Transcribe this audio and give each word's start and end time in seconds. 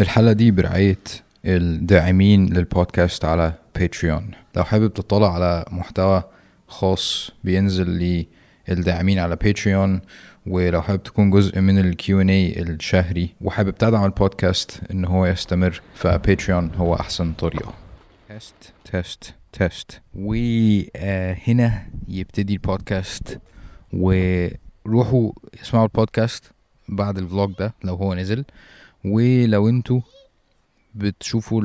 الحلقة 0.00 0.32
دي 0.32 0.50
برعاية 0.50 0.98
الداعمين 1.44 2.46
للبودكاست 2.54 3.24
على 3.24 3.52
Patreon 3.74 4.30
لو 4.56 4.64
حابب 4.64 4.94
تطلع 4.94 5.34
على 5.34 5.64
محتوى 5.70 6.22
خاص 6.68 7.30
بينزل 7.44 8.26
للداعمين 8.68 9.18
على 9.18 9.36
Patreon 9.36 10.00
ولو 10.46 10.82
حابب 10.82 11.02
تكون 11.02 11.30
جزء 11.30 11.60
من 11.60 11.78
ال 11.78 12.20
Q&A 12.20 12.62
الشهري 12.62 13.34
وحابب 13.40 13.74
تدعم 13.74 14.04
البودكاست 14.04 14.80
إن 14.90 15.04
هو 15.04 15.26
يستمر 15.26 15.80
ف 15.94 16.04
Patreon 16.04 16.70
هو 16.74 16.94
أحسن 16.94 17.32
طريقة. 17.32 17.74
test 18.28 18.54
test 18.84 19.34
test 19.52 20.00
وهنا 20.14 21.86
يبتدي 22.08 22.52
البودكاست. 22.52 23.38
وروحوا 23.92 25.32
اسمعوا 25.62 25.84
البودكاست 25.86 26.44
بعد 26.88 27.18
ال 27.18 27.25
vlog 27.25 27.52
ده 27.58 27.74
لو 27.84 27.94
هو 27.94 28.14
نزل. 28.14 28.44
ولو 29.04 29.68
أنتوا 29.68 30.00
بتشوفوا 30.94 31.62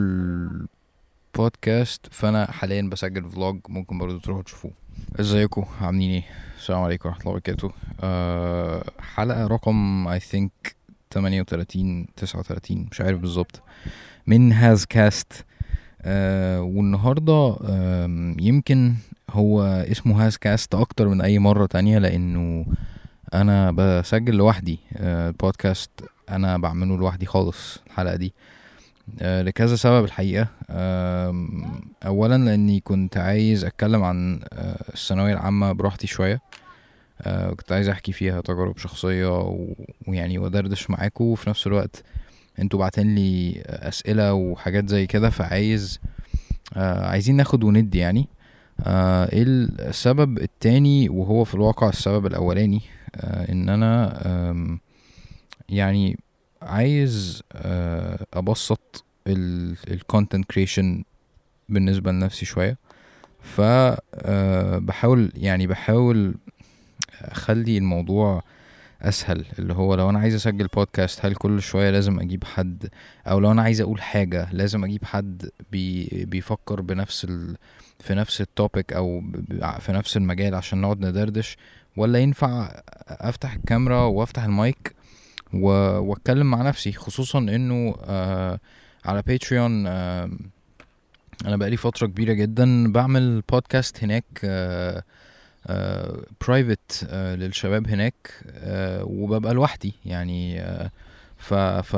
البودكاست 1.35 2.07
فأنا 2.11 2.51
حاليا 2.51 2.81
بسجل 2.81 3.29
vlog 3.29 3.59
ممكن 3.69 3.97
برضو 3.97 4.19
تروحوا 4.19 4.43
تشوفوه. 4.43 4.71
إزيكم؟ 5.19 5.65
عاملين 5.81 6.11
إيه؟ 6.11 6.23
السلام 6.57 6.81
عليكم 6.81 7.09
ورحمة 7.09 7.21
الله 7.21 7.31
وبركاته. 7.31 7.71
أه 8.03 8.83
حلقة 8.99 9.47
رقم 9.47 10.07
I 10.07 10.19
think 10.19 10.75
38 11.11 12.05
39 12.15 12.87
مش 12.91 13.01
عارف 13.01 13.19
بالظبط. 13.19 13.61
من 14.27 14.53
هاز 14.53 14.85
كاست. 14.85 15.45
أه 16.01 16.61
والنهاردة 16.61 17.57
أه 17.61 18.35
يمكن 18.39 18.93
هو 19.29 19.61
اسمه 19.63 20.25
هاز 20.25 20.37
كاست 20.37 20.75
أكتر 20.75 21.07
من 21.07 21.21
أي 21.21 21.39
مرة 21.39 21.65
تانية 21.65 21.97
لأنه 21.97 22.65
أنا 23.33 23.71
بسجل 23.71 24.35
لوحدي 24.35 24.79
أه 24.97 25.29
البودكاست 25.29 25.89
أنا 26.29 26.57
بعمله 26.57 26.97
لوحدي 26.97 27.25
خالص 27.25 27.77
الحلقة 27.87 28.15
دي. 28.15 28.33
أه 29.21 29.41
لكذا 29.41 29.75
سبب 29.75 30.03
الحقيقة. 30.03 30.47
أه 30.69 31.47
اولا 32.05 32.37
لأني 32.37 32.79
كنت 32.79 33.17
عايز 33.17 33.63
أتكلم 33.65 34.03
عن 34.03 34.39
أه 34.53 34.83
الثانوية 34.93 35.33
العامة 35.33 35.71
براحتي 35.71 36.07
شوية. 36.07 36.41
أه 37.21 37.49
كنت 37.49 37.71
عايز 37.71 37.89
أحكي 37.89 38.11
فيها 38.11 38.41
تجارب 38.41 38.77
شخصية 38.77 39.57
ويعني 40.07 40.37
ودردش 40.37 40.89
معاكم 40.89 41.23
وفي 41.23 41.49
نفس 41.49 41.67
الوقت 41.67 42.03
أنتوا 42.59 42.79
بعتين 42.79 43.15
لي 43.15 43.61
أسئلة 43.65 44.33
وحاجات 44.33 44.89
زي 44.89 45.07
كده 45.07 45.29
فعايز 45.29 45.99
آه 46.73 47.07
عايزين 47.07 47.35
ناخد 47.35 47.63
وندي 47.63 47.97
يعني. 47.97 48.27
آه 48.83 49.31
إيه 49.33 49.43
السبب 49.43 50.37
التاني 50.37 51.09
وهو 51.09 51.43
في 51.43 51.55
الواقع 51.55 51.89
السبب 51.89 52.25
الأولاني؟ 52.25 52.81
آه 53.15 53.51
إن 53.51 53.69
أنا 53.69 54.19
يعني 55.69 56.19
عايز 56.61 57.43
آه 57.53 58.25
أبسط 58.33 59.03
ال 59.27 59.42
content 59.42 60.45
creation 60.45 61.03
بالنسبة 61.69 62.11
لنفسي 62.11 62.45
شوية. 62.45 62.77
ف 63.41 63.61
آه 63.61 64.77
بحاول 64.77 65.31
يعني 65.35 65.67
بحاول 65.67 66.35
أخلي 67.21 67.77
الموضوع 67.77 68.43
أسهل. 69.01 69.45
اللي 69.59 69.73
هو 69.73 69.95
لو 69.95 70.09
أنا 70.09 70.19
عايز 70.19 70.35
أسجل 70.35 70.67
بودكاست 70.67 71.25
هل 71.25 71.35
كل 71.35 71.61
شوية 71.61 71.89
لازم 71.89 72.19
أجيب 72.19 72.43
حد؟ 72.43 72.89
أو 73.27 73.39
لو 73.39 73.51
أنا 73.51 73.61
عايز 73.61 73.81
أقول 73.81 74.01
حاجة 74.01 74.47
لازم 74.51 74.83
أجيب 74.83 75.05
حد 75.05 75.49
بي 75.71 76.05
بيفكر 76.25 76.81
بنفس 76.81 77.25
ال 77.25 77.57
في 77.99 78.15
نفس 78.15 78.41
ال 78.41 78.50
topic 78.50 78.93
أو 78.93 79.23
في 79.79 79.91
نفس 79.91 80.17
المجال 80.17 80.55
عشان 80.55 80.81
نقعد 80.81 81.05
ندردش؟ 81.05 81.57
ولا 81.97 82.19
ينفع 82.19 82.81
أفتح 83.07 83.53
الكاميرا 83.53 84.01
وأفتح 84.01 84.43
المايك؟ 84.43 84.95
واتكلم 85.53 86.51
مع 86.51 86.61
نفسي 86.61 86.91
خصوصا 86.91 87.39
إنه 87.39 87.95
آه 88.03 88.59
على 89.05 89.21
Patreon 89.21 89.87
آه 89.87 90.29
أنا 91.45 91.57
بقالي 91.57 91.77
فترة 91.77 92.07
كبيرة 92.07 92.33
جدا 92.33 92.91
بعمل 92.91 93.41
بودكاست 93.51 94.03
هناك 94.03 94.25
آه 94.43 95.03
private 96.47 97.07
للشباب 97.13 97.87
هناك 97.87 98.13
آه 98.53 99.03
وببقى 99.03 99.53
لوحدي 99.53 99.93
يعني 100.05 100.61
آه 100.61 100.91
ف 101.37 101.53
ف 101.53 101.95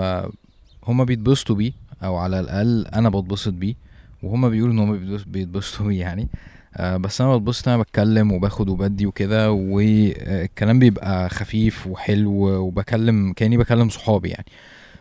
هما 0.84 1.04
بيتبسطوا 1.04 1.56
بيه 1.56 1.72
أو 2.04 2.16
على 2.16 2.40
الأقل 2.40 2.88
أنا 2.88 3.10
بتبسط 3.10 3.54
بيه 3.54 3.76
وهما 4.24 4.50
بيقولوا 4.50 4.74
إن 4.74 4.80
هما 4.80 4.98
بيتبس- 4.98 5.28
بيتبسطوا 5.28 5.88
بيه 5.88 6.00
يعني. 6.00 6.28
آه 6.76 6.98
بس 6.98 7.22
أنا 7.22 7.38
بتبسط 7.38 7.68
أنا 7.68 7.78
بتكلم 7.78 8.32
وباخد 8.32 8.70
وبدي 8.70 9.06
وكده 9.06 9.52
والكلام 9.52 10.80
بيبقى 10.80 11.30
خفيف 11.30 11.88
وحلو 11.88 12.32
وبكلم 12.48 13.34
كأني 13.34 13.58
بكلم 13.58 13.90
صحابي 13.90 14.30
يعني. 14.30 14.46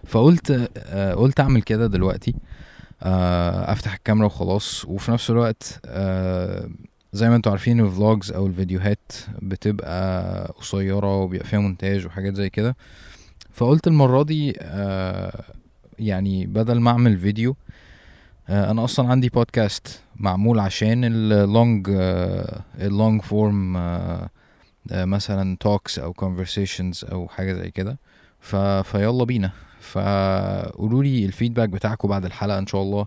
فقلت 0.04 0.70
آه 0.78 1.14
قلت 1.14 1.40
أعمل 1.40 1.62
كده 1.62 1.86
دلوقتي 1.86 2.34
آه 3.02 3.72
أفتح 3.72 3.94
الكاميرا 3.94 4.26
وخلاص. 4.26 4.84
وفي 4.84 5.10
نفس 5.12 5.30
الوقت 5.30 5.80
زي 7.12 7.28
ما 7.28 7.36
أنتوا 7.36 7.52
عارفين 7.52 7.80
ال 7.80 7.89
vlogs 7.89 8.32
أو 8.32 8.46
الفيديوهات 8.46 9.12
بتبقى 9.42 10.46
قصيرة 10.58 11.16
وبيبقى 11.16 11.46
فيها 11.46 11.58
مونتاج 11.58 12.06
وحاجات 12.06 12.34
زي 12.34 12.50
كده. 12.50 12.76
فقلت 13.52 13.86
المرة 13.86 14.22
دي 14.22 14.52
يعني 15.98 16.46
بدل 16.46 16.80
ما 16.80 16.90
أعمل 16.90 17.16
فيديو 17.16 17.56
أنا 18.48 18.84
أصلا 18.84 19.08
عندي 19.08 19.28
بودكاست 19.28 20.00
معمول 20.16 20.58
عشان 20.58 21.04
ال 21.04 21.21
long 21.21 21.88
ال 22.80 22.88
long 22.88 23.22
form 23.22 23.72
مثلا 24.92 25.56
talks 25.60 25.98
أو 25.98 26.14
conversations 26.20 27.12
أو 27.12 27.28
حاجة 27.28 27.52
زي 27.52 27.70
كده. 27.70 27.98
ف 28.40 28.56
فيلا 28.56 29.24
بينا. 29.24 29.50
فقولوا 29.80 31.02
لي 31.02 31.24
ال 31.24 31.29
feedback 31.29 31.68
بتاعكم 31.68 32.08
بعد 32.08 32.24
الحلقة 32.24 32.58
إن 32.58 32.66
شاء 32.66 32.82
الله. 32.82 33.06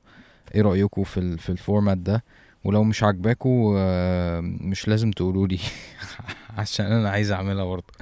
إيه 0.55 0.61
رأيكم 0.61 1.03
في 1.03 1.19
ال 1.19 1.39
في 1.39 1.49
ال 1.49 1.56
format 1.56 1.97
ده؟ 1.97 2.23
ولو 2.63 2.83
مش 2.83 3.03
عاجباكوا 3.03 3.75
آه، 3.79 4.39
مش 4.41 4.87
لازم 4.87 5.11
تقولوا 5.11 5.47
لي. 5.47 5.59
عشان 6.57 6.85
أنا 6.85 7.09
عايز 7.09 7.31
أعملها 7.31 7.65
برضه. 7.65 7.93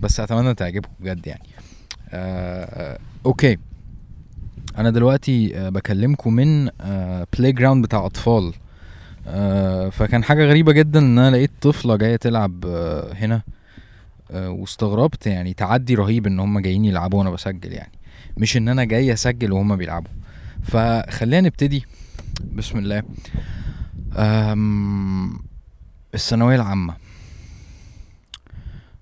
بس 0.00 0.20
أتمنى 0.20 0.54
تعجبكم 0.54 0.92
بجد 1.00 1.26
يعني. 1.26 1.48
آه، 2.10 2.98
okay. 3.26 3.58
أنا 4.78 4.90
دلوقتي 4.90 5.58
آه، 5.58 5.68
بكلمكم 5.68 6.34
من 6.34 6.70
playground 7.38 7.84
بتاع 7.84 8.06
أطفال. 8.06 8.52
آه، 9.26 9.88
فكان 9.88 10.24
حاجة 10.24 10.44
غريبة 10.44 10.72
جدا 10.72 10.98
إن 10.98 11.18
أنا 11.18 11.36
لقيت 11.36 11.50
طفلة 11.60 11.96
جاية 11.96 12.16
تلعب 12.16 12.64
آه، 12.66 13.12
هنا. 13.14 13.42
آه، 14.30 14.50
واستغربت 14.50 15.26
يعني 15.26 15.54
تعدي 15.54 15.94
رهيب 15.94 16.26
إن 16.26 16.40
هم 16.40 16.58
جايين 16.58 16.84
يلعبوا 16.84 17.18
وأنا 17.18 17.30
بسجل 17.30 17.72
يعني. 17.72 17.92
مش 18.36 18.56
إن 18.56 18.68
أنا 18.68 18.84
جاي 18.84 19.12
أسجل 19.12 19.52
وهم 19.52 19.76
بيلعبوا. 19.76 20.10
فخلينا 20.62 21.40
نبتدي. 21.40 21.84
بسم 22.52 22.78
الله. 22.78 23.02
أم 24.16 25.38
الثانوية 26.14 26.56
العامة. 26.56 26.94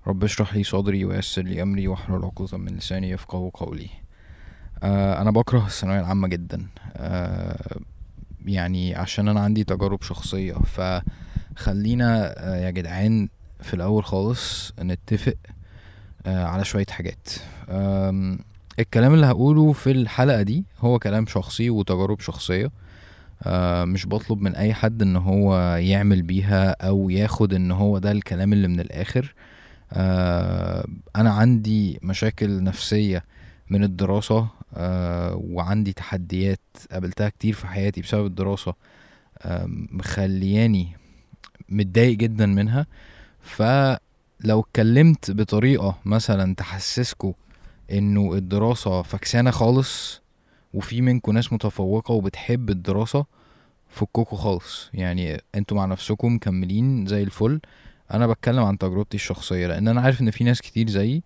رب 0.07 0.23
اشرح 0.23 0.55
لي 0.55 0.63
صدري 0.63 1.05
ويسر 1.05 1.41
لي 1.41 1.61
أمري 1.61 1.87
واحلل 1.87 2.25
عقدة 2.25 2.57
من 2.57 2.77
لساني 2.77 3.09
يفقه 3.09 3.51
قولي. 3.53 3.89
أه 4.83 5.21
أنا 5.21 5.31
بكره 5.31 5.65
الثانوية 5.65 5.99
العامة 5.99 6.27
جدا. 6.27 6.67
أه 6.97 7.77
يعني 8.45 8.95
عشان 8.95 9.27
أنا 9.27 9.39
عندي 9.39 9.63
تجارب 9.63 10.01
شخصية 10.01 10.53
فخلينا 10.53 12.33
أه 12.37 12.55
يا 12.57 12.69
جدعان 12.69 13.29
في 13.61 13.73
الأول 13.73 14.05
خالص 14.05 14.73
نتفق 14.79 15.35
على 16.25 16.65
شوية 16.65 16.85
حاجات. 16.89 17.29
الكلام 18.79 19.13
اللي 19.13 19.25
هقوله 19.25 19.71
في 19.73 19.91
الحلقة 19.91 20.41
دي 20.41 20.63
هو 20.79 20.99
كلام 20.99 21.25
شخصي 21.25 21.69
وتجارب 21.69 22.19
شخصية. 22.19 22.71
آه 23.43 23.85
مش 23.85 24.07
بطلب 24.07 24.41
من 24.41 24.55
أي 24.55 24.73
حد 24.73 25.01
إن 25.01 25.15
هو 25.15 25.75
يعمل 25.75 26.21
بيها 26.21 26.71
أو 26.71 27.09
ياخد 27.09 27.53
إن 27.53 27.71
هو 27.71 27.97
ده 27.97 28.11
الكلام 28.11 28.53
اللي 28.53 28.67
من 28.67 28.79
الآخر. 28.79 29.35
آه 29.93 30.85
أنا 31.15 31.31
عندي 31.31 31.99
مشاكل 32.03 32.63
نفسية 32.63 33.23
من 33.69 33.83
الدراسة 33.83 34.37
آه 34.37 34.49
وعندي 35.33 35.93
تحديات 35.93 36.59
قابلتها 36.91 37.29
كتير 37.29 37.53
في 37.53 37.67
حياتي 37.67 38.01
بسبب 38.01 38.25
الدراسة 38.25 38.73
آه 39.41 39.65
مخلياني 39.69 40.97
متضايق 41.69 42.17
جدا 42.17 42.45
منها. 42.45 42.87
فلو 43.41 43.99
اتكلمت 44.59 45.31
بطريقة 45.31 45.97
مثلا 46.05 46.55
تحسسكوا 46.55 47.33
إنه 47.91 48.33
الدراسة 48.33 49.01
فكسانة 49.01 49.51
خالص 49.51 50.21
وفي 50.73 51.01
منكم 51.01 51.31
ناس 51.31 51.53
متفوقة 51.53 52.11
وبتحب 52.11 52.69
الدراسة 52.69 53.25
فكوكوا 53.89 54.37
خالص. 54.37 54.89
يعني 54.93 55.41
أنتوا 55.55 55.77
مع 55.77 55.85
نفسكم 55.85 56.35
مكملين 56.35 57.05
زي 57.05 57.23
الفل. 57.23 57.59
أنا 58.13 58.27
بتكلم 58.27 58.63
عن 58.63 58.77
تجربتي 58.77 59.17
الشخصية 59.17 59.67
لأن 59.67 59.87
أنا 59.87 60.01
عارف 60.01 60.21
إن 60.21 60.31
في 60.31 60.43
ناس 60.43 60.61
كتير 60.61 60.89
زيي. 60.89 61.15
آه، 61.17 61.21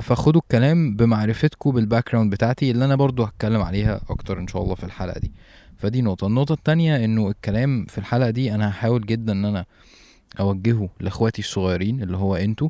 فخدوا 0.00 0.40
الكلام 0.40 0.96
بمعرفتكم 0.96 1.70
بال 1.70 2.10
background 2.10 2.32
بتاعتي 2.32 2.70
اللي 2.70 2.84
أنا 2.84 2.96
برضو 2.96 3.22
هتكلم 3.24 3.62
عليها 3.62 4.00
أكتر 4.10 4.38
إن 4.38 4.46
شاء 4.46 4.62
الله 4.62 4.74
في 4.74 4.84
الحلقة 4.84 5.20
دي. 5.20 5.32
فدي 5.78 6.02
نقطة. 6.02 6.26
النقطة 6.26 6.52
التانية 6.52 7.04
إنه 7.04 7.28
الكلام 7.28 7.84
في 7.84 7.98
الحلقة 7.98 8.30
دي 8.30 8.54
أنا 8.54 8.68
هحاول 8.68 9.06
جدا 9.06 9.32
إن 9.32 9.44
أنا 9.44 9.64
أوجهه 10.40 10.88
لإخواتي 11.00 11.42
الصغيرين 11.42 12.02
اللي 12.02 12.16
هو 12.16 12.36
إنتوا 12.36 12.68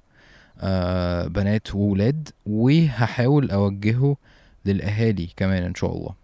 آه 0.61 1.27
بنات 1.27 1.75
وولاد 1.75 2.29
وهحاول 2.47 3.50
أوجهه 3.50 4.17
للأهالي 4.67 5.29
كمان 5.37 5.62
إن 5.62 5.75
شاء 5.75 5.93
الله. 5.97 6.15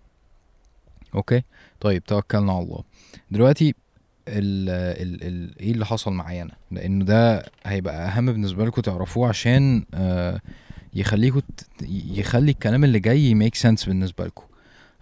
أوكي؟ 1.15 1.43
طيب 1.81 2.05
توكلنا 2.05 2.53
على 2.53 2.65
الله. 2.65 2.83
دلوقتي 3.31 3.75
إيه 4.29 5.73
اللي 5.73 5.87
حصل 5.87 6.13
معايا 6.13 6.43
أنا؟ 6.43 6.53
لأنه 6.71 7.05
ده 7.05 7.47
هيبقى 7.67 8.09
أهم 8.09 8.27
بالنسبة 8.27 8.67
لكم 8.67 8.83
تعرفوه 8.83 9.29
عشان 9.29 9.85
آه 9.95 10.41
يخليكوا 10.95 11.41
يخلي 12.11 12.51
الكلام 12.51 12.85
اللي 12.85 13.01
جاي 13.01 13.35
ميك 13.35 13.55
سنس 13.55 13.85
بالنسبة 13.85 14.27
لكم. 14.27 14.45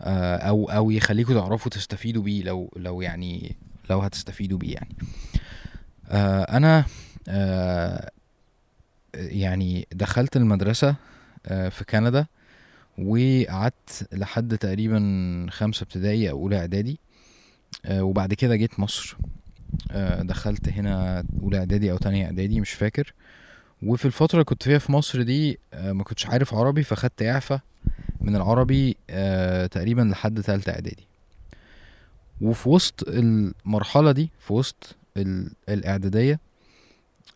آه 0.01 0.37
أو 0.37 0.71
أو 0.71 0.91
يخليكوا 0.91 1.35
تعرفوا 1.35 1.71
تستفيدوا 1.71 2.23
بيه 2.23 2.43
لو 2.43 2.73
لو 2.77 3.03
يعني 3.03 3.57
لو 3.91 3.99
هتستفيدوا 4.01 4.59
بيه 4.59 4.75
يعني. 4.75 4.95
آه 6.09 6.43
أنا 6.43 6.85
يعني 9.15 9.87
دخلت 9.93 10.37
المدرسة 10.37 10.95
في 11.49 11.85
كندا 11.91 12.27
وقعدت 12.99 14.09
لحد 14.13 14.59
تقريبا 14.59 15.47
خمسة 15.51 15.83
ابتدائي 15.83 16.31
أو 16.31 16.39
أولى 16.41 16.59
إعدادي. 16.59 16.99
وبعد 17.91 18.35
كده 18.35 18.57
جيت 18.57 18.81
مصر. 18.81 19.17
آه 19.91 20.23
دخلت 20.23 20.69
هنا 20.69 21.25
أولى 21.43 21.59
إعدادي 21.59 21.91
أو 21.93 21.97
تانية 21.97 22.25
إعدادي 22.27 22.61
مش 22.61 22.71
فاكر. 22.71 23.15
وفي 23.83 24.05
الفترة 24.05 24.33
اللي 24.35 24.45
كنت 24.45 24.63
فيها 24.63 24.79
في 24.79 24.93
مصر 24.93 25.23
دي 25.23 25.59
آه 25.75 25.93
ما 25.93 26.05
كنتش 26.05 26.27
عارف 26.27 26.55
عربي 26.55 26.83
فخدت 26.83 27.23
إعفاء 27.23 27.61
من 28.21 28.37
العربي 28.37 28.97
آه 29.11 29.67
تقريبا 29.67 30.03
لحد 30.03 30.43
تالتة 30.43 30.71
إعدادي. 30.73 31.07
وفي 32.41 32.69
وسط 32.69 33.09
المرحلة 33.09 34.13
دي 34.13 34.31
في 34.41 34.53
وسط 34.53 34.97
الإعدادية 35.69 36.41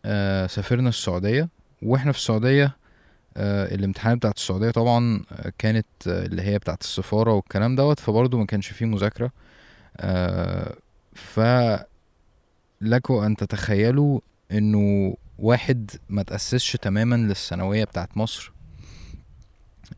آه 0.05 0.47
سافرنا 0.47 0.89
السعودية. 0.89 1.49
وإحنا 1.81 2.11
في 2.11 2.17
السعودية 2.17 2.75
آه 3.37 3.75
الامتحانات 3.75 4.17
بتاعت 4.17 4.37
السعودية 4.37 4.71
طبعا 4.71 5.21
كانت 5.57 5.85
آه 6.07 6.25
اللي 6.25 6.41
هي 6.41 6.57
بتاعت 6.57 6.81
السفارة 6.81 7.33
والكلام 7.33 7.75
دوت 7.75 7.99
فبرضه 7.99 8.37
ما 8.37 8.45
كانش 8.45 8.67
فيه 8.67 8.85
مذاكرة. 8.85 9.31
آه 9.99 10.75
ف 11.13 11.39
لكم 12.81 13.13
أن 13.13 13.35
تتخيلوا 13.35 14.19
إنه 14.51 15.15
واحد 15.39 15.91
ما 16.09 16.23
تأسسش 16.23 16.71
تماما 16.81 17.15
للثانوية 17.15 17.83
بتاعت 17.83 18.17
مصر 18.17 18.51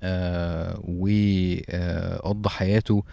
آه 0.03 0.81
وقضى 0.87 2.49
حياته 2.49 3.03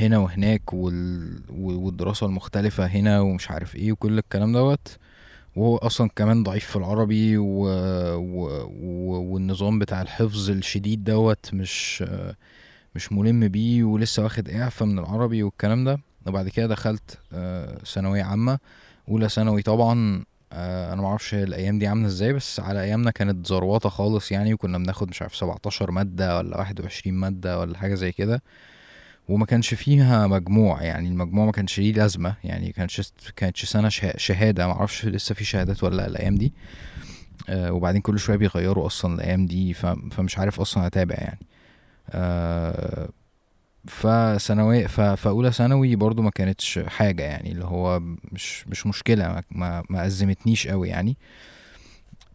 هنا 0.00 0.18
وهناك 0.18 0.72
وال... 0.72 1.40
والدراسة 1.50 2.26
المختلفة 2.26 2.86
هنا 2.86 3.20
ومش 3.20 3.50
عارف 3.50 3.76
إيه 3.76 3.92
وكل 3.92 4.18
الكلام 4.18 4.52
دوت 4.52 4.96
وهو 5.56 5.76
أصلا 5.76 6.08
كمان 6.16 6.42
ضعيف 6.42 6.64
في 6.66 6.76
العربي. 6.76 7.38
و... 7.38 7.62
و... 8.16 9.32
والنظام 9.32 9.78
بتاع 9.78 10.02
الحفظ 10.02 10.50
الشديد 10.50 11.04
دوت 11.04 11.54
مش 11.54 12.04
مش 12.94 13.12
ملم 13.12 13.48
بيه 13.48 13.84
ولسه 13.84 14.22
واخد 14.22 14.48
إعفاء 14.48 14.88
من 14.88 14.98
العربي 14.98 15.42
والكلام 15.42 15.84
ده 15.84 16.00
وبعد 16.26 16.48
كده 16.48 16.66
دخلت 16.66 17.18
ثانوية 17.86 18.22
عامة. 18.22 18.58
أولى 19.08 19.28
ثانوي 19.28 19.62
طبعا 19.62 20.24
آه 20.52 20.92
أنا 20.92 21.02
معرفش 21.02 21.34
الأيام 21.34 21.78
دي 21.78 21.86
عاملة 21.86 22.06
إزاي 22.06 22.32
بس 22.32 22.60
على 22.60 22.82
أيامنا 22.82 23.10
كانت 23.10 23.46
زروطه 23.46 23.88
خالص 23.88 24.32
يعني 24.32 24.54
وكنا 24.54 24.78
بناخد 24.78 25.08
مش 25.08 25.22
عارف 25.22 25.36
17 25.36 25.90
مادة 25.90 26.36
ولا 26.38 26.58
21 26.58 27.14
مادة 27.16 27.58
ولا 27.60 27.78
حاجة 27.78 27.94
زي 27.94 28.12
كده. 28.12 28.42
وما 29.28 29.46
كانش 29.46 29.74
فيها 29.74 30.26
مجموع 30.26 30.82
يعني 30.82 31.08
المجموع 31.08 31.46
ما 31.46 31.52
كانش 31.52 31.78
ليه 31.80 31.92
لازمة 31.92 32.34
يعني 32.44 32.72
كانش 32.72 33.12
كانتش 33.36 33.64
سنة 33.64 33.88
شهادة. 34.16 34.66
ما 34.66 34.72
أعرفش 34.72 35.06
لسه 35.06 35.34
في 35.34 35.44
شهادات 35.44 35.84
ولا 35.84 36.06
الأيام 36.06 36.34
دي. 36.34 36.52
آه 37.48 37.72
وبعدين 37.72 38.00
كل 38.00 38.18
شوية 38.18 38.36
بيغيروا 38.36 38.86
أصلا 38.86 39.14
الأيام 39.14 39.46
دي 39.46 39.74
فمش 40.10 40.38
عارف 40.38 40.60
أصلا 40.60 40.86
أتابع 40.86 41.14
يعني. 41.14 41.46
آه 42.10 43.08
فثانوية 43.86 44.86
فأولى 44.86 45.52
ثانوي 45.52 45.96
برضو 45.96 46.22
ما 46.22 46.30
كانتش 46.30 46.78
حاجة 46.86 47.22
يعني 47.22 47.52
اللي 47.52 47.64
هو 47.64 48.00
مش 48.32 48.68
مش 48.68 48.86
مشكلة 48.86 49.42
ما 49.50 49.82
ما 49.90 50.06
أزمتنيش 50.06 50.68
قوي 50.68 50.88
يعني. 50.88 51.16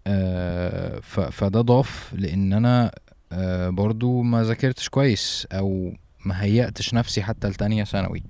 آه 0.07 0.99
فده 1.31 1.61
ضاف 1.61 2.13
لأن 2.17 2.53
أنا 2.53 2.91
آه 3.31 3.69
برضو 3.69 4.21
ما 4.21 4.43
ذاكرتش 4.43 4.89
كويس 4.89 5.47
أو 5.51 5.93
ما 6.25 6.43
هيأتش 6.43 6.93
نفسي 6.93 7.23
حتى 7.23 7.47
لتانية 7.47 7.83
ثانوي. 7.83 8.23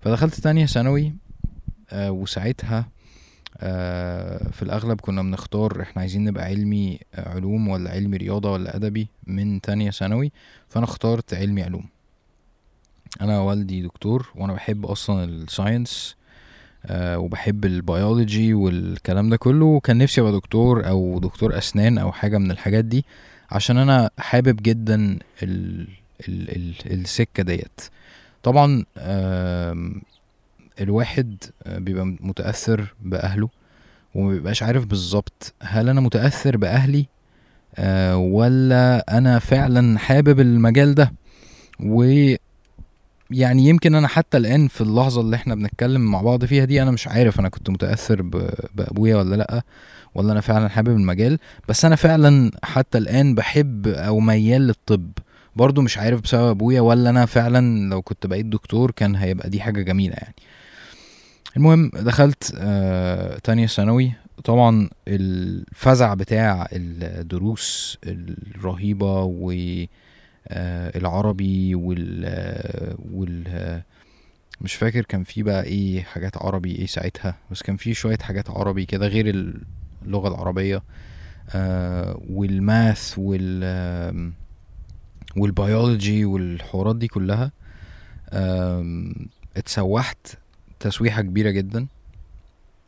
فدخلت 0.00 0.34
تانية 0.34 0.66
ثانوي 0.66 1.14
آه 1.90 2.10
وساعتها 2.10 2.88
في 4.52 4.62
الأغلب 4.62 5.00
كنا 5.00 5.22
بنختار 5.22 5.82
إحنا 5.82 6.00
عايزين 6.02 6.24
نبقى 6.24 6.44
علمي 6.44 7.00
علوم 7.18 7.68
ولا 7.68 7.90
علمي 7.90 8.16
رياضة 8.16 8.52
ولا 8.52 8.76
أدبي 8.76 9.08
من 9.26 9.60
تانية 9.60 9.90
ثانوي 9.90 10.32
فأنا 10.68 10.84
اخترت 10.84 11.34
علمي 11.34 11.62
علوم. 11.62 11.84
أنا 13.20 13.40
والدي 13.40 13.82
دكتور 13.82 14.28
وأنا 14.36 14.52
بحب 14.52 14.86
أصلا 14.86 15.24
ال 15.24 15.36
science 15.36 16.16
أه 16.86 17.18
وبحب 17.18 17.64
البيولوجي 17.64 18.54
والكلام 18.54 19.30
ده 19.30 19.36
كله 19.36 19.64
وكان 19.66 19.98
نفسي 19.98 20.20
أبقى 20.20 20.32
دكتور 20.32 20.88
أو 20.88 21.18
دكتور 21.18 21.58
أسنان 21.58 21.98
أو 21.98 22.12
حاجة 22.12 22.38
من 22.38 22.50
الحاجات 22.50 22.84
دي 22.84 23.04
عشان 23.50 23.78
أنا 23.78 24.10
حابب 24.18 24.56
جدا 24.62 25.18
ال 25.42 25.86
ال 26.28 26.50
ال 26.56 26.74
السكة 27.00 27.42
ديت. 27.42 27.80
طبعا 28.42 28.84
الواحد 30.80 31.36
بيبقى 31.66 32.04
متأثر 32.20 32.94
بأهله 33.02 33.48
وما 34.14 34.30
بيبقاش 34.30 34.62
عارف 34.62 34.84
بالظبط 34.86 35.54
هل 35.62 35.88
أنا 35.88 36.00
متأثر 36.00 36.56
بأهلي 36.56 37.06
أه 37.76 38.16
ولا 38.16 39.18
أنا 39.18 39.38
فعلا 39.38 39.98
حابب 39.98 40.40
المجال 40.40 40.94
ده. 40.94 41.12
و 41.80 42.04
يعني 43.30 43.68
يمكن 43.68 43.94
أنا 43.94 44.08
حتى 44.08 44.36
الآن 44.36 44.68
في 44.68 44.80
اللحظة 44.80 45.20
اللي 45.20 45.36
إحنا 45.36 45.54
بنتكلم 45.54 46.00
مع 46.00 46.22
بعض 46.22 46.44
فيها 46.44 46.64
دي 46.64 46.82
أنا 46.82 46.90
مش 46.90 47.08
عارف 47.08 47.40
أنا 47.40 47.48
كنت 47.48 47.70
متأثر 47.70 48.22
بأبويا 48.74 49.16
ولا 49.16 49.36
لأ 49.36 49.62
ولا 50.14 50.32
أنا 50.32 50.40
فعلا 50.40 50.68
حابب 50.68 50.88
المجال. 50.88 51.38
بس 51.68 51.84
أنا 51.84 51.96
فعلا 51.96 52.50
حتى 52.64 52.98
الآن 52.98 53.34
بحب 53.34 53.86
أو 53.88 54.20
ميال 54.20 54.62
للطب. 54.66 55.10
برضو 55.56 55.82
مش 55.82 55.98
عارف 55.98 56.20
بسبب 56.20 56.48
أبويا 56.48 56.80
ولا 56.80 57.10
أنا 57.10 57.26
فعلا 57.26 57.88
لو 57.90 58.02
كنت 58.02 58.26
بقيت 58.26 58.46
دكتور 58.46 58.90
كان 58.90 59.16
هيبقى 59.16 59.50
دي 59.50 59.60
حاجة 59.60 59.82
جميلة 59.82 60.14
يعني. 60.14 60.34
المهم 61.56 61.90
دخلت 61.94 62.54
آه 62.58 63.38
تانية 63.38 63.66
ثانوي. 63.66 64.12
طبعا 64.44 64.88
الفزع 65.08 66.14
بتاع 66.14 66.68
الدروس 66.72 67.98
الرهيبة 68.04 69.22
و 69.22 69.52
آه، 70.48 70.98
العربي 70.98 71.74
وال 71.74 72.24
وال 73.12 73.82
مش 74.60 74.74
فاكر 74.74 75.02
كان 75.04 75.24
في 75.24 75.42
بقى 75.42 75.64
إيه 75.64 76.02
حاجات 76.02 76.36
عربي 76.36 76.76
إيه 76.76 76.86
ساعتها 76.86 77.34
بس 77.50 77.62
كان 77.62 77.76
في 77.76 77.94
شوية 77.94 78.18
حاجات 78.18 78.50
عربي 78.50 78.84
كده 78.86 79.06
غير 79.06 79.28
اللغة 80.04 80.28
العربية. 80.28 80.82
آه 81.50 82.20
والماث 82.30 83.14
وال 83.18 84.32
والبيولوجي 85.36 86.24
والحوارات 86.24 86.96
دي 86.96 87.08
كلها 87.08 87.52
آه 88.30 89.04
اتسوحت 89.56 90.26
تسويحة 90.80 91.22
كبيرة 91.22 91.50
جدا. 91.50 91.86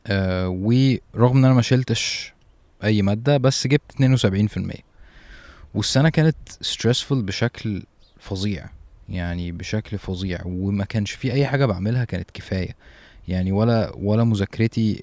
آه 0.06 0.48
ورغم 0.48 1.36
إن 1.36 1.44
أنا 1.44 1.54
ما 1.54 1.62
شلتش 1.62 2.32
أي 2.84 3.02
مادة 3.02 3.36
بس 3.36 3.66
جبت 3.66 3.92
72% 3.92 4.80
والسنة 5.74 6.08
كانت 6.08 6.36
stressful 6.62 7.12
بشكل 7.14 7.82
فظيع 8.18 8.66
يعني 9.08 9.52
بشكل 9.52 9.98
فظيع 9.98 10.40
وما 10.44 10.84
كانش 10.84 11.10
في 11.10 11.32
أي 11.32 11.46
حاجة 11.46 11.66
بعملها 11.66 12.04
كانت 12.04 12.30
كفاية. 12.30 12.76
يعني 13.28 13.52
ولا 13.52 13.92
ولا 13.96 14.24
مذاكرتي 14.24 15.00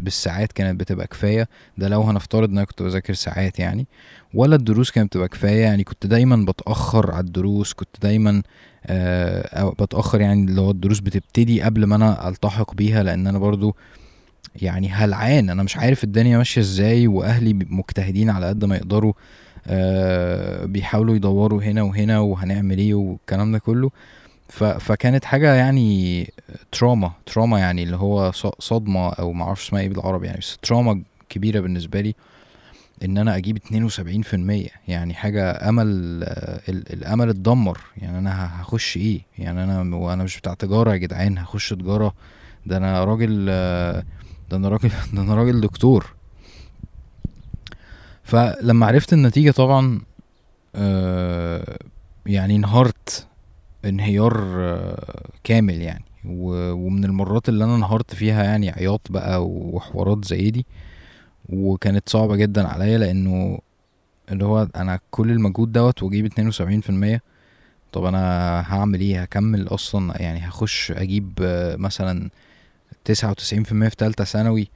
بالساعات 0.00 0.52
كانت 0.52 0.80
بتبقى 0.80 1.06
كفاية. 1.06 1.48
ده 1.78 1.88
لو 1.88 2.02
هنفترض 2.02 2.50
إن 2.50 2.56
أنا 2.58 2.66
كنت 2.66 2.82
بذاكر 2.82 3.14
ساعات 3.14 3.58
يعني. 3.58 3.86
ولا 4.34 4.56
الدروس 4.56 4.90
كانت 4.90 5.08
بتبقى 5.08 5.28
كفاية. 5.28 5.60
يعني 5.62 5.84
كنت 5.84 6.06
دايما 6.06 6.36
بتأخر 6.44 7.10
على 7.10 7.24
الدروس 7.26 7.72
كنت 7.72 7.96
دايما 8.02 8.42
آه 8.86 9.70
بتأخر 9.80 10.20
يعني 10.20 10.44
اللي 10.44 10.60
هو 10.60 10.70
الدروس 10.70 11.00
بتبتدي 11.00 11.62
قبل 11.62 11.84
ما 11.84 11.96
أنا 11.96 12.28
ألتحق 12.28 12.74
بيها 12.74 13.02
لأن 13.02 13.26
أنا 13.26 13.38
برضو 13.38 13.76
يعني 14.56 14.88
هلعان. 14.88 15.50
أنا 15.50 15.62
مش 15.62 15.76
عارف 15.76 16.04
الدنيا 16.04 16.38
ماشية 16.38 16.60
إزاي 16.60 17.06
وأهلي 17.06 17.52
مجتهدين 17.54 18.30
على 18.30 18.46
قد 18.48 18.64
ما 18.64 18.76
يقدروا. 18.76 19.12
بيحاولوا 20.66 21.16
يدوروا 21.16 21.62
هنا 21.62 21.82
وهنا 21.82 22.18
وهنعمل 22.18 22.78
إيه 22.78 22.94
والكلام 22.94 23.52
ده 23.52 23.58
كله. 23.58 23.90
فكانت 24.78 25.24
حاجة 25.24 25.54
يعني 25.54 26.32
تراما 26.72 27.12
تراما 27.26 27.58
يعني 27.58 27.82
اللي 27.82 27.96
هو 27.96 28.32
صدمة 28.58 29.08
أو 29.08 29.32
معرفش 29.32 29.66
اسمها 29.68 29.80
إيه 29.80 29.88
بالعربي 29.88 30.26
يعني 30.26 30.38
بس 30.38 30.56
تراما 30.62 31.02
كبيرة 31.28 31.60
بالنسبة 31.60 32.00
لي 32.00 32.14
إن 33.04 33.18
أنا 33.18 33.36
أجيب 33.36 33.56
اتنين 33.56 33.84
وسبعين 33.84 34.22
في 34.22 34.34
المية 34.34 34.68
يعني 34.88 35.14
حاجة 35.14 35.68
أمل 35.68 35.86
الأمل 36.68 37.28
اتدمر. 37.28 37.78
يعني 37.96 38.18
أنا 38.18 38.60
هخش 38.62 38.96
إيه؟ 38.96 39.20
يعني 39.38 39.64
أنا 39.64 39.96
وأنا 39.96 40.24
مش 40.24 40.38
بتاع 40.38 40.54
تجارة 40.54 40.92
يا 40.92 40.96
جدعان 40.96 41.38
هخش 41.38 41.70
تجارة. 41.70 42.14
ده 42.66 42.76
أنا 42.76 43.04
راجل 43.04 43.46
ده 44.50 44.56
أنا 44.56 44.68
راجل 44.68 44.88
ده 45.14 45.22
أنا 45.22 45.34
راجل 45.34 45.60
دكتور. 45.60 46.14
فلما 48.30 48.86
عرفت 48.86 49.12
النتيجة 49.12 49.50
طبعا 49.50 50.00
يعني 52.26 52.56
انهارت 52.56 53.26
انهيار 53.84 54.54
آه، 54.58 55.28
كامل 55.44 55.74
يعني. 55.74 56.04
ومن 56.24 57.04
المرات 57.04 57.48
اللي 57.48 57.64
أنا 57.64 57.76
انهارت 57.76 58.14
فيها 58.14 58.44
يعني 58.44 58.70
عياط 58.70 59.00
بقى 59.10 59.46
وحوارات 59.46 60.24
زي 60.24 60.50
دي 60.50 60.66
وكانت 61.48 62.08
صعبة 62.08 62.36
جدا 62.36 62.68
عليا 62.68 62.98
لأنه 62.98 63.58
اللي 64.32 64.44
هو 64.44 64.68
أنا 64.76 65.00
كل 65.10 65.30
المجهود 65.30 65.72
دوت 65.72 66.02
وأجيب 66.02 66.24
اتنين 66.24 66.48
وسبعين 66.48 66.80
في 66.80 66.90
المية 66.90 67.22
طب 67.92 68.04
أنا 68.04 68.20
هعمل 68.74 69.00
إيه؟ 69.00 69.22
هكمل 69.22 69.68
أصلا؟ 69.68 70.22
يعني 70.22 70.38
هخش 70.48 70.92
أجيب 70.92 71.38
آه، 71.42 71.76
مثلا 71.76 72.30
تسعة 73.04 73.30
وتسعين 73.30 73.62
في 73.62 73.72
المية 73.72 73.88
في 73.88 73.96
تالتة 73.96 74.24
ثانوي؟ 74.24 74.68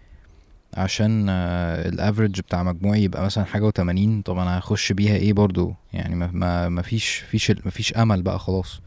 عشان 0.76 1.26
آه، 1.28 1.88
الأفريج 1.88 2.40
بتاع 2.40 2.62
مجموعي 2.62 3.02
يبقى 3.02 3.24
مثلا 3.24 3.44
حاجة 3.44 3.64
وتمانين 3.64 4.22
طب 4.22 4.38
أنا 4.38 4.58
هخش 4.58 4.92
بيها 4.92 5.16
إيه 5.16 5.32
برضو. 5.32 5.74
يعني 5.92 6.14
ما, 6.14 6.68
ما 6.68 6.82
فيش 6.82 7.08
فيش 7.14 7.50
ما 7.50 7.70
فيش 7.70 7.92
أمل 7.92 8.22
بقى 8.22 8.38
خلاص. 8.38 8.80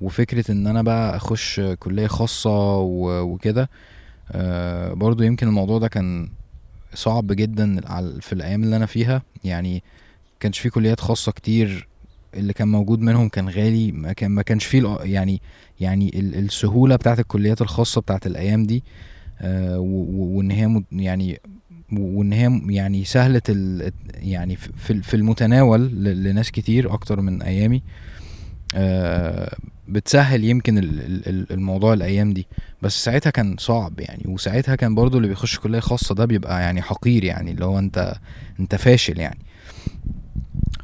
وفكرة 0.00 0.50
إن 0.52 0.66
أنا 0.66 0.82
بقى 0.82 1.16
أخش 1.16 1.60
كلية 1.60 2.06
خاصة 2.06 2.76
وكده 2.78 3.70
آه، 4.32 4.92
برضو 4.92 5.22
يمكن 5.22 5.48
الموضوع 5.48 5.78
ده 5.78 5.88
كان 5.88 6.28
صعب 6.94 7.26
جدا 7.32 7.80
في 8.20 8.32
الأيام 8.32 8.62
اللي 8.62 8.76
أنا 8.76 8.86
فيها. 8.86 9.22
يعني 9.44 9.82
كانش 10.40 10.58
في 10.58 10.70
كليات 10.70 11.00
خاصة 11.00 11.32
كتير 11.32 11.88
اللي 12.34 12.52
كان 12.52 12.68
موجود 12.68 13.00
منهم 13.00 13.28
كان 13.28 13.48
غالي. 13.48 13.92
ما 13.92 14.12
كان 14.12 14.30
ما 14.30 14.42
كانش 14.42 14.64
فيه 14.64 14.98
يعني 15.02 15.40
يعني 15.80 16.10
السهولة 16.18 16.96
بتاعت 16.96 17.18
الكليات 17.20 17.62
الخاصة 17.62 18.00
بتاعت 18.00 18.26
الأيام 18.26 18.64
دي. 18.66 18.76
آه، 18.76 19.15
وإن 19.40 20.50
هي 20.50 20.82
يعني 20.92 21.40
وإن 21.92 22.32
هي 22.32 22.60
يعني 22.74 23.04
سهلة 23.04 23.42
يعني 24.14 24.56
في 24.56 25.02
في 25.02 25.14
المتناول 25.14 25.86
لناس 26.04 26.50
كتير 26.50 26.92
أكتر 26.92 27.20
من 27.20 27.42
أيامي. 27.42 27.82
آه، 28.74 29.56
بتسهل 29.88 30.44
يمكن 30.44 30.78
الموضوع 31.50 31.92
الأيام 31.92 32.32
دي. 32.32 32.46
بس 32.82 33.04
ساعتها 33.04 33.30
كان 33.30 33.56
صعب 33.58 34.00
يعني 34.00 34.22
وساعتها 34.26 34.74
كان 34.74 34.94
برضو 34.94 35.16
اللي 35.16 35.28
بيخش 35.28 35.58
كلية 35.58 35.80
خاصة 35.80 36.14
ده 36.14 36.24
بيبقى 36.24 36.60
يعني 36.62 36.82
حقير 36.82 37.24
يعني 37.24 37.50
اللي 37.50 37.64
هو 37.64 37.78
أنت 37.78 38.14
أنت 38.60 38.74
فاشل 38.74 39.18
يعني. 39.20 39.38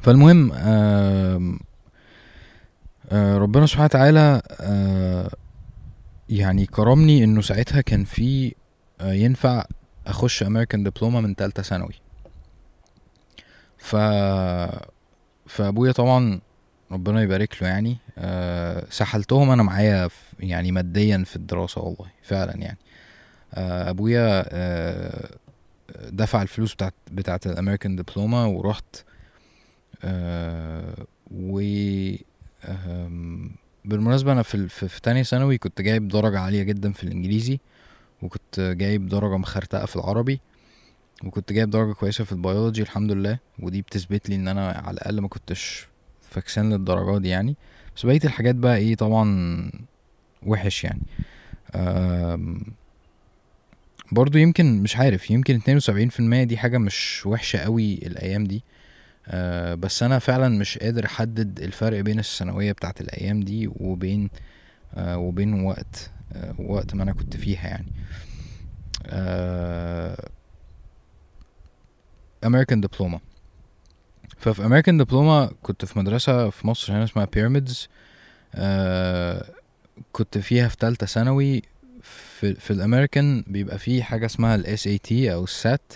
فالمهم 0.03 0.53
آه 0.55 1.57
ربنا 3.13 3.67
سبحانه 3.67 3.85
وتعالى 3.85 4.43
آه 4.61 5.31
يعني 6.39 6.67
كرمني 6.67 7.25
إنه 7.25 7.41
ساعتها 7.41 7.81
كان 7.81 8.05
في 8.05 8.55
آه، 9.01 9.13
ينفع 9.13 9.65
أخش 10.07 10.43
امريكان 10.43 10.83
دبلومه 10.83 11.21
من 11.21 11.37
تالتة 11.37 11.63
ثانوي. 11.63 11.95
ف 13.79 13.97
فأبويا 15.47 15.93
طبعا 15.93 16.41
ربنا 16.93 17.23
يبارك 17.23 17.63
له 17.63 17.69
يعني 17.69 17.97
أه 18.19 18.87
سحلتهم 18.91 19.51
أنا 19.51 19.63
معايا 19.63 20.09
يعني 20.41 20.73
ماديا 20.73 21.25
في 21.27 21.37
الدراسة 21.37 21.81
والله 21.81 22.07
فعلا 22.23 22.57
يعني. 22.57 22.79
أه 23.55 23.91
أبويا 23.91 24.45
دفع 26.11 26.43
الفلوس 26.43 26.75
بتاعت 26.75 26.95
بتاعت 27.11 27.47
ال 27.47 27.52
American 27.52 27.97
diploma 27.97 28.47
ورحت 28.47 28.97
و 31.31 31.61
بالمناسبة 33.85 34.33
أنا 34.33 34.43
في 34.43 34.69
في, 34.69 34.89
في 34.89 35.01
تانية 35.01 35.23
ثانوي 35.23 35.59
كنت 35.59 35.81
جايب 35.81 36.09
درجة 36.09 36.39
عالية 36.41 36.63
جدا 36.63 36.93
في 36.93 37.05
الإنجليزي 37.05 37.61
وكنت 38.23 38.61
جايب 38.61 39.09
درجة 39.09 39.37
مخرتقة 39.37 39.87
في 39.87 39.97
العربي 39.97 40.41
وكنت 41.25 41.53
جايب 41.53 41.71
درجة 41.71 41.93
كويسة 41.93 42.25
في 42.25 42.33
البيولوجي 42.33 42.83
الحمد 42.83 43.13
لله 43.13 43.39
ودي 43.59 43.83
بتثبت 43.83 44.29
لي 44.29 44.35
إن 44.37 44.49
أنا 44.49 44.69
على 44.71 44.95
الأقل 44.95 45.21
ما 45.21 45.29
كنتش 45.29 45.87
فاكسان 46.31 46.73
للدرجات 46.73 47.23
دي 47.23 47.29
يعني. 47.29 47.57
بس 47.97 48.07
بقية 48.07 48.21
الحاجات 48.25 48.55
بقى 48.55 48.77
إيه 48.77 48.95
طبعا 48.95 49.71
وحش 50.47 50.85
يعني. 50.85 51.01
برضو 54.13 54.39
يمكن 54.39 54.83
مش 54.83 54.97
عارف 54.97 55.31
يمكن 55.31 55.57
اتنين 55.57 55.77
وسبعين 55.77 56.09
في 56.09 56.21
المية 56.21 56.45
دي 56.45 56.57
حاجة 56.57 56.79
مش 56.79 57.27
وحشة 57.27 57.59
قوي 57.59 57.95
الأيام 57.95 58.45
دي. 58.45 58.63
آه 59.29 59.75
بس 59.75 60.03
أنا 60.03 60.19
فعلا 60.19 60.49
مش 60.49 60.79
قادر 60.79 61.05
أحدد 61.07 61.61
الفرق 61.61 62.01
بين 62.01 62.19
الثانوية 62.19 62.73
بتاعت 62.73 63.01
الأيام 63.01 63.41
دي 63.41 63.69
وبين 63.77 64.31
آه 64.95 65.19
وبين 65.19 65.63
وقت 65.65 66.11
آه 66.33 66.55
وقت 66.59 66.95
ما 66.95 67.03
أنا 67.03 67.13
كنت 67.13 67.37
فيها 67.37 67.69
يعني. 67.69 67.93
امريكان 72.45 72.79
آه 72.79 72.87
diploma 72.87 73.21
ففي 74.39 74.65
American 74.67 74.99
diploma 74.99 75.51
كنت 75.63 75.85
في 75.85 75.99
مدرسة 75.99 76.51
في 76.51 76.67
مصر 76.67 76.93
هنا 76.93 77.05
اسمها 77.05 77.25
بيراميدز 77.25 77.89
آه 78.55 79.45
كنت 80.13 80.39
فيها 80.39 80.69
في 80.69 80.77
تالتة 80.77 81.07
ثانوي. 81.07 81.63
في, 82.03 82.55
في 82.55 82.71
الأمريكان 82.71 83.45
بيبقى 83.47 83.79
فيه 83.79 84.03
حاجة 84.03 84.27
اسمها 84.27 84.55
ال 84.55 84.87
SAT 84.87 85.33
أو 85.35 85.45
ال 85.45 85.57
SAT 85.57 85.93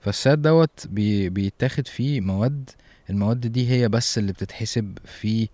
فال 0.00 0.15
SAT 0.15 0.38
دوت 0.38 0.86
بي 0.86 1.28
بيتاخد 1.28 1.86
فيه 1.86 2.20
مواد 2.20 2.70
المواد 3.10 3.40
دي 3.40 3.70
هي 3.70 3.88
بس 3.88 4.18
اللي 4.18 4.32
بتتحسب 4.32 4.98
في 5.04 5.48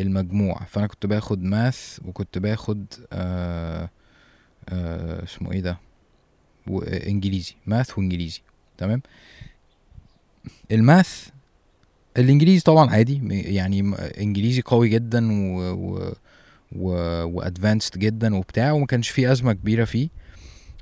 المجموع. 0.00 0.64
فأنا 0.68 0.86
كنت 0.86 1.06
باخد 1.06 1.42
math 1.42 1.98
وكنت 2.04 2.38
باخد 2.38 2.84
آه 3.12 3.90
آه 4.68 5.24
اسمه 5.24 5.52
إيه 5.52 5.60
ده؟ 5.60 5.78
إنجليزي 7.06 7.54
math 7.66 7.98
وإنجليزي 7.98 8.40
تمام؟ 8.78 9.02
ال 10.72 10.83
math 10.83 11.28
الإنجليزي 12.16 12.60
طبعا 12.60 12.90
عادي 12.90 13.20
يعني 13.54 13.80
إنجليزي 14.20 14.62
قوي 14.62 14.88
جدا 14.88 15.32
و, 15.32 15.60
و 15.74 16.12
و 16.76 16.88
و 17.24 17.32
advanced 17.32 17.98
جدا 17.98 18.36
وبتاع 18.36 18.72
وما 18.72 18.86
كانش 18.86 19.08
فيه 19.08 19.32
أزمة 19.32 19.52
كبيرة 19.52 19.84
فيه. 19.84 20.08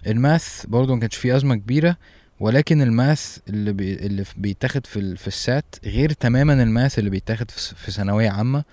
ال 0.07 0.19
math 0.19 0.67
برضه 0.67 0.95
ما 0.95 1.01
كانش 1.01 1.17
فيه 1.17 1.37
أزمة 1.37 1.55
كبيرة 1.55 1.97
ولكن 2.41 2.83
ال 2.83 2.94
math 2.94 3.39
اللي 3.49 3.73
بي 3.73 3.95
اللي 3.95 4.25
بيتاخد 4.37 4.87
في 4.87 5.17
في 5.17 5.27
ال 5.29 5.38
SAT 5.38 5.65
غير 5.85 6.13
تماما 6.13 6.63
ال 6.63 6.70
math 6.70 6.99
اللي 6.99 7.11
بيتاخد 7.11 7.51
في 7.51 7.91
ثانوية 7.91 8.31
عامة 8.31 8.65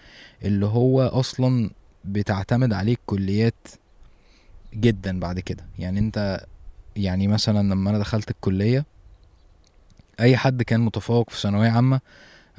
اللي 0.43 0.65
هو 0.65 1.01
أصلا 1.01 1.69
بتعتمد 2.05 2.73
عليه 2.73 2.93
الكليات 2.93 3.67
جدا 4.73 5.19
بعد 5.19 5.39
كده. 5.39 5.65
يعني 5.79 5.99
أنت 5.99 6.45
يعني 6.95 7.27
مثلا 7.27 7.59
لما 7.73 7.89
أنا 7.89 7.99
دخلت 7.99 8.31
الكلية 8.31 8.85
أي 10.19 10.37
حد 10.37 10.63
كان 10.63 10.79
متفوق 10.79 11.29
في 11.29 11.41
ثانوية 11.41 11.69
عامة 11.69 12.01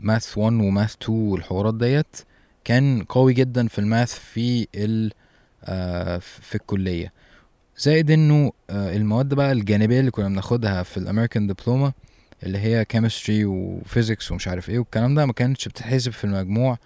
math 0.01 0.39
1 0.39 0.53
و 0.55 0.63
math 0.63 0.97
2 1.03 1.19
والحوارات 1.19 1.75
ديت 1.75 2.17
كان 2.65 3.03
قوي 3.09 3.35
جدا 3.35 3.69
في 3.69 3.79
ال 3.79 3.86
math 3.86 4.15
في 4.19 4.69
ال 4.75 5.13
آه 5.65 6.19
في 6.19 6.55
الكلية. 6.55 7.13
زائد 7.79 8.11
إنه 8.11 8.53
آه، 8.71 8.97
المواد 8.97 9.35
بقى 9.35 9.53
الجانبية 9.53 10.01
اللي 10.01 10.11
كنا 10.11 10.29
بناخدها 10.29 10.83
في 10.83 10.97
ال 10.97 11.02
American 11.02 11.47
diploma 11.47 11.93
اللي 12.43 12.59
هي 12.59 12.85
chemistry 12.85 13.45
و 13.45 13.56
physics 13.56 14.33
ومش 14.33 14.49
عارف 14.49 14.71
إيه 14.71 14.79
والكلام 14.79 15.15
ده 15.15 15.27
ما 15.27 15.33
كانتش 15.33 15.69
بتتحسب 15.69 16.13
في 16.13 16.25
المجموع 16.25 16.79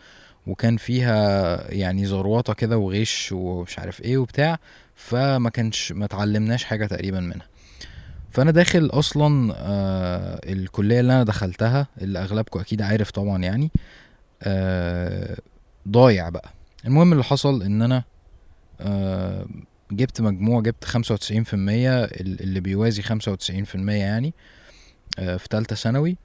وكان 0.46 0.76
فيها 0.76 1.70
يعني 1.72 2.06
زروطه 2.06 2.52
كده 2.52 2.78
وغش 2.78 3.32
ومش 3.32 3.78
عارف 3.78 4.00
إيه 4.02 4.18
وبتاع 4.18 4.58
فما 4.94 5.50
كانش 5.50 5.92
ما 5.92 6.04
اتعلمناش 6.04 6.64
حاجة 6.64 6.86
تقريبا 6.86 7.20
منها. 7.20 7.46
فأنا 8.30 8.50
داخل 8.50 8.86
أصلا 8.92 9.54
آه 9.56 10.40
الكلية 10.52 11.00
اللي 11.00 11.12
أنا 11.12 11.22
دخلتها 11.22 11.86
اللي 12.00 12.18
أغلبكم 12.18 12.60
أكيد 12.60 12.82
عارف 12.82 13.10
طبعا 13.10 13.42
يعني 13.42 13.70
آه 14.42 15.36
ضايع 15.88 16.28
بقى. 16.28 16.50
المهم 16.86 17.12
اللي 17.12 17.24
حصل 17.24 17.62
إن 17.62 17.82
أنا 17.82 18.04
آه 18.80 19.46
جبت 19.92 20.20
مجموع 20.20 20.60
جبت 20.60 20.84
خمسة 20.84 21.14
وتسعين 21.14 21.44
في 21.44 21.54
المية 21.54 22.04
اللي 22.04 22.60
بيوازي 22.60 23.02
خمسة 23.02 23.32
وتسعين 23.32 23.64
في 23.64 23.74
المية 23.74 24.00
يعني 24.00 24.34
آه، 25.18 25.36
في 25.36 25.48
تالتة 25.48 25.76
ثانوي 25.76 26.16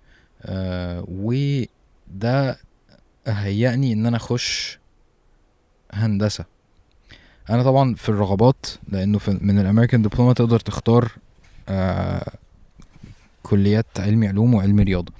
آه، 0.41 1.05
وده 1.07 2.57
هيأني 3.27 3.93
إن 3.93 4.05
أنا 4.05 4.17
أخش 4.17 4.79
هندسة. 5.91 6.45
أنا 7.49 7.63
طبعا 7.63 7.95
في 7.95 8.09
الرغبات 8.09 8.65
لأنه 8.89 9.17
في 9.19 9.37
من 9.41 9.59
الأمريكان 9.59 10.01
دبلوما 10.01 10.33
تقدر 10.33 10.59
تختار 10.59 11.11
آه، 11.69 12.31
كليات 13.43 13.99
علمي 13.99 14.27
علوم 14.27 14.53
وعلمي 14.53 14.83
رياضة. 14.83 15.13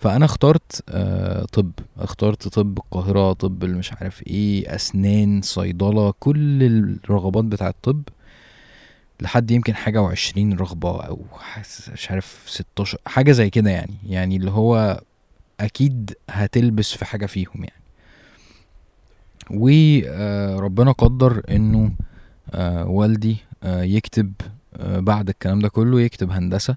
فأنا 0.00 0.24
اخترت 0.24 0.84
آه 0.88 1.44
طب. 1.52 1.70
اخترت 1.98 2.48
طب 2.48 2.78
القاهرة 2.78 3.32
طب 3.32 3.64
مش 3.64 3.92
عارف 3.92 4.26
إيه 4.26 4.74
أسنان 4.74 5.42
صيدلة 5.42 6.14
كل 6.20 6.62
الرغبات 6.62 7.44
بتاعه 7.44 7.68
الطب. 7.68 8.02
لحد 9.20 9.50
يمكن 9.50 9.74
حاجة 9.74 10.02
وعشرين 10.02 10.52
رغبة 10.52 11.00
أو 11.00 11.24
مش 11.92 12.10
عارف 12.10 12.44
ستاشر 12.46 12.98
حاجة 13.06 13.32
زي 13.32 13.50
كده 13.50 13.70
يعني. 13.70 13.94
يعني 14.06 14.36
اللي 14.36 14.50
هو 14.50 15.00
أكيد 15.60 16.14
هتلبس 16.30 16.92
في 16.92 17.04
حاجة 17.04 17.26
فيهم 17.26 17.64
يعني. 17.64 17.80
وربنا 19.50 20.92
قدر 20.92 21.42
إنه 21.50 21.92
آه، 22.54 22.86
والدي 22.88 23.36
آه، 23.62 23.82
يكتب 23.82 24.32
آه، 24.76 25.00
بعد 25.00 25.28
الكلام 25.28 25.58
ده 25.58 25.68
كله 25.68 26.00
يكتب 26.00 26.30
هندسة. 26.30 26.76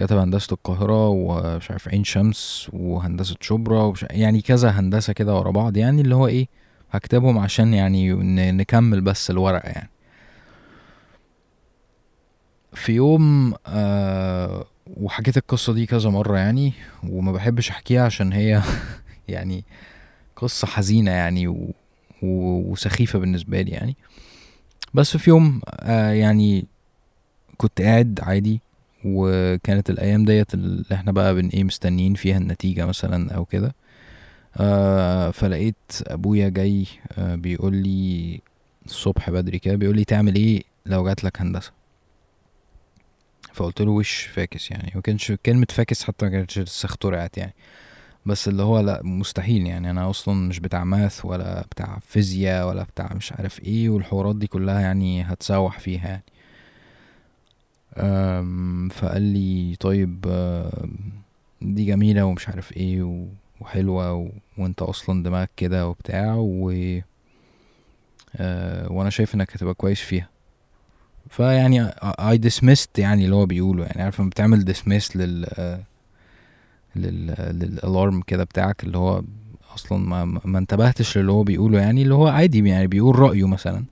كتب 0.00 0.16
هندسة 0.16 0.54
القاهرة 0.54 1.08
ومش 1.08 1.70
عارف 1.70 1.88
عين 1.88 2.04
شمس 2.04 2.70
وهندسة 2.72 3.36
شبرا 3.40 3.82
ومش 3.82 4.04
يعني 4.10 4.40
كذا 4.40 4.70
هندسة 4.70 5.12
كده 5.12 5.34
ورا 5.34 5.50
بعض 5.50 5.76
يعني 5.76 6.00
اللي 6.00 6.14
هو 6.14 6.26
إيه 6.26 6.48
هكتبهم 6.90 7.38
عشان 7.38 7.74
يعني 7.74 8.12
نكمل 8.52 9.00
بس 9.00 9.30
الورقة 9.30 9.68
يعني. 9.68 9.90
في 12.72 12.92
يوم 12.92 13.54
آه 13.66 14.64
وحكيت 14.86 15.36
القصة 15.36 15.72
دي 15.72 15.86
كذا 15.86 16.10
مرة 16.10 16.38
يعني 16.38 16.72
وما 17.08 17.32
بحبش 17.32 17.70
أحكيها 17.70 18.04
عشان 18.04 18.32
هي 18.32 18.62
يعني 19.28 19.64
قصة 20.36 20.66
حزينة 20.66 21.10
يعني 21.10 21.48
و... 21.48 21.70
و... 22.22 22.26
وسخيفة 22.72 23.18
بالنسبة 23.18 23.60
لي 23.60 23.70
يعني. 23.70 23.96
بس 24.94 25.16
في 25.16 25.30
يوم 25.30 25.60
آه 25.70 26.12
يعني 26.12 26.66
كنت 27.56 27.82
قاعد 27.82 28.20
عادي 28.22 28.60
وكانت 29.04 29.90
الأيام 29.90 30.24
ديت 30.24 30.54
اللي 30.54 30.84
إحنا 30.94 31.12
بقى 31.12 31.34
بن 31.34 31.48
إيه 31.48 31.64
مستنيين 31.64 32.14
فيها 32.14 32.36
النتيجة 32.38 32.86
مثلا 32.86 33.32
أو 33.34 33.44
كده. 33.44 33.74
آه 34.56 35.30
فلقيت 35.30 35.76
أبويا 36.06 36.48
جاي 36.48 36.86
آه 37.18 37.34
بيقول 37.34 37.76
لي 37.76 38.40
الصبح 38.86 39.30
بدري 39.30 39.58
كده 39.58 39.74
بيقول 39.76 39.96
لي 39.96 40.04
تعمل 40.04 40.34
إيه 40.34 40.62
لو 40.86 41.04
جات 41.04 41.24
لك 41.24 41.40
هندسة؟ 41.40 41.72
فقلت 43.52 43.80
له 43.82 43.90
وش 43.90 44.22
فاكس 44.22 44.70
يعني 44.70 44.92
ما 44.94 45.00
كانش 45.00 45.32
كلمة 45.32 45.66
فاكس 45.70 46.04
حتى 46.04 46.24
ما 46.26 46.30
كانتش 46.30 46.58
لسه 46.58 46.86
اخترعت 46.86 47.38
يعني. 47.38 47.54
بس 48.26 48.48
اللي 48.48 48.62
هو 48.62 48.80
لا 48.80 49.00
مستحيل 49.04 49.66
يعني 49.66 49.90
أنا 49.90 50.10
أصلا 50.10 50.34
مش 50.48 50.60
بتاع 50.60 50.84
math 50.84 51.24
ولا 51.24 51.60
بتاع 51.70 51.98
فيزياء 52.06 52.68
ولا 52.68 52.82
بتاع 52.82 53.12
مش 53.14 53.32
عارف 53.32 53.60
إيه 53.64 53.88
والحوارات 53.90 54.36
دي 54.36 54.46
كلها 54.46 54.80
يعني 54.80 55.22
هتسوح 55.22 55.78
فيها 55.78 56.08
يعني. 56.08 56.22
فقال 58.90 59.22
لي 59.22 59.76
طيب 59.80 60.26
دي 61.62 61.84
جميلة 61.84 62.24
ومش 62.24 62.48
عارف 62.48 62.72
إيه 62.76 63.26
وحلوة 63.60 64.12
و... 64.14 64.28
وأنت 64.58 64.82
أصلا 64.82 65.22
دماغك 65.22 65.50
كده 65.56 65.88
وبتاع 65.88 66.34
و 66.38 66.70
آه 68.36 68.92
وأنا 68.92 69.10
شايف 69.10 69.34
إنك 69.34 69.56
هتبقى 69.56 69.74
كويس 69.74 70.00
فيها. 70.00 70.28
فيعني 71.28 71.82
اي 72.02 72.40
dismissed 72.50 72.98
يعني 72.98 73.24
اللي 73.24 73.34
هو 73.36 73.46
بيقوله 73.46 73.84
يعني 73.84 74.02
عارف 74.02 74.22
بتعمل 74.22 74.74
dismiss 74.74 75.16
لل 75.16 75.46
لل 76.96 77.26
للالارم 77.60 78.20
كده 78.22 78.44
بتاعك 78.44 78.84
اللي 78.84 78.98
هو 78.98 79.22
أصلا 79.74 79.98
ما, 79.98 80.24
ما 80.44 80.58
انتبهتش 80.58 81.18
للي 81.18 81.32
هو 81.32 81.42
بيقوله 81.42 81.78
يعني 81.80 82.02
اللي 82.02 82.14
هو 82.14 82.28
عادي 82.28 82.68
يعني 82.68 82.86
بيقول 82.86 83.18
رأيه 83.18 83.46
مثلا. 83.48 83.84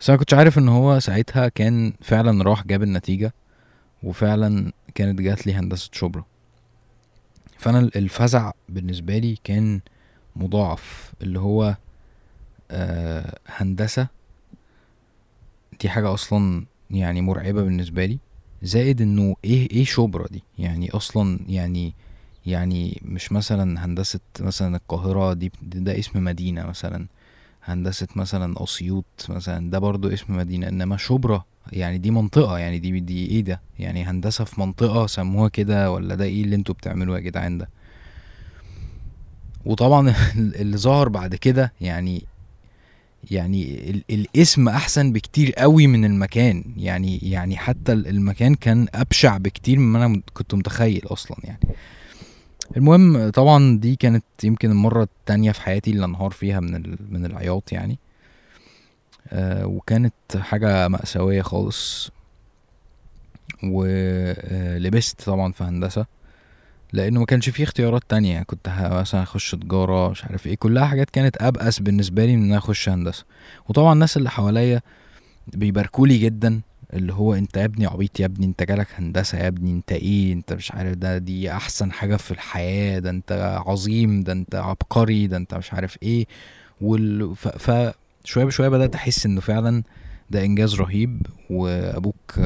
بس 0.00 0.08
أنا 0.10 0.18
كنتش 0.18 0.34
عارف 0.34 0.58
إن 0.58 0.68
هو 0.68 0.98
ساعتها 0.98 1.48
كان 1.48 1.92
فعلا 2.02 2.44
راح 2.44 2.66
جاب 2.66 2.82
النتيجة 2.82 3.34
وفعلا 4.02 4.72
كانت 4.94 5.20
جات 5.20 5.46
لي 5.46 5.54
هندسة 5.54 5.90
شبرا. 5.92 6.24
فأنا 7.58 7.78
الفزع 7.96 8.50
بالنسبة 8.68 9.18
لي 9.18 9.38
كان 9.44 9.80
مضاعف 10.36 11.12
اللي 11.22 11.38
هو 11.38 11.76
آه 12.70 13.38
هندسة 13.46 14.08
دي 15.80 15.88
حاجة 15.88 16.14
أصلا 16.14 16.66
يعني 16.90 17.20
مرعبة 17.20 17.62
بالنسبة 17.62 18.04
لي 18.04 18.18
زائد 18.62 19.00
إنه 19.02 19.36
إيه 19.44 19.70
إيه 19.70 19.84
شبرا 19.84 20.26
دي؟ 20.30 20.42
يعني 20.58 20.90
أصلا 20.90 21.38
يعني 21.48 21.94
يعني 22.46 23.00
مش 23.04 23.32
مثلا 23.32 23.84
هندسة 23.84 24.20
مثلا 24.40 24.76
القاهرة 24.76 25.32
دي 25.32 25.52
ده 25.62 25.98
اسم 25.98 26.24
مدينة 26.24 26.66
مثلا. 26.66 27.06
هندسة 27.64 28.08
مثلا 28.16 28.64
أسيوط 28.64 29.26
مثلا 29.28 29.70
ده 29.70 29.78
برضو 29.78 30.08
اسم 30.08 30.36
مدينة 30.36 30.68
إنما 30.68 30.96
شبرا 30.96 31.44
يعني 31.72 31.98
دي 31.98 32.10
منطقة 32.10 32.58
يعني 32.58 32.78
دي 32.78 33.00
دي 33.00 33.26
إيه 33.26 33.40
ده؟ 33.40 33.60
يعني 33.78 34.04
هندسة 34.04 34.44
في 34.44 34.60
منطقة 34.60 35.06
سموها 35.06 35.48
كده 35.48 35.90
ولا 35.90 36.14
ده 36.14 36.24
إيه 36.24 36.42
اللي 36.42 36.56
أنتوا 36.56 36.74
بتعملوه 36.74 37.16
يا 37.16 37.22
جدعان 37.22 37.58
ده؟ 37.58 37.68
وطبعا 39.64 40.14
اللي 40.36 40.76
ظهر 40.76 41.08
بعد 41.08 41.34
كده 41.34 41.72
يعني 41.80 42.24
يعني 43.30 43.90
ال 43.90 44.04
الاسم 44.10 44.68
أحسن 44.68 45.12
بكتير 45.12 45.52
قوي 45.52 45.86
من 45.86 46.04
المكان 46.04 46.64
يعني 46.76 47.18
يعني 47.18 47.56
حتى 47.56 47.92
المكان 47.92 48.54
كان 48.54 48.86
أبشع 48.94 49.36
بكتير 49.36 49.78
مما 49.78 50.06
أنا 50.06 50.20
كنت 50.34 50.54
متخيل 50.54 51.02
أصلا 51.06 51.36
يعني. 51.44 51.60
المهم 52.76 53.30
طبعا 53.30 53.78
دي 53.78 53.96
كانت 53.96 54.24
يمكن 54.44 54.70
المرة 54.70 55.02
التانية 55.02 55.52
في 55.52 55.60
حياتي 55.62 55.90
اللي 55.90 56.04
أنهار 56.04 56.30
فيها 56.30 56.60
من 56.60 56.96
من 57.10 57.26
العياط 57.26 57.72
يعني. 57.72 57.98
آه 59.28 59.66
وكانت 59.66 60.14
حاجة 60.36 60.88
مأساوية 60.88 61.42
خالص. 61.42 62.10
ولبست 63.62 65.22
طبعا 65.22 65.52
في 65.52 65.64
هندسة 65.64 66.06
لأنه 66.92 67.20
ما 67.20 67.26
كانش 67.26 67.48
فيه 67.48 67.64
اختيارات 67.64 68.02
تانية. 68.08 68.42
كنت 68.42 68.68
مثلا 68.92 69.22
أخش 69.22 69.50
تجارة 69.50 70.08
مش 70.10 70.24
عارف 70.24 70.46
إيه 70.46 70.54
كلها 70.56 70.86
حاجات 70.86 71.10
كانت 71.10 71.36
أبأس 71.40 71.78
بالنسبة 71.80 72.24
لي 72.24 72.36
من 72.36 72.42
إن 72.42 72.48
أنا 72.48 72.58
أخش 72.58 72.88
هندسة. 72.88 73.24
وطبعا 73.68 73.92
الناس 73.92 74.16
اللي 74.16 74.30
حواليا 74.30 74.80
بيباركولي 75.46 76.18
جدا. 76.18 76.60
اللي 76.92 77.12
هو 77.12 77.34
انت 77.34 77.56
يا 77.56 77.64
ابني 77.64 77.86
عبيط 77.86 78.20
يا 78.20 78.26
ابني 78.26 78.46
انت 78.46 78.62
جالك 78.62 78.88
هندسة 78.94 79.38
يا 79.38 79.48
ابني 79.48 79.72
انت 79.72 79.92
إيه؟ 79.92 80.32
انت 80.32 80.52
مش 80.52 80.72
عارف 80.72 80.94
ده 80.96 81.18
دي 81.18 81.52
احسن 81.52 81.92
حاجة 81.92 82.16
في 82.16 82.30
الحياة 82.30 82.98
ده 82.98 83.10
انت 83.10 83.62
عظيم 83.66 84.20
ده 84.22 84.32
انت 84.32 84.54
عبقري 84.54 85.26
ده 85.26 85.36
انت 85.36 85.54
مش 85.54 85.72
عارف 85.72 85.98
إيه. 86.02 86.26
وال... 86.80 87.36
ف... 87.36 87.48
ف... 87.48 87.94
شوية 88.24 88.44
بشوية 88.44 88.68
بدأت 88.68 88.94
أحس 88.94 89.26
إنه 89.26 89.40
فعلا 89.40 89.82
ده 90.30 90.44
إنجاز 90.44 90.74
رهيب 90.74 91.26
وأبوك 91.50 92.38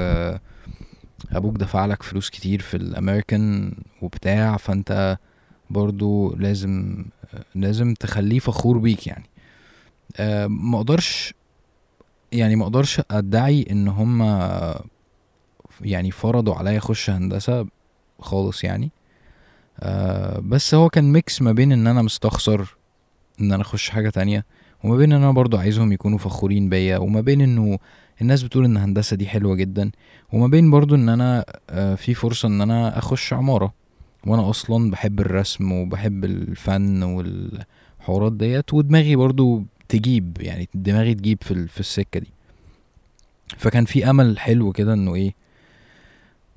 أبوك 1.33 1.57
دفع 1.57 1.87
لك 1.87 2.03
فلوس 2.03 2.31
كتير 2.31 2.61
في 2.62 2.77
الأمريكان 2.77 3.72
وبتاع. 4.03 4.57
فأنت 4.57 5.18
برضو 5.70 6.35
لازم 6.37 7.05
لازم 7.55 7.94
تخليه 7.94 8.38
فخور 8.38 8.79
بيك 8.79 9.07
يعني. 9.07 9.24
أه 10.16 10.46
ما 10.46 10.77
أقدرش 10.77 11.35
يعني 12.33 12.57
ما 12.57 12.64
أقدرش 12.64 13.01
ادعي 13.11 13.67
ان 13.71 13.88
هم 13.88 14.23
يعني 15.81 16.11
فرضوا 16.11 16.55
عليا 16.55 16.79
اخش 16.79 17.11
هندسة 17.11 17.67
خالص 18.21 18.64
يعني. 18.64 18.91
أه 19.81 20.41
بس 20.41 20.75
هو 20.75 20.88
كان 20.88 21.12
ميكس 21.12 21.43
ما 21.43 21.53
بين 21.53 21.73
ان 21.73 21.87
أنا 21.87 22.03
مستخسر 22.03 22.77
ان 23.41 23.53
أنا 23.53 23.62
اخش 23.62 23.91
حاجة 23.91 24.11
تانية 24.11 24.45
وما 24.85 24.97
بين 24.97 25.12
ان 25.12 25.23
أنا 25.23 25.33
برضو 25.33 25.57
عايزهم 25.57 25.93
يكونوا 25.93 26.19
فخورين 26.19 26.69
بيا 26.69 26.99
وما 26.99 27.21
بين 27.21 27.41
انه 27.41 27.79
الناس 28.21 28.43
بتقول 28.43 28.64
ان 28.64 28.77
هندسة 28.77 29.17
دي 29.17 29.27
حلوة 29.27 29.55
جدا 29.55 29.91
وما 30.33 30.47
بين 30.47 30.71
برضو 30.71 30.95
ان 30.95 31.09
أنا 31.09 31.45
أه 31.71 31.95
في 31.95 32.14
فرصة 32.14 32.49
ان 32.49 32.61
أنا 32.61 32.99
اخش 32.99 33.33
عمارة. 33.33 33.75
وأنا 34.27 34.51
أصلا 34.51 34.91
بحب 34.91 35.21
الرسم 35.21 35.73
وبحب 35.73 36.25
الفن 36.25 37.03
والحوارات 37.03 38.33
ديت 38.33 38.75
ودماغي 38.75 39.17
برضو 39.17 39.62
تجيب 39.88 40.37
يعني 40.40 40.68
دماغي 40.74 41.14
تجيب 41.14 41.38
في, 41.42 41.66
في 41.66 41.81
السكة 41.81 42.20
دي. 42.20 42.31
فكان 43.57 43.85
في 43.85 44.11
أمل 44.11 44.38
حلو 44.38 44.72
كده 44.72 44.92
إنه 44.92 45.14
إيه 45.14 45.35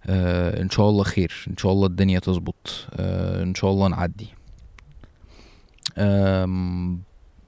آه 0.05 0.61
إن 0.61 0.69
شاء 0.69 0.89
الله 0.89 1.03
خير 1.03 1.45
إن 1.47 1.57
شاء 1.57 1.71
الله 1.71 1.87
الدنيا 1.87 2.19
تظبط 2.19 2.87
آه 2.93 3.43
إن 3.43 3.55
شاء 3.55 3.71
الله 3.71 3.87
نعدي. 3.87 4.27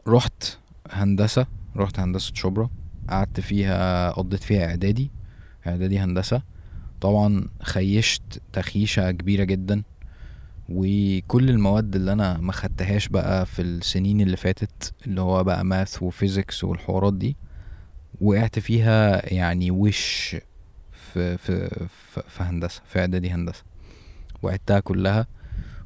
رحت 0.07 0.57
هندسة 0.91 1.47
رحت 1.75 1.99
هندسة 1.99 2.33
شبرا 2.35 2.69
قعدت 3.09 3.39
فيها 3.39 4.11
قضيت 4.11 4.43
فيها 4.43 4.65
إعدادي 4.65 5.11
إعدادي 5.67 5.99
هندسة. 5.99 6.41
طبعا 7.01 7.47
خيشت 7.61 8.41
تخيشة 8.53 9.11
كبيرة 9.11 9.43
جدا. 9.43 9.83
وكل 10.69 11.49
المواد 11.49 11.95
اللي 11.95 12.13
أنا 12.13 12.37
ما 12.37 12.51
خدتهاش 12.51 13.07
بقى 13.07 13.45
في 13.45 13.61
السنين 13.61 14.21
اللي 14.21 14.37
فاتت 14.37 14.93
اللي 15.07 15.21
هو 15.21 15.43
بقى 15.43 15.65
ماث 15.65 16.03
وفيزيكس 16.03 16.63
والحوارات 16.63 17.13
دي 17.13 17.35
وقعت 18.21 18.59
فيها 18.59 19.33
يعني 19.33 19.71
وش 19.71 20.35
في 20.91 21.37
في 21.37 21.87
في 22.27 22.43
هندسة 22.43 22.81
في 22.85 22.99
إعدادي 22.99 23.29
هندسة. 23.29 23.63
وعدتها 24.43 24.79
كلها 24.79 25.27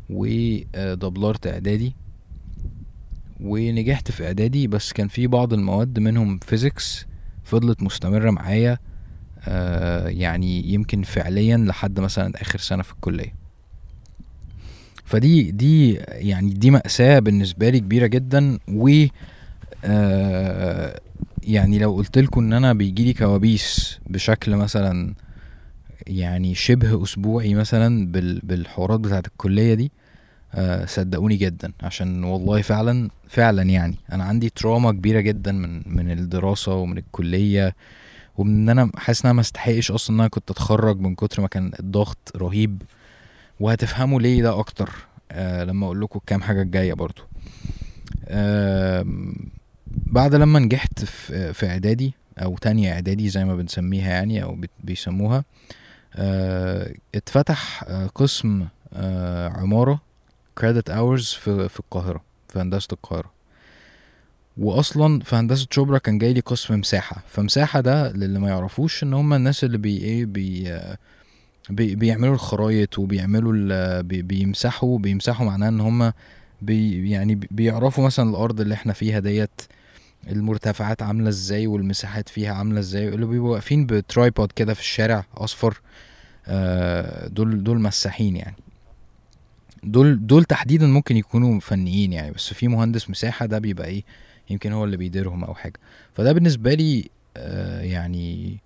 ودبلرت 0.09 1.47
إعدادي 1.47 1.95
ونجحت 3.39 4.11
في 4.11 4.25
إعدادي 4.27 4.67
بس 4.67 4.93
كان 4.93 5.07
في 5.07 5.27
بعض 5.27 5.53
المواد 5.53 5.99
منهم 5.99 6.39
physics 6.39 7.05
فضلت 7.43 7.83
مستمرة 7.83 8.31
معايا 8.31 8.77
آه 9.47 10.07
يعني 10.07 10.73
يمكن 10.73 11.01
فعليا 11.03 11.57
لحد 11.57 11.99
مثلا 11.99 12.41
آخر 12.41 12.59
سنة 12.59 12.83
في 12.83 12.91
الكلية. 12.93 13.46
فدي 15.07 15.51
دي 15.51 15.93
يعني 16.09 16.53
دي 16.53 16.71
مأساة 16.71 17.19
بالنسبة 17.19 17.69
لي 17.69 17.79
كبيرة 17.79 18.07
جدا 18.07 18.59
و 18.67 19.05
آه 19.85 20.99
يعني 21.43 21.79
لو 21.79 21.95
قلت 21.95 22.17
لكم 22.17 22.41
إن 22.41 22.53
أنا 22.53 22.73
بيجي 22.73 23.03
لي 23.05 23.13
كوابيس 23.13 23.99
بشكل 24.07 24.55
مثلا 24.55 25.13
يعني 26.07 26.55
شبه 26.55 27.03
أسبوعي 27.03 27.53
مثلا 27.53 28.11
بالحوارات 28.43 28.99
بتاعت 28.99 29.27
الكلية 29.27 29.73
دي 29.73 29.91
آه 30.53 30.85
صدقوني 30.85 31.35
جدا 31.35 31.71
عشان 31.83 32.23
والله 32.23 32.61
فعلا 32.61 33.09
فعلا 33.29 33.63
يعني 33.63 33.95
أنا 34.11 34.23
عندي 34.23 34.49
تراما 34.49 34.91
كبيرة 34.91 35.19
جدا 35.19 35.51
من 35.51 35.95
من 35.95 36.11
الدراسة 36.11 36.75
ومن 36.75 36.97
الكلية 36.97 37.75
وان 38.37 38.69
أنا 38.69 38.91
حاسس 38.95 39.21
إن 39.21 39.29
أنا 39.29 39.33
ما 39.35 39.41
استحقش 39.41 39.91
أصلا 39.91 40.15
إن 40.15 40.19
أنا 40.19 40.29
كنت 40.29 40.51
أتخرج 40.51 40.99
من 40.99 41.15
كتر 41.15 41.41
ما 41.41 41.47
كان 41.47 41.71
الضغط 41.79 42.31
رهيب. 42.35 42.81
وهتفهموا 43.59 44.21
ليه 44.21 44.41
ده 44.41 44.59
أكتر. 44.59 44.89
آه 45.31 45.63
لما 45.63 45.85
أقول 45.85 46.01
لكم 46.01 46.19
الكام 46.19 46.41
حاجة 46.41 46.61
الجاية 46.61 46.93
برضو. 46.93 47.21
آه 48.27 49.05
بعد 49.91 50.35
لما 50.35 50.59
نجحت 50.59 51.03
في 51.53 51.67
إعدادي 51.69 52.13
أو 52.37 52.57
تانية 52.57 52.93
إعدادي 52.93 53.29
زي 53.29 53.45
ما 53.45 53.55
بنسميها 53.55 54.09
يعني 54.09 54.43
أو 54.43 54.57
بيسموها 54.83 55.43
آه 56.15 56.93
اتفتح 57.15 57.83
آه 57.87 58.07
قسم 58.07 58.65
آه 58.93 59.49
عمارة 59.49 60.01
credit 60.57 60.89
hours 60.89 61.25
في 61.27 61.69
في 61.69 61.79
القاهرة 61.79 62.23
في 62.49 62.59
هندسة 62.59 62.87
القاهرة. 62.93 63.31
واصلا 64.57 65.19
في 65.19 65.35
هندسة 65.35 65.67
شبرا 65.71 65.97
كان 65.97 66.17
جاي 66.17 66.33
لي 66.33 66.39
قسم 66.39 66.79
مساحة. 66.79 67.23
فمساحة 67.29 67.79
ده 67.81 68.11
للي 68.11 68.39
ما 68.39 68.49
يعرفوش 68.49 69.03
إن 69.03 69.13
هم 69.13 69.33
الناس 69.33 69.63
اللي 69.63 69.77
بي 69.77 69.97
إيه 69.97 70.25
بي 70.25 70.71
آه، 70.73 70.97
بي 71.69 71.95
بيعملوا 71.95 72.33
الخرايط 72.33 72.99
وبيعملوا 72.99 74.01
بي 74.01 74.21
بيمسحوا 74.21 74.99
بيمسحوا 74.99 75.45
معناه 75.45 75.69
إن 75.69 75.79
هم 75.81 76.13
بي 76.61 77.09
يعني 77.11 77.35
بي- 77.35 77.47
بيعرفوا 77.51 78.05
مثلا 78.05 78.29
الأرض 78.29 78.61
اللي 78.61 78.73
إحنا 78.73 78.93
فيها 78.93 79.19
ديت 79.19 79.61
المرتفعات 80.29 81.01
عاملة 81.01 81.29
إزاي 81.29 81.67
والمساحات 81.67 82.29
فيها 82.29 82.53
عاملة 82.53 82.79
إزاي 82.79 83.07
اللي 83.09 83.25
بيبقوا 83.25 83.51
واقفين 83.51 83.85
بترايبود 83.85 84.51
كده 84.51 84.73
في 84.73 84.79
الشارع 84.79 85.25
أصفر 85.37 85.81
آه، 86.47 87.27
دول 87.27 87.63
دول 87.63 87.79
مساحين 87.79 88.35
يعني. 88.35 88.55
دول 89.83 90.27
دول 90.27 90.43
تحديدا 90.43 90.87
ممكن 90.87 91.17
يكونوا 91.17 91.59
فنيين 91.59 92.13
يعني 92.13 92.31
بس 92.31 92.53
في 92.53 92.67
مهندس 92.67 93.09
مساحة 93.09 93.45
ده 93.45 93.59
بيبقى 93.59 93.87
إيه 93.87 94.03
يمكن 94.49 94.71
هو 94.71 94.85
اللي 94.85 94.97
بيديرهم 94.97 95.43
أو 95.43 95.53
حاجة. 95.53 95.79
فده 96.13 96.31
بالنسبة 96.31 96.73
لي 96.73 97.09
آه، 97.37 97.81
يعني 97.81 98.57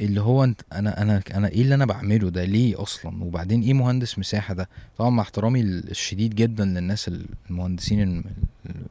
اللي 0.00 0.20
هو 0.20 0.44
انت 0.44 0.60
أنا 0.72 1.02
أنا 1.02 1.22
أنا 1.34 1.48
إيه 1.48 1.62
اللي 1.62 1.74
أنا 1.74 1.84
بعمله 1.84 2.30
ده 2.30 2.44
ليه 2.44 2.82
أصلا؟ 2.82 3.24
وبعدين 3.24 3.62
إيه 3.62 3.72
مهندس 3.74 4.18
مساحة 4.18 4.54
ده؟ 4.54 4.68
طبعا 4.98 5.10
مع 5.10 5.22
احترامي 5.22 5.60
الشديد 5.60 6.34
جدا 6.34 6.64
للناس 6.64 7.10
المهندسين 7.50 8.02
الم- 8.02 8.24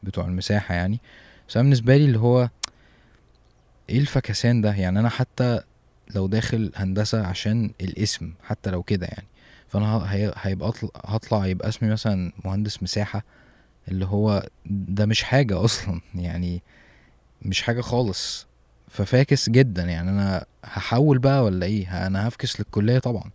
بتوع 0.04 0.26
المساحة 0.26 0.76
يعني. 0.76 1.00
بس 1.50 1.58
أنا 1.58 1.64
بالنسبة 1.64 1.98
لي 1.98 2.06
اللي 2.06 2.20
هو 2.20 2.50
إيه 3.90 4.00
الفكسان 4.00 4.62
ده؟ 4.62 4.74
يعني 4.76 5.00
أنا 5.00 5.10
حتى 5.10 5.60
لو 6.16 6.28
داخل 6.28 6.72
هندسة 6.76 7.26
عشان 7.28 7.72
الاسم 7.82 8.34
حتى 8.44 8.72
لو 8.72 8.84
كده 8.84 9.08
يعني. 9.08 9.28
فأنا 9.68 10.04
هيبقى 10.38 10.72
أطل- 10.72 10.90
هطلع 11.06 11.46
يبقى 11.46 11.70
اسمي 11.70 11.90
مثلا 11.90 12.32
مهندس 12.46 12.84
مساحة 12.84 13.24
اللي 13.88 14.06
هو 14.06 14.46
ده 14.66 15.06
مش 15.06 15.24
حاجة 15.24 15.66
أصلا 15.66 16.02
يعني 16.16 16.62
مش 17.42 17.62
حاجة 17.62 17.82
خالص. 17.82 18.48
ففاكس 18.88 19.50
جدا 19.50 19.84
يعني. 19.84 20.10
أنا 20.10 20.46
هحول 20.64 21.20
بقى 21.20 21.44
ولا 21.44 21.66
إيه؟ 21.66 22.08
أنا 22.08 22.28
هفكس 22.28 22.60
للكلية 22.60 23.00
طبعا. 23.00 23.32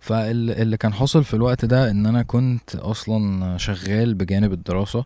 فاللي 0.00 0.76
كان 0.76 0.92
حاصل 0.92 1.24
في 1.24 1.34
الوقت 1.34 1.64
ده 1.64 1.90
إن 1.90 2.06
أنا 2.06 2.22
كنت 2.22 2.74
أصلا 2.76 3.56
شغال 3.58 4.14
بجانب 4.14 4.52
الدراسة 4.52 5.04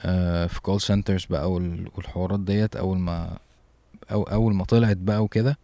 آه، 0.00 0.46
في 0.46 0.60
call 0.60 0.80
centers 0.80 1.24
بقى 1.24 1.52
وال- 1.52 1.88
والحوارات 1.96 2.40
ديت 2.40 2.76
أول 2.76 2.98
ما 2.98 3.38
أو 4.12 4.22
أول 4.22 4.54
ما 4.54 4.64
طلعت 4.64 4.96
بقى 4.96 5.24
وكده. 5.24 5.58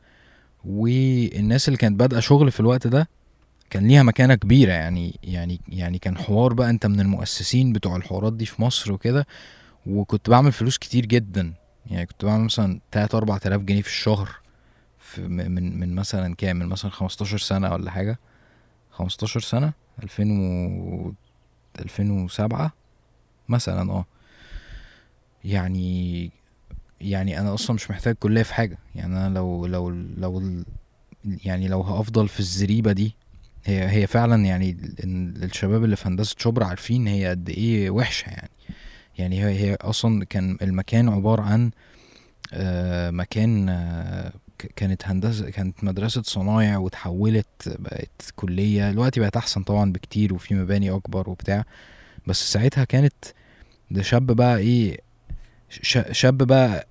والناس 0.64 1.68
اللي 1.68 1.76
كانت 1.76 2.00
بادئة 2.00 2.20
شغل 2.20 2.50
في 2.50 2.60
الوقت 2.60 2.86
ده 2.86 3.08
كان 3.70 3.88
ليها 3.88 4.02
مكانة 4.02 4.34
كبيرة. 4.34 4.72
يعني 4.72 5.18
يعني 5.22 5.60
يعني 5.68 5.98
كان 5.98 6.16
حوار 6.18 6.52
بقى 6.52 6.70
أنت 6.70 6.86
من 6.86 7.00
المؤسسين 7.00 7.72
بتوع 7.72 7.96
الحوارات 7.96 8.32
دي 8.32 8.46
في 8.46 8.62
مصر 8.62 8.92
وكده 8.92 9.26
وكنت 9.86 10.30
بعمل 10.30 10.52
فلوس 10.52 10.78
كتير 10.78 11.06
جدا. 11.06 11.52
يعني 11.90 12.06
كنت 12.06 12.24
بعمل 12.24 12.44
مثلا 12.44 12.80
تلات 12.90 13.14
أربع 13.14 13.38
تلاف 13.38 13.60
جنيه 13.62 13.82
في 13.82 13.88
الشهر 13.88 14.30
في 14.98 15.22
من 15.22 15.80
من 15.80 15.94
مثلا 15.94 16.34
كام؟ 16.34 16.56
من 16.56 16.66
مثلا 16.66 16.90
خمستاشر 16.90 17.38
سنة 17.38 17.72
ولا 17.72 17.90
حاجة. 17.90 18.18
خمستاشر 18.90 19.40
سنة 19.40 19.72
ألفين 20.02 20.30
و 20.40 21.12
ألفين 21.80 22.10
وسبعة 22.10 22.72
مثلا 23.48 23.92
آه. 23.92 24.04
يعني 25.44 26.30
يعني 27.00 27.40
أنا 27.40 27.54
أصلا 27.54 27.74
مش 27.76 27.90
محتاج 27.90 28.14
كلية 28.14 28.42
في 28.42 28.54
حاجة. 28.54 28.78
يعني 28.94 29.16
أنا 29.16 29.34
لو 29.34 29.66
لو 29.66 29.90
لو 30.16 30.62
يعني 31.24 31.68
لو 31.68 31.80
هأفضل 31.80 32.28
في 32.28 32.40
الزريبة 32.40 32.92
دي 32.92 33.14
هي 33.64 33.88
هي 33.90 34.06
فعلا 34.06 34.44
يعني 34.44 34.70
ال- 35.04 35.44
الشباب 35.44 35.84
اللي 35.84 35.96
في 35.96 36.08
هندسة 36.08 36.36
شبرا 36.38 36.64
عارفين 36.66 37.06
هي 37.06 37.26
قد 37.30 37.48
إيه 37.48 37.90
وحشة 37.90 38.28
يعني. 38.30 38.50
يعني 39.18 39.44
هي 39.44 39.58
هي 39.60 39.74
أصلا 39.80 40.24
كان 40.24 40.56
المكان 40.62 41.08
عبارة 41.08 41.42
عن 41.42 41.70
آه، 42.52 43.10
مكان 43.10 43.68
آه، 43.68 44.32
كانت 44.76 45.02
هندسة 45.08 45.50
كانت 45.50 45.84
مدرسة 45.84 46.22
صنايع 46.22 46.78
وتحولت 46.78 47.46
بقت 47.78 48.32
كلية. 48.36 48.90
دلوقتي 48.90 49.20
بقت 49.20 49.36
أحسن 49.36 49.62
طبعا 49.62 49.92
بكتير 49.92 50.34
وفي 50.34 50.54
مباني 50.54 50.90
أكبر 50.90 51.30
وبتاع. 51.30 51.64
بس 52.26 52.52
ساعتها 52.52 52.84
كانت 52.84 53.14
ده 53.90 54.02
شاب 54.02 54.26
بقى 54.26 54.62
ش- 55.70 55.98
شاب 56.12 56.38
بقى 56.38 56.86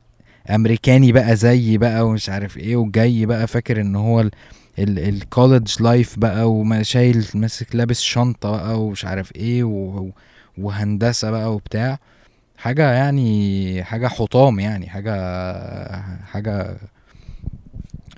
أمريكاني 0.49 1.11
بقى 1.11 1.35
زي 1.35 1.77
بقى 1.77 2.07
ومش 2.07 2.29
عارف 2.29 2.57
إيه 2.57 2.75
وجاي 2.75 3.25
بقى 3.25 3.47
فاكر 3.47 3.81
إن 3.81 3.95
هو 3.95 4.19
ال 4.21 4.31
ال 4.79 4.92
college 4.92 5.81
life 5.81 6.19
بقى 6.19 6.51
وما 6.51 6.83
شايل 6.83 7.25
ماسك 7.35 7.75
لابس 7.75 8.01
شنطة 8.01 8.51
بقى 8.51 8.81
ومش 8.81 9.05
عارف 9.05 9.35
إيه 9.35 9.63
و- 9.63 10.09
وهندسة 10.57 11.31
بقى 11.31 11.55
وبتاع. 11.55 11.99
حاجة 12.63 12.91
يعني 12.91 13.83
حاجة 13.83 14.07
حطام 14.07 14.59
يعني 14.59 14.89
حاجة 14.89 15.13
حاجة 16.25 16.77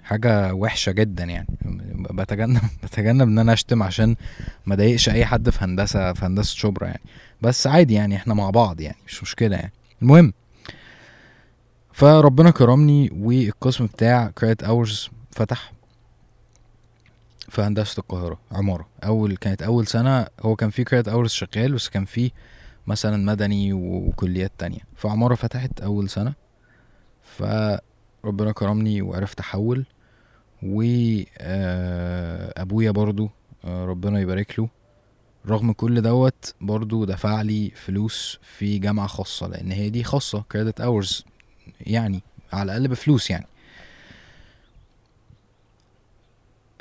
حاجة 0.03 0.53
وحشة 0.53 0.91
جدا 0.91 1.23
يعني. 1.23 1.47
بتجنب 2.11 2.61
بتجنب 2.83 3.27
إن 3.27 3.39
أنا 3.39 3.53
أشتم 3.53 3.83
عشان 3.83 4.15
ما 4.65 4.73
أضايقش 4.73 5.09
أي 5.09 5.25
حد 5.25 5.49
في 5.49 5.63
هندسة 5.65 6.13
في 6.13 6.25
هندسة 6.25 6.55
شبرا 6.55 6.87
يعني. 6.87 7.01
بس 7.41 7.67
عادي 7.67 7.93
يعني 7.93 8.15
إحنا 8.15 8.33
مع 8.33 8.49
بعض 8.49 8.81
يعني 8.81 8.97
مش 9.07 9.23
مشكلة 9.23 9.55
يعني. 9.55 9.71
المهم 10.01 10.33
فربنا 11.93 12.51
كرمني 12.51 13.09
والقسم 13.13 13.85
بتاع 13.85 14.31
credit 14.37 14.63
hours 14.63 15.09
فتح 15.31 15.71
في 17.49 17.61
هندسة 17.61 17.99
القاهرة 17.99 18.39
عمارة. 18.51 18.87
أول 19.03 19.37
كانت 19.37 19.61
أول 19.61 19.87
سنة 19.87 20.27
هو 20.41 20.55
كان 20.55 20.69
في 20.69 20.83
credit 20.83 21.07
hours 21.07 21.29
شغال 21.31 21.73
بس 21.73 21.89
كان 21.89 22.05
في 22.05 22.31
مثلا 22.87 23.17
مدني 23.17 23.73
وكليات 23.73 24.51
تانية. 24.57 24.79
فعمارة 24.95 25.35
فتحت 25.35 25.81
أول 25.81 26.09
سنة 26.09 26.33
فربنا 27.23 28.51
كرمني 28.51 29.01
وعرفت 29.01 29.39
أحول 29.39 29.85
وأبويا 30.63 31.31
برضو 32.91 33.29
آه، 33.65 33.85
ربنا 33.85 34.19
يبارك 34.19 34.59
له. 34.59 34.69
رغم 35.47 35.71
كل 35.71 36.01
دوت 36.01 36.53
برضو 36.61 37.05
دفع 37.05 37.41
لي 37.41 37.71
فلوس 37.75 38.39
في 38.57 38.77
جامعة 38.79 39.07
خاصة 39.07 39.47
لأن 39.47 39.71
هي 39.71 39.89
دي 39.89 40.03
خاصة 40.03 40.43
كريدت 40.51 40.81
اورز 40.81 41.25
يعني 41.81 42.21
على 42.53 42.63
الأقل 42.63 42.87
بفلوس 42.87 43.29
يعني. 43.29 43.45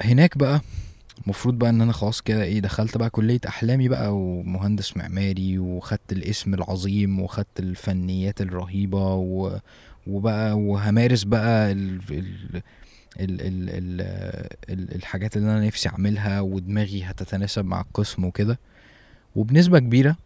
هناك 0.00 0.38
بقى 0.38 0.60
المفروض 1.22 1.58
بقى 1.58 1.70
إن 1.70 1.80
أنا 1.80 1.92
خلاص 1.92 2.20
كده 2.20 2.42
إيه 2.42 2.60
دخلت 2.60 2.96
بقى 2.98 3.10
كلية 3.10 3.40
أحلامي 3.48 3.88
بقى 3.88 4.16
ومهندس 4.16 4.96
معماري 4.96 5.58
وخدت 5.58 6.12
الاسم 6.12 6.54
العظيم 6.54 7.20
وخدت 7.20 7.60
الفنيات 7.60 8.40
الرهيبة 8.40 9.14
و... 9.14 9.58
وبقى 10.06 10.58
وهمارس 10.58 11.22
بقى 11.24 11.72
ال... 11.72 12.00
ال... 12.10 12.62
ال... 13.20 13.40
ال... 13.40 13.70
ال... 13.70 14.00
ال... 14.70 14.94
الحاجات 14.94 15.36
اللي 15.36 15.50
أنا 15.52 15.66
نفسي 15.66 15.88
أعملها 15.88 16.40
ودماغي 16.40 17.02
هتتناسب 17.02 17.64
مع 17.64 17.80
القسم 17.80 18.24
وكده. 18.24 18.58
وبنسبة 19.36 19.78
كبيرة 19.78 20.16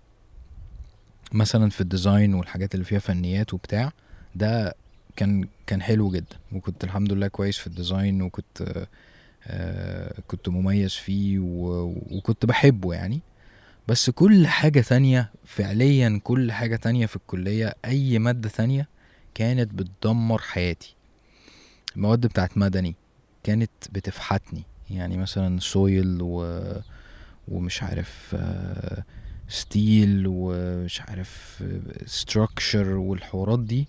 مثلا 1.33 1.71
في 1.71 1.81
ال 1.81 1.88
design 1.88 2.35
والحاجات 2.35 2.75
اللي 2.75 2.85
فيها 2.85 2.99
فنيات 2.99 3.55
وبتاع 3.55 3.93
ده 4.35 4.75
كان 5.17 5.49
كان 5.67 5.83
حلو 5.83 6.11
جدا. 6.11 6.37
وكنت 6.53 6.85
الحمد 6.85 7.13
لله 7.13 7.29
كويس 7.29 7.59
في 7.59 7.67
ال 7.67 7.75
design 7.75 8.23
وكنت 8.23 8.63
آه، 8.63 8.87
كنت 10.27 10.49
مميز 10.49 10.95
فيه. 10.95 11.39
وكنت 11.39 12.47
بحبه 12.47 12.95
يعني. 12.95 13.21
بس 13.89 14.11
كل 14.11 14.47
حاجة 14.47 14.81
تانية 14.81 15.31
فعليا 15.45 16.21
كل 16.25 16.53
حاجة 16.53 16.77
تانية 16.77 17.07
في 17.07 17.17
الكلية 17.17 17.75
أي 17.85 18.19
مادة 18.19 18.49
تانية 18.49 18.89
كانت 19.35 19.75
بتدمر 19.75 20.39
حياتي. 20.39 20.95
المواد 21.97 22.27
بتاعت 22.27 22.59
مدني 22.59 22.95
كانت 23.45 23.71
بتفحتني. 23.93 24.63
يعني 24.91 25.17
مثلا 25.17 25.61
soil 25.61 26.19
و... 26.23 26.63
ومش 27.49 27.83
عارف 27.83 28.37
آه، 28.39 29.05
steel 29.49 30.25
ومش 30.27 31.01
عارف 31.01 31.65
structure 32.07 32.89
والحوارات 32.89 33.61
دي 33.61 33.89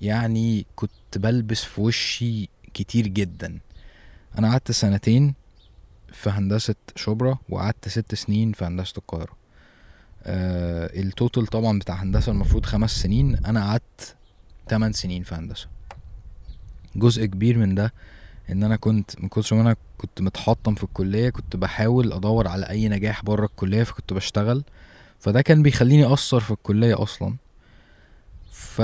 يعني 0.00 0.66
كنت 0.76 0.90
بلبس 1.18 1.64
في 1.64 1.80
وشي 1.80 2.48
كتير 2.74 3.06
جدا. 3.06 3.58
أنا 4.38 4.50
قعدت 4.50 4.70
سنتين 4.72 5.34
في 6.12 6.30
هندسة 6.30 6.74
شبرا 6.96 7.38
وقعدت 7.48 7.88
ست 7.88 8.14
سنين 8.14 8.52
في 8.52 8.64
هندسة 8.64 8.92
القاهرة. 8.98 9.32
آه 10.24 11.00
التوتال 11.00 11.46
طبعا 11.46 11.78
بتاع 11.78 11.94
هندسة 12.02 12.32
المفروض 12.32 12.66
خمس 12.66 12.90
سنين. 13.02 13.44
أنا 13.46 13.64
قعدت 13.68 14.16
8 14.70 14.92
سنين 14.92 15.22
في 15.22 15.34
هندسة. 15.34 15.66
جزء 16.96 17.24
كبير 17.26 17.58
من 17.58 17.74
ده 17.74 17.92
إن 18.50 18.62
أنا 18.62 18.76
كنت 18.76 19.20
من 19.20 19.28
كتر 19.28 19.56
ما 19.56 19.62
أنا 19.62 19.76
كنت 19.98 20.20
متحطم 20.20 20.74
في 20.74 20.84
الكلية 20.84 21.30
كنت 21.30 21.56
بحاول 21.56 22.12
أدور 22.12 22.48
على 22.48 22.68
أي 22.70 22.88
نجاح 22.88 23.24
بره 23.24 23.44
الكلية 23.46 23.82
فكنت 23.82 24.12
بشتغل. 24.12 24.64
فده 25.20 25.42
كان 25.42 25.62
بيخليني 25.62 26.12
أثر 26.12 26.40
في 26.40 26.50
الكلية 26.50 27.02
أصلا. 27.02 27.36
ف 28.52 28.82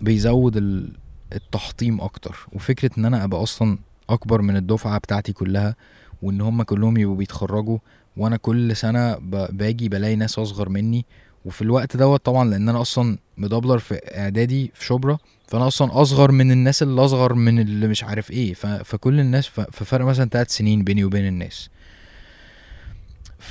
بيزود 0.00 0.56
ال- 0.56 0.92
التحطيم 1.32 2.00
أكتر. 2.00 2.46
وفكرة 2.52 2.90
إن 2.98 3.04
أنا 3.04 3.24
أبقى 3.24 3.42
أصلا 3.42 3.78
أكبر 4.10 4.42
من 4.42 4.56
الدفعة 4.56 4.98
بتاعتي 4.98 5.32
كلها 5.32 5.76
وإن 6.22 6.40
هم 6.40 6.62
كلهم 6.62 6.96
يبقوا 6.96 7.16
بيتخرجوا 7.16 7.78
وأنا 8.16 8.36
كل 8.36 8.76
سنة 8.76 9.14
باجي 9.50 9.88
بلاقي 9.88 10.16
ناس 10.16 10.38
أصغر 10.38 10.68
مني 10.68 11.06
وفي 11.44 11.62
الوقت 11.62 11.96
دوت 11.96 12.24
طبعا 12.24 12.50
لأن 12.50 12.68
أنا 12.68 12.80
أصلا 12.80 13.18
مدبلر 13.36 13.78
في 13.78 13.94
إعدادي 13.94 14.70
في 14.74 14.84
شبرا 14.84 15.18
فأنا 15.46 15.66
أصلا 15.66 16.02
أصغر 16.02 16.32
من 16.32 16.52
الناس 16.52 16.82
اللي 16.82 17.04
أصغر 17.04 17.34
من 17.34 17.58
اللي 17.58 17.88
مش 17.88 18.04
عارف 18.04 18.30
إيه. 18.30 18.54
فكل 18.54 19.20
الناس. 19.20 19.46
ففرق 19.46 20.04
مثلا 20.04 20.28
تلات 20.28 20.50
سنين 20.50 20.84
بيني 20.84 21.04
وبين 21.04 21.26
الناس. 21.26 21.70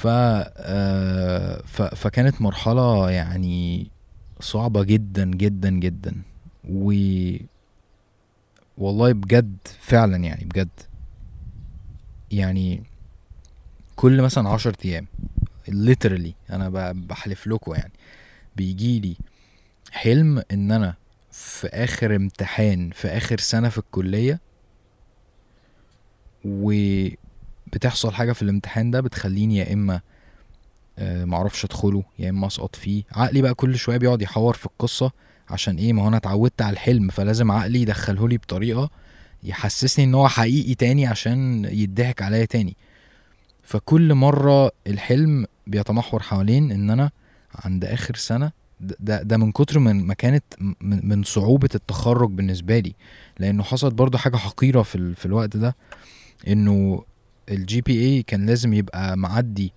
آه... 0.06 1.62
ف... 1.66 1.82
فكانت 1.82 2.42
مرحلة 2.42 3.12
يعني 3.12 3.88
صعبة 4.40 4.84
جدا 4.84 5.26
جدا 5.26 5.70
جدا 5.70 6.16
و 6.70 6.92
والله 8.77 9.12
بجد 9.12 9.57
فعلا 9.79 10.17
يعني 10.17 10.45
بجد. 10.45 10.69
يعني 12.31 12.84
كل 13.95 14.21
مثلا 14.21 14.49
عشر 14.49 14.75
أيام 14.86 15.07
literally 15.69 16.31
أنا 16.53 16.91
بحلف 16.91 17.47
لكم 17.47 17.73
يعني. 17.75 17.93
بيجي 18.55 18.99
لي 18.99 19.15
حلم 19.91 20.43
إن 20.51 20.71
أنا 20.71 20.95
في 21.31 21.67
آخر 21.67 22.15
امتحان 22.15 22.89
في 22.89 23.07
آخر 23.07 23.39
سنة 23.39 23.69
في 23.69 23.77
الكلية 23.77 24.39
وبتحصل 26.45 28.13
حاجة 28.13 28.31
في 28.31 28.41
الامتحان 28.41 28.91
ده 28.91 28.99
بتخليني 29.01 29.57
يا 29.57 29.73
إما 29.73 30.01
آه، 30.99 31.25
معرفش 31.25 31.65
أدخله 31.65 32.03
يا 32.19 32.29
إما 32.29 32.47
أسقط 32.47 32.75
فيه. 32.75 33.03
عقلي 33.12 33.41
بقى 33.41 33.53
كل 33.53 33.75
شوية 33.77 33.97
بيقعد 33.97 34.21
يحور 34.21 34.53
في 34.53 34.65
القصة. 34.65 35.12
عشان 35.52 35.76
إيه؟ 35.78 35.94
ما 35.94 36.04
هو 36.04 36.08
أنا 36.08 36.18
اتعودت 36.18 36.62
على 36.62 36.74
الحلم 36.74 37.10
فلازم 37.10 37.52
عقلي 37.52 37.82
يدخله 37.82 38.28
لي 38.30 38.38
بطريقة 38.38 38.90
يحسسني 39.44 40.06
إن 40.06 40.14
هو 40.16 40.28
حقيقي 40.28 40.76
تاني 40.76 41.08
عشان 41.08 41.66
يضحك 41.72 42.22
عليا 42.22 42.46
تاني. 42.46 42.76
فكل 43.64 44.14
مرة 44.14 44.72
الحلم 44.88 45.46
بيتمحور 45.68 46.22
حوالين 46.22 46.72
إن 46.72 46.90
أنا 46.90 47.12
عند 47.56 47.86
آخر 47.86 48.16
سنة 48.16 48.52
ده- 49.00 49.22
ده 49.24 49.38
من 49.38 49.52
كتر 49.52 49.80
من 49.80 50.04
ما 50.08 50.14
كانت 50.14 50.44
من, 50.82 51.24
صعوبة 51.24 51.70
التخرج 51.76 52.30
بالنسبة 52.30 52.80
لي. 52.80 52.94
لأنه 53.40 53.64
حصلت 53.64 53.94
برضو 53.94 54.18
حاجة 54.18 54.38
حقيرة 54.38 54.82
في 54.82 55.16
في 55.16 55.26
الوقت 55.26 55.58
ده 55.58 55.76
إنه 56.48 57.04
ال 57.52 57.82
GPA 57.82 58.24
كان 58.24 58.46
لازم 58.46 58.74
يبقى 58.74 59.18
معدي 59.18 59.74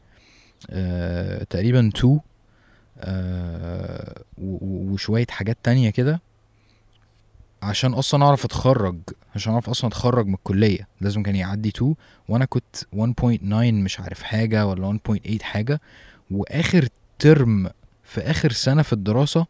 آه 0.71 1.43
تقريبا 1.45 1.89
2 1.89 2.13
آه 2.15 2.21
و- 2.21 2.21
و- 2.21 2.34
وشوية 4.39 5.27
حاجات 5.31 5.59
تانية 5.63 5.91
كده 5.91 6.21
عشان 7.63 7.95
أصلا 7.95 8.25
أعرف 8.25 8.45
أتخرج 8.45 8.97
عشان 9.35 9.53
أعرف 9.53 9.71
أصلا 9.71 9.89
أتخرج 9.89 10.27
من 10.27 10.35
الكلية. 10.35 10.89
لازم 11.01 11.23
كان 11.23 11.37
يعدي 11.37 11.69
2 11.69 11.95
وأنا 12.29 12.45
كنت 12.45 12.77
1.9 12.77 13.53
مش 13.73 14.01
عارف 14.01 14.23
حاجة 14.23 14.67
ولا 14.67 14.99
1.8 15.09 15.43
حاجة. 15.43 15.81
وآخر 16.31 16.89
ترم 17.19 17.71
في 18.05 18.21
آخر 18.21 18.53
سنة 18.53 18.83
في 18.83 18.93
الدراسة 18.93 19.47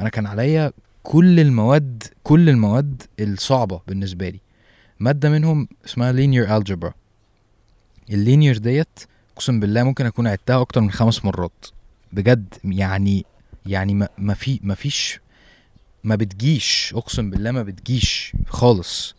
أنا 0.00 0.08
كان 0.08 0.26
عليا 0.26 0.72
كل 1.02 1.40
المواد 1.40 2.02
كل 2.22 2.48
المواد 2.48 3.02
الصعبة 3.20 3.80
بالنسبة 3.88 4.28
لي. 4.28 4.40
مادة 5.00 5.30
منهم 5.30 5.68
اسمها 5.86 6.12
linear 6.12 6.48
algebra. 6.48 6.90
ال 8.10 8.17
linear 8.17 8.58
ديت 8.58 9.00
أقسم 9.36 9.60
بالله 9.60 9.82
ممكن 9.82 10.06
أكون 10.06 10.26
عدتها 10.26 10.60
أكتر 10.60 10.80
من 10.80 10.90
خمس 10.90 11.24
مرات. 11.24 11.66
بجد 12.12 12.54
يعني 12.64 13.24
يعني 13.66 14.08
ما 14.18 14.34
في 14.34 14.60
ما 14.62 14.74
فيش 14.74 15.20
ما 16.04 16.16
بتجيش 16.16 16.92
أقسم 16.96 17.30
بالله 17.30 17.50
ما 17.50 17.62
بتجيش 17.62 18.32
خالص. 18.46 19.14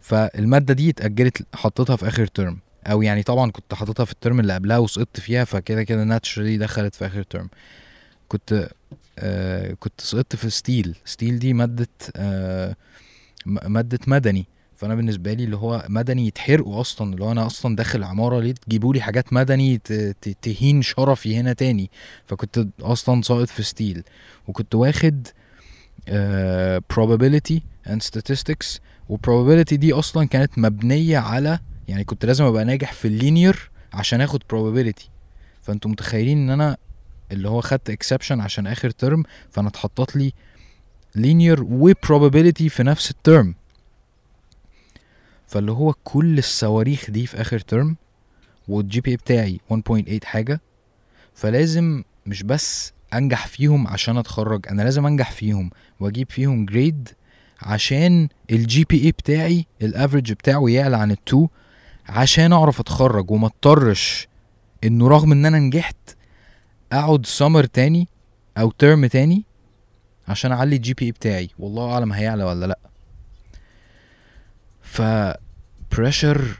فالمادة 0.00 0.74
دي 0.74 0.90
اتأجلت 0.90 1.42
حطيتها 1.54 1.96
في 1.96 2.08
آخر 2.08 2.26
ترم 2.26 2.58
أو 2.86 3.02
يعني 3.02 3.22
طبعا 3.22 3.50
كنت 3.50 3.74
حاططها 3.74 4.04
في 4.04 4.12
الترم 4.12 4.40
اللي 4.40 4.54
قبلها 4.54 4.78
وسقطت 4.78 5.20
فيها 5.20 5.44
فكده 5.44 5.82
كده 5.82 6.04
naturally 6.04 6.58
دخلت 6.58 6.94
في 6.94 7.06
آخر 7.06 7.22
ترم 7.22 7.48
كنت 8.28 8.68
آه 9.18 9.72
كنت 9.80 10.00
سقطت 10.00 10.36
في 10.36 10.50
steel 10.50 10.96
steel 11.04 11.38
دي 11.38 11.52
مادة 11.52 11.88
آه 12.16 12.76
مادة 13.46 13.98
مدني. 14.06 14.46
فأنا 14.78 14.94
بالنسبة 14.94 15.32
لي 15.32 15.44
اللي 15.44 15.56
هو 15.56 15.86
مدني 15.88 16.26
يتحرقوا 16.26 16.80
أصلا 16.80 17.12
اللي 17.12 17.24
هو 17.24 17.32
أنا 17.32 17.46
أصلا 17.46 17.76
داخل 17.76 18.04
عمارة 18.04 18.40
ليه 18.40 18.52
تجيبوا 18.52 18.94
لي 18.94 19.00
حاجات 19.00 19.32
مدني 19.32 19.78
تهين 20.42 20.82
شرفي 20.82 21.36
هنا 21.36 21.52
تاني؟ 21.52 21.90
فكنت 22.26 22.66
أصلا 22.80 23.22
ساقط 23.22 23.48
في 23.48 23.62
steel. 23.62 24.02
وكنت 24.48 24.74
واخد 24.74 25.26
آه 26.08 26.82
probability 26.92 27.58
and 27.86 27.98
statistics. 28.02 28.78
وال 29.12 29.21
probability 29.21 29.74
دي 29.74 29.92
أصلا 29.92 30.24
كانت 30.28 30.58
مبنية 30.58 31.18
على 31.18 31.58
يعني 31.88 32.04
كنت 32.04 32.24
لازم 32.26 32.44
أبقى 32.44 32.64
ناجح 32.64 32.92
في 32.92 33.08
ال 33.08 33.17
linear 33.17 33.70
عشان 33.92 34.20
آخد 34.20 34.42
probability. 34.52 35.04
فأنتوا 35.62 35.90
متخيلين 35.90 36.38
إن 36.38 36.50
أنا 36.50 36.76
اللي 37.32 37.48
هو 37.48 37.60
خدت 37.60 37.90
exception 37.90 38.32
عشان 38.40 38.66
آخر 38.66 38.90
ترم 38.90 39.22
فأنا 39.50 39.68
اتحطت 39.68 40.16
لي 40.16 40.32
linear 41.18 41.60
و 41.60 41.92
probability 41.92 42.66
في 42.68 42.82
نفس 42.82 43.10
الترم 43.10 43.54
فاللي 45.48 45.72
هو 45.72 45.94
كل 46.04 46.38
الصواريخ 46.38 47.10
دي 47.10 47.26
في 47.26 47.40
آخر 47.40 47.58
ترم 47.58 47.96
وال 48.68 49.00
GP 49.00 49.16
بتاعي 49.16 49.60
1.8 49.72 50.24
حاجة 50.24 50.60
فلازم 51.34 52.02
مش 52.26 52.42
بس 52.42 52.92
أنجح 53.14 53.46
فيهم 53.46 53.88
عشان 53.88 54.16
أتخرج 54.16 54.68
أنا 54.68 54.82
لازم 54.82 55.06
أنجح 55.06 55.30
فيهم 55.30 55.70
وأجيب 56.00 56.30
فيهم 56.30 56.66
grade 56.66 57.08
عشان 57.62 58.28
ال 58.50 58.84
GPA 58.84 59.10
بتاعي 59.12 59.66
ال 59.82 59.88
average 59.88 60.32
بتاعه 60.32 60.64
يعلى 60.68 60.96
عن 60.96 61.10
ال 61.10 61.19
two 61.19 61.48
عشان 62.08 62.52
أعرف 62.52 62.80
أتخرج 62.80 63.30
وما 63.30 63.46
أضطرش 63.46 64.28
إنه 64.84 65.08
رغم 65.08 65.32
إن 65.32 65.46
أنا 65.46 65.58
نجحت 65.58 65.96
أقعد 66.92 67.26
سمر 67.26 67.64
تاني 67.64 68.08
أو 68.58 68.70
ترم 68.70 69.06
تاني 69.06 69.44
عشان 70.28 70.52
أعلي 70.52 70.76
ال 70.76 70.94
GPA 70.94 71.12
بتاعي. 71.12 71.50
والله 71.58 71.92
أعلم 71.92 72.12
هيعلى 72.12 72.44
ولا 72.44 72.66
لأ. 72.66 72.78
ف 74.88 75.02
pressure 75.96 76.58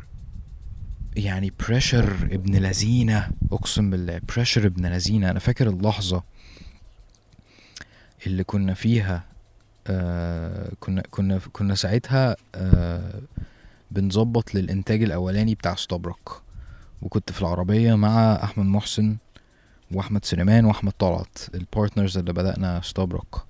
يعني 1.17 1.53
pressure 1.61 2.29
ابن 2.33 2.57
لذينة 2.57 3.31
أقسم 3.53 3.91
بالله 3.91 4.21
pressure 4.35 4.67
ابن 4.67 4.87
لذينة. 4.87 5.31
أنا 5.31 5.39
فاكر 5.39 5.69
اللحظة 5.69 6.23
اللي 8.27 8.45
كنا 8.45 8.75
فيها 8.75 9.25
آه 9.87 10.73
كنا 10.81 11.03
كنا 11.11 11.41
كنا 11.53 11.75
ساعتها 11.75 12.37
آه 12.55 13.21
بنظبط 13.91 14.55
للإنتاج 14.55 15.03
الأولاني 15.03 15.55
بتاع 15.55 15.75
ستوبرك 15.75 16.29
وكنت 17.03 17.33
في 17.33 17.41
العربية 17.41 17.95
مع 17.95 18.33
أحمد 18.43 18.67
محسن 18.67 19.17
وأحمد 19.93 20.25
سليمان 20.25 20.65
وأحمد 20.65 20.93
طلعت 20.99 21.39
ال 21.55 21.62
partners 21.62 22.19
اللي 22.19 22.33
بدأنا 22.33 22.81
ستوبرك 22.85 23.48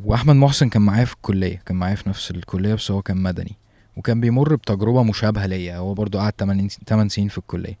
وأحمد 0.00 0.36
محسن 0.36 0.68
كان 0.68 0.82
معايا 0.82 1.04
في 1.04 1.14
الكلية 1.14 1.62
كان 1.66 1.76
معايا 1.76 1.94
في 1.94 2.08
نفس 2.08 2.30
الكلية 2.30 2.74
بس 2.74 2.90
هو 2.90 3.02
كان 3.02 3.16
مدني. 3.16 3.56
وكان 3.96 4.20
بيمر 4.20 4.54
بتجربة 4.54 5.02
مشابهة 5.02 5.46
ليا 5.46 5.76
هو 5.76 5.94
برضو 5.94 6.18
قعد 6.18 6.32
8 6.38 6.68
8 6.68 7.08
سنين 7.08 7.28
في 7.28 7.38
الكلية. 7.38 7.78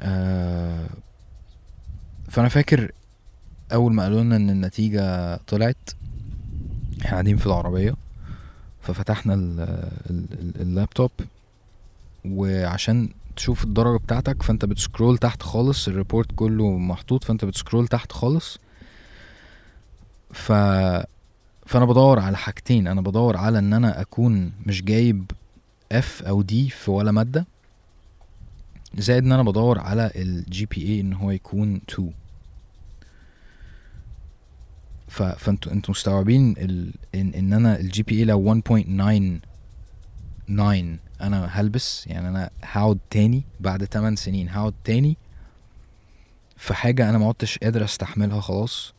آه 0.00 0.86
فأنا 2.28 2.48
فاكر 2.48 2.92
أول 3.72 3.92
ما 3.94 4.02
قالوا 4.02 4.20
لنا 4.22 4.36
إن 4.36 4.50
النتيجة 4.50 5.36
طلعت 5.36 5.90
إحنا 7.00 7.10
قاعدين 7.10 7.36
في 7.36 7.46
العربية 7.46 7.94
ففتحنا 8.80 9.34
ال 9.34 9.60
ال 10.10 10.26
ال 10.32 10.60
اللابتوب. 10.60 11.10
وعشان 12.24 13.08
تشوف 13.36 13.64
الدرجة 13.64 13.98
بتاعتك 14.02 14.42
فأنت 14.42 14.64
بت 14.64 14.78
scroll 14.78 15.18
تحت 15.18 15.42
خالص 15.42 15.88
ال 15.88 15.94
report 15.94 16.28
كله 16.36 16.78
محطوط 16.78 17.24
فأنت 17.24 17.44
بت 17.44 17.55
scroll 17.55 17.88
تحت 17.88 18.12
خالص. 18.12 18.58
ف 20.30 20.52
فأنا 21.66 21.84
بدور 21.84 22.18
على 22.18 22.36
حاجتين. 22.36 22.86
أنا 22.86 23.00
بدور 23.00 23.36
على 23.36 23.58
إن 23.58 23.72
أنا 23.72 24.00
أكون 24.00 24.52
مش 24.66 24.82
جايب 24.82 25.30
F 25.92 26.22
أو 26.22 26.42
D 26.42 26.70
في 26.70 26.90
ولا 26.90 27.12
مادة 27.12 27.46
زائد 28.94 29.24
إن 29.24 29.32
أنا 29.32 29.42
بدور 29.42 29.78
على 29.78 30.10
ال 30.16 30.66
GPA 30.66 31.00
إن 31.00 31.12
هو 31.12 31.30
يكون 31.30 31.80
2 31.90 32.12
ف 35.08 35.22
فانتوا 35.22 35.72
أنتوا 35.72 35.90
مستوعبين 35.90 36.54
ال... 36.58 36.94
إن 37.14 37.34
إن 37.34 37.52
أنا 37.52 37.80
ال 37.80 38.02
GPA 38.02 38.24
لو 38.24 38.60
1.99 38.60 38.68
أنا 41.20 41.46
هلبس 41.50 42.06
يعني 42.06 42.28
أنا 42.28 42.50
هقعد 42.62 42.98
تاني 43.10 43.44
بعد 43.60 43.84
8 43.84 44.16
سنين 44.16 44.48
هقعد 44.48 44.74
تاني 44.84 45.16
في 46.56 46.74
حاجة 46.74 47.10
أنا 47.10 47.18
ما 47.18 47.28
عدتش 47.28 47.58
قادر 47.58 47.84
أستحملها 47.84 48.40
خلاص. 48.40 48.94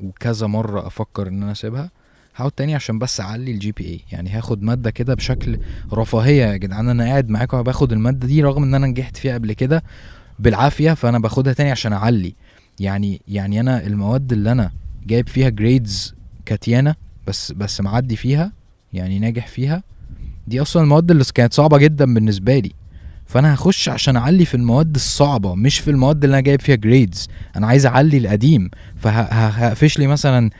وكذا 0.00 0.46
مرة 0.46 0.86
أفكر 0.86 1.28
إن 1.28 1.42
أنا 1.42 1.52
أسيبها 1.52 1.90
هقعد 2.36 2.50
تاني 2.50 2.74
عشان 2.74 2.98
بس 2.98 3.20
أعلي 3.20 3.50
ال 3.50 3.72
GPA 3.72 4.00
يعني 4.12 4.30
هاخد 4.30 4.62
مادة 4.62 4.90
كده 4.90 5.14
بشكل 5.14 5.58
رفاهية 5.92 6.44
يا 6.46 6.56
جدعان 6.56 6.88
أنا 6.88 7.04
قاعد 7.04 7.28
معاكم 7.28 7.62
باخد 7.62 7.92
المادة 7.92 8.26
دي 8.26 8.42
رغم 8.42 8.62
إن 8.62 8.74
أنا 8.74 8.86
نجحت 8.86 9.16
فيها 9.16 9.34
قبل 9.34 9.52
كده 9.52 9.82
بالعافية 10.38 10.92
فأنا 10.92 11.18
باخدها 11.18 11.52
تاني 11.52 11.70
عشان 11.70 11.92
أعلي. 11.92 12.34
يعني 12.80 13.20
يعني 13.28 13.60
أنا 13.60 13.86
المواد 13.86 14.32
اللي 14.32 14.52
أنا 14.52 14.70
جايب 15.06 15.28
فيها 15.28 15.48
grades 15.48 16.14
كاتيانا 16.46 16.94
بس 17.26 17.52
بس 17.52 17.80
معدي 17.80 18.16
فيها 18.16 18.52
يعني 18.92 19.18
ناجح 19.18 19.46
فيها 19.46 19.82
دي 20.46 20.62
أصلا 20.62 20.82
المواد 20.82 21.10
اللي 21.10 21.24
كانت 21.34 21.54
صعبة 21.54 21.78
جدا 21.78 22.14
بالنسبة 22.14 22.58
لي. 22.58 22.72
فأنا 23.26 23.54
هخش 23.54 23.88
عشان 23.88 24.16
أعلي 24.16 24.44
في 24.44 24.54
المواد 24.54 24.94
الصعبة 24.94 25.54
مش 25.54 25.78
في 25.78 25.90
المواد 25.90 26.24
اللي 26.24 26.34
أنا 26.34 26.40
جايب 26.40 26.60
فيها 26.60 26.74
grades 26.74 27.28
أنا 27.56 27.66
عايز 27.66 27.86
أعلي 27.86 28.18
القديم. 28.18 28.70
فهقفش 28.96 29.98
لي 29.98 30.06
مثلا 30.06 30.50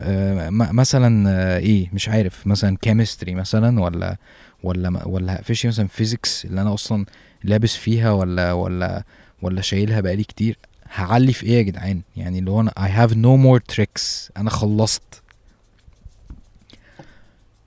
آه، 0.00 0.50
مثلا 0.50 1.30
آه، 1.30 1.58
إيه 1.58 1.88
مش 1.92 2.08
عارف 2.08 2.46
مثلا 2.46 2.76
chemistry 2.76 3.34
مثلا 3.34 3.80
ولا 3.80 4.16
ولا 4.62 5.06
ولا 5.08 5.34
هقفش 5.36 5.66
مثلا 5.66 5.86
physics 5.88 6.44
اللي 6.44 6.60
أنا 6.60 6.74
أصلا 6.74 7.06
لابس 7.44 7.76
فيها 7.76 8.10
ولا 8.12 8.52
ولا 8.52 9.04
ولا 9.42 9.60
شايلها 9.60 10.00
بقالي 10.00 10.24
كتير. 10.24 10.58
هعلي 10.94 11.32
في 11.32 11.46
إيه 11.46 11.56
يا 11.58 11.62
جدعان؟ 11.62 12.02
يعني 12.16 12.38
اللي 12.38 12.50
هو 12.50 12.60
أنا 12.60 12.70
I 12.70 12.88
have 13.08 13.12
no 13.12 13.36
more 13.46 13.74
tricks. 13.74 14.30
أنا 14.36 14.50
خلصت. 14.50 15.22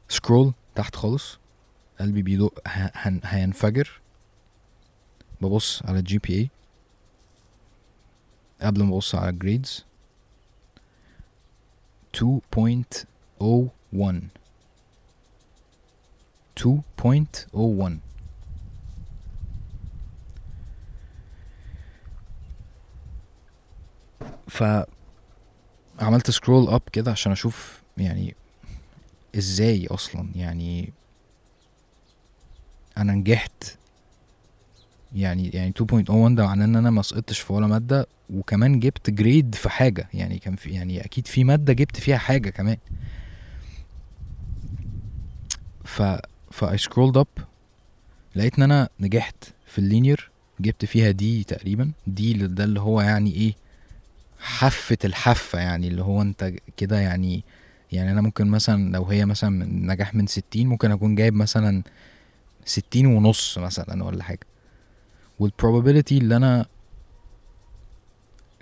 scroll 0.09 0.53
تحت 0.75 0.95
خالص. 0.95 1.39
قلبي 1.99 2.21
بيدق 2.21 2.59
هينفجر. 3.23 4.01
ببص 5.41 5.83
على 5.85 5.99
ال 5.99 6.17
GPA 6.17 6.49
قبل 8.61 8.83
ما 8.83 8.95
أبص 8.95 9.15
على 9.15 9.29
ال 9.29 9.37
grades 9.37 9.85
2.01 12.17 14.13
2.01 16.59 17.99
ف 24.47 24.63
عملت 25.99 26.31
scroll 26.31 26.67
up 26.69 26.81
كده 26.91 27.11
عشان 27.11 27.31
أشوف 27.31 27.81
يعني 27.97 28.35
إزاي 29.37 29.87
أصلا 29.87 30.29
يعني 30.35 30.93
أنا 32.97 33.13
نجحت 33.13 33.77
يعني 35.15 35.49
يعني 35.49 35.73
2.01 35.81 36.35
ده 36.35 36.45
معناه 36.45 36.65
إن 36.65 36.75
أنا 36.75 36.89
ما 36.89 37.01
سقطتش 37.01 37.39
في 37.39 37.53
ولا 37.53 37.67
مادة 37.67 38.07
وكمان 38.33 38.79
جبت 38.79 39.09
grade 39.09 39.55
في 39.55 39.69
حاجة. 39.69 40.09
يعني 40.13 40.39
كان 40.39 40.55
في 40.55 40.69
يعني 40.69 41.05
أكيد 41.05 41.27
في 41.27 41.43
مادة 41.43 41.73
جبت 41.73 41.97
فيها 41.99 42.17
حاجة 42.17 42.49
كمان. 42.49 42.77
ف 45.83 46.01
ف 46.51 46.65
I 46.65 46.77
scrolled 46.77 47.17
up 47.21 47.41
لقيت 48.35 48.57
إن 48.57 48.63
أنا 48.63 48.89
نجحت 48.99 49.35
في 49.65 49.79
ال 49.79 49.87
linear 49.87 50.31
جبت 50.59 50.85
فيها 50.85 51.11
D 51.11 51.43
تقريبا. 51.43 51.91
D 52.07 52.33
ده 52.33 52.63
اللي 52.63 52.79
هو 52.79 53.01
يعني 53.01 53.33
إيه 53.33 53.53
حفة 54.39 54.97
الحفة 55.05 55.59
يعني 55.59 55.87
اللي 55.87 56.03
هو 56.03 56.21
أنت 56.21 56.53
كده 56.77 56.99
يعني 56.99 57.43
يعني 57.91 58.11
أنا 58.11 58.21
ممكن 58.21 58.47
مثلا 58.47 58.91
لو 58.93 59.05
هي 59.05 59.25
مثلا 59.25 59.65
نجاح 59.65 60.15
من 60.15 60.27
ستين 60.27 60.67
ممكن 60.67 60.91
أكون 60.91 61.15
جايب 61.15 61.33
مثلا 61.33 61.83
ستين 62.65 63.05
ونص 63.05 63.57
مثلا 63.57 64.03
ولا 64.03 64.23
حاجة. 64.23 64.39
وال 65.39 65.51
probability 65.51 66.17
اللي 66.17 66.35
أنا 66.35 66.65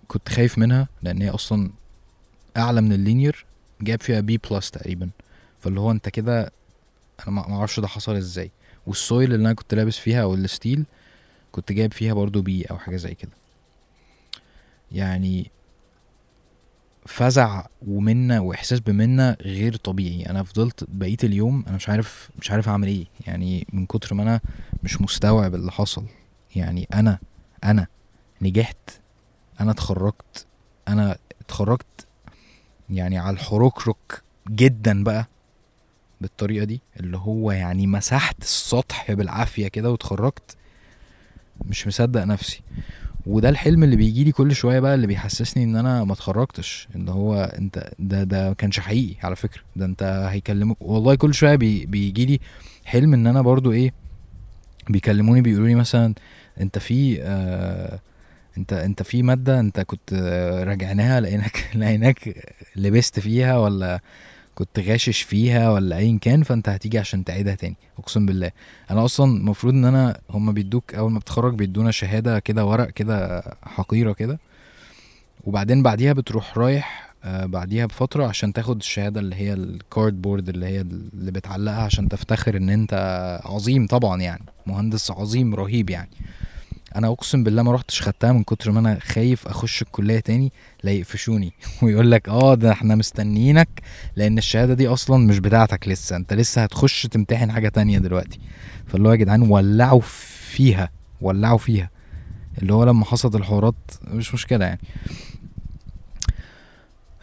كنت 0.07 0.29
خايف 0.29 0.57
منها 0.57 0.87
لأن 1.01 1.21
هي 1.21 1.29
أصلا 1.29 1.71
أعلى 2.57 2.81
من 2.81 2.93
ال 2.93 3.01
linear 3.01 3.45
جايب 3.81 4.01
فيها 4.01 4.19
B 4.19 4.37
plus 4.37 4.71
تقريبا. 4.71 5.09
فاللي 5.59 5.79
هو 5.79 5.91
أنت 5.91 6.09
كده 6.09 6.51
أنا 7.19 7.31
ما 7.31 7.47
ما 7.47 7.55
أعرفش 7.55 7.79
ده 7.79 7.87
حصل 7.87 8.15
إزاي. 8.15 8.51
وال 8.87 9.03
soil 9.03 9.33
اللي 9.33 9.45
أنا 9.45 9.53
كنت 9.53 9.73
لابس 9.73 9.97
فيها 9.97 10.21
أو 10.23 10.33
ال 10.33 10.42
steel 10.42 10.85
كنت 11.51 11.71
جايب 11.71 11.93
فيها 11.93 12.13
برضو 12.13 12.41
B 12.41 12.63
أو 12.63 12.77
حاجة 12.77 12.95
زي 12.95 13.13
كده. 13.15 13.31
يعني 14.91 15.51
فزع 17.05 17.65
ومنة 17.87 18.41
وإحساس 18.41 18.79
بمنة 18.79 19.37
غير 19.41 19.75
طبيعي. 19.75 20.29
أنا 20.29 20.43
فضلت 20.43 20.85
بقيه 20.87 21.17
اليوم 21.23 21.63
أنا 21.67 21.75
مش 21.75 21.89
عارف 21.89 22.29
مش 22.39 22.51
عارف 22.51 22.69
أعمل 22.69 22.87
إيه. 22.87 23.05
يعني 23.27 23.67
من 23.73 23.85
كتر 23.85 24.15
ما 24.15 24.23
أنا 24.23 24.39
مش 24.83 25.01
مستوعب 25.01 25.55
اللي 25.55 25.71
حصل. 25.71 26.05
يعني 26.55 26.87
أنا 26.93 27.19
أنا 27.63 27.87
نجحت 28.41 28.89
أنا 29.61 29.71
اتخرجت 29.71 30.45
أنا 30.87 31.17
اتخرجت 31.41 32.07
يعني 32.89 33.17
على 33.17 33.33
الحركرك 33.33 34.21
جدا 34.49 35.03
بقى 35.03 35.27
بالطريقة 36.21 36.63
دي 36.65 36.81
اللي 36.99 37.17
هو 37.17 37.51
يعني 37.51 37.87
مسحت 37.87 38.41
السطح 38.43 39.11
بالعافية 39.11 39.67
كده 39.67 39.91
واتخرجت 39.91 40.57
مش 41.65 41.87
مصدق 41.87 42.23
نفسي. 42.23 42.61
وده 43.25 43.49
الحلم 43.49 43.83
اللي 43.83 43.95
بيجي 43.95 44.23
لي 44.23 44.31
كل 44.31 44.55
شوية 44.55 44.79
بقى 44.79 44.95
اللي 44.95 45.07
بيحسسني 45.07 45.63
إن 45.63 45.75
أنا 45.75 46.03
ما 46.03 46.13
اتخرجتش 46.13 46.87
اللي 46.95 47.11
هو 47.11 47.35
أنت 47.35 47.91
ده 47.99 48.23
ده 48.23 48.47
ما 48.47 48.53
كانش 48.53 48.79
حقيقي 48.79 49.15
على 49.23 49.35
فكرة. 49.35 49.61
ده 49.75 49.85
أنت 49.85 50.03
هيكلموك 50.29 50.77
والله 50.81 51.15
كل 51.15 51.33
شوية 51.33 51.55
بي 51.55 51.85
بيجي 51.85 52.25
لي 52.25 52.39
حلم 52.85 53.13
إن 53.13 53.27
أنا 53.27 53.41
برضو 53.41 53.71
إيه 53.71 53.93
بيكلموني 54.89 55.41
بيقولوا 55.41 55.67
لي 55.67 55.75
مثلا 55.75 56.13
انت 56.61 56.77
في 56.79 57.19
آه 57.21 57.99
انت 58.57 58.73
انت 58.73 59.03
في 59.03 59.23
مادة 59.23 59.59
انت 59.59 59.79
كنت 59.79 60.13
آه، 60.13 60.63
راجعناها 60.63 61.19
لقيناك 61.21 61.69
لقيناك 61.75 62.51
لبست 62.75 63.19
فيها 63.19 63.57
ولا 63.57 63.99
كنت 64.55 64.79
غاشش 64.79 65.21
فيها 65.21 65.71
ولا 65.71 65.97
ايا 65.97 66.17
كان 66.21 66.43
فانت 66.43 66.69
هتيجي 66.69 66.99
عشان 66.99 67.23
تعيدها 67.23 67.55
تاني 67.55 67.75
اقسم 67.99 68.25
بالله. 68.25 68.51
أنا 68.91 69.05
أصلا 69.05 69.37
المفروض 69.37 69.73
ان 69.73 69.85
أنا 69.85 70.19
هما 70.29 70.51
بيدوك 70.51 70.95
اول 70.95 71.11
ما 71.11 71.19
بتخرج 71.19 71.53
بيدونا 71.55 71.91
شهادة 71.91 72.39
كده 72.39 72.65
ورق 72.65 72.89
كده 72.89 73.43
حقيرة 73.63 74.13
كده 74.13 74.39
وبعدين 75.43 75.83
بعديها 75.83 76.13
بتروح 76.13 76.57
رايح 76.57 77.12
بعديها 77.25 77.85
بفترة 77.85 78.25
عشان 78.27 78.53
تاخد 78.53 78.77
الشهادة 78.79 79.19
اللي 79.19 79.35
هي 79.35 79.53
ال 79.53 80.21
cardboard 80.21 80.49
اللي 80.49 80.65
هي 80.65 80.81
اللي 80.81 81.31
بتعلقها 81.31 81.81
عشان 81.83 82.09
تفتخر 82.09 82.57
إن 82.57 82.69
أنت 82.69 82.93
عظيم 83.45 83.87
طبعا 83.87 84.21
يعني 84.21 84.45
مهندس 84.67 85.11
عظيم 85.11 85.55
رهيب 85.55 85.89
يعني. 85.89 86.09
أنا 86.95 87.07
أقسم 87.07 87.43
بالله 87.43 87.63
ما 87.63 87.71
رحتش 87.71 88.01
خدتها 88.01 88.31
من 88.31 88.43
كتر 88.43 88.71
ما 88.71 88.79
أنا 88.79 88.99
خايف 88.99 89.47
أخش 89.47 89.81
الكلية 89.81 90.19
تاني 90.19 90.51
لا 90.83 90.91
يقفشوني. 90.91 91.53
ويقول 91.81 92.11
لك 92.11 92.29
آه 92.29 92.55
ده 92.55 92.71
إحنا 92.71 92.95
مستنيينك 92.95 93.69
لأن 94.15 94.37
الشهادة 94.37 94.73
دي 94.73 94.87
أصلا 94.87 95.27
مش 95.27 95.39
بتاعتك 95.39 95.87
لسه 95.87 96.15
أنت 96.15 96.33
لسه 96.33 96.63
هتخش 96.63 97.03
تمتحن 97.03 97.51
حاجة 97.51 97.69
تانية 97.69 97.99
دلوقتي. 97.99 98.39
فاللي 98.87 99.07
هو 99.07 99.11
يا 99.11 99.17
جدعان 99.17 99.41
ولعوا 99.41 100.01
فيها 100.01 100.89
ولعوا 101.21 101.57
فيها. 101.57 101.89
اللي 102.61 102.73
هو 102.73 102.83
لما 102.83 103.05
حصلت 103.05 103.35
الحوارات 103.35 103.75
مش 104.07 104.33
مشكلة 104.33 104.65
يعني. 104.65 104.81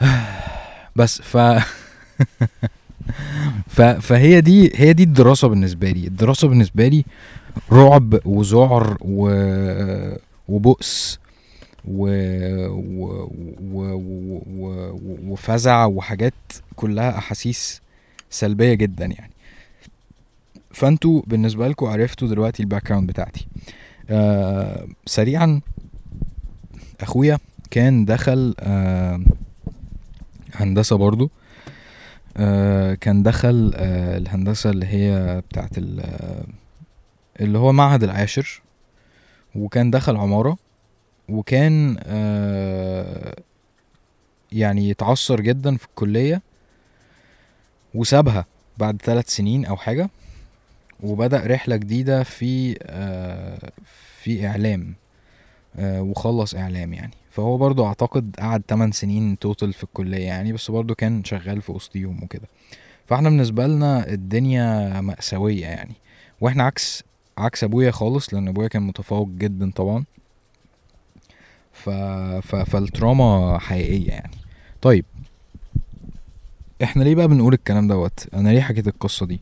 بس 0.96 1.22
ف 1.22 1.36
ف 3.68 3.80
فهي 3.82 4.40
دي 4.40 4.72
هي 4.74 4.92
دي 4.92 5.02
الدراسة 5.02 5.48
بالنسبة 5.48 5.90
لي. 5.90 6.06
الدراسة 6.06 6.48
بالنسبة 6.48 6.88
لي 6.88 7.04
رعب 7.72 8.20
وذعر 8.26 8.96
و... 9.00 9.30
وبؤس 10.48 11.18
و... 11.84 12.06
و... 12.68 13.28
و... 13.60 13.82
و... 13.94 14.44
و... 14.58 15.18
وفزع 15.32 15.84
وحاجات 15.84 16.34
كلها 16.76 17.18
أحاسيس 17.18 17.80
سلبية 18.30 18.74
جدا 18.74 19.06
يعني. 19.06 19.30
فأنتوا 20.70 21.22
بالنسبة 21.26 21.68
لكم 21.68 21.86
عرفتوا 21.86 22.28
دلوقتي 22.28 22.62
ال 22.62 22.88
background 22.88 23.08
بتاعتي. 23.08 23.46
آه 24.10 24.86
سريعا 25.06 25.60
أخويا 27.00 27.38
كان 27.70 28.04
دخل 28.04 28.54
آه 28.60 29.20
هندسة 30.54 30.96
برضو. 30.96 31.30
آه 32.36 32.94
كان 32.94 33.22
دخل 33.22 33.72
آه 33.76 34.16
الهندسة 34.18 34.70
اللي 34.70 34.86
هي 34.86 35.40
بتاعت 35.50 35.78
آه، 35.78 36.44
اللي 37.40 37.58
هو 37.58 37.72
معهد 37.72 38.02
العاشر 38.02 38.62
وكان 39.54 39.90
دخل 39.90 40.16
عمارة 40.16 40.56
وكان 41.28 41.96
آه 42.06 43.34
يعني 44.52 44.88
يتعثر 44.88 45.40
جدا 45.40 45.76
في 45.76 45.84
الكلية 45.84 46.42
وسابها 47.94 48.46
بعد 48.78 49.02
ثلاث 49.02 49.28
سنين 49.28 49.64
أو 49.64 49.76
حاجة 49.76 50.10
وبدأ 51.02 51.46
رحلة 51.46 51.76
جديدة 51.76 52.22
في 52.22 52.78
آه 52.82 53.72
في 54.22 54.46
إعلام 54.46 54.94
آه 55.78 56.02
وخلص 56.02 56.54
إعلام 56.54 56.92
يعني. 56.92 57.19
فهو 57.40 57.56
برضو 57.56 57.86
أعتقد 57.86 58.36
قعد 58.38 58.62
8 58.68 58.92
سنين 58.92 59.38
توتال 59.38 59.72
في 59.72 59.84
الكلية 59.84 60.26
يعني 60.26 60.52
بس 60.52 60.70
برضو 60.70 60.94
كان 60.94 61.24
شغال 61.24 61.62
في 61.62 61.72
وسطيهم 61.72 62.22
وكده. 62.22 62.48
فإحنا 63.06 63.28
بالنسبة 63.28 63.66
لنا 63.66 64.08
الدنيا 64.08 65.00
مأساوية 65.00 65.62
يعني 65.66 65.94
وإحنا 66.40 66.62
عكس 66.64 67.02
عكس 67.38 67.64
أبويا 67.64 67.90
خالص 67.90 68.34
لأن 68.34 68.48
أبويا 68.48 68.68
كان 68.68 68.82
متفوق 68.82 69.28
جدا 69.28 69.70
طبعا. 69.70 70.04
ف... 71.72 71.90
ف... 72.46 72.56
فالتراما 72.56 73.58
حقيقية 73.58 74.08
يعني. 74.08 74.36
طيب 74.82 75.04
إحنا 76.82 77.04
ليه 77.04 77.14
بقى 77.14 77.28
بنقول 77.28 77.54
الكلام 77.54 77.88
دوت؟ 77.88 78.26
أنا 78.34 78.48
ليه 78.48 78.60
حكيت 78.60 78.88
القصة 78.88 79.26
دي؟ 79.26 79.40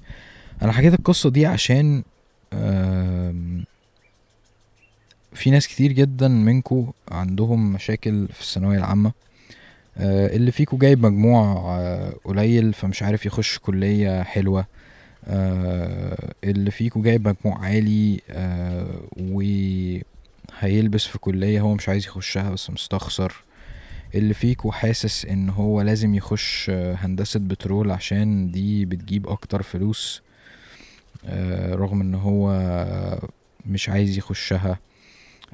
أنا 0.62 0.72
حكيت 0.72 0.94
القصة 0.94 1.30
دي 1.30 1.46
عشان 1.46 2.02
آم، 2.52 3.64
في 5.34 5.50
ناس 5.50 5.68
كتير 5.68 5.92
جدا 5.92 6.28
منكو 6.28 6.86
عندهم 7.10 7.72
مشاكل 7.72 8.28
في 8.32 8.40
الثانوية 8.40 8.78
العامة 8.78 9.12
آه، 9.98 10.36
اللي 10.36 10.52
فيكو 10.52 10.76
جايب 10.76 11.06
مجموع 11.06 11.42
آه، 11.80 12.14
قليل 12.24 12.72
فمش 12.72 13.02
عارف 13.02 13.26
يخش 13.26 13.58
كلية 13.58 14.22
حلوة 14.22 14.66
آه، 15.26 16.34
اللي 16.44 16.70
فيكو 16.70 17.02
جايب 17.02 17.28
مجموع 17.28 17.64
عالي 17.64 18.20
وهيلبس 19.16 21.04
في 21.06 21.18
كلية 21.18 21.60
هو 21.60 21.74
مش 21.74 21.88
عايز 21.88 22.06
يخشها 22.06 22.50
بس 22.50 22.70
مستخسر 22.70 23.42
اللي 24.14 24.34
فيكو 24.34 24.70
حاسس 24.70 25.24
إن 25.24 25.50
هو 25.50 25.82
لازم 25.82 26.14
يخش 26.14 26.70
هندسة 26.70 27.40
بترول 27.40 27.90
عشان 27.90 28.50
دي 28.50 28.84
بتجيب 28.84 29.28
أكتر 29.28 29.62
فلوس 29.62 30.22
رغم 31.72 32.00
إن 32.00 32.14
هو 32.14 32.50
مش 33.66 33.88
عايز 33.88 34.18
يخشها. 34.18 34.78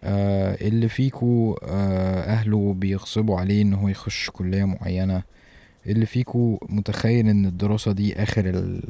آه، 0.04 0.54
اللي 0.68 0.88
فيكو 0.88 1.58
آه، 1.62 2.20
أهله 2.32 2.74
بيغصبوا 2.74 3.38
عليه 3.40 3.62
إن 3.62 3.74
هو 3.74 3.88
يخش 3.88 4.30
كلية 4.30 4.64
معينة. 4.64 5.22
اللي 5.86 6.06
فيكو 6.06 6.58
متخيل 6.68 7.28
إن 7.28 7.46
الدراسة 7.46 7.92
دي 7.92 8.22
ال- 8.50 8.82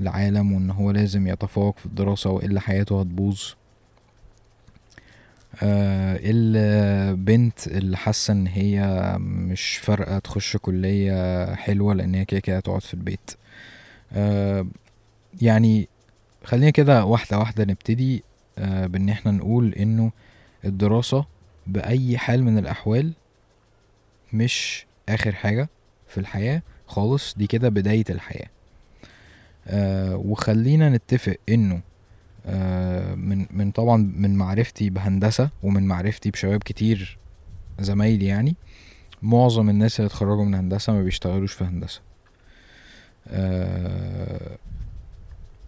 العالم 0.00 0.52
وإن 0.52 0.70
هو 0.70 0.90
لازم 0.90 1.26
يتفوق 1.26 1.78
في 1.78 1.86
الدراسة 1.86 2.30
والا 2.30 2.60
حياته 2.60 3.00
هتبوظ. 3.00 3.40
آه، 5.62 6.20
البنت 6.22 7.66
اللي 7.66 7.96
حاسة 7.96 8.32
إن 8.32 8.46
هي 8.46 9.14
مش 9.20 9.76
فارقة 9.76 10.18
تخش 10.18 10.56
كلية 10.56 11.54
حلوة 11.54 11.94
لأن 11.94 12.14
هي 12.14 12.24
كده 12.24 12.40
كده 12.40 12.56
هتقعد 12.56 12.82
في 12.82 12.94
البيت. 12.94 13.30
آه، 14.12 14.66
يعني 15.42 15.88
خلينا 16.44 16.70
كده 16.70 17.04
واحدة 17.04 17.38
واحدة 17.38 17.64
نبتدي 17.64 18.22
آه، 18.58 18.86
بإن 18.86 19.08
إحنا 19.08 19.32
نقول 19.32 19.74
إنه 19.74 20.10
الدراسة 20.64 21.24
بأي 21.66 22.18
حال 22.18 22.44
من 22.44 22.58
الأحوال 22.58 23.12
مش 24.32 24.86
آخر 25.08 25.32
حاجة 25.34 25.68
في 26.08 26.18
الحياة 26.18 26.62
خالص 26.86 27.34
دي 27.34 27.46
كده 27.46 27.68
بداية 27.68 28.04
الحياة. 28.10 28.48
آه، 29.66 30.16
وخلينا 30.16 30.88
نتفق 30.90 31.36
إنه 31.48 31.80
آه، 32.46 33.14
من 33.14 33.46
من 33.50 33.70
طبعا 33.70 34.12
من 34.16 34.36
معرفتي 34.36 34.90
بهندسة 34.90 35.50
ومن 35.62 35.82
معرفتي 35.86 36.30
بشباب 36.30 36.62
كتير 36.62 37.18
زمايلي 37.80 38.26
يعني 38.26 38.56
معظم 39.22 39.68
الناس 39.70 40.00
اللي 40.00 40.06
اتخرجوا 40.06 40.44
من 40.44 40.54
هندسة 40.54 40.92
ما 40.92 41.02
بيشتغلوش 41.02 41.52
في 41.52 41.64
هندسة. 41.64 42.00
آه، 43.28 44.58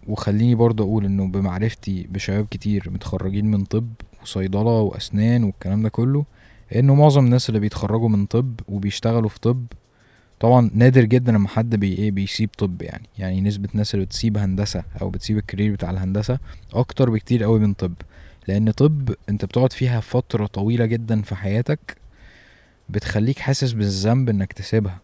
وخليني 0.07 0.55
برضه 0.55 0.83
أقول 0.83 1.05
إنه 1.05 1.27
بمعرفتي 1.27 2.07
بشباب 2.09 2.47
كتير 2.51 2.89
متخرجين 2.89 3.45
من 3.51 3.63
طب 3.65 3.87
وصيدلة 4.23 4.61
وأسنان 4.81 5.43
والكلام 5.43 5.83
ده 5.83 5.89
كله 5.89 6.25
انه 6.75 6.95
معظم 6.95 7.25
الناس 7.25 7.49
اللي 7.49 7.59
بيتخرجوا 7.59 8.09
من 8.09 8.25
طب 8.25 8.59
وبيشتغلوا 8.67 9.29
في 9.29 9.39
طب 9.39 9.65
طبعا 10.39 10.69
نادر 10.73 11.03
جدا 11.05 11.31
لما 11.31 11.47
حد 11.47 11.75
بي 11.75 11.93
إيه 11.93 12.11
بيسيب 12.11 12.49
طب 12.57 12.81
يعني. 12.81 13.07
يعني 13.17 13.41
نسبة 13.41 13.69
ناس 13.73 13.93
اللي 13.95 14.05
بتسيب 14.05 14.37
هندسة 14.37 14.83
أو 15.01 15.09
بتسيب 15.09 15.37
الكارير 15.37 15.73
بتاع 15.73 15.89
الهندسة 15.89 16.39
أكتر 16.73 17.09
بكتير 17.09 17.43
قوي 17.43 17.59
من 17.59 17.73
طب. 17.73 17.93
لأن 18.47 18.71
طب 18.71 19.15
أنت 19.29 19.45
بتقعد 19.45 19.73
فيها 19.73 19.99
فترة 19.99 20.45
طويلة 20.45 20.85
جدا 20.85 21.21
في 21.21 21.35
حياتك 21.35 21.97
بتخليك 22.89 23.39
حاسس 23.39 23.71
بالذنب 23.71 24.29
إنك 24.29 24.53
تسيبها. 24.53 24.99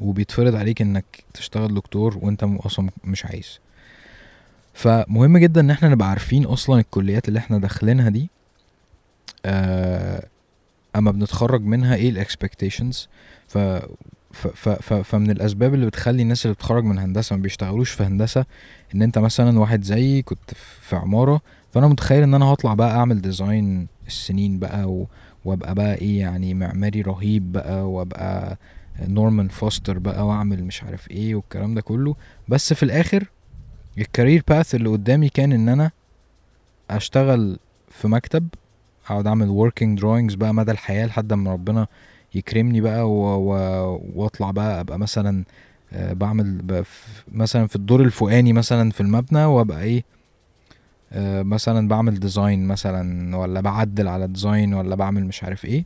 وبيتفرض 0.00 0.54
عليك 0.54 0.82
إنك 0.82 1.04
تشتغل 1.34 1.74
دكتور 1.74 2.18
وأنت 2.22 2.44
أصلا 2.44 2.90
مش 3.04 3.26
عايز. 3.26 3.58
فمهم 4.74 5.38
جدا 5.38 5.60
إن 5.60 5.70
إحنا 5.70 5.88
نبقى 5.88 6.08
عارفين 6.10 6.44
أصلا 6.44 6.80
الكليات 6.80 7.28
اللي 7.28 7.38
إحنا 7.38 7.58
داخلينها 7.58 8.08
دي 8.08 8.30
آه 9.46 10.26
أما 10.96 11.10
بنتخرج 11.10 11.62
منها 11.62 11.94
إيه 11.94 12.10
الاكسبكتيشنز 12.10 13.08
ف 13.48 13.58
ف 14.32 14.46
ف 14.54 14.68
ف 14.68 14.92
فمن 14.94 15.30
الأسباب 15.30 15.74
اللي 15.74 15.86
بتخلي 15.86 16.22
الناس 16.22 16.44
اللي 16.46 16.54
بتتخرج 16.54 16.84
من 16.84 16.98
هندسة 16.98 17.36
ما 17.36 17.42
بيشتغلوش 17.42 17.90
في 17.90 18.02
هندسة 18.02 18.44
إن 18.94 19.02
أنت 19.02 19.18
مثلا 19.18 19.58
واحد 19.58 19.82
زيي 19.84 20.22
كنت 20.22 20.54
في 20.80 20.96
عمارة 20.96 21.40
فأنا 21.72 21.88
متخيل 21.88 22.22
إن 22.22 22.34
أنا 22.34 22.44
هطلع 22.44 22.74
بقى 22.74 22.96
أعمل 22.96 23.20
design 23.20 23.86
السنين 24.06 24.58
بقى 24.58 24.84
و... 24.90 25.06
وأبقى 25.44 25.74
بقى 25.74 25.94
إيه 25.94 26.20
يعني 26.20 26.54
معماري 26.54 27.00
رهيب 27.02 27.52
بقى 27.52 27.90
وأبقى 27.90 28.58
نورمان 29.08 29.48
فوستر 29.48 29.98
بقى 29.98 30.26
وأعمل 30.26 30.64
مش 30.64 30.82
عارف 30.82 31.10
إيه 31.10 31.34
والكلام 31.34 31.74
ده 31.74 31.80
كله. 31.80 32.16
بس 32.48 32.72
في 32.72 32.82
الآخر 32.82 33.24
ال 33.98 34.04
career 34.04 34.42
path 34.48 34.74
اللي 34.74 34.88
قدامي 34.88 35.28
كان 35.28 35.52
إن 35.52 35.68
أنا 35.68 35.90
أشتغل 36.90 37.58
في 37.90 38.08
مكتب 38.08 38.48
أقعد 39.06 39.26
أعمل 39.26 39.48
working 39.70 40.00
drawings 40.00 40.36
بقى 40.36 40.54
مدى 40.54 40.70
الحياة 40.72 41.06
لحد 41.06 41.32
ما 41.32 41.52
ربنا 41.52 41.86
يكرمني 42.34 42.80
بقى 42.80 43.10
و... 43.10 43.14
و... 43.24 43.52
وأطلع 44.14 44.50
بقى 44.50 44.80
أبقى 44.80 44.98
مثلا 44.98 45.44
آه، 45.92 46.12
بعمل 46.12 46.44
ب... 46.62 46.80
ف- 46.82 47.24
مثلا 47.32 47.66
في 47.66 47.76
الدور 47.76 48.00
الفوقاني 48.02 48.52
مثلا 48.52 48.90
في 48.90 49.00
المبنى 49.00 49.44
وأبقى 49.44 49.82
إيه 49.82 50.04
آه، 51.12 51.42
مثلا 51.42 51.88
بعمل 51.88 52.20
design 52.20 52.66
مثلا 52.66 53.36
ولا 53.36 53.60
بعدل 53.60 54.08
على 54.08 54.26
design 54.26 54.74
ولا 54.74 54.94
بعمل 54.94 55.24
مش 55.26 55.44
عارف 55.44 55.64
إيه. 55.64 55.84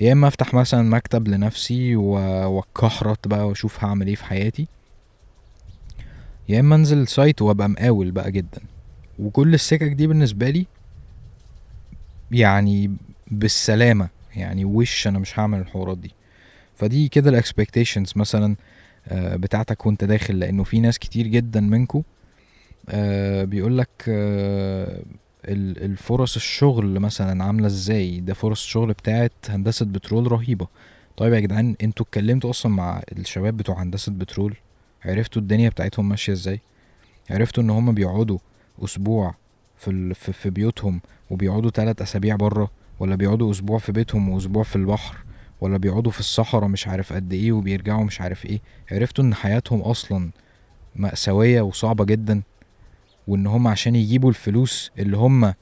يا 0.00 0.12
إما 0.12 0.28
أفتح 0.28 0.54
مثلا 0.54 0.82
مكتب 0.82 1.28
لنفسي 1.28 1.96
و- 1.96 2.46
واتكحرت 2.50 3.28
بقى 3.28 3.48
وأشوف 3.48 3.84
هعمل 3.84 4.06
إيه 4.06 4.14
في 4.14 4.24
حياتي. 4.24 4.66
يا 6.50 6.60
إما 6.60 6.74
أنزل 6.76 7.08
site 7.08 7.42
وأبقى 7.42 7.68
مقاول 7.68 8.10
بقى 8.10 8.32
جدا. 8.32 8.60
وكل 9.18 9.54
السكك 9.54 9.92
دي 9.92 10.06
بالنسبة 10.06 10.50
لي 10.50 10.66
يعني 12.30 12.96
بالسلامة 13.30 14.08
يعني 14.36 14.64
وش 14.64 15.06
أنا 15.06 15.18
مش 15.18 15.38
هعمل 15.38 15.58
الحوارات 15.60 15.98
دي. 15.98 16.10
فدي 16.76 17.08
كده 17.08 17.30
ال 17.30 17.36
expectations 17.36 18.12
مثلا 18.16 18.56
آه، 19.08 19.36
بتاعتك 19.36 19.86
وأنت 19.86 20.04
داخل 20.04 20.38
لأنه 20.38 20.64
في 20.64 20.80
ناس 20.80 20.98
كتير 20.98 21.26
جدا 21.26 21.60
منكو 21.60 22.02
بيقول 23.42 23.78
لك 23.78 23.88
الفرص 25.48 26.36
الشغل 26.36 27.00
مثلا 27.00 27.44
عاملة 27.44 27.66
إزاي؟ 27.66 28.20
ده 28.20 28.34
فرص 28.34 28.62
الشغل 28.62 28.92
بتاعت 28.92 29.32
هندسة 29.48 29.86
بترول 29.86 30.32
رهيبة. 30.32 30.66
طيب 31.16 31.32
يا 31.32 31.40
جدعان 31.40 31.76
أنتوا 31.82 32.06
اتكلمتوا 32.06 32.50
أصلا 32.50 32.72
مع 32.72 33.02
الشباب 33.18 33.56
بتوع 33.56 33.82
هندسة 33.82 34.12
بترول؟ 34.12 34.56
عرفتوا 35.04 35.42
الدنيا 35.42 35.68
بتاعتهم 35.68 36.08
ماشية 36.08 36.32
إزاي؟ 36.32 36.60
عرفتوا 37.30 37.62
ان 37.62 37.70
هم 37.70 37.94
بيقعدوا 37.94 38.38
أسبوع 38.84 39.34
في 39.76 40.14
في 40.14 40.50
بيوتهم 40.50 41.00
وبيقعدوا 41.30 41.70
ثلاث 41.70 42.02
أسابيع 42.02 42.36
بره؟ 42.36 42.70
ولا 43.00 43.14
بيقعدوا 43.16 43.50
أسبوع 43.50 43.78
في 43.78 43.92
بيتهم 43.92 44.28
وأسبوع 44.28 44.62
في 44.62 44.76
البحر؟ 44.76 45.16
ولا 45.60 45.76
بيقعدوا 45.76 46.12
في 46.12 46.20
الصحراء 46.20 46.68
مش 46.68 46.88
عارف 46.88 47.12
قد 47.12 47.32
إيه 47.32 47.52
وبيرجعوا 47.52 48.04
مش 48.04 48.20
عارف 48.20 48.46
إيه؟ 48.46 48.60
عرفتوا 48.92 49.24
ان 49.24 49.34
حياتهم 49.34 49.80
أصلا 49.80 50.30
مأساوية 50.96 51.60
وصعبة 51.62 52.04
جدا؟ 52.04 52.42
وان 53.28 53.46
هم 53.46 53.68
عشان 53.68 53.96
يجيبوا 53.96 54.28
الفلوس 54.30 54.90
اللي 54.98 55.16
هم 55.16 55.54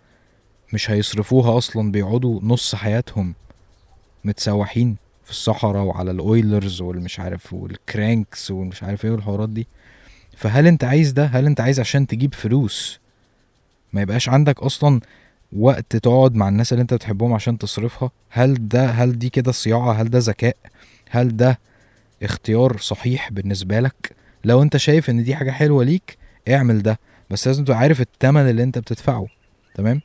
مش 0.72 0.91
هيصرفوها 0.91 1.59
أصلا 1.59 1.93
بيقعدوا 1.93 2.41
نص 2.43 2.74
حياتهم 2.74 3.34
متسوحين؟ 4.24 4.97
في 5.29 5.35
الصحراء 5.35 5.83
وعلى 5.83 6.11
الأويلرز 6.11 6.81
والمش 6.81 7.20
عارف 7.20 7.53
والكرانكس 7.53 8.51
والمش 8.51 8.83
عارف 8.83 9.05
إيه 9.05 9.11
والحوارات 9.11 9.49
دي. 9.49 9.66
فهل 10.37 10.66
أنت 10.66 10.85
عايز 10.85 11.12
ده؟ 11.12 11.24
هل 11.26 11.47
أنت 11.47 11.61
عايز 11.61 11.81
عشان 11.81 12.07
تجيب 12.07 12.35
فلوس؟ 12.35 13.01
ما 13.93 14.03
يبقاش 14.03 14.29
عندك 14.29 14.61
أصلا 14.62 15.01
وقت 15.57 15.97
تقعد 15.97 16.35
مع 16.35 16.49
الناس 16.49 16.72
اللي 16.72 16.83
أنت 16.83 16.95
بتحبهم 16.95 17.33
عشان 17.33 17.59
تصرفها؟ 17.59 18.11
هل 18.31 18.68
ده 18.68 18.87
هل 18.87 19.18
دي 19.18 19.29
كده 19.29 19.53
صياعة؟ 19.53 19.93
هل 19.93 20.11
ده 20.11 20.18
ذكاء؟ 20.18 20.57
هل 21.11 21.37
ده 21.37 21.59
اختيار 22.22 22.76
صحيح 22.79 23.31
بالنسبة 23.33 23.81
لك؟ 23.81 24.16
لو 24.45 24.62
أنت 24.62 24.76
شايف 24.76 25.11
إن 25.11 25.24
دي 25.24 25.37
حاجة 25.37 25.51
حلوة 25.51 25.85
ليك 25.85 26.18
اعمل 26.49 26.83
ده. 26.83 26.99
بس 27.31 27.47
لازم 27.47 27.64
تبقى 27.64 27.79
عارف 27.79 28.01
التمن 28.01 28.51
اللي 28.51 28.62
أنت 28.62 28.79
بتدفعه. 28.79 29.26
تمام؟ 29.74 30.01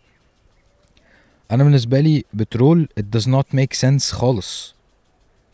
أنا 1.51 1.63
بالنسبة 1.63 1.99
لي 1.99 2.23
بترول 2.33 2.89
it 2.99 3.19
does 3.19 3.25
not 3.25 3.57
make 3.57 3.79
sense 3.81 4.11
خالص. 4.11 4.75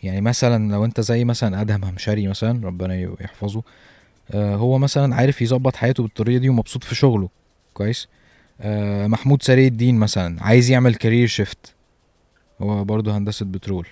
يعني 0.04 0.22
مثلا 0.22 0.72
لو 0.72 0.86
أنت 0.86 1.02
زي 1.02 1.26
مثلا 1.26 1.62
ادهم 1.62 1.84
همشري 1.86 2.28
مثلا 2.28 2.68
ربنا 2.68 2.96
يحفظه 3.22 3.64
آه 4.32 4.56
هو 4.56 4.78
مثلا 4.78 5.16
عارف 5.16 5.42
يظبط 5.42 5.76
حياته 5.76 6.04
بالطريقة 6.04 6.40
دي 6.40 6.50
ومبسوط 6.50 6.84
في 6.84 6.96
شغله. 6.96 7.30
كويس؟ 7.74 8.08
آه 8.62 9.08
محمود 9.08 9.44
سري 9.44 9.68
الدين 9.68 9.96
مثلا 9.96 10.44
عايز 10.44 10.70
يعمل 10.72 10.96
كارير 10.96 11.28
شيفت 11.28 11.76
هو 12.62 12.84
برضه 12.84 13.18
هندسة 13.18 13.46
بترول. 13.46 13.88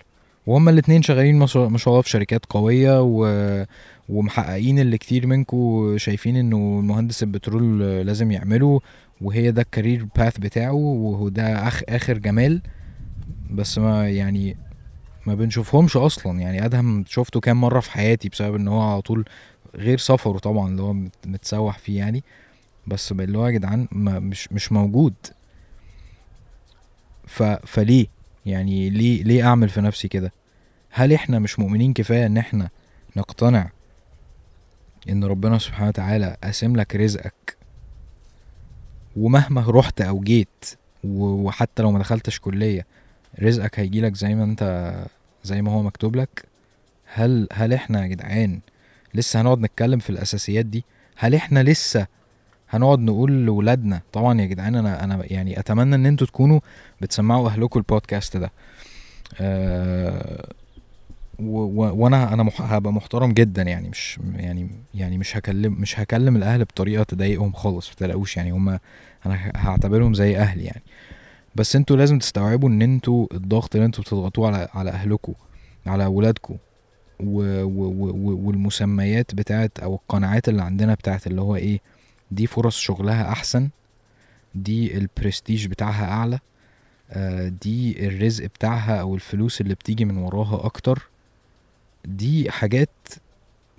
وهما 0.47 0.71
الاتنين 0.71 1.01
شغالين 1.01 1.39
ما 1.39 1.45
شاء 1.47 1.67
الله 1.87 2.01
في 2.01 2.09
شركات 2.09 2.45
قوية 2.45 3.01
و... 3.01 3.65
ومحققين 4.09 4.79
اللي 4.79 4.97
كتير 4.97 5.27
منكو 5.27 5.97
شايفين 5.97 6.35
إنه 6.35 6.57
مهندس 6.59 7.23
البترول 7.23 7.79
لازم 7.79 8.31
يعمله 8.31 8.81
وهي 9.21 9.51
ده 9.51 9.61
الكارير 9.61 10.07
باث 10.15 10.37
بتاعه 10.37 10.73
وهو 10.73 11.29
ده 11.29 11.67
أخ 11.67 11.81
آخر 11.89 12.17
جمال. 12.17 12.61
بس 13.51 13.77
ما 13.77 14.09
يعني 14.09 14.57
ما 15.27 15.35
بنشوفهمش 15.35 15.97
أصلا. 15.97 16.39
يعني 16.39 16.65
أدهم 16.65 17.05
شفته 17.07 17.39
كام 17.39 17.61
مرة 17.61 17.79
في 17.79 17.91
حياتي 17.91 18.29
بسبب 18.29 18.55
إن 18.55 18.67
هو 18.67 18.81
على 18.81 19.01
طول 19.01 19.25
غير 19.75 19.97
سفره 19.97 20.37
طبعا 20.39 20.67
اللي 20.69 20.81
هو 20.81 20.93
مت- 20.93 21.27
متسوح 21.27 21.77
فيه 21.77 21.97
يعني. 21.97 22.23
بس 22.87 23.11
اللي 23.11 23.37
هو 23.37 23.45
يا 23.47 23.51
جدعان 23.51 23.87
مش 23.91 24.51
مش 24.51 24.71
موجود. 24.71 25.13
ف 27.27 27.43
فليه؟ 27.43 28.07
يعني 28.45 28.89
ليه 28.89 29.23
ليه 29.23 29.43
أعمل 29.47 29.69
في 29.69 29.81
نفسي 29.81 30.07
كده؟ 30.07 30.31
هل 30.89 31.13
إحنا 31.13 31.39
مش 31.39 31.59
مؤمنين 31.59 31.93
كفاية 31.93 32.25
إن 32.25 32.37
إحنا 32.37 32.69
نقتنع 33.15 33.69
إن 35.09 35.23
ربنا 35.23 35.57
سبحانه 35.57 35.87
وتعالى 35.87 36.37
قاسم 36.43 36.75
لك 36.75 36.95
رزقك؟ 36.95 37.57
ومهما 39.17 39.65
رحت 39.67 40.01
أو 40.01 40.19
جيت 40.19 40.65
وحتى 41.03 41.83
لو 41.83 41.91
ما 41.91 41.99
دخلتش 41.99 42.39
كلية 42.39 42.85
رزقك 43.41 43.79
هيجيلك 43.79 44.15
زي 44.15 44.35
ما 44.35 44.43
أنت 44.43 44.93
زي 45.47 45.61
ما 45.61 45.71
هو 45.71 45.83
مكتوب 45.83 46.15
لك. 46.15 46.45
هل 47.13 47.47
هل 47.53 47.73
إحنا 47.73 48.01
يا 48.01 48.07
جدعان 48.07 48.59
لسه 49.13 49.41
هنقعد 49.41 49.59
نتكلم 49.59 49.99
في 49.99 50.09
الأساسيات 50.09 50.65
دي؟ 50.65 50.85
هل 51.17 51.35
إحنا 51.35 51.63
لسه 51.63 52.07
هنقعد 52.69 52.99
نقول 52.99 53.45
لولادنا؟ 53.45 54.01
طبعا 54.13 54.41
يا 54.41 54.45
جدعان 54.45 54.75
أنا 54.75 55.03
أنا 55.03 55.19
يعني 55.25 55.59
أتمنى 55.59 55.95
إن 55.95 56.05
أنتوا 56.05 56.27
تكونوا 56.27 56.59
بتسمعوا 57.01 57.49
اهلكم 57.49 57.79
البودكاست 57.79 58.37
ده. 58.37 58.51
أه 59.41 60.47
وأنا 61.39 62.33
أنا 62.33 62.49
هبقى 62.59 62.93
محترم 62.93 63.31
جدا 63.31 63.61
يعني 63.61 63.89
مش 63.89 64.19
يعني 64.35 64.69
يعني 64.93 65.17
مش 65.17 65.37
هكلم 65.37 65.73
مش 65.73 65.99
هكلم 65.99 66.35
الأهل 66.35 66.63
بطريقة 66.65 67.03
تضايقهم 67.03 67.53
خالص 67.53 67.91
متقلقوش 67.91 68.37
يعني 68.37 68.51
هما 68.51 68.79
أنا 69.25 69.51
هعتبرهم 69.55 70.13
زي 70.13 70.37
أهلي 70.37 70.63
يعني. 70.63 70.81
بس 71.57 71.75
أنتوا 71.75 71.97
لازم 71.97 72.19
تستوعبوا 72.19 72.69
ان 72.69 72.81
أنتوا 72.81 73.27
الضغط 73.33 73.75
اللي 73.75 73.85
أنتوا 73.85 74.03
بتضغطوه 74.03 74.47
على 74.47 74.67
على 74.73 74.89
اهلكم 74.91 75.33
على 75.85 76.05
اولادكم 76.05 76.57
و 77.19 77.63
و 77.63 77.83
و 78.11 78.47
والمسميات 78.47 79.35
بتاعت 79.35 79.79
أو 79.79 79.95
القناعات 79.95 80.49
اللي 80.49 80.61
عندنا 80.61 80.93
بتاعت 80.93 81.27
اللي 81.27 81.41
هو 81.41 81.55
إيه 81.55 81.79
دي 82.31 82.47
فرص 82.47 82.77
شغلها 82.77 83.29
احسن 83.31 83.69
دي 84.55 84.97
البرستيج 84.97 85.67
بتاعها 85.67 86.05
اعلى 86.11 86.39
آه، 87.11 87.47
دي 87.47 88.07
الرزق 88.07 88.45
بتاعها 88.45 89.01
أو 89.01 89.15
الفلوس 89.15 89.61
اللي 89.61 89.73
بتيجي 89.75 90.05
من 90.05 90.17
وراها 90.17 90.65
أكتر 90.65 91.09
دي 92.05 92.51
حاجات 92.51 92.89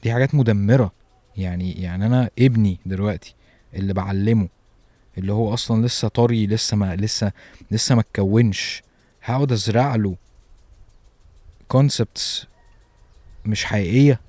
دي 0.03 0.13
حاجات 0.13 0.35
مدمرة. 0.35 0.93
يعني 1.37 1.73
يعني 1.73 2.07
أنا 2.07 2.31
ابني 2.39 2.79
دلوقتي 2.87 3.35
اللي 3.75 3.93
بعلمه 3.93 4.49
اللي 5.19 5.33
هو 5.33 5.55
أصلا 5.55 5.87
لسه 5.87 6.09
طري 6.09 6.47
لسه 6.47 6.77
ما 6.77 6.97
لسه 6.97 7.33
لسه 7.71 7.95
ما 7.95 8.01
اتكونش. 8.01 8.83
هقعد 9.25 9.53
ازرع 9.53 9.95
له 9.97 10.17
كونسبتس 11.69 12.47
مش 13.47 13.65
حقيقية؟ 13.65 14.21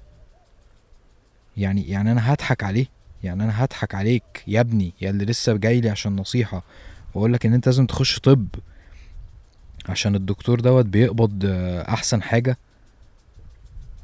يعني 1.58 1.90
يعني 1.90 2.12
أنا 2.12 2.34
هضحك 2.34 2.64
عليه. 2.64 2.86
يعني 3.24 3.44
أنا 3.44 3.64
هضحك 3.64 3.96
عليك 3.96 4.44
يا 4.48 4.60
ابني 4.60 4.94
يا 5.02 5.10
اللي 5.10 5.26
لسه 5.26 5.54
جاي 5.58 5.82
لي 5.82 5.90
عشان 5.90 6.16
نصيحة. 6.16 6.64
واقول 7.14 7.34
لك 7.34 7.46
إن 7.46 7.54
أنت 7.54 7.66
لازم 7.66 7.86
تخش 7.86 8.20
طب. 8.20 8.48
عشان 9.90 10.16
الدكتور 10.16 10.60
دوت 10.60 10.86
بيقبض 10.86 11.46
آه، 11.46 11.94
أحسن 11.94 12.22
حاجة. 12.22 12.58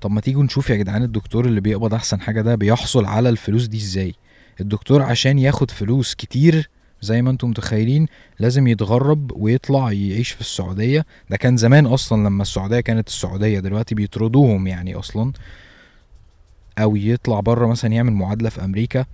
طب 0.02 0.12
ما 0.12 0.22
تيجوا 0.22 0.44
نشوف 0.44 0.70
يا 0.70 0.76
جدعان 0.76 1.04
الدكتور 1.04 1.46
اللي 1.46 1.62
بيقبض 1.62 1.94
أحسن 1.94 2.22
حاجة 2.22 2.42
ده 2.42 2.56
بيحصل 2.56 3.06
على 3.06 3.30
الفلوس 3.30 3.66
دي 3.66 3.78
إزاي؟ 3.78 4.16
الدكتور 4.62 5.02
عشان 5.02 5.40
ياخد 5.40 5.72
فلوس 5.72 6.16
كتير 6.16 6.70
زي 7.02 7.22
ما 7.22 7.30
أنتم 7.32 7.50
متخيلين 7.50 8.08
لازم 8.40 8.68
يتغرب 8.68 9.32
ويطلع 9.36 9.92
يعيش 9.92 10.32
في 10.32 10.42
السعودية. 10.42 11.06
ده 11.30 11.38
كان 11.38 11.58
زمان 11.58 11.86
أصلا 11.86 12.28
لما 12.28 12.42
السعودية 12.42 12.80
كانت 12.80 13.08
السعودية 13.08 13.60
دلوقتي 13.60 13.96
بيطردوهم 13.96 14.68
يعني 14.68 14.96
أصلا. 14.96 15.34
أو 16.80 16.96
يطلع 16.96 17.40
بره 17.40 17.68
مثلا 17.68 17.94
يعمل 17.94 18.14
معادلة 18.14 18.50
في 18.50 18.64
أمريكا 18.66 19.06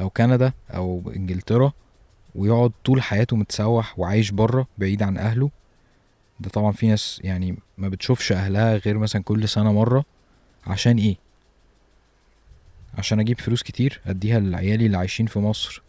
أو 0.00 0.10
كندا 0.10 0.52
أو 0.70 1.12
إنجلترا 1.16 1.72
ويقعد 2.34 2.72
طول 2.84 3.02
حياته 3.02 3.36
متسوح 3.36 3.98
وعايش 3.98 4.30
بره 4.30 4.66
بعيد 4.78 5.02
عن 5.02 5.18
أهله. 5.18 5.50
ده 6.40 6.50
طبعا 6.50 6.72
في 6.72 6.86
ناس 6.86 7.20
يعني 7.24 7.56
ما 7.78 7.88
بتشوفش 7.88 8.32
أهلها 8.32 8.76
غير 8.76 8.98
مثلا 8.98 9.22
كل 9.22 9.48
سنة 9.48 9.72
مرة. 9.72 10.04
عشان 10.66 10.98
إيه؟ 10.98 11.16
عشان 12.98 13.20
أجيب 13.20 13.40
فلوس 13.40 13.62
كتير 13.62 14.00
أديها 14.06 14.40
لعيالي 14.40 14.86
اللي 14.86 14.96
عايشين 14.96 15.26
في 15.26 15.38
مصر. 15.38 15.83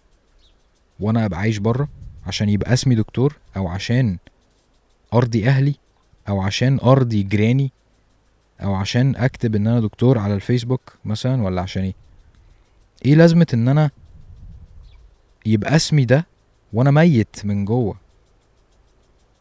وأنا 0.99 1.25
أبقى 1.25 1.39
عايش 1.39 1.57
بره 1.57 1.87
عشان 2.27 2.49
يبقى 2.49 2.73
اسمي 2.73 2.95
دكتور 2.95 3.37
أو 3.57 3.67
عشان 3.67 4.17
أرضي 5.13 5.47
أهلي 5.49 5.75
أو 6.29 6.41
عشان 6.41 6.79
أرضي 6.83 7.23
جيراني 7.23 7.71
أو 8.63 8.73
عشان 8.75 9.15
أكتب 9.15 9.55
إن 9.55 9.67
أنا 9.67 9.79
دكتور 9.79 10.17
على 10.17 10.33
الفيسبوك 10.33 10.93
مثلا 11.05 11.43
ولا 11.43 11.61
عشان 11.61 11.83
إيه؟ 11.83 11.93
إيه 13.05 13.15
لازمة 13.15 13.47
إن 13.53 13.67
أنا 13.67 13.91
يبقى 15.45 15.75
اسمي 15.75 16.05
ده 16.05 16.25
وأنا 16.73 16.91
ميت 16.91 17.45
من 17.45 17.65
جوه؟ 17.65 17.95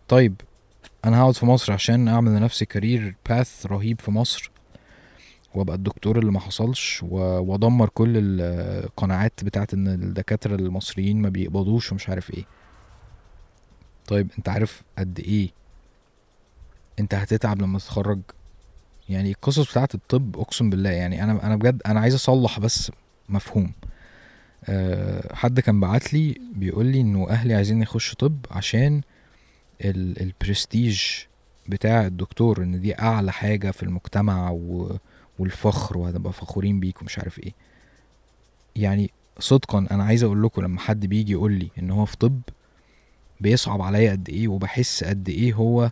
طيب 0.08 0.34
أنا 1.04 1.20
هقعد 1.20 1.34
في 1.34 1.46
مصر 1.46 1.72
عشان 1.72 2.08
أعمل 2.08 2.36
لنفسي 2.36 2.64
كارير 2.64 3.14
باث 3.28 3.66
رهيب 3.66 4.00
في 4.00 4.10
مصر؟ 4.10 4.50
وابقى 5.54 5.76
الدكتور 5.76 6.18
اللي 6.18 6.32
ما 6.32 6.40
حصلش 6.40 7.02
وادمر 7.02 7.88
كل 7.88 8.12
القناعات 8.40 9.44
بتاعت 9.44 9.74
إن 9.74 9.88
الدكاترة 9.88 10.54
المصريين 10.54 11.22
ما 11.22 11.28
بيقبضوش 11.28 11.92
ومش 11.92 12.08
عارف 12.08 12.34
إيه. 12.34 12.44
طيب 14.06 14.28
أنت 14.38 14.48
عارف 14.48 14.82
قد 14.98 15.20
إيه 15.20 15.50
أنت 17.00 17.14
هتتعب 17.14 17.62
لما 17.62 17.78
تتخرج؟ 17.78 18.20
يعني 19.08 19.30
القصص 19.30 19.70
بتاعت 19.70 19.94
الطب 19.94 20.36
أقسم 20.38 20.70
بالله 20.70 20.90
يعني 20.90 21.24
أنا 21.24 21.46
أنا 21.46 21.56
بجد 21.56 21.82
أنا 21.86 22.00
عايز 22.00 22.14
أصلح 22.14 22.60
بس 22.60 22.92
مفهوم. 23.28 23.72
أه 24.64 25.34
حد 25.34 25.60
كان 25.60 25.80
بعت 25.80 26.12
لي 26.14 26.34
بيقول 26.56 26.86
لي 26.86 27.00
إنه 27.00 27.30
أهلي 27.30 27.54
عايزين 27.54 27.82
يخش 27.82 28.14
طب 28.14 28.36
عشان 28.50 29.00
ال- 29.80 30.20
البرستيج 30.22 31.02
بتاع 31.68 32.06
الدكتور 32.06 32.62
إن 32.62 32.80
دي 32.80 32.98
أعلى 32.98 33.32
حاجة 33.32 33.70
في 33.70 33.82
المجتمع 33.82 34.50
و 34.50 34.96
والفخر 35.38 35.98
وهنبقى 35.98 36.32
فخورين 36.32 36.80
بيك 36.80 37.02
ومش 37.02 37.18
عارف 37.18 37.38
إيه. 37.38 37.52
يعني 38.76 39.10
صدقا 39.38 39.86
أنا 39.90 40.04
عايز 40.04 40.22
أقول 40.22 40.42
لكم 40.42 40.62
لما 40.62 40.80
حد 40.80 41.06
بيجي 41.06 41.32
يقول 41.32 41.52
لي 41.52 41.68
إن 41.78 41.90
هو 41.90 42.04
في 42.04 42.16
طب 42.16 42.40
بيصعب 43.40 43.82
عليا 43.82 44.10
قد 44.12 44.28
إيه 44.28 44.48
وبحس 44.48 45.04
قد 45.04 45.28
إيه 45.28 45.52
هو 45.54 45.90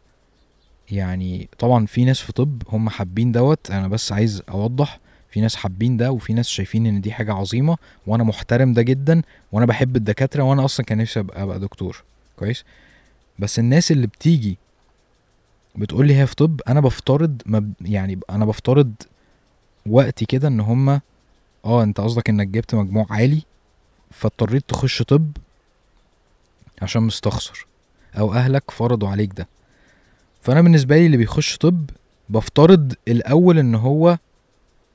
يعني 0.90 1.49
طبعا 1.59 1.86
في 1.86 2.05
ناس 2.05 2.20
في 2.20 2.32
طب 2.32 2.62
هم 2.68 2.88
حابين 2.88 3.32
دوت 3.32 3.70
أنا 3.70 3.88
بس 3.88 4.12
عايز 4.12 4.43
أوضح 4.49 4.99
في 5.30 5.40
ناس 5.40 5.57
حابين 5.57 5.97
ده 5.97 6.12
وفي 6.12 6.32
ناس 6.32 6.49
شايفين 6.49 6.86
إن 6.86 7.01
دي 7.01 7.12
حاجة 7.12 7.32
عظيمة 7.32 7.76
وأنا 8.07 8.24
محترم 8.24 8.72
ده 8.72 8.82
جدا 8.82 9.22
وأنا 9.53 9.66
بحب 9.66 9.97
الدكاترة 9.97 10.43
وأنا 10.43 10.64
أصلا 10.64 10.86
كان 10.86 10.99
نفسي 10.99 11.20
ابقى, 11.20 11.43
أبقى 11.43 11.61
دكتور. 11.61 12.03
كويس؟ 12.36 12.64
بس 13.38 13.59
الناس 13.59 13.93
اللي 13.93 14.07
بتيجي 14.07 14.59
بتقول 15.76 16.07
لي 16.07 16.16
هي 16.16 16.26
في 16.26 16.34
طب 16.34 16.61
أنا 16.68 16.80
بفترض 16.80 17.43
مب... 17.47 17.72
يعني 17.80 18.20
أنا 18.30 18.45
بفترض 18.45 18.93
وقتي 19.87 20.24
كده 20.24 20.49
إن 20.49 20.61
هما 20.61 21.01
آه 21.64 21.83
أنت 21.83 22.01
قصدك 22.01 22.28
إنك 22.28 22.47
جبت 22.49 22.74
مجموع 22.74 23.07
عالي 23.11 23.43
فاضطريت 24.11 24.64
تخش 24.68 25.03
طب 25.03 25.30
عشان 26.83 27.03
مستخسر 27.03 27.66
أو 28.18 28.33
أهلك 28.35 28.70
فرضوا 28.70 29.09
عليك 29.09 29.33
ده. 29.37 29.49
فأنا 30.43 30.62
بالنسبة 30.62 30.97
لي 30.97 31.07
اللي 31.07 31.16
بيخش 31.16 31.57
طب 31.57 31.91
بفترض 32.28 32.95
الأول 33.09 33.59
إن 33.59 33.74
هو 33.74 34.18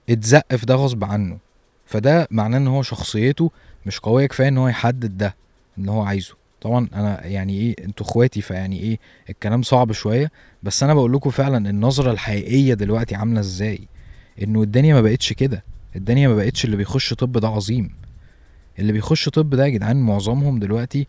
اتزق 0.09 0.55
في 0.55 0.65
ده 0.65 0.75
غصب 0.75 1.03
عنه. 1.03 1.37
فده 1.85 2.27
معناه 2.31 2.57
إن 2.57 2.67
هو 2.67 2.81
شخصيته 2.81 3.51
مش 3.85 3.99
قوية 3.99 4.25
كفاية 4.27 4.47
إن 4.47 4.57
هو 4.57 4.67
يحدد 4.67 5.17
ده 5.17 5.35
اللي 5.77 5.91
هو 5.91 6.01
عايزه. 6.01 6.33
طبعا 6.61 6.87
أنا 6.93 7.25
يعني 7.25 7.53
إيه 7.59 7.75
أنتوا 7.85 8.05
إخواتي 8.05 8.41
فيعني 8.41 8.79
إيه 8.79 8.99
الكلام 9.29 9.61
صعب 9.61 9.91
شوية 9.91 10.31
بس 10.63 10.83
أنا 10.83 10.93
بقول 10.93 11.13
لكم 11.13 11.29
فعلا 11.29 11.69
النظرة 11.69 12.11
الحقيقية 12.11 12.73
دلوقتي 12.73 13.15
عاملة 13.15 13.39
إزاي. 13.39 13.79
إنه 14.43 14.61
الدنيا 14.63 14.93
ما 14.93 15.01
بقتش 15.01 15.33
كده. 15.33 15.63
الدنيا 15.95 16.27
ما 16.27 16.35
بقتش 16.35 16.65
اللي 16.65 16.77
بيخش 16.77 17.13
طب 17.13 17.31
ده 17.31 17.47
عظيم. 17.47 17.95
اللي 18.79 18.93
بيخش 18.93 19.29
طب 19.29 19.49
ده 19.49 19.65
يا 19.65 19.69
جدعان 19.69 20.01
معظمهم 20.01 20.59
دلوقتي 20.59 21.07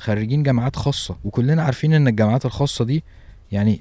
خريجين 0.00 0.42
جامعات 0.42 0.76
خاصة. 0.76 1.16
وكلنا 1.24 1.62
عارفين 1.62 1.94
إن 1.94 2.08
الجامعات 2.08 2.46
الخاصة 2.46 2.84
دي 2.84 3.04
يعني 3.52 3.80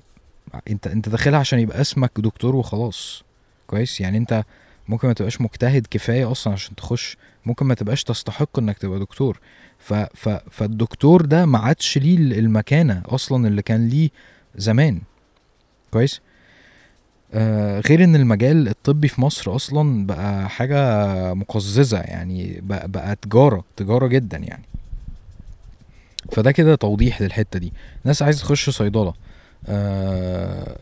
أنت 0.69 0.87
أنت 0.87 1.09
داخلها 1.09 1.39
عشان 1.39 1.59
يبقى 1.59 1.81
اسمك 1.81 2.11
دكتور 2.17 2.55
وخلاص. 2.55 3.23
كويس؟ 3.67 4.01
يعني 4.01 4.17
أنت 4.17 4.43
ممكن 4.87 5.07
ما 5.07 5.13
تبقاش 5.13 5.41
مجتهد 5.41 5.87
كفاية 5.91 6.31
أصلا 6.31 6.53
عشان 6.53 6.75
تخش. 6.75 7.17
ممكن 7.45 7.65
ما 7.65 7.73
تبقاش 7.73 8.03
تستحق 8.03 8.59
إنك 8.59 8.77
تبقى 8.77 8.99
دكتور. 8.99 9.39
ف 9.79 9.93
ف 9.93 10.29
فالدكتور 10.29 11.21
ده 11.25 11.45
ما 11.45 11.59
عادش 11.59 11.97
ليه 11.97 12.17
المكانة 12.17 13.01
أصلا 13.05 13.47
اللي 13.47 13.61
كان 13.61 13.87
ليه 13.87 14.09
زمان. 14.55 15.01
كويس؟ 15.91 16.21
غير 17.89 18.03
إن 18.03 18.15
المجال 18.15 18.67
الطبي 18.67 19.07
في 19.07 19.21
مصر 19.21 19.55
أصلا 19.55 20.05
بقى 20.07 20.49
حاجة 20.49 21.33
مقززة 21.33 21.99
يعني 21.99 22.61
بقى, 22.63 22.87
بقى 22.87 23.15
تجارة 23.15 23.63
تجارة 23.77 24.07
جدا 24.07 24.37
يعني. 24.37 24.63
فده 26.31 26.51
كده 26.51 26.75
توضيح 26.75 27.21
للحتة 27.21 27.59
دي. 27.59 27.73
ناس 28.03 28.21
عايزة 28.21 28.39
تخش 28.41 28.69
صيدلة. 28.69 29.13
آه 29.67 30.77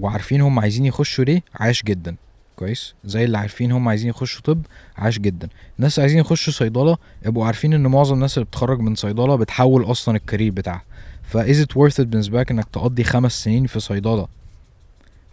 وعارفين 0.00 0.40
هم 0.40 0.58
عايزين 0.60 0.86
يخشوا 0.86 1.24
ليه؟ 1.24 1.42
عاش 1.54 1.82
جدا. 1.82 2.16
كويس؟ 2.56 2.94
زي 3.04 3.24
اللي 3.24 3.38
عارفين 3.38 3.72
هم 3.72 3.88
عايزين 3.88 4.08
يخشوا 4.10 4.42
طب 4.42 4.62
عاش 4.96 5.18
جدا. 5.18 5.48
الناس 5.78 5.98
عايزين 5.98 6.18
يخشوا 6.18 6.52
صيدلة 6.52 6.96
يبقوا 7.26 7.46
عارفين 7.46 7.72
إن 7.74 7.86
معظم 7.86 8.14
الناس 8.14 8.38
اللي 8.38 8.46
بتخرج 8.46 8.80
من 8.80 8.94
صيدلة 8.94 9.36
بتحول 9.36 9.84
أصلا 9.90 10.16
الكارير 10.16 10.52
بتاعها. 10.52 10.82
فاز 11.30 11.60
إت 11.60 11.72
it 11.72 12.00
بالنسبة 12.00 12.40
لك 12.40 12.50
إنك 12.50 12.64
تقضي 12.64 13.04
خمس 13.04 13.44
سنين 13.44 13.66
في 13.66 13.80
صيدلة 13.80 14.28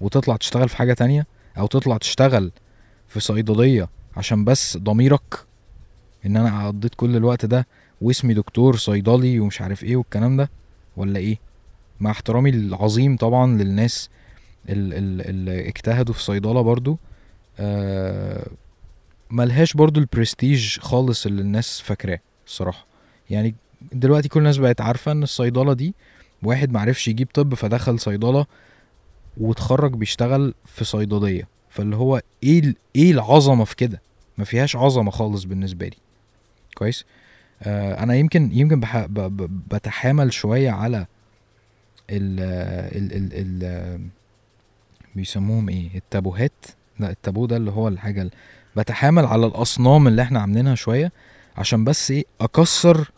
وتطلع 0.01 0.35
تشتغل 0.35 0.69
في 0.69 0.77
حاجة 0.77 0.93
تانية 0.93 1.27
أو 1.57 1.67
تطلع 1.67 1.97
تشتغل 1.97 2.51
في 3.07 3.19
صيدلية 3.19 3.89
عشان 4.17 4.45
بس 4.45 4.77
ضميرك 4.77 5.45
إن 6.25 6.37
أنا 6.37 6.67
قضيت 6.67 6.95
كل 6.95 7.15
الوقت 7.15 7.45
ده 7.45 7.67
واسمي 8.01 8.33
دكتور 8.33 8.75
صيدلي 8.75 9.39
ومش 9.39 9.61
عارف 9.61 9.83
إيه 9.83 9.95
والكلام 9.95 10.37
ده 10.37 10.49
ولا 10.97 11.19
إيه؟ 11.19 11.39
مع 11.99 12.11
احترامي 12.11 12.49
العظيم 12.49 13.17
طبعا 13.17 13.57
للناس 13.57 14.09
اللي 14.69 15.67
اجتهدوا 15.67 16.13
في 16.13 16.23
صيدلة 16.23 16.61
برضو 16.61 16.97
آه 17.59 18.47
ملهاش 19.29 19.73
برضو 19.73 19.99
البرستيج 19.99 20.79
خالص 20.79 21.25
اللي 21.25 21.41
الناس 21.41 21.81
فاكراه 21.81 22.19
الصراحة. 22.47 22.85
يعني 23.29 23.55
دلوقتي 23.91 24.29
كل 24.29 24.39
الناس 24.39 24.57
بقت 24.57 24.81
عارفة 24.81 25.11
إن 25.11 25.23
الصيدلة 25.23 25.73
دي 25.73 25.93
واحد 26.43 26.71
معرفش 26.71 27.07
يجيب 27.07 27.27
طب 27.33 27.53
فدخل 27.53 27.99
صيدلة 27.99 28.45
واتخرج 29.37 29.93
بيشتغل 29.93 30.53
في 30.65 30.85
صيدلية. 30.85 31.47
فاللي 31.69 31.95
هو 31.95 32.21
إيه 32.43 32.73
إيه 32.95 33.11
العظمة 33.11 33.65
في 33.65 33.75
كده؟ 33.75 34.01
ما 34.37 34.45
فيهاش 34.45 34.75
عظمة 34.75 35.11
خالص 35.11 35.43
بالنسبة 35.43 35.85
لي. 35.87 35.97
كويس؟ 36.77 37.05
آه 37.63 38.03
أنا 38.03 38.15
يمكن 38.15 38.49
يمكن 38.53 38.79
بح... 38.79 39.05
ب... 39.05 39.13
ب... 39.13 39.61
بتحامل 39.75 40.33
شوية 40.33 40.71
على 40.71 41.05
ال 42.09 42.39
ال 42.97 43.13
ال, 43.13 43.63
ال... 43.63 44.01
بيسموهم 45.15 45.69
إيه؟ 45.69 45.95
التابوهات؟ 45.97 46.65
لا 46.99 47.09
التابو 47.09 47.45
ده 47.45 47.57
اللي 47.57 47.71
هو 47.71 47.87
الحاجة 47.87 48.21
اللي 48.21 48.31
بتحامل 48.75 49.25
على 49.25 49.45
الأصنام 49.45 50.07
اللي 50.07 50.21
إحنا 50.21 50.39
عاملينها 50.39 50.75
شوية 50.75 51.11
عشان 51.57 51.83
بس 51.83 52.11
إيه؟ 52.11 52.23
أكسر 52.41 53.11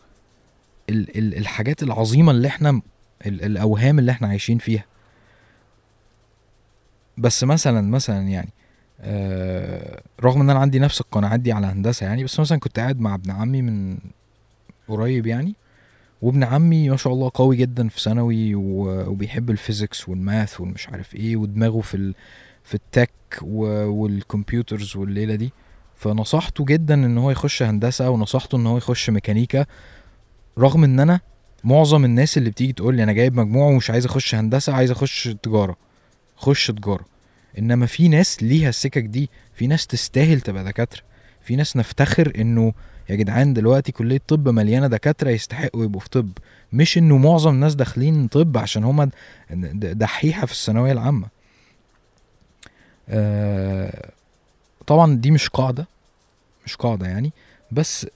ال 0.90 1.18
ال 1.18 1.34
الحاجات 1.38 1.82
العظيمة 1.82 2.32
اللي 2.32 2.48
إحنا 2.48 2.82
ال 3.26 3.44
الأوهام 3.44 3.98
اللي 3.98 4.12
إحنا 4.12 4.28
عايشين 4.28 4.58
فيها. 4.58 4.84
بس 7.18 7.44
مثلا 7.44 7.80
مثلا 7.90 8.28
يعني 8.28 8.48
آه 9.00 10.02
رغم 10.22 10.40
إن 10.40 10.50
أنا 10.50 10.58
عندي 10.58 10.78
نفس 10.78 11.00
القناعات 11.00 11.40
دي 11.40 11.52
على 11.52 11.66
هندسة 11.66 12.06
يعني 12.06 12.24
بس 12.24 12.40
مثلا 12.40 12.58
كنت 12.58 12.78
قاعد 12.78 13.00
مع 13.00 13.14
ابن 13.14 13.30
عمي 13.30 13.62
من 13.62 13.98
قريب 14.88 15.26
يعني 15.26 15.54
وابن 16.22 16.44
عمي 16.44 16.88
ما 16.90 16.96
شاء 16.96 17.12
الله 17.12 17.30
قوي 17.34 17.56
جدا 17.56 17.88
في 17.88 18.00
ثانوي 18.00 18.54
وبيحب 18.54 19.50
ال 19.50 19.57
physics 19.57 20.08
وال 20.08 20.25
math 20.25 20.60
والمش 20.60 20.88
عارف 20.88 21.14
إيه 21.14 21.36
ودماغه 21.36 21.80
في 21.80 21.96
ال 21.96 22.14
في 22.64 22.74
التك 22.74 23.10
وال 23.42 23.70
computers 23.70 24.96
والليلة 24.96 25.34
دي. 25.34 25.52
فنصحته 25.96 26.64
جدا 26.64 26.94
إن 26.94 27.18
هو 27.18 27.30
يخش 27.30 27.62
هندسة 27.62 28.10
ونصحته 28.10 28.56
إن 28.56 28.66
هو 28.66 28.76
يخش 28.76 29.10
ميكانيكا 29.10 29.66
رغم 30.58 30.84
إن 30.84 31.00
أنا 31.00 31.20
معظم 31.64 32.04
الناس 32.04 32.38
اللي 32.38 32.50
بتيجي 32.50 32.72
تقول 32.72 32.94
لي 32.96 33.02
أنا 33.02 33.12
جايب 33.12 33.36
مجموع 33.36 33.66
ومش 33.66 33.90
عايز 33.90 34.04
أخش 34.06 34.34
هندسة 34.34 34.72
عايز 34.72 34.90
أخش 34.90 35.28
تجارة. 35.42 35.76
خش 36.36 36.66
تجارة. 36.66 37.04
إنما 37.58 37.86
في 37.86 38.08
ناس 38.08 38.42
ليها 38.42 38.68
السكك 38.68 39.02
دي 39.02 39.30
في 39.54 39.66
ناس 39.66 39.86
تستاهل 39.86 40.40
تبقى 40.40 40.64
دكاترة. 40.64 41.02
في 41.42 41.56
ناس 41.56 41.76
نفتخر 41.76 42.32
إنه 42.38 42.72
يا 43.10 43.14
جدعان 43.14 43.54
دلوقتي 43.54 43.92
كلية 43.92 44.20
طب 44.28 44.48
مليانة 44.48 44.86
دكاترة 44.86 45.30
يستحقوا 45.30 45.84
يبقوا 45.84 46.00
في 46.00 46.08
طب. 46.10 46.30
مش 46.72 46.98
إنه 46.98 47.16
معظم 47.18 47.50
الناس 47.54 47.74
داخلين 47.74 48.26
طب 48.28 48.58
عشان 48.58 48.84
هما 48.84 49.10
دحيحة 49.74 50.46
في 50.46 50.52
الثانوية 50.52 50.92
العامة. 50.92 51.26
آه 53.08 54.10
طبعا 54.86 55.14
دي 55.16 55.30
مش 55.30 55.48
قاعدة 55.48 55.86
مش 56.66 56.76
قاعدة 56.76 57.06
يعني. 57.06 57.32
بس 57.72 58.06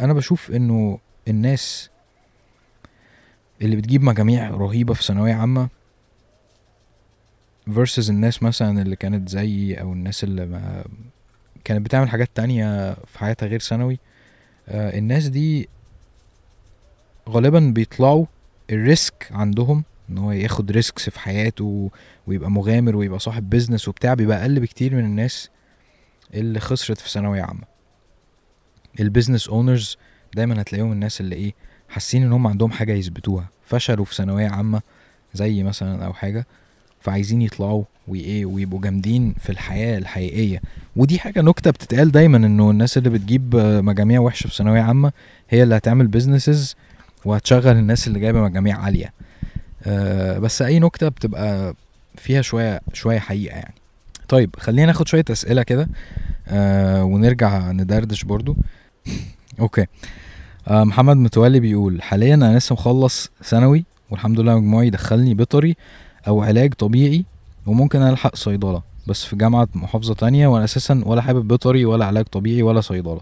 أنا 0.00 0.12
بشوف 0.12 0.50
إنه 0.50 0.98
الناس 1.28 1.90
اللي 3.62 3.76
بتجيب 3.76 4.02
مجاميع 4.02 4.50
رهيبة 4.50 4.94
في 4.94 5.02
ثانوية 5.04 5.34
عامة 5.34 5.68
versus 7.70 8.08
الناس 8.08 8.42
مثلا 8.42 8.82
اللي 8.82 8.96
كانت 8.96 9.28
زيي 9.28 9.80
أو 9.80 9.92
الناس 9.92 10.24
اللي 10.24 10.46
ما 10.46 10.84
كانت 11.64 11.84
بتعمل 11.86 12.08
حاجات 12.08 12.30
تانية 12.34 12.94
في 12.94 13.18
حياتها 13.18 13.46
غير 13.46 13.60
ثانوي 13.60 13.98
آه 14.68 14.98
الناس 14.98 15.28
دي 15.28 15.68
غالبا 17.28 17.72
بيطلعوا 17.74 18.26
ال 18.70 18.82
risk 18.82 19.28
عندهم 19.30 19.84
إن 20.10 20.18
هو 20.18 20.32
ياخد 20.32 20.70
risks 20.70 21.10
في 21.10 21.20
حياته 21.20 21.90
ويبقى 22.26 22.50
مغامر 22.50 22.96
ويبقى 22.96 23.18
صاحب 23.18 23.50
business 23.50 23.88
وبتاع 23.88 24.14
بيبقى 24.14 24.40
أقل 24.42 24.60
بكتير 24.60 24.94
من 24.94 25.04
الناس 25.04 25.50
اللي 26.34 26.60
خسرت 26.60 26.98
في 27.00 27.10
ثانوية 27.10 27.42
عامة. 27.42 27.64
ال 29.00 29.05
business 29.05 29.48
owners 29.48 29.96
دايما 30.34 30.60
هتلاقيهم 30.60 30.92
الناس 30.92 31.20
اللي 31.20 31.36
إيه 31.36 31.54
حاسين 31.88 32.22
إن 32.22 32.32
هم 32.32 32.46
عندهم 32.46 32.70
حاجة 32.70 32.92
يثبتوها 32.92 33.48
فشلوا 33.66 34.04
في 34.04 34.14
ثانوية 34.14 34.48
عامة 34.48 34.80
زي 35.34 35.62
مثلا 35.62 36.06
أو 36.06 36.12
حاجة 36.12 36.46
فعايزين 37.00 37.42
يطلعوا 37.42 37.84
وايه 38.08 38.46
ويبقوا 38.46 38.80
جامدين 38.80 39.34
في 39.40 39.50
الحياة 39.50 39.98
الحقيقية. 39.98 40.60
ودي 40.96 41.18
حاجة 41.18 41.40
نكتة 41.40 41.70
بتتقال 41.70 42.12
دايما 42.12 42.36
إنه 42.36 42.70
الناس 42.70 42.98
اللي 42.98 43.10
بتجيب 43.10 43.56
مجاميع 43.56 44.20
وحشة 44.20 44.48
في 44.48 44.54
ثانوية 44.54 44.80
عامة 44.80 45.12
هي 45.50 45.62
اللي 45.62 45.76
هتعمل 45.76 46.06
businesses 46.06 46.76
وهتشغل 47.24 47.76
الناس 47.76 48.08
اللي 48.08 48.20
جايبة 48.20 48.42
مجاميع 48.42 48.78
عالية. 48.78 49.12
أه 49.86 50.38
بس 50.38 50.62
أي 50.62 50.78
نكتة 50.78 51.08
بتبقى 51.08 51.74
فيها 52.16 52.42
شوية 52.42 52.80
شوية 52.92 53.18
حقيقة 53.18 53.56
يعني. 53.56 53.74
طيب 54.28 54.50
خلينا 54.58 54.86
ناخد 54.86 55.08
شوية 55.08 55.24
أسئلة 55.30 55.62
كده 55.62 55.88
أه 56.48 57.04
ونرجع 57.04 57.72
ندردش 57.72 58.24
برضو. 58.24 58.56
أوكي. 59.60 59.86
محمد 60.70 61.16
متولي 61.16 61.60
بيقول 61.60 62.02
حاليا 62.02 62.34
أنا 62.34 62.58
لسه 62.58 62.72
مخلص 62.72 63.30
ثانوي 63.42 63.84
والحمد 64.10 64.40
لله 64.40 64.56
مجموعي 64.56 64.90
دخلني 64.90 65.34
بيطري 65.34 65.76
أو 66.28 66.42
علاج 66.42 66.74
طبيعي 66.74 67.24
وممكن 67.66 68.02
ألحق 68.02 68.36
صيدلة. 68.36 68.82
بس 69.06 69.24
في 69.24 69.36
جامعة 69.36 69.68
محافظة 69.74 70.14
تانية 70.14 70.46
وأنا 70.46 70.64
أساسا 70.64 71.02
ولا 71.06 71.22
حابب 71.22 71.48
بيطري 71.48 71.84
ولا 71.84 72.06
علاج 72.06 72.24
طبيعي 72.24 72.62
ولا 72.62 72.80
صيدلة. 72.80 73.20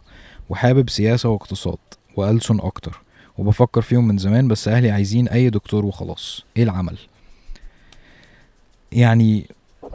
وحابب 0.50 0.90
سياسة 0.90 1.28
واقتصاد 1.28 1.78
وألسن 2.16 2.60
أكتر. 2.60 3.00
وبفكر 3.38 3.82
فيهم 3.82 4.08
من 4.08 4.18
زمان 4.18 4.48
بس 4.48 4.68
أهلي 4.68 4.90
عايزين 4.90 5.28
أي 5.28 5.50
دكتور 5.50 5.86
وخلاص. 5.86 6.44
إيه 6.56 6.62
العمل؟ 6.62 6.98
يعني 8.92 9.46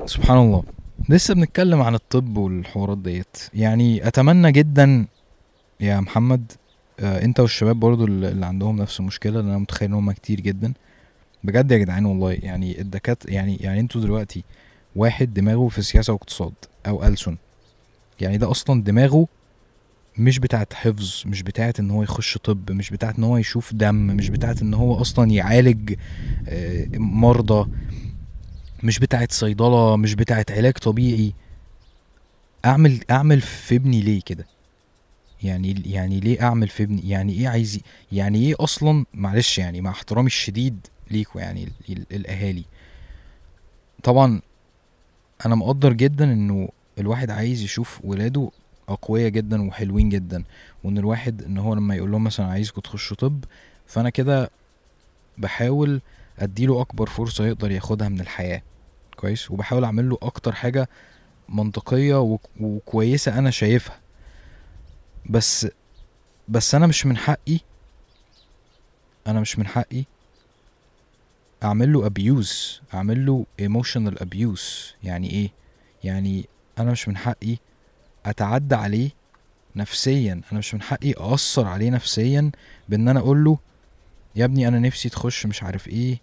سبحان 0.05 0.37
الله. 0.37 0.63
لسه 1.09 1.33
بنتكلم 1.33 1.81
عن 1.81 1.95
الطب 1.95 2.37
والحوارات 2.37 2.97
ديت. 2.97 3.37
يعني 3.53 4.07
أتمنى 4.07 4.51
جدا 4.51 5.05
يا 5.79 5.99
محمد 5.99 6.51
آه 6.51 6.66
انت 6.99 7.39
والشباب 7.39 7.75
برضو 7.75 8.05
اللي 8.05 8.45
عندهم 8.45 8.75
نفس 8.81 8.99
المشكلة 8.99 9.33
لأن 9.33 9.49
أنا 9.49 9.57
متخيل 9.57 9.89
ان 9.89 9.93
هم 9.93 10.11
كتير 10.11 10.41
جدا. 10.41 10.73
بجد 11.43 11.71
يا 11.71 11.77
جدعان 11.77 12.05
والله 12.05 12.31
يعني 12.31 12.81
الدكاتره 12.81 13.31
يعني 13.31 13.55
يعني 13.55 13.79
أنتوا 13.79 14.01
دلوقتي 14.01 14.43
واحد 14.95 15.33
دماغه 15.33 15.67
في 15.67 15.81
سياسة 15.81 16.13
واقتصاد 16.13 16.53
أو 16.87 17.03
ألسن 17.03 17.37
يعني 18.21 18.37
ده 18.37 18.51
أصلا 18.51 18.83
دماغه 18.83 19.27
مش 20.17 20.39
بتاعت 20.39 20.73
حفظ 20.73 21.23
مش 21.25 21.43
بتاعت 21.43 21.79
ان 21.79 21.91
هو 21.91 22.03
يخش 22.03 22.37
طب 22.37 22.71
مش 22.71 22.89
بتاعت 22.89 23.17
ان 23.17 23.23
هو 23.23 23.37
يشوف 23.37 23.73
دم 23.73 23.95
مش 23.95 24.29
بتاعت 24.29 24.61
ان 24.61 24.73
هو 24.73 25.01
أصلا 25.01 25.31
يعالج 25.31 25.93
مرضى 26.95 27.69
مش 28.83 28.99
بتاعت 28.99 29.31
صيدلة 29.31 29.95
مش 29.95 30.15
بتاعت 30.15 30.51
علاج 30.51 30.73
طبيعي. 30.73 31.33
اعمل 32.65 32.99
اعمل 33.11 33.41
في 33.41 33.75
ابني 33.75 34.01
ليه 34.01 34.21
كده؟ 34.25 34.45
يعني 35.43 35.83
يعني 35.85 36.19
ليه 36.19 36.41
أعمل 36.41 36.67
في 36.67 36.83
ابني 36.83 37.09
يعني 37.09 37.33
إيه 37.33 37.47
عايز 37.47 37.79
يعني 38.11 38.39
إيه 38.39 38.55
أصلا 38.59 39.05
معلش 39.13 39.57
يعني 39.57 39.81
مع 39.81 39.91
احترامي 39.91 40.27
الشديد 40.27 40.87
ليكوا 41.11 41.41
يعني 41.41 41.69
الأهالي. 41.89 42.63
طبعا 44.03 44.41
أنا 45.45 45.55
مقدر 45.55 45.93
جدا 45.93 46.33
إنه 46.33 46.69
الواحد 46.99 47.31
عايز 47.31 47.61
يشوف 47.61 47.99
ولاده 48.03 48.51
أقوياء 48.89 49.29
جدا 49.29 49.67
وحلوين 49.67 50.09
جدا 50.09 50.43
وإن 50.83 50.97
الواحد 50.97 51.43
إن 51.43 51.57
هو 51.57 51.73
لما 51.73 51.95
يقول 51.95 52.11
لهم 52.11 52.23
مثلا 52.23 52.45
عايزكم 52.45 52.81
تخشوا 52.81 53.17
طب 53.17 53.43
فأنا 53.87 54.09
كده 54.09 54.49
بحاول 55.37 56.01
أديله 56.39 56.81
أكبر 56.81 57.05
فرصة 57.09 57.45
يقدر 57.45 57.71
ياخدها 57.71 58.09
من 58.09 58.19
الحياة. 58.19 58.61
كويس؟ 59.15 59.51
وبحاول 59.51 59.83
أعمل 59.83 60.09
له 60.09 60.17
أكتر 60.21 60.51
حاجة 60.51 60.89
منطقية 61.49 62.37
وكويسة 62.59 63.37
أنا 63.39 63.51
شايفها. 63.51 63.99
بس 65.29 65.67
بس 66.47 66.75
أنا 66.75 66.87
مش 66.87 67.05
من 67.05 67.17
حقي 67.17 67.59
أنا 69.27 69.39
مش 69.39 69.59
من 69.59 69.67
حقي 69.67 70.03
أعمل 71.63 71.93
له 71.93 72.05
abuse 72.05 72.81
أعمل 72.93 73.25
له 73.25 73.45
emotional 73.59 74.21
abuse 74.21 74.93
يعني 75.03 75.29
إيه؟ 75.31 75.49
يعني 76.03 76.45
أنا 76.79 76.91
مش 76.91 77.07
من 77.07 77.17
حقي 77.17 77.57
أتعدى 78.25 78.75
عليه 78.75 79.09
نفسيا. 79.75 80.41
أنا 80.51 80.59
مش 80.59 80.73
من 80.73 80.81
حقي 80.81 81.13
اثر 81.17 81.67
عليه 81.67 81.89
نفسيا 81.89 82.51
بإن 82.89 83.07
أنا 83.07 83.19
أقول 83.19 83.43
له 83.43 83.57
يا 84.35 84.45
ابني 84.45 84.67
أنا 84.67 84.79
نفسي 84.79 85.09
تخش 85.09 85.45
مش 85.45 85.63
عارف 85.63 85.87
إيه 85.87 86.17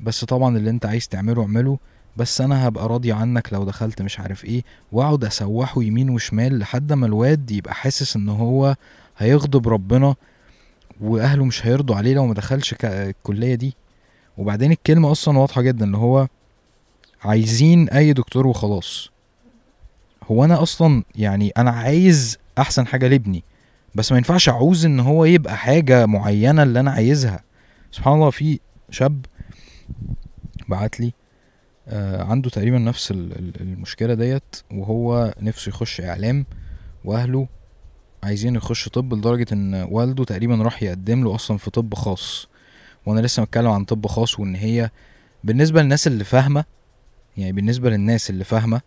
بس 0.00 0.24
طبعا 0.24 0.56
اللي 0.56 0.70
أنت 0.70 0.86
عايز 0.86 1.08
تعمله 1.08 1.42
اعمله. 1.42 1.78
بس 2.18 2.40
أنا 2.40 2.68
هبقى 2.68 2.88
راضي 2.88 3.12
عنك 3.12 3.52
لو 3.52 3.64
دخلت 3.64 4.02
مش 4.02 4.20
عارف 4.20 4.44
إيه 4.44 4.62
وأقعد 4.92 5.24
أسوحه 5.24 5.82
يمين 5.82 6.10
وشمال 6.10 6.58
لحد 6.58 6.92
ما 6.92 7.06
الواد 7.06 7.50
يبقى 7.50 7.74
حاسس 7.74 8.16
إن 8.16 8.28
هو 8.28 8.74
هيغضب 9.18 9.68
ربنا 9.68 10.14
وأهله 11.00 11.44
مش 11.44 11.66
هيرضوا 11.66 11.96
عليه 11.96 12.14
لو 12.14 12.26
ما 12.26 12.34
دخلش 12.34 12.74
الكلية 12.84 13.54
دي. 13.54 13.74
وبعدين 14.38 14.72
الكلمة 14.72 15.12
أصلا 15.12 15.38
واضحة 15.38 15.62
جدا 15.62 15.84
اللي 15.84 15.96
هو 15.96 16.28
عايزين 17.24 17.88
أي 17.88 18.12
دكتور 18.12 18.46
وخلاص. 18.46 19.10
هو 20.30 20.44
أنا 20.44 20.62
أصلا 20.62 21.02
يعني 21.16 21.52
أنا 21.56 21.70
عايز 21.70 22.38
أحسن 22.58 22.86
حاجة 22.86 23.08
لابني 23.08 23.44
بس 23.94 24.12
ما 24.12 24.18
ينفعش 24.18 24.48
أعوز 24.48 24.84
إن 24.86 25.00
هو 25.00 25.24
يبقى 25.24 25.56
حاجة 25.56 26.06
معينة 26.06 26.62
اللي 26.62 26.80
أنا 26.80 26.90
عايزها. 26.90 27.40
سبحان 27.92 28.14
الله 28.14 28.30
في 28.30 28.60
شاب 28.90 29.26
بعت 30.68 31.00
لي 31.00 31.12
عنده 32.22 32.50
تقريبا 32.50 32.78
نفس 32.78 33.10
ال- 33.10 33.38
ال- 33.38 33.60
المشكلة 33.60 34.14
ديت 34.14 34.56
وهو 34.72 35.34
نفسه 35.40 35.68
يخش 35.70 36.00
إعلام 36.00 36.46
وأهله 37.04 37.48
عايزين 38.22 38.54
يخش 38.54 38.88
طب 38.88 39.14
لدرجة 39.14 39.46
إن 39.52 39.74
والده 39.90 40.24
تقريبا 40.24 40.54
راح 40.54 40.82
يقدم 40.82 41.24
له 41.24 41.34
أصلا 41.34 41.58
في 41.58 41.70
طب 41.70 41.94
خاص. 41.94 42.48
وأنا 43.06 43.20
لسه 43.20 43.42
متكلم 43.42 43.66
عن 43.70 43.84
طب 43.84 44.06
خاص 44.06 44.40
وإن 44.40 44.54
هي 44.54 44.90
بالنسبة 45.44 45.82
للناس 45.82 46.06
اللي 46.06 46.24
فاهمة 46.24 46.64
يعني 47.36 47.52
بالنسبة 47.52 47.90
للناس 47.90 48.30
اللي 48.30 48.44
فاهمة 48.44 48.80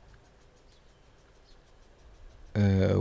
آه، 2.57 2.97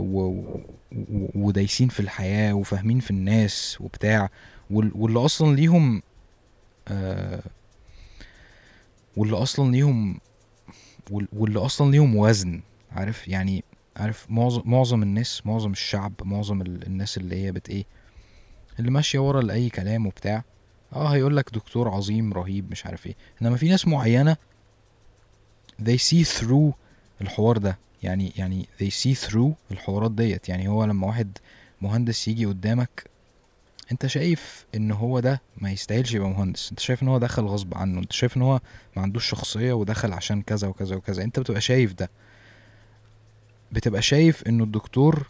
ودايسين 1.35 1.87
في 1.87 1.99
الحياة 1.99 2.53
وفاهمين 2.53 2.99
في 2.99 3.11
الناس 3.11 3.77
وبتاع 3.81 4.29
وال- 4.71 4.91
واللي 4.95 5.19
أصلا 5.19 5.55
ليهم 5.55 6.01
آه، 6.87 7.41
واللي 9.17 9.37
أصلا 9.37 9.71
ليهم 9.71 10.19
وال- 11.11 11.27
واللي 11.33 11.59
أصلا 11.59 11.91
ليهم 11.91 12.15
وزن 12.15 12.61
عارف؟ 12.91 13.27
يعني 13.27 13.63
عارف؟ 13.97 14.25
معظم 14.29 14.61
معظم 14.65 15.03
الناس 15.03 15.45
معظم 15.45 15.71
الشعب 15.71 16.13
معظم 16.23 16.61
ال- 16.61 16.85
الناس 16.87 17.17
اللي 17.17 17.35
هي 17.43 17.51
بت 17.51 17.69
إيه 17.69 17.85
اللي 18.79 18.91
ماشية 18.91 19.19
ورا 19.19 19.41
لأي 19.41 19.69
كلام 19.69 20.05
وبتاع 20.07 20.43
آه 20.93 21.07
هيقول 21.07 21.37
لك 21.37 21.49
دكتور 21.53 21.89
عظيم 21.89 22.33
رهيب 22.33 22.71
مش 22.71 22.85
عارف 22.85 23.07
إيه. 23.07 23.15
إنما 23.41 23.57
في 23.57 23.69
ناس 23.69 23.87
معينة 23.87 24.37
they 25.83 25.97
see 25.97 26.25
through 26.39 26.73
الحوار 27.21 27.57
ده. 27.57 27.77
يعني 28.03 28.33
يعني 28.35 28.67
they 28.83 28.87
see 28.91 29.27
through 29.29 29.51
الحوارات 29.71 30.11
ديت. 30.11 30.49
يعني 30.49 30.67
هو 30.67 30.83
لما 30.85 31.07
واحد 31.07 31.37
مهندس 31.81 32.27
يجي 32.27 32.45
قدامك 32.45 33.03
انت 33.91 34.05
شايف 34.07 34.65
ان 34.75 34.91
هو 34.91 35.19
ده 35.19 35.41
ما 35.57 35.71
يستاهلش 35.71 36.13
يبقى 36.13 36.29
مهندس؟ 36.29 36.69
انت 36.69 36.79
شايف 36.79 37.03
ان 37.03 37.07
هو 37.07 37.17
دخل 37.17 37.45
غصب 37.45 37.77
عنه؟ 37.77 37.99
انت 37.99 38.11
شايف 38.11 38.37
ان 38.37 38.41
هو 38.41 38.59
ما 38.95 39.01
عندوش 39.01 39.29
شخصية 39.29 39.73
ودخل 39.73 40.13
عشان 40.13 40.41
كذا 40.41 40.67
وكذا 40.67 40.95
وكذا؟ 40.95 41.23
انت 41.23 41.39
بتبقى 41.39 41.61
شايف 41.61 41.93
ده. 41.93 42.09
بتبقى 43.71 44.01
شايف 44.01 44.47
انه 44.47 44.63
الدكتور 44.63 45.27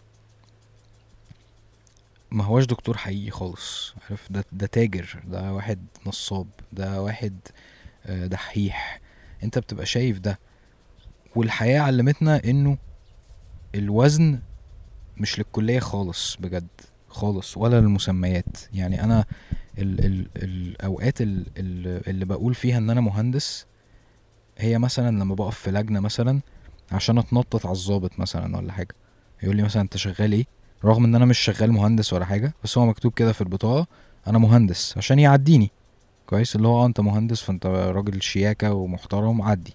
ما 2.32 2.43
هوش 2.43 2.66
دكتور 2.66 2.97
حقيقي 2.97 3.32
خالص. 3.32 3.93
عارف؟ 4.09 4.32
ده 4.32 4.45
ده 4.51 4.68
تاجر 4.68 5.22
ده 5.28 5.53
واحد 5.53 5.86
نصاب 6.05 6.47
ده 6.74 7.01
واحد 7.01 7.39
آه، 8.05 8.26
دحيح. 8.26 9.01
انت 9.43 9.59
بتبقى 9.59 9.86
شايف 9.86 10.20
ده. 10.20 10.39
والحياة 11.36 11.80
علمتنا 11.82 12.43
انه 12.45 12.78
الوزن 13.76 14.39
مش 15.18 15.39
للكلية 15.39 15.80
خالص 15.80 16.36
بجد. 16.39 16.68
خالص 17.12 17.57
ولا 17.57 17.82
للمسميات. 17.82 18.57
يعني 18.74 19.03
أنا 19.03 19.26
ال 19.78 20.05
ال 20.05 20.28
الأوقات 20.36 21.22
ال 21.22 21.45
ال 21.57 22.01
اللي 22.09 22.26
بقول 22.26 22.53
فيها 22.53 22.78
إن 22.78 22.89
أنا 22.89 23.01
مهندس 23.01 23.66
هي 24.57 24.80
مثلا 24.80 25.20
لما 25.20 25.36
بقف 25.36 25.57
في 25.59 25.72
لجنة 25.72 25.99
مثلا 25.99 26.39
عشان 26.91 27.18
أتنطط 27.18 27.66
على 27.66 27.74
الظابط 27.74 28.20
مثلا 28.20 28.57
ولا 28.57 28.72
حاجة. 28.74 28.95
يقول 29.43 29.55
لي 29.55 29.64
مثلا 29.64 29.82
أنت 29.82 29.97
شغال 29.97 30.34
إيه؟ 30.34 30.45
رغم 30.86 31.05
إن 31.05 31.16
أنا 31.16 31.26
مش 31.26 31.39
شغال 31.39 31.72
مهندس 31.72 32.14
ولا 32.14 32.26
حاجة 32.26 32.53
بس 32.64 32.78
هو 32.78 32.86
مكتوب 32.86 33.14
كده 33.14 33.32
في 33.34 33.41
البطاقة 33.41 33.88
أنا 34.28 34.38
مهندس 34.38 34.97
عشان 34.97 35.20
يعديني. 35.20 35.72
كويس؟ 36.26 36.55
اللي 36.55 36.68
هو 36.68 36.84
آه 36.84 36.86
أنت 36.86 36.99
مهندس 36.99 37.41
فأنت 37.41 37.66
راجل 37.66 38.22
شياكة 38.22 38.74
ومحترم 38.74 39.41
عدي. 39.41 39.74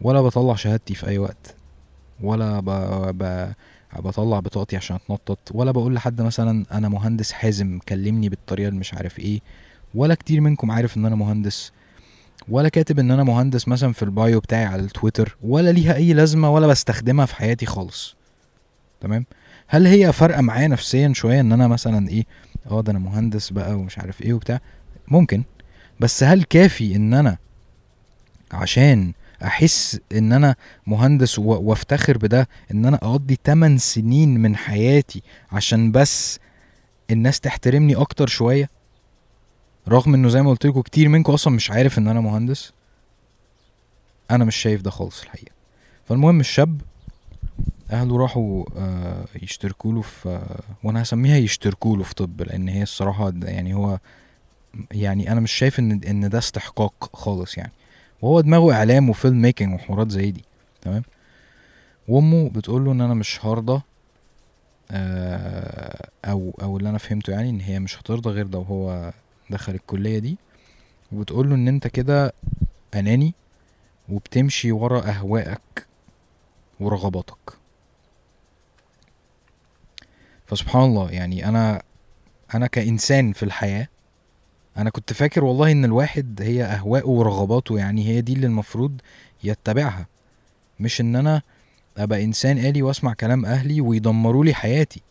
ولا 0.00 0.20
بطلع 0.20 0.54
شهادتي 0.54 0.94
في 0.94 1.06
أي 1.06 1.18
وقت. 1.18 1.54
ولا 2.20 2.60
ب... 2.60 2.70
ب... 3.18 3.52
بطلع 4.00 4.40
بطاقتي 4.40 4.76
عشان 4.76 4.96
اتنطط 4.96 5.38
ولا 5.54 5.70
بقول 5.70 5.94
لحد 5.94 6.22
مثلا 6.22 6.64
أنا 6.72 6.88
مهندس 6.88 7.32
حازم 7.32 7.78
كلمني 7.88 8.28
بالطريقة 8.28 8.68
اللي 8.68 8.80
مش 8.80 8.94
عارف 8.94 9.18
إيه 9.18 9.40
ولا 9.94 10.14
كتير 10.14 10.40
منكم 10.40 10.70
عارف 10.70 10.96
إن 10.96 11.06
أنا 11.06 11.16
مهندس 11.16 11.72
ولا 12.48 12.68
كاتب 12.68 12.98
إن 12.98 13.10
أنا 13.10 13.24
مهندس 13.24 13.68
مثلا 13.68 13.92
في 13.92 14.02
البايو 14.02 14.40
بتاعي 14.40 14.64
على 14.64 14.82
التويتر 14.82 15.36
ولا 15.42 15.70
ليها 15.70 15.94
أي 15.94 16.12
لازمة 16.12 16.50
ولا 16.50 16.66
بستخدمها 16.66 17.26
في 17.26 17.36
حياتي 17.36 17.66
خالص. 17.66 18.16
تمام؟ 19.00 19.26
هل 19.66 19.86
هي 19.86 20.12
فارقة 20.12 20.40
معايا 20.40 20.68
نفسيا 20.68 21.12
شوية 21.12 21.40
إن 21.40 21.52
أنا 21.52 21.68
مثلا 21.68 22.08
إيه 22.08 22.24
آه 22.70 22.80
ده 22.80 22.90
أنا 22.92 22.98
مهندس 22.98 23.50
بقى 23.50 23.74
ومش 23.74 23.98
عارف 23.98 24.22
إيه 24.22 24.32
وبتاع؟ 24.32 24.60
ممكن. 25.08 25.42
بس 26.00 26.22
هل 26.24 26.42
كافي 26.42 26.96
إن 26.96 27.14
أنا 27.14 27.36
عشان 28.52 29.12
أحس 29.42 30.00
إن 30.12 30.32
أنا 30.32 30.56
مهندس 30.86 31.38
وأفتخر 31.38 32.18
بده 32.18 32.48
إن 32.70 32.86
أنا 32.86 32.96
أقضي 32.96 33.38
8 33.46 33.78
سنين 33.78 34.38
من 34.38 34.56
حياتي 34.56 35.22
عشان 35.52 35.92
بس 35.92 36.38
الناس 37.10 37.40
تحترمني 37.40 37.96
أكتر 37.96 38.26
شوية؟ 38.26 38.70
رغم 39.88 40.14
إنه 40.14 40.28
زي 40.28 40.42
ما 40.42 40.50
قلت 40.50 40.66
لكم 40.66 40.80
كتير 40.80 41.08
منكم 41.08 41.32
أصلا 41.32 41.54
مش 41.54 41.70
عارف 41.70 41.98
إن 41.98 42.08
أنا 42.08 42.20
مهندس. 42.20 42.72
أنا 44.30 44.44
مش 44.44 44.56
شايف 44.56 44.82
ده 44.82 44.90
خالص 44.90 45.22
الحقيقة. 45.22 45.52
فالمهم 46.08 46.40
الشاب 46.40 46.80
أهله 47.90 48.16
راحوا 48.18 48.64
آه، 48.76 49.24
يشتركوا 49.42 49.92
له 49.92 50.00
في 50.02 50.40
وأنا 50.84 51.02
هسميها 51.02 51.36
يشتركوا 51.36 51.96
له 51.96 52.02
في 52.02 52.14
طب 52.14 52.42
لأن 52.42 52.68
هي 52.68 52.82
الصراحة 52.82 53.32
يعني 53.42 53.74
هو 53.74 53.98
يعني 54.90 55.32
أنا 55.32 55.40
مش 55.40 55.52
شايف 55.52 55.78
إن 55.78 56.00
إن 56.04 56.28
ده 56.28 56.38
استحقاق 56.38 57.16
خالص 57.16 57.58
يعني. 57.58 57.72
وهو 58.22 58.40
دماغه 58.40 58.72
إعلام 58.72 59.10
وفيلم 59.10 59.42
ميكنج 59.42 59.74
وحوارات 59.74 60.10
زي 60.10 60.30
دي. 60.30 60.44
تمام؟ 60.82 61.02
وأمه 62.08 62.50
بتقول 62.50 62.84
له 62.84 62.92
إن 62.92 63.00
أنا 63.00 63.14
مش 63.14 63.44
هرضى 63.46 63.82
آه، 64.90 66.08
أو 66.24 66.54
أو 66.62 66.76
اللي 66.76 66.88
أنا 66.88 66.98
فهمته 66.98 67.30
يعني 67.30 67.50
إن 67.50 67.60
هي 67.60 67.78
مش 67.78 68.00
هترضى 68.00 68.30
غير 68.30 68.48
لو 68.48 68.62
هو 68.62 69.12
دخل 69.50 69.74
الكلية 69.74 70.18
دي. 70.18 70.36
وبتقول 71.12 71.48
له 71.48 71.54
إن 71.54 71.68
أنت 71.68 71.86
كده 71.86 72.32
أناني 72.94 73.34
وبتمشي 74.08 74.72
ورا 74.72 75.00
اهوائك 75.10 75.86
ورغباتك. 76.80 77.52
فسبحان 80.46 80.82
الله 80.82 81.10
يعني 81.10 81.48
أنا 81.48 81.82
أنا 82.54 82.66
كإنسان 82.66 83.32
في 83.32 83.42
الحياة 83.42 83.88
أنا 84.76 84.90
كنت 84.90 85.12
فاكر 85.12 85.44
والله 85.44 85.72
إن 85.72 85.84
الواحد 85.84 86.42
هي 86.42 86.64
أهواءه 86.64 87.08
ورغباته 87.08 87.78
يعني 87.78 88.08
هي 88.08 88.20
دي 88.20 88.32
اللي 88.32 88.46
المفروض 88.46 89.00
يتبعها. 89.44 90.06
مش 90.80 91.00
إن 91.00 91.16
أنا 91.16 91.42
أبقى 91.98 92.24
إنسان 92.24 92.58
آلي 92.58 92.82
وأسمع 92.82 93.14
كلام 93.14 93.46
أهلي 93.46 93.80
ويدمروا 93.80 94.44
لي 94.44 94.54
حياتي. 94.54 95.02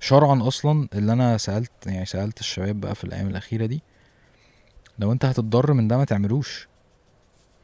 شرعا 0.00 0.48
أصلا 0.48 0.88
اللي 0.94 1.12
أنا 1.12 1.36
سألت 1.36 1.70
يعني 1.86 2.06
سألت 2.06 2.40
الشباب 2.40 2.80
بقى 2.80 2.94
في 2.94 3.04
الأيام 3.04 3.28
الأخيرة 3.28 3.66
دي 3.66 3.82
لو 4.98 5.12
أنت 5.12 5.24
هتتضر 5.24 5.72
من 5.72 5.88
ده 5.88 5.96
ما 5.98 6.04
تعملوش. 6.04 6.68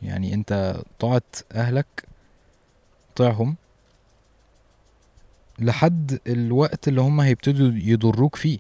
يعني 0.02 0.34
أنت 0.34 0.82
طاعت 0.98 1.36
أهلك 1.52 2.04
طيعهم 3.16 3.56
لحد 5.58 6.18
الوقت 6.26 6.88
اللي 6.88 7.00
هم 7.00 7.20
هيبتدوا 7.20 7.72
يضروك 7.74 8.36
فيه. 8.36 8.58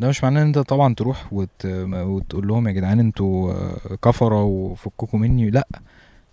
ده 0.00 0.08
مش 0.08 0.24
معناه 0.24 0.42
إن 0.42 0.46
أنت 0.46 0.58
طبعا 0.58 0.94
تروح 0.94 1.32
وت... 1.32 1.66
وتقول 1.94 2.48
لهم 2.48 2.68
يا 2.68 2.72
جدعان 2.72 3.00
أنتوا 3.00 3.52
آه، 3.52 3.94
كفرة 4.02 4.42
وفككوا 4.42 5.18
مني. 5.18 5.50
لأ 5.50 5.68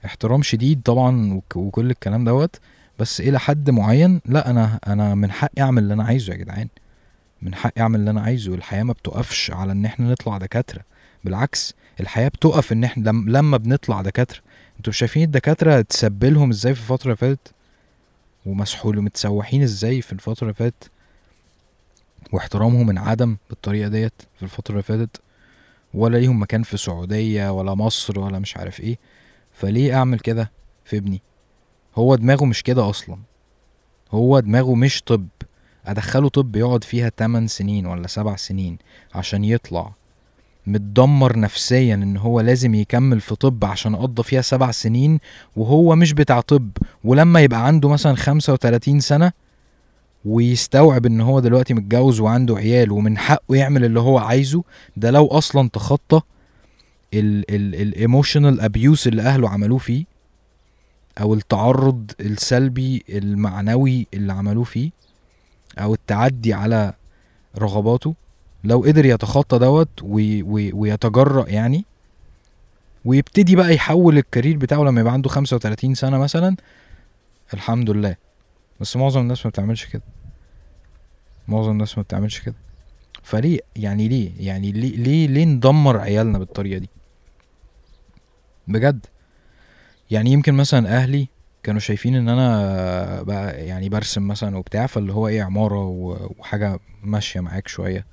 احترام 0.06 0.42
شديد 0.44 0.82
طبعا 0.82 1.34
وك... 1.34 1.56
وكل 1.56 1.92
الكلام 1.92 2.24
دوت. 2.26 2.60
بس 3.00 3.22
إلى 3.22 3.40
حد 3.40 3.70
معين 3.70 4.22
لأ 4.26 4.50
أنا 4.50 4.80
أنا 4.88 5.16
من 5.16 5.32
حقي 5.32 5.62
أعمل 5.62 5.84
اللي 5.84 5.94
أنا 5.94 6.04
عايزه 6.04 6.34
يا 6.34 6.38
جدعان. 6.38 6.68
من 7.42 7.56
حقي 7.56 7.82
أعمل 7.82 8.00
اللي 8.00 8.12
أنا 8.12 8.22
عايزه. 8.22 8.54
الحياة 8.56 8.84
ما 8.84 8.94
بتقفش 8.94 9.52
على 9.52 9.72
إن 9.72 9.86
إحنا 9.86 10.12
نطلع 10.12 10.38
دكاترة. 10.38 10.82
بالعكس 11.24 11.74
الحياة 12.00 12.28
بتقف 12.28 12.72
إن 12.72 12.84
إحنا 12.84 13.10
لم... 13.10 13.30
لما 13.30 13.58
بنطلع 13.58 14.02
دكاترة. 14.02 14.40
أنتوا 14.78 14.94
شايفين 14.94 15.24
الدكاترة 15.24 15.82
تسبلهم 15.82 16.50
إزاي 16.50 16.76
في 16.76 16.82
الفترة 16.82 17.06
اللي 17.06 17.16
فاتت؟ 17.16 17.52
ومسحول 18.46 18.98
ومتسوحين 18.98 19.62
إزاي 19.62 20.02
في 20.02 20.14
الفترة 20.14 20.42
اللي 20.44 20.54
فاتت؟ 20.54 20.90
واحترامهم 22.32 22.90
انعدم 22.90 23.38
بالطريقة 23.50 23.88
ديت 23.90 24.14
في 24.36 24.44
الفترة 24.44 24.72
اللي 24.72 24.84
فاتت 24.84 25.22
ولا 25.94 26.18
ليهم 26.18 26.42
مكان 26.42 26.64
في 26.64 26.74
السعودية 26.74 27.52
ولا 27.52 27.74
مصر 27.76 28.20
ولا 28.20 28.40
مش 28.40 28.58
عارف 28.58 28.80
إيه. 28.80 28.98
فليه 29.54 29.96
اعمل 29.98 30.20
كده 30.20 30.52
في 30.86 30.98
ابني؟ 30.98 31.22
هو 31.96 32.16
دماغه 32.16 32.46
مش 32.46 32.64
كده 32.64 32.90
أصلا. 32.90 33.18
هو 34.12 34.40
دماغه 34.40 34.76
مش 34.76 35.02
طب. 35.02 35.28
ادخله 35.86 36.30
طب 36.30 36.56
يقعد 36.56 36.84
فيها 36.84 37.12
8 37.18 37.48
سنين 37.48 37.86
ولا 37.86 38.08
7 38.08 38.36
سنين 38.36 38.78
عشان 39.16 39.44
يطلع. 39.44 39.94
متدمر 40.68 41.40
نفسيا 41.40 41.94
ان 41.96 42.18
هو 42.18 42.42
لازم 42.42 42.76
يكمل 42.76 43.22
في 43.22 43.36
طب 43.36 43.66
عشان 43.66 43.96
قضى 43.96 44.24
فيها 44.24 44.42
سبع 44.42 44.72
سنين 44.72 45.20
وهو 45.56 45.96
مش 45.96 46.14
بتاع 46.14 46.42
طب. 46.42 46.70
ولما 47.04 47.42
يبقى 47.42 47.68
عنده 47.68 47.90
مثلا 47.90 48.16
35 48.16 49.00
سنة 49.00 49.32
ويستوعب 50.26 51.06
إن 51.06 51.22
هو 51.22 51.40
دلوقتي 51.40 51.74
متجوز 51.74 52.20
وعنده 52.20 52.56
عيال 52.58 52.92
ومن 52.92 53.18
حقه 53.18 53.56
يعمل 53.56 53.86
اللي 53.86 54.00
هو 54.00 54.18
عايزه 54.18 54.64
ده 54.98 55.12
لو 55.12 55.28
أصلا 55.28 55.70
تخطى 55.70 56.22
ال 57.14 57.28
emotional 57.28 58.62
abuse 58.62 59.08
اللي 59.08 59.22
أهله 59.22 59.50
عملوه 59.50 59.78
فيه 59.78 60.06
أو 61.22 61.34
التعرض 61.34 62.12
السلبي 62.20 63.04
المعنوي 63.10 64.08
اللي 64.14 64.34
عملوه 64.34 64.64
فيه 64.64 64.90
أو 65.80 65.94
التعدي 65.94 66.54
على 66.54 66.94
رغباته 67.58 68.14
لو 68.64 68.80
قدر 68.82 69.06
يتخطى 69.06 69.60
دوت 69.60 69.90
ويتجرأ 70.74 71.50
يعني 71.50 71.86
ويبتدي 73.06 73.56
بقى 73.56 73.74
يحول 73.76 74.18
ال 74.18 74.23
career 74.23 74.58
بتاعه 74.58 74.84
لما 74.84 75.02
يبقى 75.02 75.14
عنده 75.14 75.30
35 75.30 75.96
سنة 75.96 76.18
مثلا 76.18 76.56
الحمد 77.54 77.90
لله. 77.90 78.16
بس 78.80 78.98
معظم 78.98 79.22
الناس 79.22 79.46
ما 79.46 79.50
بتعملش 79.50 79.86
كده. 79.86 80.02
معظم 81.48 81.72
الناس 81.72 81.98
ما 81.98 82.04
بتعملش 82.04 82.40
كده. 82.40 82.56
فليه 83.24 83.60
يعني 83.76 84.08
ليه؟ 84.08 84.32
يعني 84.40 84.72
ليه 84.72 84.96
ليه, 84.98 85.28
ليه 85.28 85.46
ندمر 85.46 85.98
عيالنا 85.98 86.38
بالطريقة 86.40 86.78
دي؟ 86.78 86.90
بجد. 88.68 89.06
يعني 90.12 90.32
يمكن 90.32 90.54
مثلا 90.54 90.98
أهلي 90.98 91.28
كانوا 91.64 91.80
شايفين 91.80 92.16
إن 92.16 92.30
أنا 92.30 93.22
بقى 93.22 93.66
يعني 93.66 93.90
برسم 93.90 94.28
مثلا 94.28 94.58
وبتاع 94.58 94.86
فاللي 94.88 95.14
هو 95.14 95.28
إيه 95.28 95.44
عمارة 95.44 95.86
وحاجة 95.86 96.80
ماشية 97.04 97.40
معاك 97.40 97.68
شوية. 97.68 98.06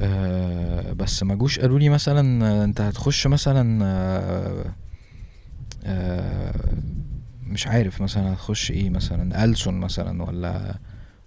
أه 0.00 0.92
بس 0.92 1.22
ما 1.22 1.34
جوش 1.34 1.58
قالوا 1.58 1.78
لي 1.78 1.88
مثلا 1.88 2.64
أنت 2.64 2.80
هتخش 2.80 3.26
مثلا 3.26 3.84
أه 3.84 4.74
أه 5.84 6.54
مش 7.48 7.66
عارف 7.66 8.00
مثلا 8.00 8.32
هتخش 8.32 8.70
إيه 8.70 8.90
مثلا 8.90 9.44
ألسن 9.44 9.74
مثلا 9.74 10.22
ولا 10.22 10.74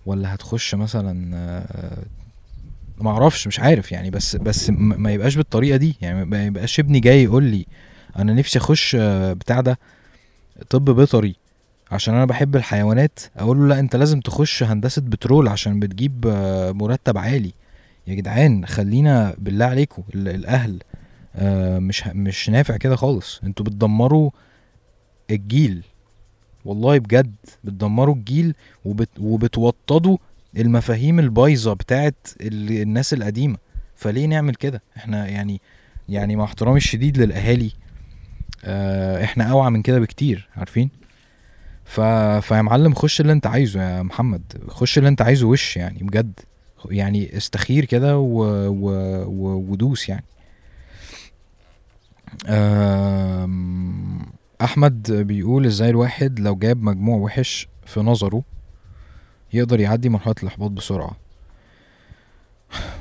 ولا 0.06 0.34
هتخش 0.36 0.76
مثلا 0.76 1.32
أه 1.36 2.04
ما 2.98 3.10
أعرفش 3.12 3.48
مش 3.48 3.60
عارف 3.60 3.92
يعني 3.92 4.10
بس 4.10 4.36
بس 4.36 4.70
ما 4.70 5.12
يبقاش 5.12 5.36
بالطريقة 5.36 5.78
دي 5.78 5.96
يعني 6.02 6.26
ما 6.26 6.46
يبقاش 6.46 6.80
ابني 6.80 7.00
جاي 7.00 7.24
يقول 7.24 7.44
لي 7.44 7.66
أنا 8.18 8.34
نفسي 8.34 8.60
أخش 8.60 8.96
آه، 9.00 9.34
بتاع 9.34 9.62
ده 9.62 9.80
طب 10.70 10.86
بيطري 10.90 11.36
عشان 11.92 12.14
أنا 12.14 12.26
بحب 12.26 12.56
الحيوانات 12.56 13.20
أقول 13.38 13.58
له 13.60 13.68
لا 13.68 13.80
أنت 13.80 13.96
لازم 13.96 14.20
تخش 14.20 14.64
هندسة 14.64 15.02
بترول 15.02 15.48
عشان 15.48 15.80
بتجيب 15.80 16.26
آه، 16.28 16.72
مرتب 16.72 17.18
عالي. 17.18 17.54
يا 18.08 18.14
جدعان 18.16 18.66
خلينا 18.66 19.36
بالله 19.38 19.66
عليكم 19.66 20.04
الأهل 20.16 20.80
آه، 21.36 21.80
مش 21.80 22.08
مش 22.08 22.50
نافع 22.50 22.78
كده 22.78 22.96
خالص. 22.96 23.42
أنتوا 23.44 23.66
بتدمروا 23.66 24.30
الجيل. 25.32 25.84
والله 26.68 26.98
بجد 26.98 27.36
بتدمروا 27.64 28.16
الجيل 28.16 28.56
وبت 28.86 29.10
وبتوطدوا 29.20 30.18
المفاهيم 30.58 31.20
البايظة 31.20 31.74
بتاعت 31.74 32.28
الناس 32.42 33.14
القديمة. 33.14 33.58
فليه 33.96 34.26
نعمل 34.26 34.56
كده؟ 34.56 34.82
إحنا 34.98 35.28
يعني 35.28 35.62
يعني 36.10 36.36
مع 36.36 36.44
احترامي 36.44 36.78
الشديد 36.78 37.18
للأهالي 37.18 37.72
آه 38.66 39.24
إحنا 39.24 39.44
أوعى 39.44 39.72
من 39.72 39.82
كده 39.82 40.00
بكتير 40.00 40.50
عارفين؟ 40.58 40.90
ف... 41.86 42.02
فيا 42.42 42.62
معلم 42.62 42.94
خش 42.94 43.22
اللي 43.22 43.32
أنت 43.32 43.48
عايزه 43.48 43.82
يا 43.82 44.04
محمد 44.04 44.42
خش 44.68 44.98
اللي 44.98 45.10
أنت 45.10 45.22
عايزه 45.22 45.48
وش 45.48 45.78
يعني 45.78 46.00
بجد. 46.04 46.40
يعني 46.90 47.38
استخير 47.38 47.86
كده 47.86 48.18
و... 48.18 48.44
و... 48.68 48.90
و... 49.26 49.72
ودوس 49.72 50.10
يعني. 50.10 50.24
أحمد 54.62 55.12
بيقول 55.12 55.66
إزاي 55.66 55.90
الواحد 55.90 56.40
لو 56.40 56.56
جاب 56.56 56.84
مجموع 56.84 57.18
وحش 57.18 57.68
في 57.86 58.00
نظره 58.00 58.44
يقدر 59.54 59.80
يعدي 59.80 60.10
مرحلة 60.10 60.36
الإحباط 60.44 60.72
بسرعة؟ 60.72 61.18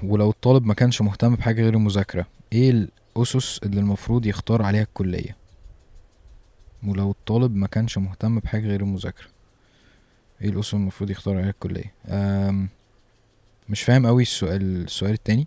ولو 0.03 0.31
الطالب 0.31 0.67
ما 0.67 0.75
كانش 0.75 1.03
مهتم 1.03 1.35
بحاجة 1.35 1.63
غير 1.63 1.75
المذاكرة 1.75 2.27
إيه 2.53 2.89
الأسس 3.17 3.61
اللي 3.63 3.81
المفروض 3.81 4.27
يختار 4.27 4.63
عليها 4.63 4.83
الكلية؟ 4.83 5.37
ولو 6.87 7.11
الطالب 7.11 7.57
ما 7.57 7.67
كانش 7.67 7.99
مهتم 7.99 8.39
بحاجة 8.39 8.67
غير 8.67 8.81
المذاكرة 8.81 9.27
إيه 10.43 10.49
الأسس 10.49 10.75
المفروض 10.75 11.11
يختار 11.11 11.37
عليها 11.37 11.51
الكلية؟ 11.51 11.93
مش 13.69 13.83
فاهم 13.83 14.07
قوي 14.07 14.23
السؤال 14.23 14.63
السؤال 14.85 15.13
التاني. 15.13 15.47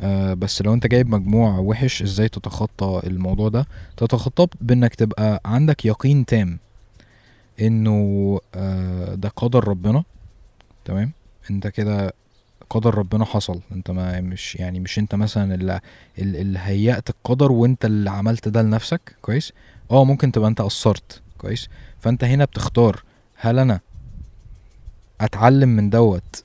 آه 0.00 0.34
بس 0.34 0.62
لو 0.62 0.74
انت 0.74 0.86
جايب 0.86 1.08
مجموع 1.08 1.58
وحش 1.58 2.02
إزاي 2.02 2.28
تتخطى 2.28 3.00
الموضوع 3.06 3.48
ده؟ 3.48 3.66
تتخطاه 3.96 4.48
بانك 4.60 4.94
تبقى 4.94 5.40
عندك 5.44 5.84
يقين 5.84 6.26
تام 6.26 6.58
انه 7.60 8.38
آه 8.54 9.14
ده 9.14 9.28
قدر 9.28 9.68
ربنا 9.68 10.04
تمام؟ 10.84 11.12
انت 11.50 11.66
كده 11.66 12.12
قدر 12.70 12.94
ربنا 12.94 13.24
حصل. 13.24 13.60
انت 13.72 13.90
ما 13.90 14.20
مش 14.20 14.56
يعني 14.56 14.80
مش 14.80 14.98
انت 14.98 15.14
مثلا 15.14 15.54
اللي, 15.54 15.80
اللي 16.18 16.58
هيأت 16.58 17.10
القدر 17.10 17.52
وانت 17.52 17.84
اللي 17.84 18.10
عملت 18.10 18.48
ده 18.48 18.62
لنفسك 18.62 19.16
كويس؟ 19.22 19.52
آه 19.90 20.04
ممكن 20.04 20.32
تبقى 20.32 20.48
انت 20.48 20.60
قصرت 20.60 21.22
كويس؟ 21.38 21.68
فانت 22.00 22.24
هنا 22.24 22.44
بتختار 22.44 23.02
هل 23.34 23.58
أنا 23.58 23.80
اتعلم 25.20 25.68
من 25.68 25.90
دوت 25.90 26.44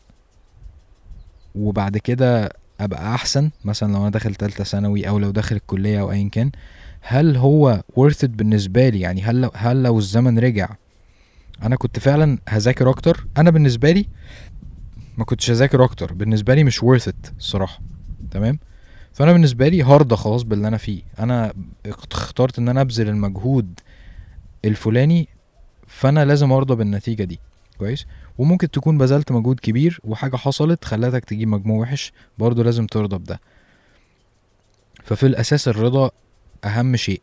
وبعد 1.56 1.98
كده 1.98 2.50
أبقى 2.80 3.16
أحسن 3.16 3.52
مثلا 3.66 3.94
لو 3.94 4.02
أنا 4.02 4.10
داخل 4.10 4.36
تالتة 4.36 4.64
ثانوي 4.64 5.08
أو 5.08 5.20
لو 5.20 5.32
داخل 5.32 5.56
الكلية 5.56 6.02
أو 6.02 6.12
ايا 6.12 6.30
كان 6.30 6.52
هل 7.02 7.38
هو 7.38 7.84
worth 8.00 8.24
it 8.24 8.30
بالنسبة 8.30 8.90
لي؟ 8.90 9.00
يعني 9.00 9.22
هل 9.22 9.42
لو 9.42 9.52
هل 9.56 9.84
لو 9.84 9.98
الزمن 9.98 10.40
رجع 10.40 10.70
أنا 11.64 11.76
كنت 11.76 12.00
فعلا 12.00 12.38
هذاكر 12.50 12.90
أكتر؟ 12.90 13.28
أنا 13.38 13.50
بالنسبة 13.50 13.92
لي 13.92 14.06
ما 15.18 15.26
كنتش 15.26 15.52
هذاكر 15.52 15.84
أكتر. 15.84 16.14
بالنسبة 16.14 16.54
لي 16.54 16.64
مش 16.64 16.80
worth 16.80 17.10
it 17.10 17.32
الصراحة. 17.38 17.80
تمام؟ 18.32 18.60
فأنا 19.14 19.32
بالنسبة 19.34 19.68
لي 19.68 19.84
هرضى 19.84 20.16
خلاص 20.16 20.44
باللي 20.44 20.68
أنا 20.68 20.78
فيه. 20.78 21.02
أنا 21.20 21.54
اخترت 21.86 22.60
إن 22.60 22.70
أنا 22.70 22.82
أبذل 22.82 23.10
المجهود 23.10 23.80
الفلاني 24.66 25.28
فأنا 25.88 26.26
لازم 26.26 26.52
أرضى 26.52 26.76
بالنتيجة 26.76 27.24
دي. 27.24 27.40
كويس؟ 27.78 28.06
وممكن 28.38 28.72
تكون 28.72 28.98
بذلت 28.98 29.32
مجهود 29.32 29.60
كبير 29.60 30.00
وحاجة 30.04 30.36
حصلت 30.36 30.86
خلتك 30.86 31.26
تجيب 31.26 31.48
مجموع 31.48 31.78
وحش 31.78 32.14
برضه 32.38 32.64
لازم 32.64 32.86
ترضى 32.88 33.18
بده. 33.18 33.40
ففي 35.04 35.26
الأساس 35.26 35.68
الرضا 35.68 36.12
أهم 36.66 36.96
شيء. 36.96 37.22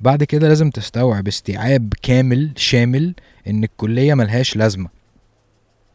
بعد 0.00 0.24
كده 0.24 0.48
لازم 0.48 0.70
تستوعب 0.70 1.28
استيعاب 1.28 1.94
كامل 2.02 2.52
شامل 2.56 3.14
إن 3.48 3.64
الكلية 3.64 4.14
ملهاش 4.14 4.56
لازمة. 4.56 4.88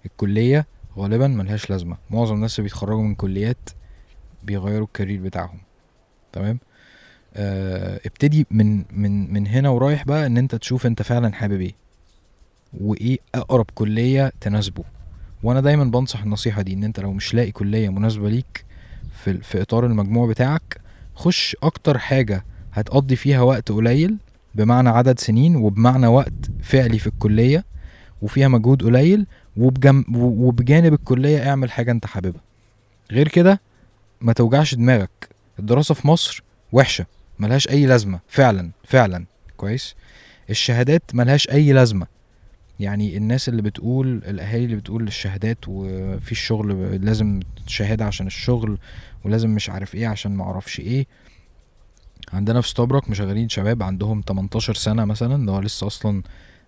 الكلية 0.06 0.68
غالبا 0.98 1.28
ملهاش 1.28 1.70
لازمة. 1.70 1.98
معظم 2.10 2.36
الناس 2.36 2.60
اللي 2.60 2.64
بيتخرجوا 2.70 3.04
من 3.04 3.16
كليات 3.16 3.70
بيغيروا 4.44 4.86
الكارير 4.88 5.22
بتاعهم. 5.22 5.60
تمام؟ 6.34 6.60
آه 7.36 8.00
ابتدي 8.06 8.48
من 8.52 8.78
من 8.92 9.34
من 9.34 9.48
هنا 9.48 9.70
ورايح 9.70 10.04
بقى 10.06 10.26
إن 10.26 10.38
أنت 10.38 10.56
تشوف 10.56 10.86
أنت 10.86 11.02
فعلا 11.02 11.34
حابب 11.34 11.62
إيه. 11.62 11.74
وإيه 12.82 13.18
أقرب 13.36 13.66
كلية 13.76 14.32
تناسبه. 14.42 14.84
وأنا 15.44 15.62
دايما 15.62 15.84
بنصح 15.84 16.24
النصيحة 16.24 16.62
دي 16.62 16.74
إن 16.74 16.84
أنت 16.84 17.00
لو 17.00 17.14
مش 17.14 17.34
لاقي 17.34 17.52
كلية 17.52 17.90
مناسبة 17.90 18.30
ليك 18.30 18.66
في 19.24 19.38
في 19.38 19.62
إطار 19.62 19.86
المجموع 19.86 20.28
بتاعك 20.28 20.82
خش 21.16 21.56
أكتر 21.64 21.98
حاجة 21.98 22.46
هتقضي 22.74 23.16
فيها 23.16 23.42
وقت 23.42 23.72
قليل 23.72 24.18
بمعنى 24.56 24.90
عدد 24.90 25.20
سنين 25.20 25.56
وبمعنى 25.56 26.08
وقت 26.08 26.34
فعلي 26.64 27.00
في 27.00 27.08
الكلية 27.08 27.66
وفيها 28.22 28.48
مجهود 28.48 28.84
قليل 28.84 29.28
وبجانب 29.58 30.94
الكلية 30.94 31.50
اعمل 31.50 31.72
حاجة 31.72 31.92
أنت 31.92 32.06
حاببها. 32.06 32.42
غير 33.12 33.28
كده 33.28 33.62
ما 34.22 34.34
توجعش 34.34 34.76
دماغك. 34.76 35.30
الدراسة 35.60 35.94
في 35.96 36.08
مصر 36.08 36.44
وحشة 36.72 37.06
ملهاش 37.40 37.70
أي 37.70 37.86
لازمة. 37.86 38.20
فعلا 38.28 38.72
فعلا. 38.84 39.26
كويس؟ 39.58 39.96
الشهادات 40.50 41.02
ملهاش 41.14 41.50
أي 41.50 41.74
لازمة. 41.74 42.08
يعني 42.80 43.18
الناس 43.18 43.50
اللي 43.50 43.62
بتقول 43.62 44.08
الأهالي 44.08 44.66
اللي 44.66 44.76
بتقول 44.76 45.08
الشهادات 45.08 45.58
وفي 45.68 46.32
الشغل 46.32 46.96
لازم 47.06 47.40
شهادة 47.68 48.06
عشان 48.06 48.28
الشغل 48.28 48.78
ولازم 49.26 49.50
مش 49.50 49.70
عارف 49.70 49.96
إيه 49.96 50.08
عشان 50.08 50.32
معرفش 50.36 50.80
إيه. 50.80 51.08
عندنا 52.34 52.62
في 52.62 52.70
ستوبرك 52.70 53.10
مشغلين 53.10 53.50
شباب 53.50 53.84
عندهم 53.84 54.22
18 54.28 54.74
سنة 54.74 55.06
مثلا 55.06 55.36
اللي 55.36 55.52
هو 55.52 55.60
لسه 55.60 55.88
أصلا 55.88 56.24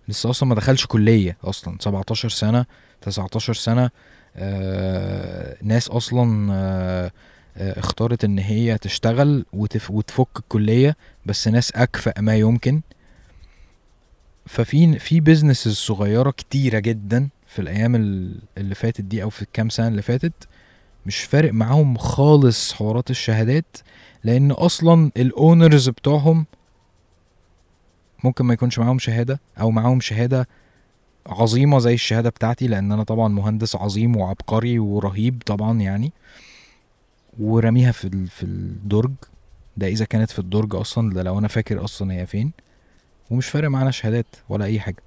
لسه 0.08 0.30
أصلا 0.30 0.48
ما 0.48 0.54
دخلش 0.54 0.86
كلية 0.86 1.36
أصلا 1.44 1.76
17 1.80 2.28
سنة 2.28 2.64
19 3.00 3.54
سنة. 3.54 3.90
آه 4.36 5.56
ناس 5.62 5.88
أصلا 5.88 6.52
آه 6.52 7.12
آه 7.56 7.78
اختارت 7.78 8.24
إن 8.24 8.38
هي 8.38 8.78
تشتغل 8.78 9.44
وتف 9.52 9.90
وتفك 9.90 10.28
الكلية 10.36 10.96
بس 11.26 11.48
ناس 11.48 11.72
أكفأ 11.72 12.20
ما 12.20 12.36
يمكن. 12.36 12.80
ففي 14.48 14.98
في 14.98 15.20
businesses 15.20 15.74
صغيرة 15.74 16.30
كتيرة 16.30 16.78
جدا 16.78 17.28
في 17.46 17.58
الأيام 17.58 17.94
اللي 18.58 18.74
فاتت 18.74 19.00
دي 19.00 19.22
أو 19.22 19.30
في 19.30 19.42
الكام 19.42 19.68
سنة 19.68 19.88
اللي 19.88 20.02
فاتت 20.02 20.48
مش 21.06 21.20
فارق 21.20 21.52
معاهم 21.52 21.96
خالص 21.96 22.72
حوارات 22.72 23.10
الشهادات 23.10 23.76
لأن 24.24 24.50
أصلا 24.50 25.10
الاونرز 25.16 25.88
بتوعهم 25.88 26.46
ممكن 28.24 28.44
ما 28.44 28.54
يكونش 28.54 28.78
معاهم 28.78 28.98
شهادة 28.98 29.40
أو 29.60 29.70
معاهم 29.70 30.00
شهادة 30.00 30.48
عظيمة 31.26 31.78
زي 31.78 31.94
الشهادة 31.94 32.30
بتاعتي 32.30 32.66
لأن 32.66 32.92
أنا 32.92 33.02
طبعا 33.02 33.28
مهندس 33.28 33.76
عظيم 33.76 34.16
وعبقري 34.16 34.78
ورهيب 34.78 35.42
طبعا 35.46 35.80
يعني 35.80 36.12
ورميها 37.40 37.92
في 37.92 38.26
في 38.26 38.42
الدرج. 38.42 39.12
ده 39.76 39.86
إذا 39.86 40.04
كانت 40.04 40.30
في 40.30 40.38
الدرج 40.38 40.74
أصلا 40.74 41.12
ده 41.14 41.22
لو 41.22 41.38
أنا 41.38 41.48
فاكر 41.48 41.84
أصلا 41.84 42.12
هي 42.12 42.26
فين. 42.26 42.52
ومش 43.30 43.46
فارق 43.48 43.68
معانا 43.68 43.90
شهادات 43.90 44.26
ولا 44.48 44.64
أي 44.64 44.80
حاجة. 44.80 45.02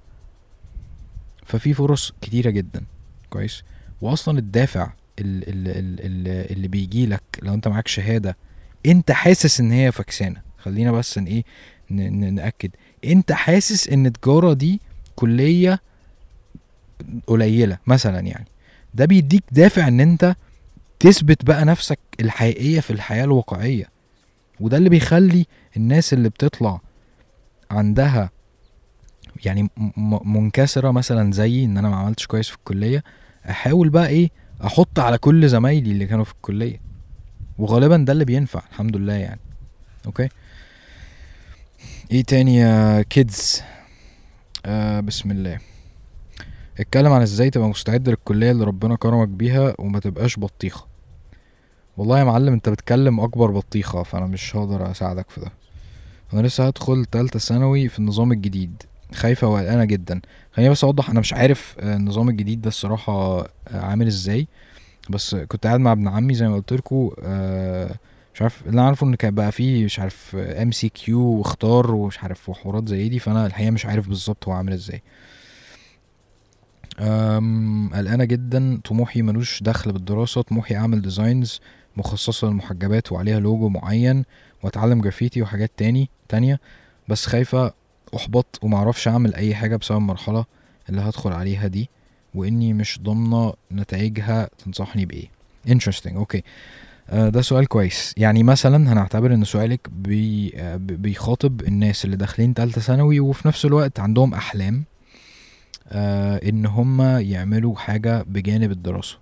ففي 1.46 1.74
فرص 1.74 2.12
كتيرة 2.22 2.50
جدا. 2.50 2.84
كويس؟ 3.30 3.62
واصلا 4.00 4.38
الدافع 4.38 4.90
اللي, 5.18 5.44
اللي, 5.48 6.42
اللي 6.50 6.68
بيجي 6.68 7.06
لك 7.06 7.22
لو 7.42 7.54
أنت 7.54 7.68
معاك 7.68 7.88
شهادة 7.88 8.36
أنت 8.86 9.12
حاسس 9.12 9.60
إن 9.60 9.72
هي 9.72 9.92
فكسانه 9.92 10.40
خلينا 10.58 10.92
بس 10.92 11.18
ان 11.18 11.26
إيه 11.26 11.44
نأكد. 11.90 12.70
أنت 13.04 13.32
حاسس 13.32 13.88
إن 13.88 14.12
تجارة 14.12 14.52
دي 14.52 14.80
كلية 15.16 15.80
قليلة 17.26 17.78
مثلا 17.86 18.20
يعني. 18.20 18.46
ده 18.94 19.04
بيديك 19.04 19.42
دافع 19.52 19.88
إن 19.88 20.00
أنت 20.00 20.36
تثبت 21.00 21.44
بقى 21.44 21.64
نفسك 21.64 21.98
الحقيقية 22.20 22.80
في 22.80 22.92
الحياة 22.92 23.24
الواقعية. 23.24 23.88
وده 24.60 24.76
اللي 24.76 24.88
بيخلي 24.88 25.46
الناس 25.76 26.12
اللي 26.12 26.28
بتطلع 26.28 26.80
عندها 27.72 28.30
يعني 29.44 29.68
منكسرة 30.24 30.90
مثلا 30.90 31.32
زيي 31.32 31.64
إن 31.64 31.78
أنا 31.78 31.88
ما 31.88 31.96
عملتش 31.96 32.26
كويس 32.26 32.48
في 32.48 32.56
الكلية 32.56 33.04
أحاول 33.50 33.88
بقى 33.88 34.08
إيه 34.08 34.30
أحط 34.64 34.98
على 34.98 35.18
كل 35.18 35.48
زمايلي 35.48 35.90
اللي 35.90 36.06
كانوا 36.06 36.24
في 36.24 36.32
الكلية. 36.32 36.80
وغالبا 37.58 37.96
ده 37.96 38.12
اللي 38.12 38.24
بينفع 38.24 38.62
الحمد 38.70 38.96
لله 38.96 39.12
يعني. 39.12 39.40
أوكي؟ 40.06 40.28
إيه 42.10 42.22
تاني 42.24 42.56
يا 42.56 43.02
كيدز 43.02 43.62
آه 44.66 45.00
بسم 45.00 45.30
الله. 45.30 45.58
اتكلم 46.80 47.12
عن 47.12 47.22
إزاي 47.22 47.50
تبقى 47.50 47.68
مستعد 47.68 48.08
للكلية 48.08 48.50
اللي 48.50 48.64
ربنا 48.64 48.96
كرمك 48.96 49.28
بيها 49.28 49.74
وما 49.78 50.00
تبقاش 50.00 50.38
بطيخة. 50.38 50.86
والله 51.96 52.18
يا 52.18 52.24
معلم 52.24 52.52
أنت 52.52 52.68
بتكلم 52.68 53.20
أكبر 53.20 53.50
بطيخة 53.50 54.02
فأنا 54.02 54.26
مش 54.26 54.56
هقدر 54.56 54.90
أساعدك 54.90 55.30
في 55.30 55.40
ده. 55.40 55.52
أنا 56.34 56.46
لسه 56.46 56.66
هدخل 56.66 57.04
تالتة 57.04 57.38
ثانوي 57.38 57.88
في 57.88 57.98
النظام 57.98 58.32
الجديد. 58.32 58.82
خايفة 59.14 59.46
وقلقانة 59.48 59.84
جدا. 59.84 60.20
خليني 60.52 60.70
بس 60.70 60.84
أوضح 60.84 61.10
أنا 61.10 61.20
مش 61.20 61.32
عارف 61.32 61.76
آه، 61.80 61.96
النظام 61.96 62.28
الجديد 62.28 62.60
ده 62.60 62.68
الصراحة 62.68 63.12
آه، 63.12 63.48
عامل 63.72 64.06
إزاي. 64.06 64.46
بس 65.10 65.34
كنت 65.34 65.66
قاعد 65.66 65.80
مع 65.80 65.92
ابن 65.92 66.08
عمي 66.08 66.34
زي 66.34 66.48
ما 66.48 66.54
قلت 66.54 66.72
لكم 66.72 67.10
آه، 67.22 67.94
مش 68.34 68.42
عارف 68.42 68.62
اللي 68.66 68.72
أنا 68.72 68.86
عارفه 68.86 69.06
إن 69.06 69.14
كان 69.14 69.34
بقى 69.34 69.52
فيه 69.52 69.84
مش 69.84 69.98
عارف 69.98 70.36
MCQ 70.36 71.20
واختار 71.20 71.94
ومش 71.94 72.18
عارف 72.18 72.48
وحوارات 72.48 72.88
زي 72.88 73.08
دي 73.08 73.18
فأنا 73.18 73.46
الحقيقة 73.46 73.70
مش 73.70 73.86
عارف 73.86 74.08
بالظبط 74.08 74.48
هو 74.48 74.52
عامل 74.52 74.72
إزاي. 74.72 75.02
قلقانة 77.94 78.24
جدا. 78.24 78.80
طموحي 78.84 79.22
ملوش 79.22 79.62
دخل 79.62 79.92
بالدراسة. 79.92 80.42
طموحي 80.42 80.76
أعمل 80.76 81.02
designs 81.02 81.60
مخصصة 81.96 82.46
للمحجبات 82.48 83.12
وعليها 83.12 83.40
لوجو 83.40 83.68
معين. 83.68 84.24
واتعلم 84.62 85.00
جرافيتي 85.00 85.42
وحاجات 85.42 85.70
تاني 85.76 86.08
تانية. 86.28 86.60
بس 87.08 87.26
خايفة 87.26 87.72
أحبط 88.16 88.58
ومعرفش 88.62 89.08
أعمل 89.08 89.34
أي 89.34 89.54
حاجة 89.54 89.76
بسبب 89.76 89.98
المرحله 89.98 90.44
اللي 90.88 91.00
هدخل 91.00 91.32
عليها 91.32 91.66
دي 91.66 91.88
وإني 92.34 92.72
مش 92.72 93.00
ضامنة 93.02 93.52
نتائجها 93.72 94.48
تنصحني 94.64 95.06
بإيه. 95.06 95.26
Interesting. 95.68 96.14
okay 96.16 96.42
آه 97.10 97.28
ده 97.28 97.42
سؤال 97.42 97.66
كويس. 97.66 98.14
يعني 98.16 98.42
مثلا 98.42 98.92
هنعتبر 98.92 99.34
إن 99.34 99.44
سؤالك 99.44 99.80
بي 99.90 100.52
آه 100.56 100.76
بيخاطب 100.76 101.60
الناس 101.60 102.04
اللي 102.04 102.16
داخلين 102.16 102.54
تالتة 102.54 102.80
ثانوي 102.80 103.20
وفي 103.20 103.48
نفس 103.48 103.64
الوقت 103.64 104.00
عندهم 104.00 104.34
أحلام 104.34 104.84
آه 105.88 106.40
إن 106.48 106.66
هم 106.66 107.02
يعملوا 107.02 107.76
حاجة 107.76 108.22
بجانب 108.22 108.70
الدراسة. 108.70 109.18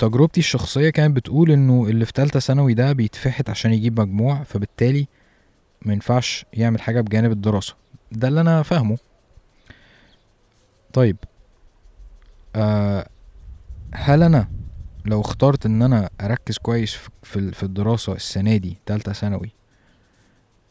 تجربتي 0.00 0.40
الشخصية 0.40 0.90
كانت 0.90 1.16
بتقول 1.16 1.50
إنه 1.50 1.86
اللي 1.88 2.04
في 2.04 2.12
تالتة 2.12 2.40
ثانوي 2.40 2.74
ده 2.74 2.92
بيتفحت 2.92 3.50
عشان 3.50 3.72
يجيب 3.72 4.00
مجموع 4.00 4.42
فبالتالي 4.42 5.06
ما 5.82 5.92
ينفعش 5.92 6.44
يعمل 6.52 6.80
حاجة 6.80 7.00
بجانب 7.00 7.32
الدراسة. 7.32 7.74
ده 8.12 8.28
اللي 8.28 8.40
أنا 8.40 8.62
فاهمه. 8.62 8.98
طيب 10.92 11.16
آه 12.56 13.08
هل 13.92 14.22
أنا 14.22 14.48
لو 15.04 15.20
اخترت 15.20 15.66
إن 15.66 15.82
أنا 15.82 16.10
أركز 16.20 16.58
كويس 16.58 16.94
في 17.22 17.50
في 17.52 17.62
الدراسة 17.62 18.12
السنة 18.12 18.56
دي 18.56 18.76
تالتة 18.86 19.12
ثانوي 19.12 19.50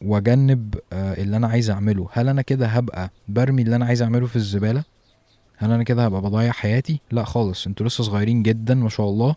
وأجنب 0.02 0.74
آه 0.92 1.14
اللي 1.14 1.36
أنا 1.36 1.48
عايز 1.48 1.70
أعمله 1.70 2.08
هل 2.12 2.28
أنا 2.28 2.42
كده 2.42 2.66
هبقى 2.66 3.10
برمي 3.28 3.62
اللي 3.62 3.76
أنا 3.76 3.86
عايز 3.86 4.02
أعمله 4.02 4.26
في 4.26 4.36
الزبالة؟ 4.36 4.84
هل 5.62 5.72
أنا 5.72 5.82
كده 5.82 6.04
هبقى 6.04 6.20
بضيع 6.20 6.52
حياتي؟ 6.52 7.00
لا 7.10 7.24
خالص 7.24 7.66
أنتوا 7.66 7.86
لسه 7.86 8.04
صغيرين 8.04 8.42
جدا 8.42 8.74
ما 8.74 8.88
شاء 8.88 9.08
الله 9.08 9.34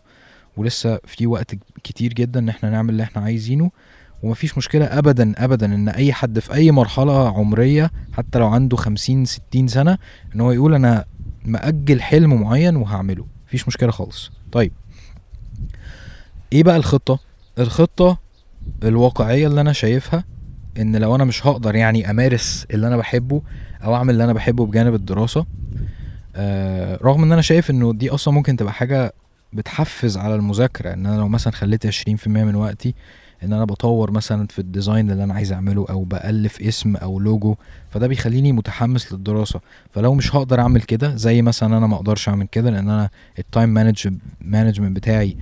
ولسه 0.56 0.98
في 1.04 1.26
وقت 1.26 1.54
كتير 1.84 2.12
جدا 2.12 2.40
إن 2.40 2.48
إحنا 2.48 2.70
نعمل 2.70 2.90
اللي 2.90 3.02
إحنا 3.02 3.22
عايزينه 3.22 3.70
ومفيش 4.22 4.58
مشكلة 4.58 4.84
أبدا 4.84 5.44
أبدا 5.44 5.66
إن 5.74 5.88
أي 5.88 6.12
حد 6.12 6.38
في 6.38 6.54
أي 6.54 6.70
مرحلة 6.70 7.28
عمرية 7.38 7.90
حتى 8.12 8.38
لو 8.38 8.46
عنده 8.46 8.76
خمسين 8.76 9.24
ستين 9.24 9.68
سنة 9.68 9.98
إن 10.34 10.40
هو 10.40 10.52
يقول 10.52 10.74
أنا 10.74 11.04
مأجل 11.44 12.02
حلم 12.02 12.40
معين 12.40 12.76
وهعمله. 12.76 13.26
مفيش 13.46 13.68
مشكلة 13.68 13.90
خالص. 13.90 14.30
طيب. 14.52 14.72
إيه 16.52 16.62
بقى 16.62 16.76
الخطة؟ 16.76 17.18
الخطة 17.58 18.18
الواقعية 18.84 19.46
اللي 19.46 19.60
أنا 19.60 19.72
شايفها 19.72 20.24
إن 20.78 20.96
لو 20.96 21.14
أنا 21.14 21.24
مش 21.24 21.46
هقدر 21.46 21.74
يعني 21.74 22.10
أمارس 22.10 22.66
اللي 22.70 22.86
أنا 22.86 22.96
بحبه 22.96 23.42
أو 23.84 23.94
أعمل 23.94 24.10
اللي 24.10 24.24
أنا 24.24 24.32
بحبه 24.32 24.66
بجانب 24.66 24.94
الدراسة 24.94 25.46
آه 26.34 26.98
رغم 27.02 27.22
إن 27.22 27.32
أنا 27.32 27.42
شايف 27.42 27.70
إنه 27.70 27.92
دي 27.92 28.10
أصلا 28.10 28.34
ممكن 28.34 28.56
تبقى 28.56 28.72
حاجة 28.72 29.12
بتحفز 29.52 30.16
على 30.16 30.34
المذاكرة 30.34 30.92
إن 30.92 31.06
أنا 31.06 31.16
لو 31.16 31.28
مثلا 31.28 31.52
خليت 31.52 31.86
عشرين 31.86 32.16
في 32.16 32.26
المية 32.26 32.44
من 32.44 32.54
وقتي 32.54 32.94
إن 33.42 33.52
أنا 33.52 33.64
بطور 33.64 34.10
مثلا 34.10 34.46
في 34.46 34.58
ال 34.58 34.65
design 34.65 35.10
اللي 35.10 35.24
أنا 35.24 35.34
عايز 35.34 35.52
أعمله 35.52 35.86
أو 35.90 36.04
بألف 36.04 36.60
اسم 36.60 36.96
أو 36.96 37.20
لوجو 37.20 37.54
فده 37.90 38.06
بيخليني 38.06 38.52
متحمس 38.52 39.12
للدراسة. 39.12 39.60
فلو 39.90 40.14
مش 40.14 40.36
هقدر 40.36 40.60
أعمل 40.60 40.82
كده 40.82 41.16
زي 41.16 41.42
مثلا 41.42 41.78
أنا 41.78 41.86
ما 41.86 41.96
أقدرش 41.96 42.28
أعمل 42.28 42.46
كده 42.46 42.70
لأن 42.70 42.88
أنا 42.90 43.10
ال 43.38 43.44
time 43.44 43.68
management 44.40 44.96
بتاعي 44.96 45.36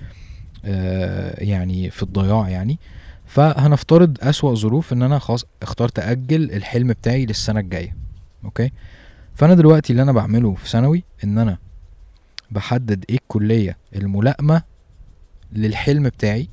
آه 0.64 1.44
يعني 1.44 1.90
في 1.90 2.02
الضياع 2.02 2.48
يعني. 2.48 2.78
فهنفترض 3.26 4.18
أسوأ 4.20 4.54
ظروف 4.54 4.92
إن 4.92 5.02
أنا 5.02 5.18
خلاص 5.18 5.44
اخترت 5.62 5.98
أجل 5.98 6.50
الحلم 6.52 6.88
بتاعي 6.88 7.26
للسنة 7.26 7.60
الجاية 7.60 7.96
Okay؟ 8.44 8.70
فأنا 9.34 9.54
دلوقتي 9.54 9.92
اللي 9.92 10.02
أنا 10.02 10.12
بعمله 10.12 10.54
في 10.54 10.68
ثانوي 10.68 11.04
إن 11.24 11.38
أنا 11.38 11.58
بحدد 12.50 13.04
إيه 13.10 13.16
الكلية 13.16 13.76
الملائمة 13.96 14.62
للحلم 15.52 16.02
بتاعي 16.02 16.48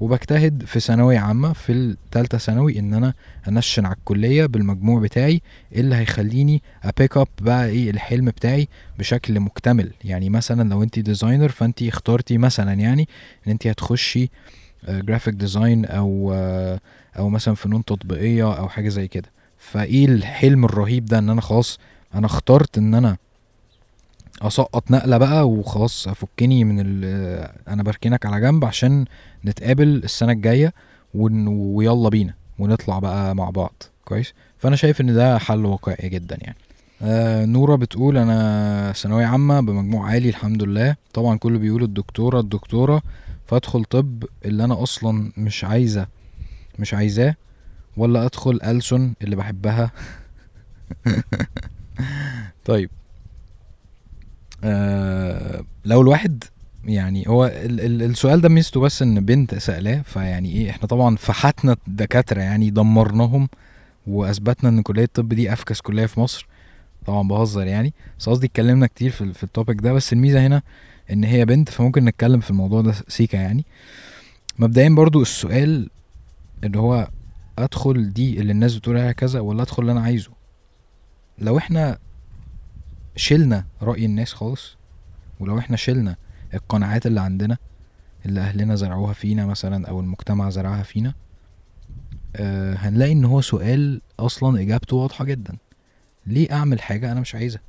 وبجتهد 0.00 0.62
في 0.66 0.80
ثانوية 0.80 1.18
عامة 1.18 1.52
في 1.52 1.72
التالتة 1.72 2.38
ثانوي 2.38 2.78
إن 2.78 2.94
أنا 2.94 3.14
أنشن 3.48 3.86
على 3.86 3.94
الكلية 3.96 4.46
بالمجموع 4.46 5.00
بتاعي 5.00 5.42
اللي 5.72 5.96
هيخليني 5.96 6.62
أ 6.84 6.90
pick 6.90 7.16
up 7.16 7.28
بقى 7.40 7.66
إيه 7.66 7.90
الحلم 7.90 8.24
بتاعي 8.26 8.68
بشكل 8.98 9.40
مكتمل. 9.40 9.92
يعني 10.04 10.30
مثلا 10.30 10.68
لو 10.68 10.82
انت 10.82 10.98
designer 10.98 11.48
فانت 11.48 11.82
اخترتي 11.82 12.38
مثلا 12.38 12.72
يعني 12.72 13.08
إن 13.46 13.52
انت 13.52 13.66
هتخشي 13.66 14.30
graphic 14.88 15.34
design 15.34 15.84
أو 15.86 16.32
آه، 16.34 16.80
أو 17.18 17.28
مثلا 17.28 17.54
فنون 17.54 17.84
تطبيقية 17.84 18.58
أو 18.58 18.68
حاجة 18.68 18.88
زي 18.88 19.08
كده. 19.08 19.28
فإيه 19.58 20.06
الحلم 20.06 20.64
الرهيب 20.64 21.04
ده 21.04 21.18
إن 21.18 21.30
أنا 21.30 21.40
خلاص 21.40 21.78
أنا 22.14 22.26
اخترت 22.26 22.78
إن 22.78 22.94
أنا 22.94 23.16
أسقط 24.42 24.90
نقلة 24.90 25.18
بقى 25.18 25.48
وخلاص 25.48 26.08
أفكني 26.08 26.64
من 26.64 27.04
أنا 27.68 27.82
بركنك 27.82 28.26
على 28.26 28.40
جنب 28.40 28.64
عشان 28.64 29.04
نتقابل 29.44 29.88
السنة 30.04 30.32
الجاية 30.32 30.72
ويلا 31.14 32.08
بينا 32.08 32.34
ونطلع 32.58 32.98
بقى 32.98 33.34
مع 33.34 33.50
بعض. 33.50 33.82
كويس؟ 34.04 34.34
فأنا 34.58 34.76
شايف 34.76 35.00
إن 35.00 35.14
ده 35.14 35.38
حل 35.38 35.64
واقعي 35.66 36.08
جدا 36.08 36.38
يعني. 36.40 36.56
آه 37.02 37.44
نورة 37.44 37.76
بتقول 37.76 38.16
أنا 38.18 38.92
ثانوية 38.96 39.26
عامة 39.26 39.60
بمجموع 39.60 40.06
عالي 40.10 40.28
الحمد 40.28 40.62
لله. 40.62 40.96
طبعا 41.14 41.38
كله 41.38 41.58
بيقول 41.58 41.82
الدكتورة 41.82 42.40
الدكتورة. 42.40 43.02
فأدخل 43.46 43.84
طب 43.84 44.24
اللي 44.44 44.64
أنا 44.64 44.82
أصلا 44.82 45.32
مش 45.36 45.64
عايزة 45.64 46.06
مش 46.78 46.94
عايزاه 46.94 47.34
ولا 47.96 48.24
أدخل 48.26 48.60
ألسن 48.64 49.12
اللي 49.22 49.36
بحبها. 49.36 49.90
طيب. 52.64 52.90
آه 54.64 55.64
لو 55.84 56.00
الواحد 56.00 56.44
يعني 56.84 57.28
هو 57.28 57.46
ال 57.46 57.80
ال 57.80 58.02
السؤال 58.02 58.40
ده 58.40 58.48
ميزته 58.48 58.80
بس 58.80 59.02
إن 59.02 59.24
بنت 59.24 59.54
سألاه 59.54 60.02
فيعني 60.02 60.52
إيه 60.52 60.70
إحنا 60.70 60.86
طبعا 60.88 61.16
فحتنا 61.16 61.76
الدكاترة 61.88 62.40
يعني 62.40 62.70
دمرناهم 62.70 63.48
وأثبتنا 64.06 64.70
إن 64.70 64.82
كلية 64.82 65.04
الطب 65.04 65.28
دي 65.28 65.52
أفكس 65.52 65.80
كلية 65.80 66.06
في 66.06 66.20
مصر. 66.20 66.46
طبعا 67.06 67.28
بهزر 67.28 67.66
يعني 67.66 67.94
بس 68.18 68.28
قصدي 68.28 68.46
اتكلمنا 68.46 68.86
كتير 68.86 69.10
في, 69.10 69.32
في 69.32 69.44
ال 69.44 69.50
topic 69.50 69.80
ده 69.80 69.92
بس 69.92 70.12
الميزة 70.12 70.46
هنا 70.46 70.62
إن 71.12 71.24
هي 71.24 71.44
بنت 71.44 71.68
فممكن 71.68 72.04
نتكلم 72.04 72.40
في 72.40 72.50
الموضوع 72.50 72.80
ده 72.80 72.94
سيكا 73.08 73.36
يعني. 73.36 73.64
مبدئيا 74.58 74.88
برضو 74.88 75.22
السؤال 75.22 75.90
اللي 76.64 76.78
هو 76.78 77.08
أدخل 77.58 78.12
دي 78.12 78.40
اللي 78.40 78.52
الناس 78.52 78.76
بتقول 78.76 78.98
عليها 78.98 79.12
كذا 79.12 79.40
ولا 79.40 79.62
أدخل 79.62 79.82
اللي 79.82 79.92
أنا 79.92 80.00
عايزه؟ 80.00 80.30
لو 81.40 81.58
إحنا 81.58 81.98
شلنا 83.16 83.64
رأي 83.82 84.04
الناس 84.04 84.32
خالص 84.32 84.76
ولو 85.40 85.58
إحنا 85.58 85.76
شلنا 85.76 86.16
القناعات 86.54 87.06
اللي 87.06 87.20
عندنا 87.20 87.56
اللي 88.26 88.40
أهلنا 88.40 88.74
زرعوها 88.74 89.12
فينا 89.12 89.46
مثلا 89.46 89.88
أو 89.88 90.00
المجتمع 90.00 90.50
زرعها 90.50 90.82
فينا 90.82 91.14
آه 92.36 92.74
هنلاقي 92.74 93.12
إن 93.12 93.24
هو 93.24 93.40
سؤال 93.40 94.00
أصلا 94.18 94.60
إجابته 94.60 94.96
واضحة 94.96 95.24
جدا. 95.24 95.56
ليه 96.26 96.52
أعمل 96.52 96.80
حاجة 96.82 97.12
أنا 97.12 97.20
مش 97.20 97.34
عايزها؟ 97.34 97.60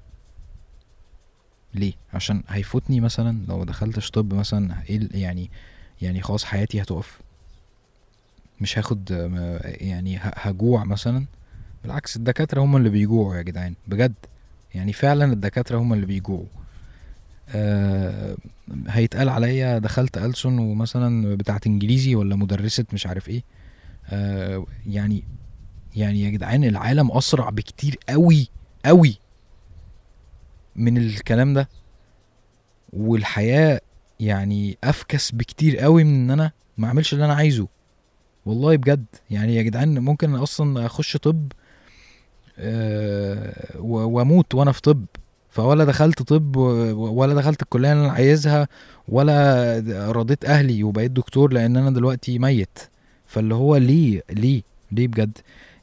ليه؟ 1.74 1.94
عشان 2.14 2.44
هيفوتني 2.48 3.00
مثلا 3.00 3.46
لو 3.48 3.64
دخلتش 3.64 4.12
طب 4.12 4.34
مثلا 4.34 4.76
إيه 4.90 5.08
يعني 5.14 5.50
يعني 6.02 6.22
خلاص 6.22 6.44
حياتي 6.44 6.82
هتقف. 6.82 7.22
مش 8.62 8.78
هاخد 8.78 9.12
يعني 9.64 10.20
هجوع 10.22 10.84
مثلا. 10.84 11.26
بالعكس 11.84 12.16
الدكاترة 12.16 12.62
هم 12.62 12.78
اللي 12.78 12.90
بيجوعوا 12.90 13.36
يا 13.36 13.42
جدعان 13.42 13.76
بجد. 13.88 14.14
يعني 14.76 14.94
فعلا 14.94 15.26
الدكاترة 15.34 15.78
هم 15.78 15.94
اللي 15.94 16.06
بيجوعوا. 16.06 16.46
آه 17.50 18.36
هيتقال 18.88 19.30
عليا 19.30 19.78
دخلت 19.80 20.18
ألسن 20.18 20.60
ومثلا 20.60 21.36
بتاعت 21.36 21.68
إنجليزي 21.68 22.16
ولا 22.16 22.36
مدرسة 22.36 22.86
مش 22.94 23.08
عارف 23.08 23.30
إيه. 23.30 23.44
آه 24.10 24.66
يعني 24.88 25.24
يعني 25.96 26.22
يا 26.22 26.30
جدعان 26.30 26.64
العالم 26.64 27.12
أسرع 27.12 27.50
بكتير 27.50 27.98
قوي 28.10 28.48
قوي 28.86 29.18
من 30.76 30.98
الكلام 30.98 31.54
ده. 31.54 31.70
والحياة 32.94 33.82
يعني 34.20 34.78
أفكس 34.84 35.32
بكتير 35.32 35.78
قوي 35.78 36.04
من 36.04 36.14
إن 36.14 36.32
أنا 36.32 36.52
ما 36.78 36.88
أعملش 36.88 37.14
اللي 37.14 37.26
أنا 37.26 37.34
عايزه. 37.34 37.68
والله 38.46 38.76
بجد. 38.76 39.06
يعني 39.30 39.56
يا 39.56 39.62
جدعان 39.62 40.00
ممكن 40.00 40.36
أصلا 40.36 40.86
أخش 40.86 41.18
طب 41.18 41.52
واموت 43.80 44.56
وأنا 44.56 44.72
في 44.72 44.82
طب. 44.82 45.06
فولا 45.50 45.86
دخلت 45.86 46.22
طب 46.22 46.56
ولا 46.96 47.34
دخلت 47.34 47.62
الكلية 47.62 47.92
اللي 47.94 48.04
أنا 48.06 48.12
عايزها 48.14 48.68
ولا 49.08 50.12
رضيت 50.12 50.46
أهلي 50.46 50.84
وبقيت 50.84 51.12
دكتور 51.12 51.54
لأن 51.54 51.78
أنا 51.78 51.90
دلوقتي 51.92 52.40
ميت. 52.40 52.80
فاللي 53.26 53.56
هو 53.56 53.76
ليه؟ 53.78 54.24
ليه؟ 54.30 54.62
ليه 54.92 55.08
بجد؟ 55.08 55.38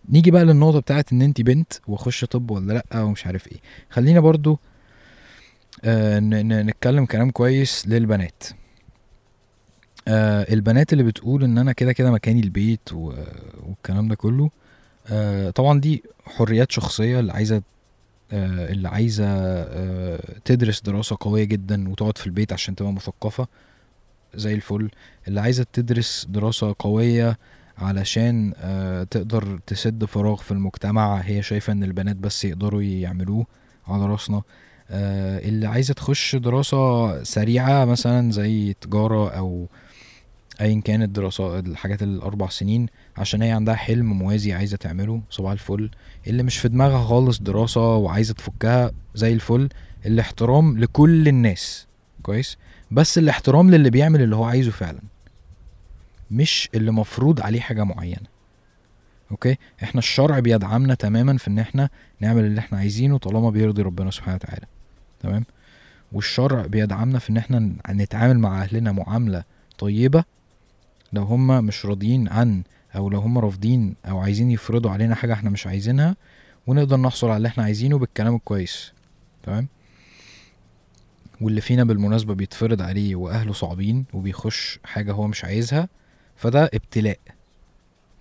نيجي 0.09 0.31
بقى 0.31 0.45
للنقطة 0.45 0.79
بتاعت 0.81 1.13
إن 1.13 1.23
انت 1.23 1.41
بنت 1.41 1.73
وأخش 1.89 2.25
طب 2.25 2.51
ولا 2.51 2.73
لأ 2.93 3.03
ومش 3.03 3.27
عارف 3.27 3.49
إيه. 3.53 3.59
خلينا 3.91 4.21
برضو 4.21 4.59
آه 5.85 6.19
نتكلم 6.21 7.05
كلام 7.07 7.31
كويس 7.31 7.89
للبنات. 7.89 8.43
آه 10.09 10.53
البنات 10.53 10.93
اللي 10.93 11.05
بتقول 11.05 11.45
إن 11.45 11.59
أنا 11.59 11.73
كده 11.73 11.93
كده 11.93 12.11
مكاني 12.11 12.41
البيت 12.41 12.93
والكلام 12.93 14.09
ده 14.09 14.15
كله 14.15 14.45
آه 14.45 14.51
طبعا 15.55 15.81
دي 15.81 16.03
حريات 16.27 16.73
شخصية 16.73 17.21
اللي 17.21 17.33
عايزة 17.33 17.63
آه 18.33 18.73
اللي 18.73 18.89
عايزة 18.89 19.25
آه 19.27 20.21
تدرس 20.45 20.81
دراسة 20.81 21.17
قوية 21.21 21.45
جدا 21.45 21.89
وتقعد 21.89 22.19
في 22.19 22.27
البيت 22.27 22.53
عشان 22.53 22.75
تبقى 22.75 22.93
مثقفة. 22.93 23.47
زي 24.35 24.55
الفل. 24.55 24.91
اللي 25.29 25.41
عايزة 25.41 25.67
تدرس 25.73 26.27
دراسة 26.29 26.75
قوية 26.79 27.39
علشان 27.79 28.53
آه 28.57 29.03
تقدر 29.05 29.61
تسد 29.67 30.05
فراغ 30.05 30.37
في 30.37 30.51
المجتمع. 30.51 31.17
هي 31.17 31.43
شايفة 31.43 31.73
إن 31.73 31.85
البنات 31.85 32.17
بس 32.17 32.45
يقدروا 32.45 32.83
يعملوه 32.83 33.47
على 33.87 34.07
راسنا. 34.07 34.43
آه 34.91 35.39
اللي 35.39 35.67
عايزة 35.67 35.95
تخش 35.95 36.37
دراسة 36.37 37.23
سريعة 37.25 37.85
مثلا 37.85 38.31
زي 38.33 38.73
تجارة 38.81 39.29
أو 39.31 39.67
ايا 40.61 40.81
كانت 40.81 41.05
الدراسات 41.05 41.67
الحاجات 41.67 42.03
الأربع 42.03 42.49
سنين 42.49 42.87
عشان 43.17 43.43
هي 43.43 43.51
عندها 43.51 43.75
حلم 43.75 44.07
موازي 44.07 44.53
عايزة 44.53 44.77
تعمله 44.77 45.21
صباح 45.31 45.53
الفل. 45.53 45.91
اللي 46.27 46.43
مش 46.43 46.59
في 46.59 46.69
دماغها 46.69 47.05
خالص 47.05 47.39
دراسة 47.39 47.97
وعايزة 47.97 48.35
تفكها 48.35 48.91
زي 49.15 49.33
الفل. 49.33 49.69
الاحترام 50.07 50.79
لكل 50.79 51.29
الناس. 51.29 51.87
كويس؟ 52.23 52.59
بس 52.91 53.19
الاحترام 53.19 53.71
للي 53.71 53.91
بيعمل 53.91 54.23
اللي 54.23 54.37
هو 54.37 54.45
عايزه 54.45 54.71
فعلا. 54.71 55.01
مش 56.31 56.69
اللي 56.75 56.91
مفروض 56.91 57.41
عليه 57.41 57.61
حاجة 57.61 57.85
معينة. 57.85 58.39
أوكي؟ 59.31 59.57
إحنا 59.83 59.99
الشرع 59.99 60.39
بيدعمنا 60.39 60.95
تماما 60.95 61.37
في 61.39 61.49
إن 61.49 61.59
إحنا 61.59 61.89
نعمل 62.21 62.45
اللي 62.45 62.61
إحنا 62.61 62.79
عايزينه 62.79 63.19
طالما 63.19 63.51
بيرضي 63.51 63.83
ربنا 63.83 64.11
سبحانه 64.11 64.35
وتعالى. 64.35 64.67
تمام؟ 65.21 65.45
والشرع 66.13 66.67
بيدعمنا 66.67 67.19
في 67.19 67.31
إن 67.31 67.37
إحنا 67.37 67.73
نتعامل 67.91 68.39
مع 68.39 68.63
أهلنا 68.63 68.93
معاملة 68.93 69.45
طيبة 69.79 70.25
لو 71.13 71.23
هم 71.23 71.65
مش 71.65 71.87
راضيين 71.87 72.29
عن 72.29 72.63
أو 72.97 73.11
لو 73.11 73.19
هم 73.21 73.39
رافضين 73.39 73.95
أو 74.05 74.19
عايزين 74.19 74.51
يفرضوا 74.51 74.91
علينا 74.91 75.15
حاجة 75.15 75.33
إحنا 75.33 75.51
مش 75.51 75.67
عايزينها 75.67 76.17
ونقدر 76.67 76.97
نحصل 76.97 77.27
على 77.27 77.37
اللي 77.37 77.49
إحنا 77.49 77.65
عايزينه 77.65 77.99
بالكلام 77.99 78.35
الكويس. 78.35 78.93
تمام؟ 79.43 79.69
واللي 81.41 81.61
فينا 81.61 81.85
بالمناسبة 81.85 82.35
بيتفرض 82.35 82.83
عليه 82.83 83.17
وأهله 83.17 83.53
صعبين 83.53 84.05
وبيخش 84.13 84.79
حاجة 84.85 85.13
هو 85.13 85.27
مش 85.27 85.45
عايزها 85.45 85.89
فده 86.37 86.65
ابتلاء. 86.75 87.19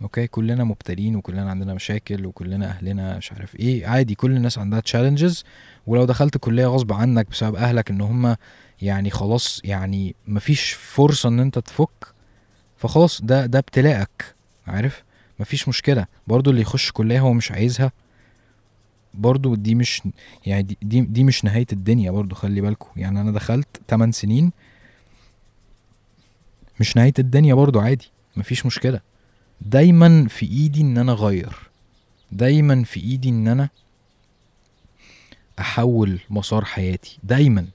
okay؟ 0.01 0.27
كلنا 0.27 0.63
مبتلين 0.63 1.15
وكلنا 1.15 1.49
عندنا 1.49 1.73
مشاكل 1.73 2.25
وكلنا 2.25 2.65
أهلنا 2.69 3.17
مش 3.17 3.31
عارف 3.31 3.55
إيه. 3.55 3.87
عادي 3.87 4.15
كل 4.15 4.31
الناس 4.31 4.57
عندها 4.57 4.79
challenges 4.79 5.43
ولو 5.87 6.05
دخلت 6.05 6.37
كلية 6.37 6.65
غصب 6.65 6.93
عنك 6.93 7.29
بسبب 7.29 7.55
أهلك 7.55 7.89
إن 7.91 8.01
هم 8.01 8.35
يعني 8.81 9.09
خلاص 9.09 9.61
يعني 9.63 10.15
مفيش 10.27 10.71
فرصة 10.73 11.29
إن 11.29 11.39
أنت 11.39 11.59
تفك 11.59 12.16
فخلاص 12.77 13.21
ده 13.21 13.45
ده 13.45 13.59
ابتلاءك 13.59 14.35
عارف؟ 14.67 15.03
مفيش 15.39 15.67
مشكلة. 15.67 16.05
برضو 16.27 16.49
اللي 16.51 16.61
يخش 16.61 16.91
كلية 16.91 17.19
هو 17.19 17.33
مش 17.33 17.51
عايزها 17.51 17.91
برضو 19.13 19.55
دي 19.55 19.75
مش 19.75 20.01
يعني 20.45 20.63
دي 20.63 20.77
دي, 20.81 21.01
دي 21.01 21.23
مش 21.23 21.45
نهاية 21.45 21.65
الدنيا 21.73 22.11
برضو 22.11 22.35
خلي 22.35 22.61
بالكم 22.61 22.89
يعني 22.95 23.21
أنا 23.21 23.31
دخلت 23.31 23.67
8 23.89 24.11
سنين 24.11 24.51
مش 26.79 26.97
نهاية 26.97 27.13
الدنيا 27.19 27.53
برضو 27.53 27.79
عادي 27.79 28.11
مفيش 28.37 28.65
مشكلة. 28.65 28.99
دايما 29.61 30.27
في 30.27 30.45
إيدي 30.45 30.81
إن 30.81 30.97
أنا 30.97 31.11
أغير. 31.11 31.69
دايما 32.31 32.83
في 32.83 32.99
إيدي 32.99 33.29
إن 33.29 33.47
أنا 33.47 33.69
أحول 35.59 36.19
مسار 36.29 36.65
حياتي. 36.65 37.19
دايما. 37.23 37.67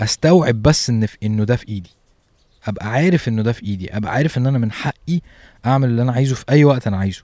أستوعب 0.00 0.62
بس 0.62 0.90
إن 0.90 1.06
في 1.06 1.16
إنه 1.22 1.44
ده 1.44 1.56
في 1.56 1.68
إيدي. 1.68 1.90
أبقى 2.68 2.88
عارف 2.90 3.28
إنه 3.28 3.42
ده 3.42 3.52
في 3.52 3.62
إيدي 3.66 3.96
أبقى 3.96 4.12
عارف 4.12 4.38
إن 4.38 4.46
أنا 4.46 4.58
من 4.58 4.72
حقي 4.72 5.20
أعمل 5.66 5.88
اللي 5.88 6.02
أنا 6.02 6.12
عايزه 6.12 6.34
في 6.34 6.44
أي 6.50 6.64
وقت 6.64 6.86
أنا 6.86 6.96
عايزه. 6.96 7.22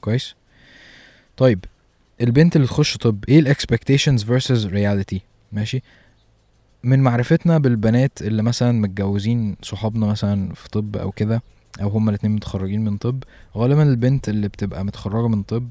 كويس؟ 0.00 0.34
طيب 1.36 1.64
البنت 2.20 2.56
اللي 2.56 2.66
تخش 2.66 2.96
طب 2.96 3.24
إيه 3.28 3.38
ال 3.40 3.47
expectations 3.47 4.24
versus 4.24 4.66
reality 4.66 5.20
ماشي؟ 5.52 5.82
من 6.82 7.00
معرفتنا 7.00 7.58
بالبنات 7.58 8.22
اللي 8.22 8.42
مثلا 8.42 8.72
متجوزين 8.72 9.56
صحابنا 9.62 10.06
مثلا 10.06 10.54
في 10.54 10.68
طب 10.68 10.96
أو 10.96 11.10
كده 11.12 11.42
أو 11.82 11.88
هما 11.88 12.10
الاتنين 12.10 12.32
متخرجين 12.32 12.84
من 12.84 12.96
طب 12.96 13.22
غالبا 13.56 13.82
البنت 13.82 14.28
اللي 14.28 14.48
بتبقى 14.48 14.84
متخرجة 14.84 15.28
من 15.28 15.42
طب 15.42 15.68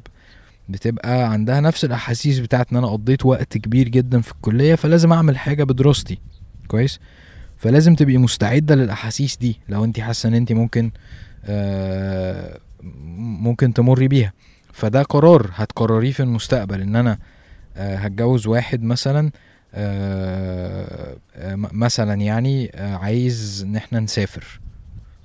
بتبقى 0.69 1.31
عندها 1.31 1.59
نفس 1.61 1.85
الأحاسيس 1.85 2.39
بتاعت 2.39 2.71
إن 2.71 2.77
أنا 2.77 2.87
قضيت 2.87 3.25
وقت 3.25 3.57
كبير 3.57 3.87
جدا 3.89 4.21
في 4.21 4.31
الكلية 4.31 4.75
فلازم 4.75 5.13
أعمل 5.13 5.37
حاجة 5.37 5.63
بدراستي. 5.63 6.19
كويس؟ 6.67 6.99
فلازم 7.65 7.95
تبقي 7.95 8.17
مستعدة 8.17 8.75
للأحاسيس 8.75 9.37
دي 9.37 9.59
لو 9.69 9.83
انت 9.83 9.99
حاسة 9.99 10.29
ان 10.29 10.33
انت 10.33 10.51
ممكن 10.51 10.91
آه 11.45 12.59
ممكن 13.17 13.73
تمري 13.73 14.07
بيها. 14.07 14.33
فده 14.73 15.01
قرار 15.03 15.49
هتقرريه 15.53 16.11
في 16.11 16.19
المستقبل 16.23 16.81
ان 16.81 16.95
أنا 16.95 17.17
آه 17.77 17.95
هتجوز 17.95 18.47
واحد 18.47 18.83
مثلا 18.83 19.31
آه 19.73 21.17
مثلا 21.55 22.13
يعني 22.13 22.71
عايز 22.75 23.63
ان 23.67 23.75
إحنا 23.75 23.99
نسافر. 23.99 24.59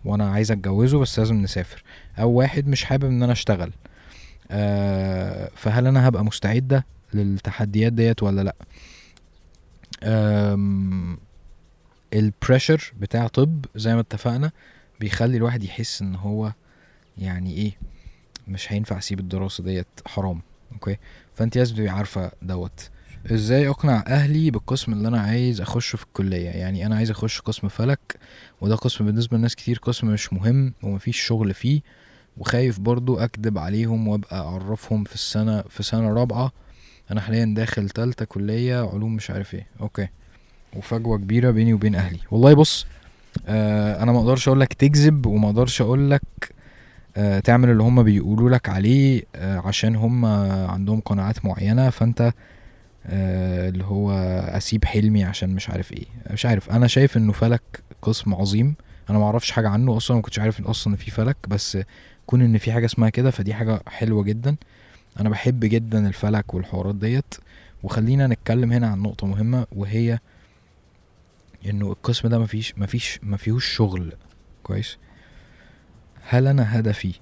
وأنا 0.05 0.31
عايز 0.31 0.51
اتجوزه 0.53 0.99
بس 0.99 1.19
لازم 1.19 1.35
نسافر. 1.43 1.83
أو 2.19 2.31
واحد 2.31 2.69
مش 2.69 2.85
حابب 2.85 3.05
ان 3.05 3.23
أنا 3.23 3.33
اشتغل. 3.33 3.73
فهل 5.57 5.87
أنا 5.87 6.09
هبقى 6.09 6.25
مستعدة 6.25 6.87
للتحديات 7.15 7.93
ديت 7.93 8.23
ولا 8.23 8.43
لأ؟ 8.43 8.55
ال 12.15 12.23
pressure 12.23 12.93
بتاع 13.01 13.27
طب 13.27 13.65
زي 13.77 13.95
ما 13.95 14.01
اتفقنا 14.01 14.51
بيخلي 15.01 15.37
الواحد 15.37 15.65
يحس 15.65 16.03
ان 16.03 16.15
هو 16.15 16.53
يعني 17.19 17.55
إيه 17.55 17.73
مش 18.49 18.73
هينفع 18.73 18.99
اسيب 18.99 19.20
الدراسة 19.20 19.65
ديت 19.65 19.87
حرام. 20.07 20.43
okay؟ 20.73 20.97
فأنت 21.35 21.59
لازم 21.59 21.74
تبقي 21.77 21.89
عارفة 21.89 22.31
دوت. 22.43 22.91
إزاي 23.32 23.69
أقنع 23.69 24.05
أهلي 24.07 24.51
بالقسم 24.51 24.93
اللي 24.93 25.09
أنا 25.09 25.20
عايز 25.20 25.61
اخشه 25.61 25.97
في 25.97 26.05
الكلية؟ 26.05 26.49
يعني 26.51 26.87
أنا 26.87 26.97
عايز 26.97 27.11
أخش 27.11 27.41
قسم 27.41 27.69
فلك 27.69 28.19
وده 28.61 28.74
قسم 28.74 29.05
بالنسبة 29.07 29.37
لناس 29.37 29.55
كتير 29.57 29.78
قسم 29.82 30.07
مش 30.07 30.32
مهم 30.32 30.74
ومفيش 30.82 31.20
شغل 31.20 31.55
فيه 31.55 31.81
وخايف 32.37 32.81
برضو 32.81 33.19
أكدب 33.19 33.59
عليهم 33.59 34.09
وأبقى 34.09 34.41
أعرفهم 34.41 35.05
في 35.05 35.15
السنة 35.15 35.62
في 35.62 35.82
سنة 35.82 36.12
رابعة. 36.12 36.53
أنا 37.11 37.20
حاليا 37.20 37.55
داخل 37.57 37.91
تالتة 37.91 38.24
كلية 38.24 38.89
علوم 38.89 39.16
مش 39.16 39.31
عارف 39.31 39.55
إيه. 39.55 39.66
أوكي. 39.81 40.09
وفجوة 40.77 41.19
كبيرة 41.19 41.51
بيني 41.51 41.75
وبين 41.75 41.95
أهلي. 41.95 42.19
والله 42.31 42.55
بص 42.55 42.87
آه 43.47 44.03
أنا 44.03 44.13
ما 44.13 44.19
أقدرش 44.19 44.49
أقول 44.49 44.61
لك 44.61 44.73
تكذب 44.73 45.27
وما 45.27 45.47
أقدرش 45.49 45.81
أقول 45.83 46.11
لك 46.11 46.23
آه 47.17 47.41
تعمل 47.41 47.71
اللي 47.71 47.83
هم 47.83 48.03
بيقولوا 48.03 48.51
لك 48.51 48.69
عليه 48.69 49.23
آه 49.37 49.59
عشان 49.59 49.97
هم 49.97 50.25
عندهم 50.71 51.01
قناعات 51.01 51.45
معينة 51.45 51.91
فأنت 51.91 52.33
آه 53.07 53.69
اللي 53.69 53.85
هو 53.85 54.13
أسيب 54.49 54.85
حلمي 54.85 55.25
عشان 55.25 55.51
مش 55.51 55.71
عارف 55.71 55.93
إيه. 55.93 56.05
مش 56.31 56.47
عارف 56.47 56.71
أنا 56.71 56.87
شايف 56.87 57.17
إنه 57.17 57.33
فلك 57.33 57.63
قسم 58.03 58.35
عظيم. 58.35 58.75
أنا 59.11 59.19
ما 59.19 59.25
أعرفش 59.25 59.51
حاجة 59.51 59.69
عنه 59.69 59.97
أصلا 59.97 60.17
ما 60.17 60.23
كنتش 60.23 60.39
عارف 60.39 60.67
أصلا 60.67 60.97
في 60.97 61.11
فلك 61.11 61.37
بس 61.49 61.79
كون 62.27 62.43
إن 62.43 62.59
في 62.59 62.73
حاجة 62.73 62.85
اسمها 62.87 63.09
كده 63.11 63.31
فدي 63.31 63.55
حاجة 63.55 63.81
حلوة 63.87 64.23
جدا. 64.25 64.57
أنا 65.21 65.29
بحب 65.29 65.61
جدا 65.65 66.07
الفلك 66.09 66.55
والحوارات 66.55 66.95
ديت. 66.95 67.35
وخلينا 67.83 68.27
نتكلم 68.27 68.73
هنا 68.73 68.87
عن 68.89 68.99
نقطة 69.03 69.27
مهمة 69.27 69.67
وهي 69.73 70.19
إنه 71.66 71.93
القسم 71.93 72.28
ده 72.28 72.39
مفيش 72.39 72.78
مفيش 72.78 73.20
مفيهوش 73.23 73.66
شغل. 73.77 74.12
كويس؟ 74.62 74.99
هل 76.28 76.47
أنا 76.47 76.78
هدفي 76.78 77.15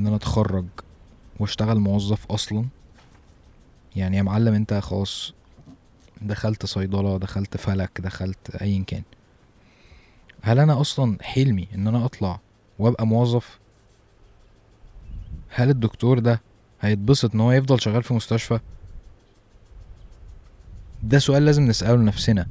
إن 0.00 0.06
أنا 0.06 0.16
أتخرج 0.16 0.66
وأشتغل 1.40 1.78
موظف 1.78 2.26
أصلا؟ 2.26 2.66
يعني 3.96 4.16
يا 4.16 4.22
معلم 4.22 4.54
أنت 4.54 4.74
خلاص 4.74 5.32
دخلت 6.22 6.66
صيدلة 6.66 7.18
دخلت 7.18 7.56
فلك 7.56 8.00
دخلت 8.00 8.50
ايا 8.50 8.84
كان. 8.86 9.02
هل 10.42 10.58
أنا 10.58 10.80
أصلا 10.80 11.16
حلمي 11.22 11.68
إن 11.74 11.88
أنا 11.88 12.04
أطلع 12.04 12.40
وأبقى 12.78 13.06
موظف؟ 13.06 13.58
هل 15.48 15.70
الدكتور 15.70 16.18
ده 16.18 16.40
هيتبسط 16.80 17.34
إن 17.34 17.40
هو 17.40 17.52
يفضل 17.52 17.80
شغال 17.80 18.02
في 18.02 18.14
مستشفى؟ 18.14 18.60
ده 21.02 21.18
سؤال 21.18 21.44
لازم 21.44 21.62
نسأله 21.62 21.96
لنفسنا. 21.96 22.46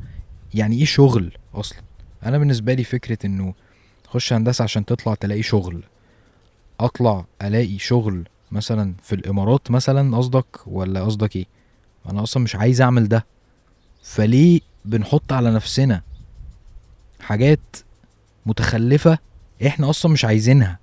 يعني 0.53 0.77
إيه 0.77 0.85
شغل 0.85 1.31
أصلا؟ 1.53 1.79
أنا 2.25 2.37
بالنسبة 2.37 2.73
لي 2.73 2.83
فكرة 2.83 3.17
إنه 3.25 3.53
تخش 4.03 4.33
هندسة 4.33 4.63
عشان 4.63 4.85
تطلع 4.85 5.13
تلاقي 5.15 5.43
شغل 5.43 5.83
أطلع 6.79 7.25
ألاقي 7.41 7.77
شغل 7.79 8.27
مثلا 8.51 8.93
في 9.03 9.15
الإمارات 9.15 9.71
مثلا 9.71 10.17
قصدك 10.17 10.45
ولا 10.67 11.03
قصدك 11.03 11.35
إيه؟ 11.35 11.45
أنا 12.09 12.23
أصلا 12.23 12.43
مش 12.43 12.55
عايز 12.55 12.81
أعمل 12.81 13.07
ده. 13.07 13.25
فليه 14.03 14.59
بنحط 14.85 15.33
على 15.33 15.51
نفسنا 15.51 16.01
حاجات 17.21 17.59
متخلفة 18.45 19.17
إحنا 19.67 19.89
أصلا 19.89 20.11
مش 20.11 20.25
عايزينها؟ 20.25 20.79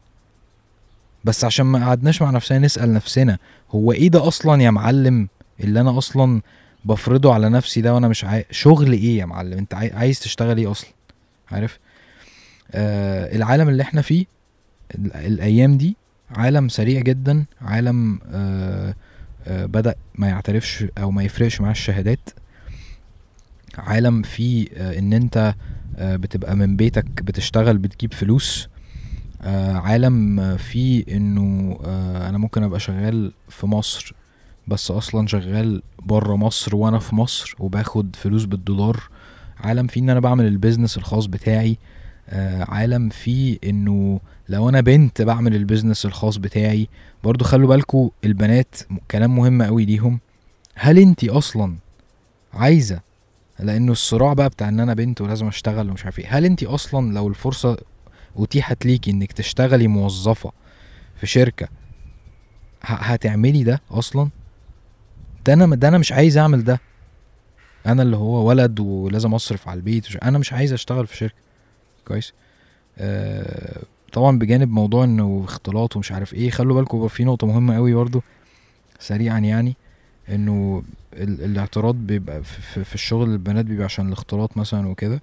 بس 1.25 1.45
عشان 1.45 1.67
ما 1.67 1.87
قعدناش 1.87 2.23
مع 2.23 2.31
نفسنا 2.31 2.59
نسأل 2.59 2.93
نفسنا 2.93 3.39
هو 3.71 3.93
إيه 3.93 4.09
ده 4.09 4.29
أصلا 4.29 4.63
يا 4.63 4.71
معلم 4.71 5.29
اللي 5.61 5.81
أنا 5.81 5.99
أصلا 5.99 6.43
بفرضه 6.87 7.35
على 7.35 7.49
نفسي 7.49 7.81
ده 7.81 7.95
وأنا 7.95 8.09
مش 8.09 8.25
عايز 8.25 8.45
شغل 8.51 8.93
إيه 8.93 9.19
يا 9.19 9.25
معلم؟ 9.25 9.59
أنت 9.59 9.75
عايز 9.75 10.21
تشتغل 10.21 10.59
إيه 10.59 10.71
أصلا؟ 10.71 10.91
عارف؟ 11.51 11.79
آه 12.73 13.37
العالم 13.37 13.69
اللي 13.69 13.83
إحنا 13.83 14.03
فيه 14.03 14.27
الأيام 15.15 15.77
دي 15.79 15.97
عالم 16.31 16.69
سريع 16.69 17.01
جدا 17.01 17.45
عالم 17.61 18.21
آه 18.33 18.95
آه 19.47 19.67
بدأ 19.67 19.95
ما 20.15 20.29
يعترفش 20.29 20.85
أو 20.99 21.11
ما 21.11 21.23
يفرقش 21.23 21.61
مع 21.61 21.71
الشهادات. 21.71 22.31
عالم 23.79 24.23
فيه 24.23 24.67
آه 24.77 24.99
إن 24.99 25.13
أنت 25.13 25.55
آه 25.97 26.17
بتبقى 26.17 26.57
من 26.57 26.77
بيتك 26.77 27.05
بتشتغل 27.23 27.79
بتجيب 27.79 28.15
فلوس. 28.15 28.69
آه 29.43 29.73
عالم 29.73 30.57
فيه 30.57 31.05
إنه 31.17 31.79
آه 31.85 32.29
أنا 32.29 32.39
ممكن 32.39 32.63
أبقى 32.63 32.81
شغال 32.81 33.33
في 33.49 33.67
مصر 33.67 34.15
بس 34.69 34.91
أصلا 34.91 35.27
شغال 35.27 35.83
بره 36.03 36.37
مصر 36.37 36.77
وأنا 36.77 36.99
في 36.99 37.15
مصر 37.15 37.55
وباخد 37.59 38.17
فلوس 38.17 38.45
بالدولار. 38.45 39.03
عالم 39.59 39.87
فيه 39.87 40.01
إن 40.01 40.11
أنا 40.11 40.21
بعمل 40.21 40.47
البيزنس 40.47 40.97
الخاص 40.97 41.27
بتاعي. 41.27 41.79
آه 42.29 42.65
عالم 42.69 43.09
فيه 43.09 43.59
إنه 43.65 44.21
لو 44.49 44.69
أنا 44.69 44.81
بنت 44.81 45.23
بعمل 45.23 45.55
البيزنس 45.55 46.07
الخاص 46.07 46.37
بتاعي. 46.37 46.89
برضو 47.25 47.45
خلوا 47.45 47.69
بالكوا 47.69 48.11
البنات 48.25 48.77
كلام 49.11 49.37
مهم 49.37 49.63
قوي 49.63 49.85
ليهم. 49.85 50.21
هل 50.75 50.99
انتي 50.99 51.31
أصلا 51.31 51.77
عايزة؟ 52.55 53.01
لأنه 53.61 53.93
الصراع 53.93 54.33
بقى 54.33 54.49
بتاع 54.49 54.69
إن 54.69 54.81
أنا 54.81 54.95
بنت 54.95 55.21
ولازم 55.21 55.47
أشتغل 55.47 55.91
ومش 55.91 56.05
عارف 56.05 56.19
إيه. 56.19 56.39
هل 56.39 56.45
انتي 56.45 56.67
أصلا 56.67 57.15
لو 57.15 57.29
الفرصة 57.29 57.77
أتيحت 58.37 58.87
ليكي 58.87 59.11
إنك 59.11 59.33
تشتغلي 59.33 59.89
موظفة 59.89 60.53
في 61.17 61.27
شركة 61.27 61.69
هتعملي 62.83 63.65
ده 63.65 63.83
أصلا؟ 63.91 64.29
ده 65.47 65.53
أنا 65.53 65.77
ده 65.77 65.89
أنا 65.89 65.99
مش 65.99 66.13
عايز 66.13 66.39
أعمل 66.39 66.65
ده. 66.65 66.81
أنا 67.87 68.03
اللي 68.03 68.17
هو 68.17 68.49
ولد 68.49 68.81
ولازم 68.81 69.35
أصرف 69.35 69.69
على 69.69 69.77
البيت 69.79 70.17
أنا 70.23 70.39
مش 70.39 70.53
عايز 70.53 70.73
أشتغل 70.73 71.07
في 71.07 71.17
شركة. 71.17 71.35
كويس؟ 72.09 72.33
آه 72.99 73.83
طبعا 74.13 74.39
بجانب 74.39 74.69
موضوع 74.71 75.05
إنه 75.05 75.43
اختلاط 75.45 75.97
ومش 75.97 76.13
عارف 76.13 76.35
إيه 76.35 76.51
خلوا 76.51 76.77
بالكم 76.77 77.09
في 77.09 77.25
نقطة 77.25 77.47
مهمة 77.47 77.75
قوي 77.77 77.95
برضو 77.95 78.23
سريعا 78.99 79.39
يعني 79.39 79.77
إنه 80.29 80.83
الاعتراض 81.15 81.95
بيبقى 81.95 82.43
في, 82.45 82.85
في 82.85 82.95
الشغل 82.95 83.31
البنات 83.33 83.65
بيبقى 83.65 83.85
عشان 83.85 84.07
الاختلاط 84.09 84.57
مثلا 84.57 84.89
وكده. 84.89 85.23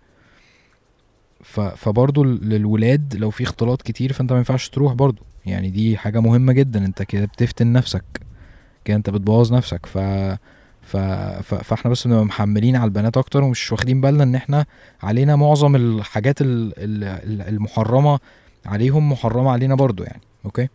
فبرضه 1.76 2.26
للولاد 2.26 3.16
لو 3.16 3.30
في 3.30 3.44
اختلاط 3.44 3.82
كتير 3.82 4.14
فأنت 4.14 4.32
ما 4.32 4.38
ينفعش 4.38 4.70
تروح 4.70 4.94
برضه 4.94 5.22
يعني 5.46 5.70
دي 5.70 5.98
حاجة 5.98 6.20
مهمة 6.20 6.54
جدا 6.54 6.86
أنت 6.86 7.02
كده 7.04 7.26
بتفتن 7.26 7.74
نفسك. 7.74 8.04
كده 8.86 8.98
انت 8.98 9.10
بتبوظ 9.10 9.54
نفسك. 9.54 9.86
ف 9.86 9.98
ف... 10.82 10.98
ف... 10.98 11.56
فاحنا 11.56 11.92
بس 11.92 12.08
بنبقى 12.08 12.26
محملين 12.26 12.76
على 12.76 12.86
البنات 12.86 13.18
أكتر 13.18 13.44
ومش 13.44 13.72
واخدين 13.72 14.02
بالنا 14.02 14.24
ان 14.24 14.36
إحنا 14.36 14.66
علينا 15.04 15.36
معظم 15.36 15.76
الحاجات 15.76 16.36
المحرمة 16.42 18.20
عليهم 18.66 19.12
محرمة 19.12 19.52
علينا 19.52 19.76
برضو 19.76 20.04
يعني. 20.04 20.22
okay؟ 20.46 20.68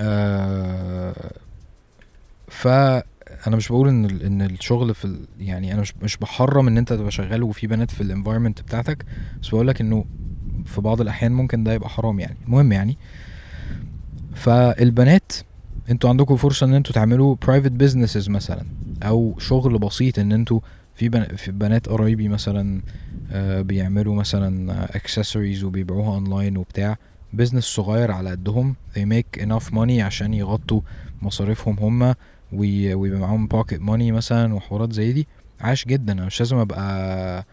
آه 0.00 1.14
ف 2.48 2.68
أنا 3.46 3.56
مش 3.56 3.68
بقول 3.68 3.88
إن 3.88 4.04
إن 4.04 4.42
الشغل 4.42 4.94
في 4.94 5.04
ال... 5.04 5.18
يعني 5.38 5.72
أنا 5.72 5.80
مش 5.80 5.94
مش 6.02 6.16
بحرم 6.16 6.68
إن 6.68 6.78
أنت 6.78 6.92
تبقى 6.92 7.10
شغال 7.10 7.42
وفي 7.42 7.66
بنات 7.66 7.90
في 7.90 8.00
ال 8.00 8.05
environment 8.05 8.60
بتاعتك 8.62 9.04
بس 9.42 9.48
بقول 9.48 9.68
لك 9.68 9.80
إنه 9.80 10.04
في 10.66 10.80
بعض 10.80 11.00
الأحيان 11.00 11.32
ممكن 11.32 11.64
ده 11.64 11.72
يبقى 11.72 11.88
حرام 11.88 12.20
يعني. 12.20 12.36
المهم 12.46 12.72
يعني 12.72 12.98
فالبنات 14.34 15.32
أنتوا 15.90 16.10
عندكم 16.10 16.36
فرصة 16.36 16.66
ان 16.66 16.74
أنتوا 16.74 16.94
تعملوا 16.94 17.36
private 17.42 17.72
businesses 17.72 18.28
مثلا 18.28 18.64
أو 19.02 19.34
شغل 19.38 19.78
بسيط 19.78 20.18
ان 20.18 20.32
أنتوا 20.32 20.60
في. 20.94 21.36
في 21.36 21.52
بنات 21.52 21.88
قرايبي 21.88 22.28
مثلا 22.28 22.82
آه 23.32 23.60
بيعملوا 23.62 24.14
مثلا 24.14 24.84
اكسسوارز 24.96 25.64
وبيبيعوها 25.64 26.14
اونلاين 26.14 26.56
وبتاع 26.56 26.96
business 27.32 27.64
صغير 27.64 28.10
على 28.10 28.30
قدهم 28.30 28.74
they 28.94 28.98
make 29.02 29.42
enough 29.42 29.70
money 29.74 30.00
عشان 30.00 30.34
يغطوا 30.34 30.80
مصاريفهم 31.22 31.76
هما 31.80 32.14
ويبقى 32.52 33.20
معاهم 33.20 33.46
pocket 33.46 33.80
money 33.80 34.12
مثلا 34.12 34.54
وحوارات 34.54 34.92
زي 34.92 35.12
دي 35.12 35.26
عاش 35.60 35.84
جدا 35.84 36.12
أنا 36.12 36.26
مش 36.26 36.40
لازم 36.40 36.56
أبقى 36.56 37.44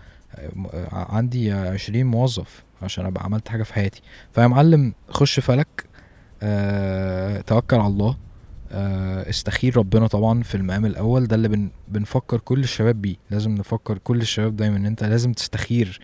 عندي 0.91 1.51
عشرين 1.51 2.05
موظف 2.05 2.63
عشان 2.81 3.05
أبقى 3.05 3.23
عملت 3.23 3.49
حاجة 3.49 3.63
في 3.63 3.73
حياتي 3.73 4.01
فيا 4.33 4.47
معلم 4.47 4.93
خش 5.09 5.39
فلك 5.39 5.85
أه 6.41 7.41
توكل 7.41 7.75
على 7.75 7.87
الله. 7.87 8.17
أه 8.71 9.29
استخير 9.29 9.77
ربنا 9.77 10.07
طبعا 10.07 10.43
في 10.43 10.55
المقام 10.55 10.85
الأول. 10.85 11.27
ده 11.27 11.35
اللي 11.35 11.47
بن 11.47 11.69
بنفكر 11.87 12.39
كل 12.39 12.59
الشباب 12.59 13.01
بيه. 13.01 13.15
لازم 13.31 13.51
نفكر 13.51 13.97
كل 13.97 14.21
الشباب 14.21 14.55
دايما 14.55 14.77
إن 14.77 14.85
أنت 14.85 15.03
لازم 15.03 15.33
تستخير 15.33 16.01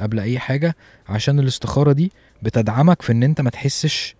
قبل 0.00 0.20
أي 0.20 0.38
حاجة 0.38 0.76
عشان 1.08 1.38
الاستخارة 1.40 1.92
دي 1.92 2.12
بتدعمك 2.42 3.02
في 3.02 3.12
إن 3.12 3.22
أنت 3.22 3.40
ما 3.40 3.50
تحسش 3.50 4.16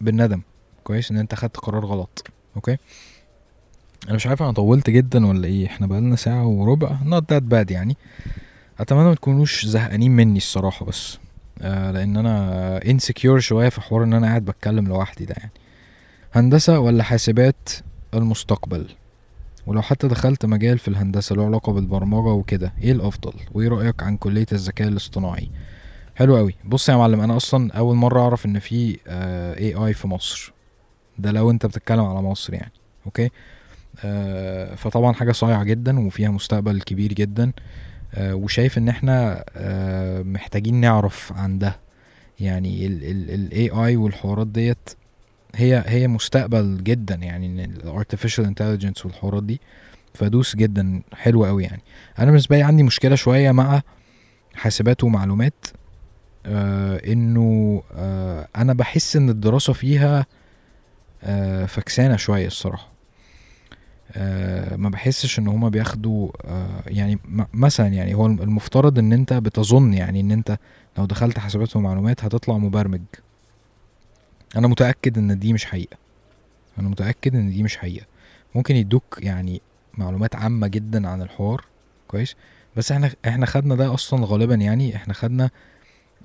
بالندم. 0.00 0.42
كويس؟ 0.84 1.10
إن 1.10 1.16
أنت 1.16 1.34
خدت 1.34 1.56
قرار 1.56 1.86
غلط. 1.86 2.26
أوكي؟ 2.56 2.76
أنا 4.06 4.14
مش 4.14 4.26
عارف 4.26 4.42
أنا 4.42 4.52
طولت 4.52 4.90
جدا 4.90 5.26
ولا 5.26 5.46
إيه؟ 5.46 5.66
إحنا 5.66 5.86
بقالنا 5.86 6.16
ساعة 6.16 6.46
وربع. 6.46 6.98
Not 7.04 7.22
that 7.34 7.42
bad 7.52 7.70
يعني. 7.70 7.96
أتمنى 8.80 9.04
ما 9.04 9.14
تكونوش 9.14 9.66
زهقانين 9.66 10.10
مني 10.10 10.36
الصراحة 10.36 10.86
بس. 10.86 11.14
آه 11.14 11.23
لأن 11.60 12.16
أنا 12.16 12.80
insecure 12.80 13.38
شوية 13.38 13.68
في 13.68 13.80
حوار 13.80 14.04
إن 14.04 14.12
أنا 14.14 14.26
قاعد 14.26 14.44
بتكلم 14.44 14.86
لوحدي 14.88 15.24
ده 15.24 15.34
يعني. 15.38 15.52
هندسة 16.32 16.78
ولا 16.78 17.02
حاسبات؟ 17.02 17.68
المستقبل. 18.14 18.86
ولو 19.66 19.82
حتى 19.82 20.08
دخلت 20.08 20.46
مجال 20.46 20.78
في 20.78 20.88
الهندسة 20.88 21.36
له 21.36 21.44
علاقة 21.46 21.72
بالبرمجة 21.72 22.28
وكده 22.28 22.72
إيه 22.82 22.92
الأفضل؟ 22.92 23.32
وإيه 23.52 23.68
رأيك 23.68 24.02
عن 24.02 24.16
كلية 24.16 24.46
الذكاء 24.52 24.88
الاصطناعي؟ 24.88 25.50
حلو 26.16 26.36
قوي 26.36 26.54
بص 26.64 26.88
يا 26.88 26.96
معلم 26.96 27.20
أنا 27.20 27.36
أصلا 27.36 27.72
أول 27.72 27.96
مرة 27.96 28.20
أعرف 28.20 28.46
إن 28.46 28.58
في 28.58 28.98
اي 29.08 29.74
اي 29.74 29.94
في 29.94 30.08
مصر. 30.08 30.52
ده 31.18 31.30
لو 31.30 31.50
أنت 31.50 31.66
بتتكلم 31.66 32.04
على 32.04 32.22
مصر 32.22 32.54
يعني 32.54 32.72
أوكي؟ 33.06 33.30
آه 34.04 34.74
فطبعا 34.74 35.12
حاجة 35.12 35.32
صايعة 35.32 35.64
جدا 35.64 36.06
وفيها 36.06 36.30
مستقبل 36.30 36.80
كبير 36.80 37.12
جدا. 37.12 37.44
آه 37.44 37.52
وشايف 38.18 38.78
إن 38.78 38.88
إحنا 38.88 39.44
آه 39.56 40.22
محتاجين 40.22 40.74
نعرف 40.74 41.32
عن 41.36 41.58
ده. 41.58 41.76
يعني 42.40 42.86
ال 42.86 43.70
AI 43.70 43.96
والحوارات 43.96 44.46
ديت 44.46 44.90
هي 45.54 45.84
هي 45.86 46.08
مستقبل 46.08 46.78
جدا 46.84 47.14
يعني 47.14 47.64
ال 47.64 47.71
artificial 47.71 48.44
intelligence 48.44 49.06
والحوارات 49.06 49.42
دي 49.42 49.60
فدوس 50.14 50.56
جدا 50.56 51.02
حلو 51.12 51.44
قوي 51.44 51.64
يعني. 51.64 51.82
أنا 52.18 52.26
بالنسبة 52.26 52.56
لي 52.56 52.62
عندي 52.62 52.82
مشكلة 52.82 53.14
شوية 53.14 53.52
مع 53.52 53.82
حاسبات 54.54 55.04
ومعلومات 55.04 55.66
آه 56.46 57.12
إنه 57.12 57.82
آه 57.96 58.48
أنا 58.56 58.72
بحس 58.72 59.16
إن 59.16 59.28
الدراسة 59.30 59.72
فيها 59.72 60.26
آه 61.22 61.66
فكسانة 61.66 62.16
شوية 62.16 62.46
الصراحة. 62.46 62.93
آه 64.16 64.76
ما 64.76 64.88
بحسش 64.88 65.38
ان 65.38 65.48
هما 65.48 65.68
بياخدوا 65.68 66.28
آه 66.44 66.82
يعني 66.86 67.18
مثلا 67.54 67.88
يعني 67.88 68.14
هو 68.14 68.26
المفترض 68.26 68.98
ان 68.98 69.12
انت 69.12 69.32
بتظن 69.32 69.94
يعني 69.94 70.20
ان 70.20 70.30
انت 70.30 70.58
لو 70.98 71.04
دخلت 71.04 71.38
حاسبات 71.38 71.76
ومعلومات 71.76 72.24
هتطلع 72.24 72.58
مبرمج. 72.58 73.00
أنا 74.56 74.68
متأكد 74.68 75.18
ان 75.18 75.38
دي 75.38 75.52
مش 75.52 75.64
حقيقة. 75.64 75.96
أنا 76.78 76.88
متأكد 76.88 77.34
ان 77.34 77.50
دي 77.50 77.62
مش 77.62 77.76
حقيقة. 77.76 78.06
ممكن 78.54 78.76
يدوك 78.76 79.18
يعني 79.22 79.60
معلومات 79.98 80.36
عامة 80.36 80.66
جدا 80.66 81.08
عن 81.08 81.22
الحوار 81.22 81.64
كويس؟ 82.08 82.36
بس 82.76 82.92
إحنا 82.92 83.10
إحنا 83.28 83.46
خدنا 83.46 83.74
ده 83.74 83.94
أصلا 83.94 84.26
غالبا 84.26 84.54
يعني 84.54 84.96
إحنا 84.96 85.14
خدنا 85.14 85.50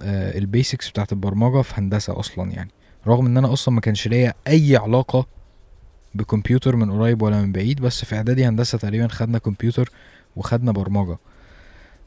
آه 0.01 0.37
ال 0.37 0.45
basics 0.45 0.89
بتاعت 0.89 1.11
البرمجة 1.11 1.61
في 1.61 1.73
هندسة 1.77 2.19
أصلا 2.19 2.51
يعني. 2.51 2.69
رغم 3.07 3.25
إن 3.25 3.37
أنا 3.37 3.53
أصلا 3.53 3.75
ما 3.75 3.81
كانش 3.81 4.07
ليا 4.07 4.33
أي 4.47 4.77
علاقة 4.77 5.25
بكمبيوتر 6.15 6.75
من 6.75 6.91
قريب 6.91 7.21
ولا 7.21 7.41
من 7.41 7.51
بعيد 7.51 7.81
بس 7.81 8.05
في 8.05 8.15
إعدادي 8.15 8.45
هندسة 8.45 8.77
تقريبا 8.77 9.07
خدنا 9.07 9.37
كمبيوتر 9.37 9.89
وخدنا 10.35 10.71
برمجة. 10.71 11.17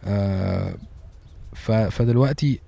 آه 0.05 0.75
ف 1.53 1.71
فدلوقتي 1.73 2.61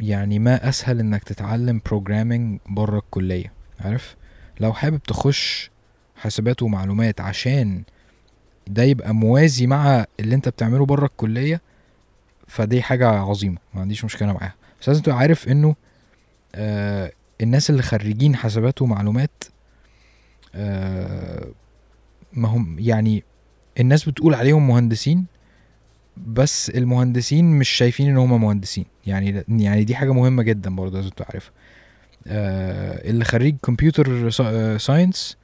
يعني 0.00 0.38
ما 0.38 0.68
أسهل 0.68 1.00
إنك 1.00 1.22
تتعلم 1.24 1.80
programming 1.86 2.60
بره 2.66 2.98
الكلية 2.98 3.52
عارف؟ 3.80 4.16
لو 4.60 4.72
حابب 4.72 5.02
تخش 5.02 5.70
حاسبات 6.16 6.62
ومعلومات 6.62 7.20
عشان 7.20 7.82
ده 8.66 8.82
يبقى 8.82 9.14
موازي 9.14 9.66
مع 9.66 10.04
اللي 10.20 10.34
أنت 10.34 10.48
بتعمله 10.48 10.86
بره 10.86 11.06
الكلية 11.06 11.60
فدي 12.46 12.82
حاجة 12.82 13.08
عظيمة 13.08 13.58
ما 13.74 13.80
عنديش 13.80 14.04
مشكلة 14.04 14.32
معاها. 14.32 14.54
بس 14.82 14.88
لازم 14.88 15.02
تبقى 15.02 15.18
عارف 15.18 15.48
إنه 15.48 15.74
آه 16.54 17.12
الناس 17.40 17.70
اللي 17.70 17.82
خريجين 17.82 18.36
حاسبات 18.36 18.82
ومعلومات 18.82 19.44
ما 22.32 22.48
هم 22.48 22.76
يعني 22.78 23.24
الناس 23.80 24.08
بتقول 24.08 24.34
عليهم 24.34 24.68
مهندسين 24.68 25.26
بس 26.16 26.70
المهندسين 26.70 27.58
مش 27.58 27.68
شايفين 27.68 28.08
إن 28.08 28.16
هم 28.16 28.42
مهندسين. 28.42 28.84
يعني 29.06 29.44
يعني 29.48 29.84
دي 29.84 29.94
حاجة 29.94 30.12
مهمة 30.12 30.42
جدا 30.42 30.76
برضه 30.76 30.96
لازم 30.96 31.10
تعرفها. 31.10 31.52
آه 32.26 33.10
اللي 33.10 33.24
خريج 33.24 33.56
كمبيوتر 33.62 34.30
ساينس 34.78 35.36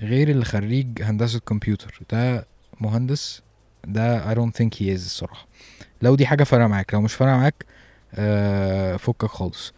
غير 0.00 0.28
اللي 0.28 0.44
خريج 0.44 1.02
هندسة 1.02 1.38
كمبيوتر. 1.40 2.00
ده 2.12 2.46
مهندس 2.80 3.42
ده 3.86 4.34
I 4.34 4.36
don't 4.36 4.52
think 4.52 4.78
he 4.78 4.82
is 4.82 4.90
الصراحة. 4.90 5.46
لو 6.02 6.14
دي 6.14 6.26
حاجة 6.26 6.44
فارقة 6.44 6.66
معاك 6.66 6.94
لو 6.94 7.00
مش 7.00 7.14
فارقة 7.14 7.36
معاك 7.36 7.64
آه 8.14 8.96
فكك 8.96 9.26
خالص. 9.26 9.72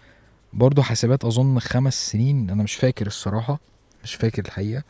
برضه 0.52 0.82
حاسبات 0.82 1.24
أظن 1.24 1.58
خمس 1.58 2.10
سنين 2.10 2.50
أنا 2.50 2.62
مش 2.62 2.74
فاكر 2.74 3.06
الصراحة. 3.06 3.60
مش 4.06 4.14
فاكر 4.14 4.44
الحقيقة. 4.44 4.82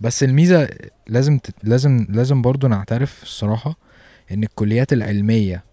بس 0.00 0.22
الميزة 0.22 0.68
لازم 1.06 1.38
تت... 1.38 1.54
لازم 1.62 2.06
لازم 2.08 2.42
برضه 2.42 2.68
نعترف 2.68 3.22
الصراحة 3.22 3.76
إن 4.32 4.42
الكليات 4.42 4.92
العلمية 4.92 5.64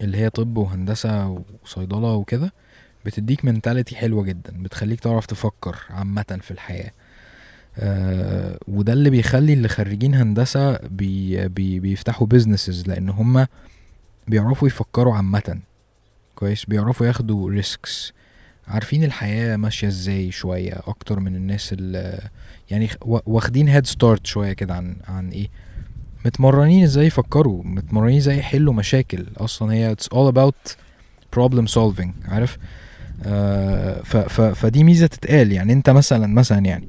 اللي 0.00 0.18
هي 0.18 0.30
طب 0.30 0.56
وهندسة 0.56 1.42
وصيدلة 1.64 2.12
وكده 2.12 2.52
بتديك 3.04 3.44
منتاليتي 3.44 3.96
حلوة 3.96 4.22
جدا 4.24 4.62
بتخليك 4.62 5.00
تعرف 5.00 5.26
تفكر 5.26 5.76
عامة 5.90 6.38
في 6.42 6.50
الحياة. 6.50 6.90
آه 7.78 8.58
وده 8.68 8.92
اللي 8.92 9.10
بيخلي 9.10 9.52
اللي 9.52 9.68
خريجين 9.68 10.14
هندسة 10.14 10.76
بي 10.76 11.48
بي 11.48 11.80
بيفتحوا 11.80 12.26
businesses 12.26 12.88
لأن 12.88 13.08
هم 13.08 13.46
بيعرفوا 14.28 14.68
يفكروا 14.68 15.14
عامة. 15.14 15.60
كويس؟ 16.34 16.64
بيعرفوا 16.64 17.06
ياخدوا 17.06 17.50
risks 17.50 18.12
عارفين 18.68 19.04
الحياة 19.04 19.56
ماشية 19.56 19.88
إزاي 19.88 20.30
شوية 20.30 20.72
أكتر 20.86 21.20
من 21.20 21.36
الناس 21.36 21.72
اللي 21.72 22.28
يعني 22.70 22.88
واخدين 23.02 23.68
head 23.68 23.86
start 23.86 24.26
شوية 24.26 24.52
كده 24.52 24.74
عن 24.74 24.96
عن 25.08 25.28
إيه؟ 25.30 25.48
متمرنين 26.24 26.82
إزاي 26.82 27.06
يفكروا 27.06 27.64
متمرنين 27.64 28.16
إزاي 28.16 28.38
يحلوا 28.38 28.72
مشاكل. 28.74 29.26
أصلا 29.36 29.72
هي 29.72 29.94
it's 29.96 30.04
all 30.16 30.32
about 30.34 30.72
problem 31.36 31.66
solving 31.74 32.08
عارف؟ 32.28 32.58
آه 33.24 34.02
ف 34.02 34.16
ف 34.16 34.40
فدي 34.40 34.84
ميزة 34.84 35.06
تتقال. 35.06 35.52
يعني 35.52 35.72
أنت 35.72 35.90
مثلا 35.90 36.26
مثلا 36.26 36.58
يعني 36.58 36.88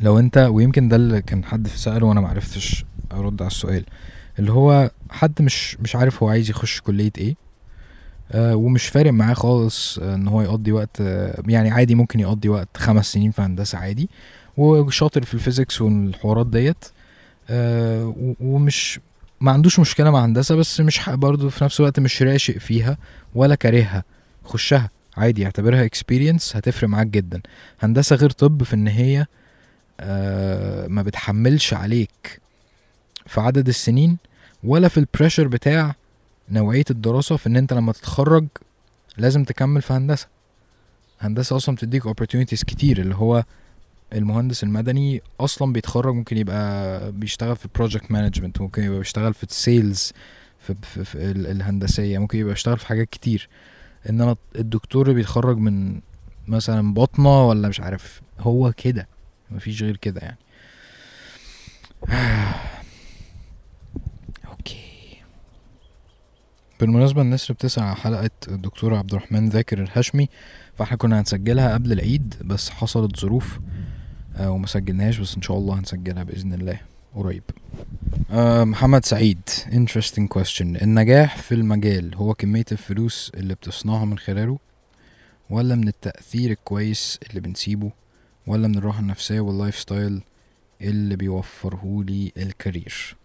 لو 0.00 0.18
أنت 0.18 0.38
ويمكن 0.38 0.88
ده 0.88 0.96
اللي 0.96 1.22
كان 1.22 1.44
حد 1.44 1.68
سأله 1.68 2.06
وأنا 2.06 2.20
معرفتش 2.20 2.84
أرد 3.12 3.42
على 3.42 3.50
السؤال 3.50 3.84
اللي 4.38 4.52
هو 4.52 4.90
حد 5.10 5.42
مش 5.42 5.76
مش 5.80 5.96
عارف 5.96 6.22
هو 6.22 6.28
عايز 6.28 6.50
يخش 6.50 6.80
كلية 6.80 7.12
إيه. 7.18 7.34
ومش 8.34 8.86
فارق 8.86 9.12
معاه 9.12 9.34
خالص 9.34 9.98
آه 9.98 10.14
إن 10.14 10.28
هو 10.28 10.42
يقضي 10.42 10.72
وقت 10.72 11.00
آه 11.00 11.42
يعني 11.48 11.70
عادي 11.70 11.94
ممكن 11.94 12.20
يقضي 12.20 12.48
وقت 12.48 12.68
خمس 12.76 13.12
سنين 13.12 13.30
في 13.30 13.42
هندسة 13.42 13.78
عادي. 13.78 14.08
وشاطر 14.56 15.24
في 15.24 15.34
الفيزيكس 15.34 15.80
والحوارات 15.80 16.46
ديت 16.46 16.84
آه 17.50 18.34
ومش 18.40 19.00
ما 19.40 19.52
عندوش 19.52 19.80
مشكلة 19.80 20.10
مع 20.10 20.24
هندسة 20.24 20.54
بس 20.56 20.80
مش 20.80 21.00
برضه 21.08 21.48
في 21.48 21.64
نفس 21.64 21.80
الوقت 21.80 22.00
مش 22.00 22.22
راشق 22.22 22.58
فيها 22.58 22.98
ولا 23.34 23.54
كارهها. 23.54 24.04
خشها 24.44 24.90
عادي 25.16 25.44
اعتبرها 25.44 25.84
experience 25.84 26.56
هتفرق 26.56 26.88
معاك 26.88 27.06
جدا. 27.06 27.40
هندسة 27.80 28.16
غير 28.16 28.30
طب 28.30 28.62
في 28.62 28.74
إن 28.74 28.88
هي 28.88 29.26
آه 30.00 30.86
ما 30.86 31.02
بتحملش 31.02 31.74
عليك 31.74 32.40
في 33.26 33.40
عدد 33.40 33.68
السنين 33.68 34.16
ولا 34.64 34.88
في 34.88 34.98
ال 35.00 35.05
pressure 35.05 35.48
بتاع 35.48 35.94
نوعية 36.50 36.84
الدراسة 36.90 37.36
في 37.36 37.46
إن 37.46 37.56
أنت 37.56 37.72
لما 37.72 37.92
تتخرج 37.92 38.46
لازم 39.16 39.44
تكمل 39.44 39.82
في 39.82 39.92
هندسة. 39.92 40.28
هندسة 41.20 41.56
أصلا 41.56 41.74
بتديك 41.74 42.08
opportunities 42.08 42.64
كتير 42.64 43.00
اللي 43.00 43.14
هو 43.14 43.44
المهندس 44.12 44.62
المدني 44.62 45.22
أصلا 45.40 45.72
بيتخرج 45.72 46.14
ممكن 46.14 46.36
يبقى 46.36 47.12
بيشتغل 47.12 47.56
في 47.56 47.68
project 47.78 48.10
management 48.10 48.60
ممكن 48.60 48.82
يبقى 48.82 48.98
بيشتغل 48.98 49.34
في 49.34 49.44
ال 49.44 49.55
sales 49.55 50.12
في, 50.58 50.74
في, 50.82 51.04
في 51.04 51.30
الهندسية 51.30 52.18
ممكن 52.18 52.38
يبقى 52.38 52.52
بيشتغل 52.52 52.78
في 52.78 52.86
حاجات 52.86 53.10
كتير. 53.10 53.48
انما 54.10 54.36
الدكتور 54.56 55.02
اللي 55.02 55.14
بيتخرج 55.14 55.58
من 55.58 56.00
مثلا 56.48 56.94
بطنة 56.94 57.48
ولا 57.48 57.68
مش 57.68 57.80
عارف 57.80 58.20
هو 58.40 58.72
كده 58.72 59.08
مفيش 59.50 59.82
غير 59.82 59.96
كده 59.96 60.20
يعني. 60.20 60.38
بالمناسبة 66.80 67.22
بتسمع 67.52 67.84
على 67.84 67.96
حلقة 67.96 68.30
الدكتور 68.48 68.94
عبد 68.94 69.14
الرحمن 69.14 69.48
ذاكر 69.48 69.82
الهشمي 69.82 70.28
فاحنا 70.78 70.96
كنا 70.96 71.20
هنسجلها 71.20 71.74
قبل 71.74 71.92
العيد 71.92 72.34
بس 72.44 72.70
حصلت 72.70 73.20
ظروف 73.20 73.58
آه 74.36 74.50
وما 74.50 74.66
سجلناهاش 74.66 75.18
بس 75.18 75.36
إن 75.36 75.42
شاء 75.42 75.58
الله 75.58 75.78
هنسجلها 75.78 76.22
بإذن 76.22 76.52
الله 76.54 76.80
قريب. 77.14 77.42
آه 78.30 78.64
محمد 78.64 79.04
سعيد 79.04 79.40
interesting 79.70 80.38
question. 80.38 80.60
النجاح 80.82 81.36
في 81.36 81.54
المجال 81.54 82.14
هو 82.14 82.34
كمية 82.34 82.64
الفلوس 82.72 83.32
اللي 83.34 83.54
بتصنعها 83.54 84.04
من 84.04 84.18
خلاله 84.18 84.58
ولا 85.50 85.74
من 85.74 85.88
التأثير 85.88 86.50
الكويس 86.50 87.18
اللي 87.28 87.40
بنسيبه 87.40 87.90
ولا 88.46 88.68
من 88.68 88.78
الراحة 88.78 89.00
النفسية 89.00 89.40
وال 89.40 89.53
life 89.53 89.78
style 89.78 90.20
اللي 90.80 91.16
بيوفرهولي 91.16 92.32
ال 92.36 92.47
career 92.47 93.16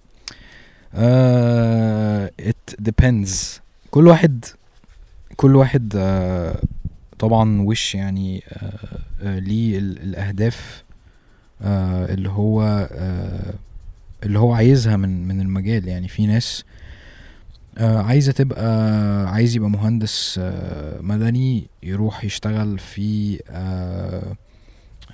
آه 0.96 2.32
it 2.42 2.74
depends. 2.90 3.60
كل 3.92 4.08
واحد 4.08 4.46
كل 5.36 5.56
واحد 5.56 5.94
آه 5.96 6.62
طبعا 7.20 7.62
وش 7.62 7.96
يعني 7.96 8.44
آه 8.50 9.00
آه 9.22 9.40
ليه 9.40 9.78
الأهداف 9.80 10.84
آه 11.62 12.14
اللي 12.14 12.30
هو 12.30 12.62
آه 12.92 13.54
اللي 14.24 14.40
هو 14.40 14.54
عايزها 14.54 14.98
من 14.98 15.28
من 15.28 15.42
المجال. 15.42 15.88
يعني 15.88 16.08
في 16.08 16.28
ناس 16.28 16.64
آه 17.78 18.02
عايزة 18.02 18.32
تبقى 18.32 18.66
عايز 19.32 19.56
يبقى 19.56 19.70
مهندس 19.70 20.40
آه 20.44 21.02
مدني 21.02 21.68
يروح 21.84 22.24
يشتغل 22.24 22.80
في 22.80 23.40
آه 23.50 24.36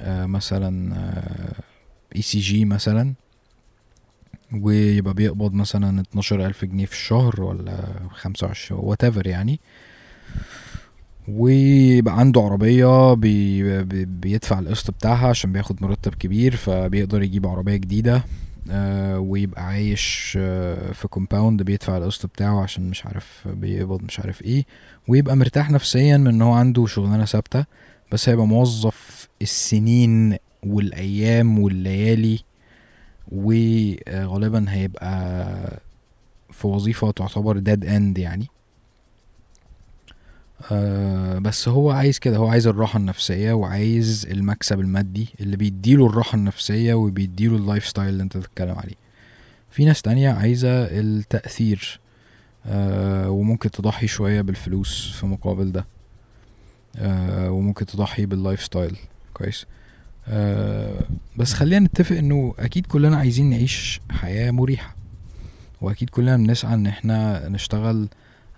آه 0.02 0.26
مثلا 0.26 0.96
ECG 2.16 2.66
مثلا. 2.66 3.14
ويبقى 4.54 5.14
بيقبض 5.14 5.54
مثلا 5.54 6.02
اتناشر 6.02 6.46
ألف 6.46 6.66
جنيه 6.66 6.86
في 6.86 6.92
الشهر 6.94 7.42
ولا 7.42 7.78
خمسة 8.12 8.48
وعشرين 8.48 8.82
whatever 8.82 9.28
يعني. 9.28 9.60
ويبقى 11.28 12.20
عنده 12.20 12.42
عربية 12.42 13.14
بي 13.14 13.84
بي 13.84 14.06
بيدفع 14.06 14.60
القسط 14.60 14.92
بتاعها 14.92 15.28
عشان 15.28 15.52
بياخد 15.52 15.84
مرتب 15.84 16.16
كبير 16.16 16.56
فبيقدر 16.56 17.24
يجيب 17.24 17.48
عربية 17.48 17.76
جديدة 17.76 18.24
آه 18.72 19.20
ويبقى 19.20 19.66
عايش 19.66 20.38
آه 20.42 20.92
في 20.92 21.08
compound 21.08 21.64
بيدفع 21.64 21.98
القسط 21.98 22.26
بتاعه 22.26 22.64
عشان 22.64 22.90
مش 22.90 23.06
عارف 23.06 23.48
بيقبض 23.48 24.04
مش 24.04 24.20
عارف 24.20 24.42
إيه. 24.42 24.66
ويبقى 25.08 25.36
مرتاح 25.38 25.72
نفسيا 25.72 26.18
من 26.18 26.28
إن 26.28 26.42
هو 26.42 26.54
عنده 26.54 26.86
شغلانة 26.86 27.26
ثابتة 27.26 27.66
بس 28.12 28.30
هيبقى 28.30 28.48
موظف 28.48 29.28
السنين 29.42 30.38
والأيام 30.64 31.60
والليالي 31.60 32.40
وغالبا 33.32 34.66
هيبقى 34.70 35.80
في 36.52 36.68
وظيفة 36.68 37.12
تعتبر 37.12 37.58
dead 37.58 37.86
end 37.86 38.18
يعني. 38.18 38.48
آه 40.72 41.38
بس 41.40 41.68
هو 41.70 41.92
عايز 41.92 42.20
كده 42.20 42.38
هو 42.38 42.48
عايز 42.48 42.68
الراحة 42.68 43.00
النفسية 43.00 43.54
وعايز 43.54 44.28
المكسب 44.32 44.80
المادي 44.80 45.28
اللي 45.42 45.58
بيديله 45.58 46.06
الراحة 46.08 46.36
النفسية 46.36 46.94
وبيديله 46.94 47.56
ال 47.56 47.62
life 47.62 47.88
style 47.88 48.10
اللي 48.10 48.24
انت 48.24 48.38
بتتكلم 48.38 48.76
عليه. 48.76 48.96
في 49.72 49.86
ناس 49.86 50.02
تانية 50.02 50.30
عايزة 50.30 50.70
التأثير 51.00 52.00
آه 52.66 53.30
وممكن 53.30 53.72
تضحي 53.72 54.08
شوية 54.08 54.42
بالفلوس 54.42 55.12
في 55.12 55.26
مقابل 55.26 55.72
ده 55.72 55.86
آه 56.98 57.52
وممكن 57.52 57.86
تضحي 57.86 58.26
بال 58.26 58.39
life 58.39 58.64
style 58.64 58.98
كويس. 59.34 59.66
آه 60.30 61.00
بس 61.38 61.54
خلينا 61.54 61.86
نتفق 61.86 62.16
إنه 62.18 62.54
أكيد 62.60 62.86
كلنا 62.86 63.18
عايزين 63.18 63.50
نعيش 63.50 64.02
حياة 64.12 64.52
مريحة. 64.52 64.96
وأكيد 65.82 66.10
كلنا 66.10 66.38
بنسعى 66.38 66.74
إن 66.74 66.88
إحنا 66.88 67.50
نشتغل 67.50 68.08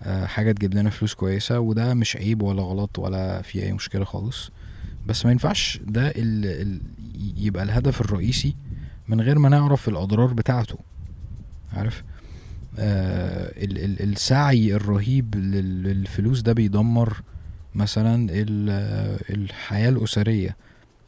آه 0.02 0.26
حاجة 0.26 0.52
تجيب 0.52 0.74
لنا 0.74 0.90
فلوس 0.90 1.14
كويسة 1.14 1.60
وده 1.60 1.94
مش 1.94 2.16
عيب 2.16 2.42
ولا 2.42 2.62
غلط 2.62 2.98
ولا 2.98 3.42
في 3.42 3.62
أي 3.62 3.72
مشكلة 3.72 4.04
خالص. 4.04 4.50
بس 5.06 5.24
ما 5.26 5.32
ينفعش 5.32 5.80
ده 5.86 6.08
ال 6.08 6.46
ال 6.46 6.80
يبقى 7.36 7.62
الهدف 7.62 8.00
الرئيسي 8.00 8.54
من 9.08 9.20
غير 9.20 9.38
ما 9.38 9.48
نعرف 9.48 9.88
الأضرار 9.88 10.32
بتاعته. 10.32 10.78
عارف؟ 11.72 12.02
آه 12.78 13.52
ال 13.64 13.78
ال 13.78 14.12
السعي 14.12 14.74
الرهيب 14.74 15.34
للفلوس 15.36 16.40
ده 16.40 16.52
بيدمر 16.52 17.22
مثلا 17.74 18.26
الحياة 19.30 19.88
الأسرية. 19.88 20.56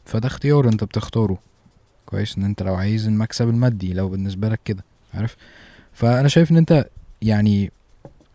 فده 0.05 0.27
اختيار 0.27 0.69
انت 0.69 0.83
بتختاره. 0.83 1.37
كويس 2.05 2.37
ان 2.37 2.43
انت 2.43 2.63
لو 2.63 2.75
عايز 2.75 3.07
المكسب 3.07 3.49
المادي 3.49 3.93
لو 3.93 4.09
بالنسبة 4.09 4.49
لك 4.49 4.59
كده 4.65 4.83
عارف؟ 5.13 5.35
فأنا 5.93 6.27
شايف 6.27 6.51
ان 6.51 6.57
انت 6.57 6.85
يعني 7.21 7.71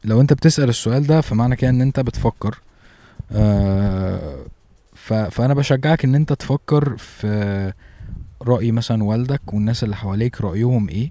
لو 0.04 0.20
انت 0.20 0.32
بتسأل 0.32 0.68
السؤال 0.68 1.06
ده 1.06 1.20
فمعنى 1.20 1.56
كده 1.56 1.70
ان 1.70 1.80
انت 1.80 2.00
بتفكر. 2.00 2.58
آه 3.32 4.44
فأنا 5.30 5.54
بشجعك 5.54 6.04
ان 6.04 6.14
انت 6.14 6.32
تفكر 6.32 6.96
في 6.96 7.72
رأي 8.42 8.72
مثلا 8.72 9.04
والدك 9.04 9.54
والناس 9.54 9.84
اللي 9.84 9.96
حواليك 9.96 10.40
رأيهم 10.40 10.88
إيه 10.88 11.10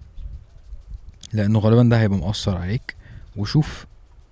لأنه 1.34 1.60
غالبا 1.60 1.84
ده 1.84 2.00
هيبقى 2.00 2.18
مؤثر 2.18 2.58
عليك. 2.58 2.96
وشوف 3.36 3.86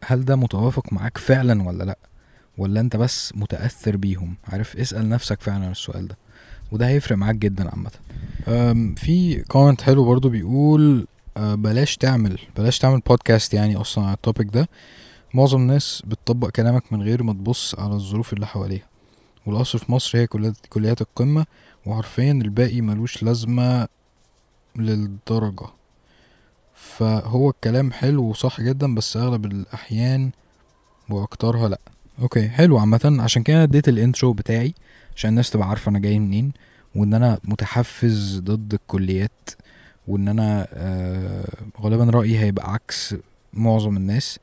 هل 0.06 0.26
ده 0.26 0.36
متوافق 0.36 0.94
معاك 0.94 1.18
فعلا 1.18 1.64
ولا 1.68 1.84
لأ. 1.84 1.98
ولا 2.58 2.80
انت 2.80 2.96
بس 2.96 3.34
متأثر 3.36 3.98
بيهم؟ 3.98 4.36
عارف؟ 4.48 4.78
اسأل 4.78 5.10
نفسك 5.10 5.42
فعلا 5.42 5.72
السؤال 5.72 6.08
ده. 6.08 6.18
وده 6.72 6.88
هيفرق 6.88 7.18
معاك 7.18 7.36
جدا 7.36 7.70
عامة. 7.70 7.92
في 8.96 9.44
comment 9.48 9.82
حلو 9.82 10.06
برضو 10.06 10.30
بيقول 10.30 11.08
أه، 11.38 11.56
بلاش 11.56 11.98
تعمل 11.98 12.40
بلاش 12.58 12.80
تعمل 12.80 13.00
بودكاست 13.00 13.54
يعني 13.54 13.76
أصلا 13.76 14.06
على 14.06 14.14
ال 14.14 14.19
topic 14.19 14.48
ده. 14.54 14.70
معظم 15.34 15.58
الناس 15.62 16.04
بتطبق 16.06 16.50
كلامك 16.50 16.94
من 16.94 17.02
غير 17.02 17.24
ما 17.24 17.34
تبص 17.34 17.76
على 17.80 17.94
الظروف 17.94 18.34
اللي 18.34 18.48
حواليها. 18.48 18.88
والاصل 19.46 19.80
في 19.80 19.92
مصر 19.92 20.18
هي 20.18 20.28
كليات 20.70 21.02
القمة 21.02 21.46
وحرفيا 21.86 22.32
الباقي 22.32 22.82
ملوش 22.82 23.24
لازمة 23.24 23.88
للدرجة. 24.76 25.68
فهو 26.74 27.50
الكلام 27.50 27.92
حلو 27.92 28.24
وصح 28.24 28.62
جدا 28.62 28.96
بس 28.96 29.18
أغلب 29.18 29.46
الأحيان 29.46 30.32
وأكترها 31.10 31.70
لأ. 31.70 31.80
okay 32.22 32.50
حلو. 32.50 32.78
عامه 32.78 33.18
عشان 33.20 33.44
كده 33.44 33.64
اديت 33.64 33.90
ال 33.90 33.97
intro 33.97 34.34
بتاعي 34.34 34.74
عشان 35.16 35.30
الناس 35.30 35.50
تبقى 35.50 35.70
عارفة 35.70 35.90
أنا 35.90 36.00
جاي 36.00 36.20
منين 36.20 36.52
وإن 36.96 37.14
أنا 37.14 37.40
متحيز 37.44 38.40
ضد 38.40 38.74
الكليات 38.74 39.50
وإن 40.08 40.28
أنا 40.28 40.68
آه 40.74 41.46
غالبا 41.82 42.04
رأيي 42.04 42.40
هيبقى 42.40 42.74
عكس 42.74 43.16
معظم 43.54 43.98
الناس. 43.98 44.40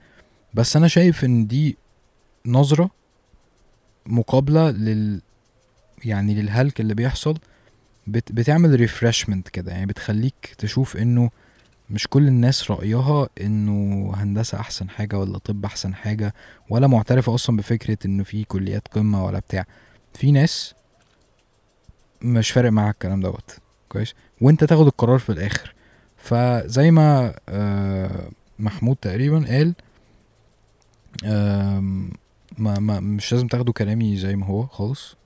بس 0.55 0.77
أنا 0.77 0.89
شايف 0.89 1.25
إن 1.25 1.47
دي 1.47 1.77
نظرة 2.47 2.91
مقابلة 4.07 4.71
لل 4.71 5.21
يعني 6.05 6.35
للهلك 6.35 6.81
اللي 6.81 6.95
بيحصل 6.95 7.39
بت... 8.07 8.33
بتعمل 8.33 8.75
ريفرشمنت 8.75 9.49
كده. 9.49 9.73
يعني 9.73 9.87
بتخليك 9.87 10.55
تشوف 10.59 10.97
إنه 10.97 11.31
مش 11.91 12.07
كل 12.09 12.29
الناس 12.29 12.71
رأيها 12.71 13.29
إنه 13.41 14.13
هندسة 14.17 14.61
أحسن 14.61 14.89
حاجة 14.91 15.19
ولا 15.19 15.39
طب 15.39 15.65
أحسن 15.65 15.95
حاجة 15.95 16.35
ولا 16.71 16.87
معترفة 16.87 17.35
أصلا 17.35 17.57
بفكرة 17.57 17.99
إنه 18.05 18.25
في 18.25 18.45
كليات 18.45 18.89
قمة 18.89 19.25
ولا 19.25 19.39
بتاع. 19.39 19.67
في 20.15 20.31
ناس 20.33 20.75
مش 22.23 22.51
فارق 22.51 22.71
معاها 22.73 22.91
الكلام 22.91 23.21
دوت. 23.21 23.57
كويس؟ 23.89 24.15
وأنت 24.41 24.65
تاخد 24.65 24.87
القرار 24.87 25.19
في 25.19 25.31
الآخر. 25.33 25.75
فزي 26.17 26.91
ما 26.91 27.35
آه، 27.49 28.29
محمود 28.59 28.97
تقريبا 28.97 29.45
قال 29.49 29.75
ما, 32.59 32.79
ما 32.79 33.01
مش 33.01 33.33
لازم 33.33 33.47
تاخدوا 33.47 33.73
كلامي 33.75 34.17
زي 34.17 34.37
ما 34.37 34.47
هو 34.47 34.67
خالص. 34.67 35.17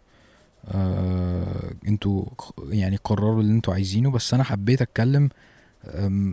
آه 0.69 1.73
أنتوا 1.89 2.25
يعني 2.69 2.97
قرروا 3.05 3.41
اللي 3.41 3.53
أنتوا 3.53 3.75
عايزينه 3.75 4.11
بس 4.11 4.35
أنا 4.35 4.45
حبيت 4.45 4.83
أتكلم 4.83 5.29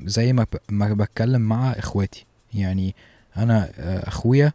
زي 0.06 0.34
ما 0.34 0.46
ما 0.70 0.94
بتكلم 0.94 1.42
مع 1.42 1.72
إخواتي. 1.72 2.26
يعني 2.54 2.96
أنا 3.38 3.70
آه، 3.78 4.08
أخويا 4.08 4.54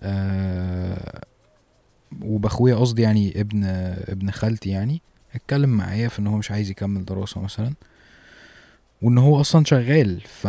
أه 0.00 1.20
وبأخويا 2.22 2.76
قصدي 2.76 3.02
يعني 3.02 3.40
ابن 3.40 3.64
ابن 4.08 4.30
خالتي 4.30 4.70
يعني 4.70 5.02
اتكلم 5.34 5.70
معايا 5.70 6.08
في 6.08 6.18
إن 6.18 6.26
هو 6.26 6.36
مش 6.36 6.50
عايز 6.50 6.70
يكمل 6.70 7.04
دراسة 7.04 7.40
مثلا 7.40 7.72
وإن 9.02 9.18
هو 9.18 9.40
أصلا 9.40 9.64
شغال. 9.64 10.20
ف 10.20 10.46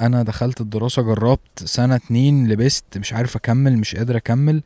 أنا 0.00 0.22
دخلت 0.22 0.60
الدراسة 0.60 1.02
جربت 1.02 1.64
سنة 1.64 1.94
اتنين 1.96 2.48
لبست 2.48 2.84
مش 2.98 3.12
عارف 3.12 3.36
أكمل 3.36 3.76
مش 3.78 3.96
قادر 3.96 4.16
أكمل. 4.16 4.62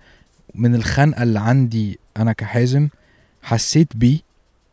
من 0.55 0.75
الخنقة 0.75 1.23
اللي 1.23 1.41
عندي 1.41 1.99
أنا 2.17 2.33
كحازم 2.33 2.89
حسيت 3.43 3.97
بيه. 3.97 4.19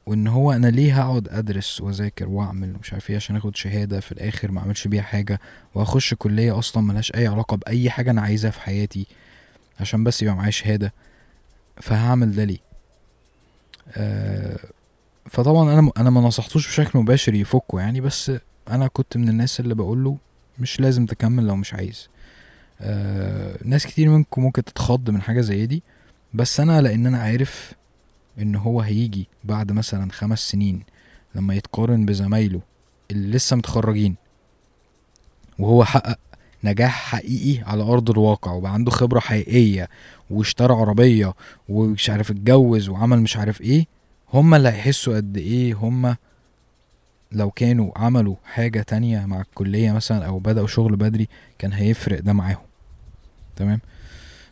وإن 0.10 0.28
هو 0.28 0.52
أنا 0.52 0.68
ليه 0.68 1.02
هقعد 1.02 1.28
أدرس 1.30 1.82
وأذاكر 1.82 2.30
وأعمل 2.30 2.76
ومش 2.76 2.94
عارف 2.94 3.10
إيه 3.10 3.16
عشان 3.16 3.36
آخد 3.36 3.56
شهادة 3.56 4.00
في 4.00 4.12
الآخر 4.12 4.52
ما 4.52 4.60
أعملش 4.60 4.88
بيها 4.88 5.02
حاجة 5.02 5.40
وأخش 5.76 6.14
كلية 6.14 6.60
أصلا 6.60 6.84
ملهاش 6.84 7.12
أي 7.16 7.28
علاقة 7.28 7.58
بأي 7.58 7.90
حاجة 7.90 8.12
أنا 8.12 8.22
عايزها 8.22 8.52
في 8.52 8.62
حياتي 8.62 9.06
عشان 9.80 10.04
بس 10.04 10.22
يبقى 10.22 10.36
معايا 10.36 10.52
شهادة 10.52 10.94
فهعمل 11.82 12.36
ده 12.36 12.44
ليه؟ 12.44 12.58
آه 13.98 14.60
فطبعا 15.26 15.74
أنا 15.80 15.92
أنا 15.98 16.10
ما 16.10 16.22
نصحتوش 16.22 16.68
بشكل 16.68 17.00
مباشر 17.00 17.34
يفكه 17.34 17.80
يعني 17.80 18.02
بس 18.02 18.32
أنا 18.70 18.88
كنت 18.88 19.18
من 19.18 19.30
الناس 19.30 19.60
اللي 19.60 19.76
بقول 19.76 20.04
له 20.04 20.18
مش 20.60 20.80
لازم 20.80 21.06
تكمل 21.06 21.48
لو 21.48 21.56
مش 21.56 21.74
عايز. 21.74 22.08
آه 22.82 23.58
ناس 23.66 23.88
كتير 23.88 24.10
منكم 24.10 24.42
ممكن 24.42 24.64
تتخض 24.64 25.10
من 25.10 25.22
حاجة 25.22 25.42
زي 25.42 25.66
دي 25.66 25.84
بس 26.34 26.60
أنا 26.60 26.82
لأن 26.82 27.06
أنا 27.06 27.20
عارف 27.22 27.74
إن 28.42 28.56
هو 28.56 28.82
هيجي 28.82 29.28
بعد 29.44 29.72
مثلا 29.72 30.12
خمس 30.12 30.40
سنين 30.50 30.84
لما 31.36 31.56
يتقارن 31.56 32.06
بزمايله 32.06 32.62
اللي 33.12 33.38
لسه 33.38 33.56
متخرجين. 33.56 34.16
وهو 35.60 35.84
حقق 35.86 36.20
نجاح 36.64 36.92
حقيقي 37.12 37.64
على 37.72 37.84
أرض 37.84 38.10
الواقع 38.10 38.52
وبقى 38.52 38.74
عنده 38.74 38.92
خبرة 38.92 39.20
حقيقية 39.20 39.90
واشترى 40.30 40.74
عربية 40.74 41.34
ومش 41.70 42.10
عارف 42.10 42.32
اتجوز 42.32 42.90
وعمل 42.90 43.22
مش 43.22 43.38
عارف 43.38 43.62
إيه. 43.62 43.86
هما 44.34 44.58
اللي 44.58 44.70
هيحسوا 44.70 45.16
قد 45.16 45.38
إيه 45.38 45.74
هما 45.74 46.16
لو 47.32 47.52
كانوا 47.52 47.92
عملوا 47.98 48.36
حاجة 48.46 48.82
تانية 48.82 49.26
مع 49.26 49.42
الكلية 49.42 49.92
مثلا 49.92 50.26
أو 50.26 50.40
بدأوا 50.40 50.68
شغل 50.68 50.96
بدري 50.96 51.28
كان 51.58 51.74
هيفرق 51.74 52.20
ده 52.20 52.34
معاهم. 52.34 52.62
تمام؟ 53.56 53.80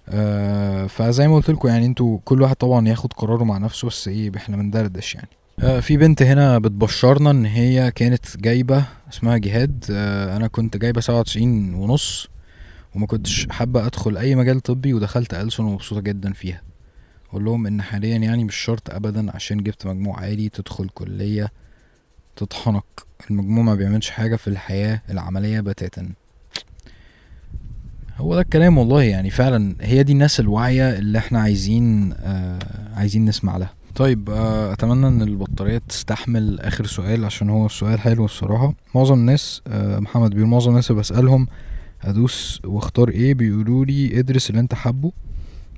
آه 0.10 0.88
فزي 0.88 1.28
ما 1.28 1.36
قلت 1.36 1.50
لكم 1.50 1.68
يعني 1.68 1.86
أنتوا 1.86 2.20
كل 2.26 2.42
واحد 2.42 2.56
طبعا 2.56 2.88
ياخد 2.88 3.14
قراره 3.14 3.44
مع 3.44 3.58
نفسه 3.58 3.88
بس 3.88 4.08
إيه 4.08 4.32
إحنا 4.38 4.58
بندردش 4.58 5.16
يعني. 5.16 5.28
آه 5.60 5.80
في 5.80 5.98
بنت 5.98 6.22
هنا 6.22 6.58
بتبشرنا 6.60 7.32
إن 7.32 7.46
هي 7.46 7.92
كانت 7.92 8.38
جايبة 8.38 8.86
اسمها 9.14 9.38
جهاد. 9.38 9.86
آه 9.92 10.38
أنا 10.38 10.48
كنت 10.48 10.78
جايبة 10.78 11.02
سبعة 11.02 11.20
وتسعين 11.20 11.74
ونص 11.74 12.28
وما 12.96 13.08
كنتش 13.08 13.48
حابة 13.52 13.86
أدخل 13.86 14.18
أي 14.18 14.36
مجال 14.36 14.60
طبي 14.60 14.94
ودخلت 14.94 15.34
ألسن 15.34 15.64
ومبسوطة 15.64 16.02
جدا 16.02 16.34
فيها. 16.34 16.62
أقول 17.30 17.46
لهم 17.46 17.68
إن 17.68 17.82
حاليا 17.82 18.18
يعني 18.18 18.44
مش 18.44 18.56
شرط 18.56 18.90
ابدا 18.90 19.36
عشان 19.36 19.64
جبت 19.64 19.86
مجموع 19.88 20.20
عالي 20.20 20.50
تدخل 20.50 20.90
كلية 20.90 21.52
تطحنك 22.36 22.84
المجموع 23.32 23.64
ما 23.64 23.76
بيعملش 23.76 24.10
حاجة 24.10 24.36
في 24.36 24.48
الحياة 24.48 25.02
العملية 25.10 25.60
بتاتا. 25.60 26.10
هو 28.18 28.36
ده 28.36 28.42
الكلام 28.42 28.78
والله 28.78 29.04
يعني 29.04 29.30
فعلا 29.30 29.76
هي 29.82 30.04
دي 30.04 30.12
الناس 30.14 30.40
الواعية 30.40 30.98
اللي 30.98 31.18
إحنا 31.18 31.40
عايزين 31.40 32.14
آه 32.20 32.60
عايزين 32.96 33.26
نسمع 33.26 33.58
لها. 33.58 33.74
طيب 33.96 34.30
آه 34.30 34.74
أتمنى 34.74 35.08
إن 35.08 35.22
البطارية 35.22 35.82
تستحمل 35.90 36.60
آخر 36.60 36.86
سؤال 36.86 37.26
عشان 37.26 37.50
هو 37.50 37.66
السؤال 37.66 38.00
حلو 38.00 38.26
الصراحة. 38.26 38.74
معظم 38.96 39.14
الناس 39.14 39.62
آه 39.68 40.00
محمد 40.00 40.32
بيقول 40.32 40.50
معظم 40.50 40.70
الناس 40.70 40.92
اللي 40.92 41.02
بسألهم 41.02 41.48
أدوس 42.02 42.62
واختار 42.66 43.10
إيه 43.10 43.34
بيقولوا 43.34 43.86
لي 43.86 44.20
ادرس 44.20 44.50
اللي 44.50 44.62
أنت 44.62 44.74
حابه 44.74 45.12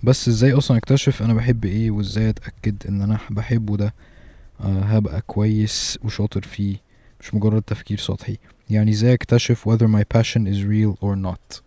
بس 0.03 0.27
إزاي 0.27 0.53
أصلا 0.53 0.77
أكتشف 0.77 1.21
أنا 1.23 1.33
بحب 1.33 1.65
إيه 1.65 1.91
وإزاي 1.91 2.29
أتأكد 2.29 2.75
إن 2.89 3.01
أنا 3.01 3.17
بحبه 3.29 3.77
ده؟ 3.77 3.93
آه 4.61 4.81
هبقى 4.81 5.21
كويس 5.27 5.99
وشاطر 6.03 6.41
فيه 6.41 6.75
مش 7.21 7.33
مجرد 7.33 7.61
تفكير 7.61 7.97
سطحي. 7.97 8.37
يعني 8.69 8.91
إزاي 8.91 9.13
أكتشف 9.13 9.69
whether 9.69 9.87
my 9.87 10.03
passion 10.17 10.41
is 10.47 10.63
real 10.63 11.05
or 11.05 11.15
not 11.27 11.61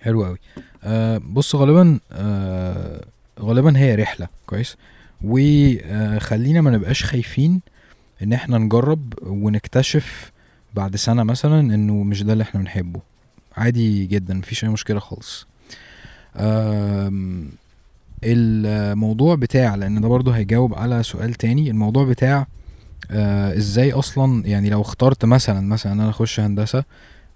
حلو 0.00 0.24
قوي. 0.24 0.38
آه 0.84 1.18
بص 1.18 1.54
غالبا 1.54 1.98
آه 2.12 3.04
غالبا 3.40 3.78
هي 3.78 3.94
رحلة 3.94 4.28
كويس؟ 4.46 4.76
وخلينا 5.24 6.60
ما 6.60 6.70
نبقاش 6.70 7.04
خايفين 7.04 7.60
إن 8.22 8.32
إحنا 8.32 8.58
نجرب 8.58 9.14
ونكتشف 9.22 10.32
بعد 10.74 10.96
سنة 10.96 11.22
مثلا 11.22 11.60
إنه 11.60 11.94
مش 12.02 12.22
ده 12.22 12.32
اللي 12.32 12.42
إحنا 12.42 12.60
بنحبه. 12.60 13.00
عادي 13.56 14.06
جدا 14.06 14.34
مفيش 14.34 14.64
أي 14.64 14.68
مشكلة 14.70 15.00
خالص. 15.00 15.46
الموضوع 18.24 19.34
بتاع 19.34 19.74
لأن 19.74 20.00
ده 20.00 20.08
برضو 20.08 20.30
هيجاوب 20.30 20.74
على 20.74 21.02
سؤال 21.02 21.34
تاني 21.34 21.70
الموضوع 21.70 22.04
بتاع 22.04 22.46
آه 23.10 23.56
إزاي 23.56 23.92
أصلا 23.92 24.46
يعني 24.46 24.70
لو 24.70 24.80
اخترت 24.80 25.24
مثلا 25.24 25.60
مثلا 25.60 25.92
إن 25.92 26.00
أنا 26.00 26.10
أخش 26.10 26.40
هندسة 26.40 26.84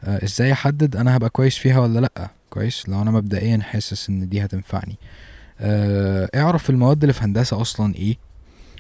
آه 0.05 0.25
إزاي 0.25 0.53
أحدد 0.53 0.97
أنا 0.97 1.17
هبقى 1.17 1.31
كويس 1.31 1.57
فيها 1.57 1.79
ولا 1.79 2.01
لأ؟ 2.01 2.31
كويس. 2.55 2.89
لو 2.89 3.03
أنا 3.03 3.11
مبدئيا 3.11 3.59
حاسس 3.63 4.09
إن 4.09 4.29
دي 4.29 4.45
هتنفعني. 4.45 4.97
آه 5.61 6.31
اعرف 6.35 6.71
المواد 6.71 7.03
اللي 7.03 7.13
في 7.13 7.25
هندسة 7.25 7.61
أصلا 7.61 7.95
إيه؟ 7.95 8.17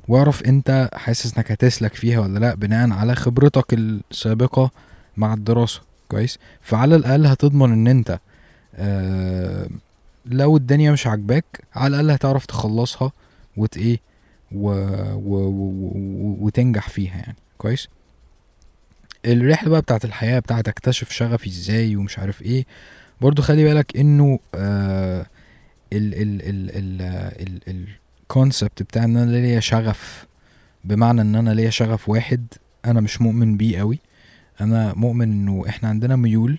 واعرف 0.08 0.42
أنت 0.42 0.88
حاسس 0.94 1.36
إنك 1.36 1.52
هتسلك 1.52 1.94
فيها 1.94 2.18
ولا 2.20 2.38
لأ؟ 2.38 2.54
بناء 2.54 2.90
على 2.90 3.14
خبرتك 3.14 3.74
السابقة 3.74 4.70
مع 5.16 5.34
الدراسة. 5.34 5.80
كويس؟ 6.08 6.38
فعلى 6.60 6.96
الأقل 6.96 7.26
هتضمن 7.26 7.72
إن 7.72 7.86
أنت 7.86 8.18
آه 8.76 9.68
لو 10.26 10.56
الدنيا 10.56 10.92
مش 10.92 11.06
عاجباك 11.06 11.44
على 11.74 11.88
الأقل 12.00 12.10
هتعرف 12.10 12.46
تخلصها 12.46 13.12
وت 13.56 13.76
إيه 13.76 14.00
و... 14.52 14.68
و... 15.14 15.36
و... 15.48 16.36
وتنجح 16.40 16.88
فيها 16.88 17.16
يعني. 17.16 17.36
كويس؟ 17.58 17.88
الرحلة 19.26 19.70
بقى 19.70 19.80
بتاعت 19.80 20.04
الحياة 20.04 20.38
بتاعت 20.38 20.68
أكتشف 20.68 21.10
شغفي 21.10 21.48
إزاي 21.48 21.96
ومش 21.96 22.18
عارف 22.18 22.42
إيه 22.42 22.64
برضو 23.20 23.42
خلي 23.42 23.64
بالك 23.64 23.96
إنه 23.96 24.38
آه 24.54 25.26
ال 25.92 26.14
ال 26.14 26.42
ال 26.42 26.70
ال 26.70 27.60
ال 27.68 27.86
الكونسبت 28.22 28.82
بتاع 28.82 29.04
إن 29.04 29.16
أنا 29.16 29.30
ليا 29.30 29.60
شغف 29.60 30.26
بمعنى 30.84 31.20
إن 31.20 31.34
أنا 31.34 31.50
ليا 31.50 31.70
شغف 31.70 32.08
واحد 32.08 32.46
أنا 32.84 33.00
مش 33.00 33.20
مؤمن 33.22 33.56
بيه 33.56 33.78
قوي. 33.78 33.98
أنا 34.60 34.92
مؤمن 34.96 35.32
إنه 35.32 35.64
إحنا 35.68 35.88
عندنا 35.88 36.16
ميول 36.16 36.58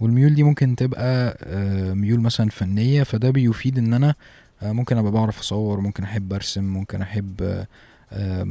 والميول 0.00 0.34
دي 0.34 0.42
ممكن 0.42 0.76
تبقى 0.76 1.38
آه، 1.42 1.92
ميول 1.94 2.20
مثلا 2.20 2.50
فنية 2.50 3.02
فده 3.02 3.30
بيفيد 3.30 3.78
إن 3.78 3.94
أنا 3.94 4.14
آه، 4.62 4.72
ممكن 4.72 4.98
أبقى 4.98 5.12
بعرف 5.12 5.38
أصور 5.40 5.80
ممكن 5.80 6.04
أحب 6.04 6.32
أرسم 6.32 6.64
ممكن 6.64 7.02
أحب 7.02 7.64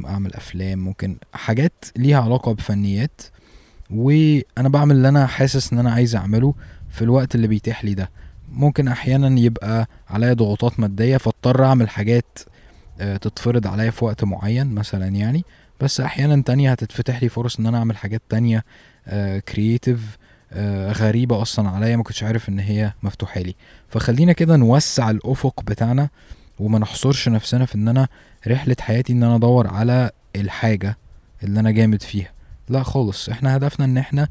أعمل 0.06 0.34
أفلام 0.34 0.78
ممكن 0.78 1.16
حاجات 1.32 1.84
ليها 1.96 2.20
علاقة 2.20 2.52
بفنيات. 2.52 3.20
وأنا 3.90 4.68
بعمل 4.68 4.96
اللي 4.96 5.08
أنا 5.08 5.26
حاسس 5.26 5.72
إن 5.72 5.78
أنا 5.78 5.92
عايز 5.92 6.16
أعمله. 6.16 6.54
في 6.90 7.02
الوقت 7.02 7.34
اللي 7.34 7.46
بيتيح 7.46 7.84
لي 7.84 7.94
ده. 7.94 8.10
ممكن 8.52 8.88
أحيانا 8.88 9.40
يبقى 9.40 9.88
عليا 10.08 10.32
ضغوطات 10.32 10.80
مادية 10.80 11.16
فاضطر 11.16 11.64
أعمل 11.64 11.88
حاجات 11.88 12.38
آه، 13.00 13.16
تتفرض 13.16 13.66
عليا 13.66 13.90
في 13.90 14.04
وقت 14.04 14.24
معين 14.24 14.66
مثلا 14.74 15.06
يعني. 15.08 15.44
بس 15.80 16.00
أحيانا 16.00 16.42
تانية 16.42 16.70
هتتفتح 16.72 17.22
لي 17.22 17.28
فرص 17.28 17.58
إن 17.58 17.66
أنا 17.66 17.78
أعمل 17.78 17.96
حاجات 17.96 18.22
تانية 18.28 18.64
كرييتيف 19.48 20.18
غريبة 20.92 21.42
أصلا 21.42 21.68
عليا 21.68 21.96
ما 21.96 22.02
كنتش 22.02 22.22
عارف 22.22 22.48
إن 22.48 22.58
هي 22.58 22.92
مفتوحة 23.02 23.40
لي. 23.40 23.54
فخلينا 23.88 24.32
كده 24.32 24.56
نوسع 24.56 25.10
الأفق 25.10 25.62
بتاعنا 25.62 26.08
وما 26.58 26.78
نحصرش 26.78 27.28
نفسنا 27.28 27.66
في 27.66 27.74
إن 27.74 27.88
أنا 27.88 28.08
رحلة 28.48 28.76
حياتي 28.80 29.12
إن 29.12 29.22
أنا 29.22 29.36
أدور 29.36 29.66
على 29.66 30.10
الحاجة 30.36 30.96
اللي 31.42 31.60
أنا 31.60 31.70
جامد 31.70 32.02
فيها. 32.02 32.32
لا 32.68 32.82
خالص 32.82 33.28
إحنا 33.28 33.56
هدفنا 33.56 33.84
إن 33.86 33.98
إحنا 33.98 34.28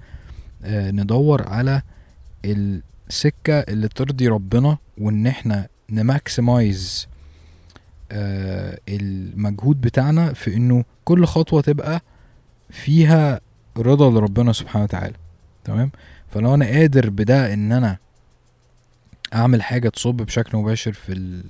آه، 0.63 0.91
ندور 0.91 1.47
على 1.47 1.81
السكة 2.45 3.59
اللي 3.59 3.87
ترضي 3.87 4.27
ربنا 4.27 4.77
وإن 4.97 5.27
إحنا 5.27 5.67
نماكسمايز 5.89 7.07
آه، 8.11 8.79
المجهود 8.89 9.81
بتاعنا 9.81 10.33
في 10.33 10.55
إنه 10.55 10.83
كل 11.05 11.25
خطوة 11.25 11.61
تبقى 11.61 12.01
فيها 12.69 13.41
رضا 13.77 14.11
لربنا 14.11 14.53
سبحانه 14.53 14.83
وتعالى 14.83 15.15
تمام 15.63 15.91
فلو 16.29 16.53
أنا 16.53 16.65
قادر 16.65 17.09
بده 17.09 17.53
إن 17.53 17.71
أنا 17.71 17.97
أعمل 19.33 19.61
حاجة 19.63 19.89
تصب 19.89 20.13
بشكل 20.15 20.57
مباشر 20.57 20.93
في. 20.93 21.43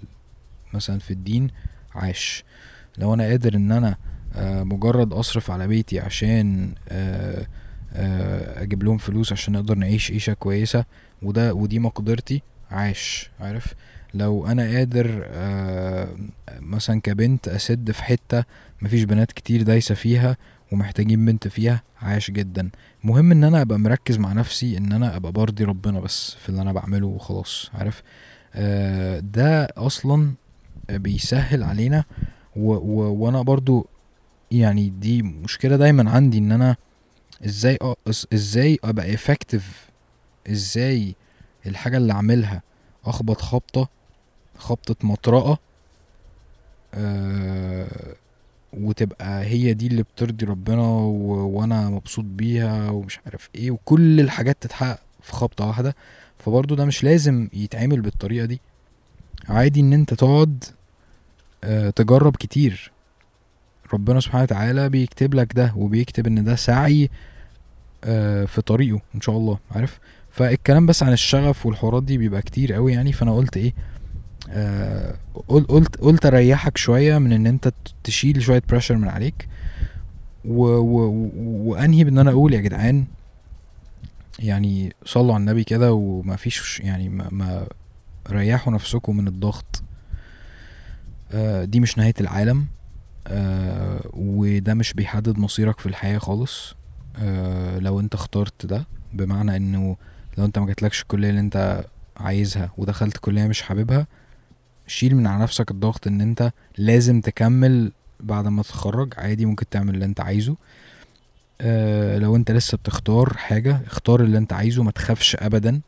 مثلا 0.74 0.99
في 0.99 1.11
الدين 1.11 1.48
عاش 1.95 2.44
لو 2.98 3.14
أنا 3.14 3.24
قادر 3.24 3.56
إن 3.56 3.72
أنا 3.72 3.95
آه، 4.36 4.64
مجرد 4.64 5.14
أصرف 5.14 5.52
على 5.52 5.68
بيتي 5.68 5.99
عشان 5.99 6.74
آه، 6.90 7.48
أجيب 7.95 8.84
لهم 8.84 8.98
فلوس 8.98 9.32
عشان 9.32 9.53
نقدر 9.53 9.76
نعيش 9.76 10.11
عيشة 10.11 10.34
كويسة 10.34 10.86
وده 11.22 11.53
ودي 11.53 11.80
مقدرتي. 11.80 12.41
عاش 12.72 13.30
عارف؟ 13.40 13.74
لو 14.14 14.48
أنا 14.48 14.64
قادر 14.64 15.24
آه، 15.26 16.07
مثلا 16.60 17.02
كبنت 17.02 17.48
أسد 17.48 17.91
في 17.91 18.03
حتة 18.03 18.44
مفيش 18.82 19.03
بنات 19.03 19.32
كتير 19.32 19.61
دايسة 19.61 19.95
فيها 19.95 20.38
ومحتاجين 20.72 21.26
بنت 21.26 21.48
فيها 21.48 21.84
عاش 22.02 22.32
جدا. 22.32 22.70
مهم 23.03 23.32
إن 23.32 23.44
أنا 23.44 23.61
أبقى 23.61 23.80
مركز 23.80 24.18
مع 24.18 24.34
نفسي 24.34 24.78
إن 24.78 24.91
أنا 24.91 25.16
أبقى 25.16 25.32
برضي 25.32 25.64
ربنا 25.64 25.99
بس 25.99 26.36
في 26.36 26.49
اللي 26.49 26.61
أنا 26.61 26.74
بعمله 26.74 27.07
وخلاص 27.07 27.70
عارف؟ 27.74 28.03
آه، 28.56 29.20
ده 29.20 29.66
أصلا 29.78 30.32
بيسهل 30.90 31.64
علينا 31.64 32.03
و 32.56 32.72
و 32.74 33.14
وأنا 33.14 33.41
برضو 33.41 33.88
يعني 34.52 34.90
دي 34.90 35.22
مشكلة 35.22 35.76
دايما 35.76 36.11
عندي 36.11 36.38
إن 36.38 36.52
أنا 36.52 36.76
إزاي 37.45 37.78
إز- 38.10 38.26
إزاي 38.34 38.80
أبقى 38.84 39.18
effective 39.18 39.64
إزاي 40.49 41.16
الحاجة 41.66 41.98
اللي 41.98 42.14
أعملها 42.14 42.61
أخبط 43.06 43.41
خبطة 43.41 43.90
خبطة 44.57 44.95
مطرقة 45.07 45.60
آه 46.94 48.16
وتبقى 48.74 49.44
هي 49.45 49.74
دي 49.74 49.88
اللي 49.88 50.03
بترضي 50.03 50.45
ربنا 50.45 50.82
و... 50.82 51.48
وأنا 51.60 51.90
مبسوط 51.90 52.26
بيها 52.26 52.90
ومش 52.90 53.20
عارف 53.26 53.49
إيه 53.56 53.72
وكل 53.72 54.20
الحاجات 54.20 54.57
تتحقق 54.61 54.99
في 55.22 55.32
خبطة 55.34 55.68
واحدة. 55.68 55.95
فبرضه 56.40 56.76
ده 56.76 56.86
مش 56.86 57.03
لازم 57.03 57.49
يتعمل 57.53 58.02
بالطريقة 58.02 58.45
دي. 58.45 58.61
عادي 59.49 59.80
إن 59.80 59.94
أنت 59.94 60.14
تقعد 60.14 60.64
آه 61.64 61.90
تجرب 61.90 62.36
كتير. 62.36 62.91
ربنا 63.94 64.20
سبحانه 64.20 64.44
وتعالى 64.44 64.90
بيكتب 64.90 65.34
لك 65.34 65.53
ده 65.56 65.74
وبيكتب 65.76 66.28
إن 66.28 66.44
ده 66.44 66.56
سعي 66.56 67.10
آه 68.03 68.45
في 68.45 68.61
طريقه 68.61 69.02
إن 69.16 69.22
شاء 69.22 69.38
الله 69.38 69.57
عارف؟ 69.72 69.99
فالكلام 70.32 70.86
بس 70.86 71.03
عن 71.03 71.14
الشغف 71.14 71.66
والحوارات 71.66 72.03
دي 72.03 72.18
بيبقى 72.18 72.41
كتير 72.41 72.74
قوي 72.74 72.94
يعني. 72.94 73.14
فأنا 73.14 73.36
قلت 73.36 73.57
إيه 73.57 73.74
آه 74.49 75.16
قل- 75.48 75.64
قلت 75.68 75.95
قلت 75.98 76.26
أريحك 76.26 76.78
شوية 76.78 77.18
من 77.18 77.32
إن 77.34 77.48
أنت 77.48 77.74
تشيل 78.03 78.41
شوية 78.41 78.61
بريشر 78.70 78.95
من 78.98 79.07
عليك. 79.07 79.48
و 80.45 80.64
و 80.66 81.30
وأنهي 81.38 82.03
بإن 82.03 82.18
أنا 82.18 82.32
أقول 82.32 82.53
يا 82.53 82.60
جدعان 82.61 83.06
يعني 84.40 84.94
صلوا 85.06 85.34
على 85.34 85.41
النبي 85.41 85.64
كده 85.64 85.94
وما 85.94 86.36
فيش 86.36 86.80
يعني 86.80 87.10
ما, 87.10 87.28
ما 87.32 87.68
ريحوا 88.32 88.74
نفسكم 88.74 89.18
من 89.18 89.28
الضغط. 89.28 89.84
آه 91.32 91.66
دي 91.66 91.80
مش 91.80 91.98
نهاية 91.98 92.14
العالم. 92.22 92.66
آه 93.30 94.01
وده 94.14 94.73
مش 94.73 94.93
بيحدد 94.93 95.38
مصيرك 95.39 95.80
في 95.80 95.85
الحياة 95.85 96.18
خالص. 96.18 96.76
آه 97.18 97.80
لو 97.80 97.99
انت 97.99 98.14
اخترت 98.14 98.65
ده 98.65 98.85
بمعنى 99.14 99.57
انه 99.57 99.97
لو 100.38 100.45
انت 100.45 100.60
ما 100.60 100.65
جاتلكش 100.65 101.01
الكلية 101.01 101.30
اللي 101.30 101.39
انت 101.39 101.85
عايزها 102.18 102.72
ودخلت 102.77 103.18
كلية 103.18 103.47
مش 103.47 103.61
حاببها 103.61 104.07
شيل 104.88 105.15
من 105.15 105.27
على 105.27 105.43
نفسك 105.43 105.72
الضغط 105.72 106.07
ان 106.07 106.22
انت 106.22 106.51
لازم 106.77 107.22
تكمل 107.22 107.91
بعد 108.19 108.47
ما 108.47 108.64
تتخرج. 108.64 109.14
عادي 109.18 109.45
ممكن 109.45 109.69
تعمل 109.69 109.93
اللي 109.93 110.06
انت 110.06 110.19
عايزه. 110.22 110.56
آه 111.61 112.18
لو 112.18 112.35
انت 112.35 112.51
لسه 112.51 112.77
بتختار 112.77 113.34
حاجة 113.38 113.81
اختار 113.88 114.22
اللي 114.22 114.38
انت 114.38 114.53
عايزه 114.53 114.84
ما 114.84 114.91
تخافش 114.91 115.35
ابدا. 115.35 115.81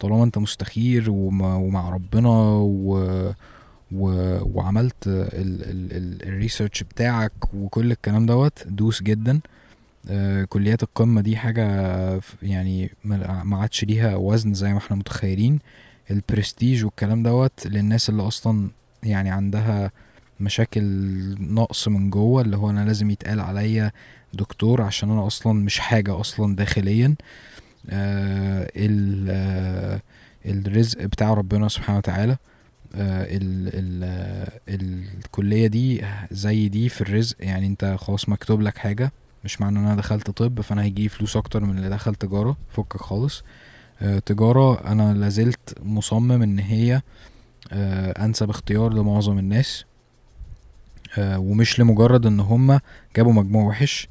طالما 0.00 0.24
انت 0.24 0.38
مستخير 0.38 1.04
ومع 1.10 1.90
ربنا 1.90 2.28
و 2.58 3.32
و... 3.92 4.08
وعملت 4.58 4.94
الريسيرش 6.26 6.82
بتاعك 6.82 7.54
وكل 7.54 7.92
الكلام 7.92 8.26
دوت 8.26 8.66
دوس 8.66 9.02
جدا. 9.02 9.40
آه 10.10 10.44
كليات 10.44 10.82
القمة 10.82 11.20
دي 11.20 11.36
حاجة 11.36 11.64
يعني 12.42 12.90
ما 13.44 13.56
عادش 13.56 13.84
ليها 13.84 14.16
وزن 14.16 14.54
زي 14.54 14.72
ما 14.72 14.78
إحنا 14.78 14.96
متخيلين. 14.96 15.58
البرستيج 16.10 16.84
والكلام 16.84 17.22
دوت 17.22 17.66
للناس 17.66 18.08
اللي 18.08 18.22
أصلا 18.22 18.70
يعني 19.02 19.30
عندها 19.30 19.90
مشاكل 20.40 20.82
نقص 21.40 21.88
من 21.88 22.10
جوه 22.10 22.42
اللي 22.42 22.56
هو 22.56 22.70
أنا 22.70 22.84
لازم 22.84 23.10
يتقال 23.10 23.40
عليا 23.40 23.92
دكتور 24.34 24.82
عشان 24.82 25.10
أنا 25.10 25.26
أصلا 25.26 25.52
مش 25.52 25.78
حاجة 25.78 26.20
أصلا 26.20 26.56
داخليا. 26.56 27.14
آه 27.90 28.70
آه 28.76 30.00
الرزق 30.46 31.04
بتاع 31.04 31.34
ربنا 31.34 31.68
سبحانه 31.68 31.98
وتعالى. 31.98 32.32
آه 32.32 32.38
ال 32.96 33.70
ال 34.68 35.04
الكلية 35.24 35.66
دي 35.66 36.02
زي 36.30 36.68
دي 36.68 36.88
في 36.88 37.00
الرزق. 37.00 37.36
يعني 37.40 37.66
انت 37.66 37.96
خلاص 37.98 38.28
مكتوب 38.28 38.60
لك 38.60 38.78
حاجة 38.78 39.12
مش 39.44 39.60
معنى 39.60 39.78
ان 39.78 39.84
أنا 39.84 39.94
دخلت 39.94 40.30
طب 40.30 40.60
فانا 40.60 40.82
هيجي 40.82 41.08
فلوس 41.08 41.36
أكتر 41.36 41.64
من 41.64 41.76
اللي 41.78 41.88
دخل 41.90 42.14
تجارة 42.14 42.56
فكك 42.70 42.96
خالص. 42.96 43.42
آه 44.02 44.18
تجارة 44.18 44.86
أنا 44.92 45.14
لازلت 45.14 45.78
مصمم 45.82 46.42
ان 46.42 46.58
هي 46.58 47.02
آه 47.72 48.24
انسب 48.24 48.50
اختيار 48.50 48.92
لمعظم 48.92 49.38
الناس. 49.38 49.84
آه 51.18 51.38
ومش 51.38 51.80
لمجرد 51.80 52.26
ان 52.26 52.40
هما 52.40 52.80
جابوا 53.16 53.32
مجموع 53.32 53.64
وحش. 53.64 54.08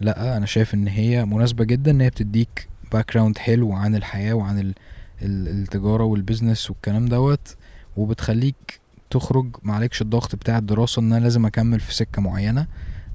لا 0.00 0.36
أنا 0.36 0.46
شايف 0.46 0.74
ان 0.74 0.88
هي 0.88 1.24
مناسبة 1.24 1.64
جدا 1.64 1.90
ان 1.90 2.00
هي 2.00 2.10
بتديك 2.10 2.68
background 2.92 3.38
حلو 3.38 3.72
عن 3.72 3.94
الحياة 3.94 4.34
وعن 4.34 4.58
ال 4.58 4.74
ال 5.22 5.48
التجارة 5.48 6.04
وال 6.04 6.17
business 6.17 6.70
والكلام 6.70 7.06
دوت. 7.06 7.56
وبتخليك 7.96 8.80
تخرج 9.10 9.56
معلكش 9.62 10.02
الضغط 10.02 10.34
بتاع 10.34 10.58
الدراسة 10.58 11.00
إن 11.00 11.12
أنا 11.12 11.22
لازم 11.24 11.46
أكمل 11.46 11.80
في 11.80 11.94
سكة 11.94 12.22
معينة 12.22 12.66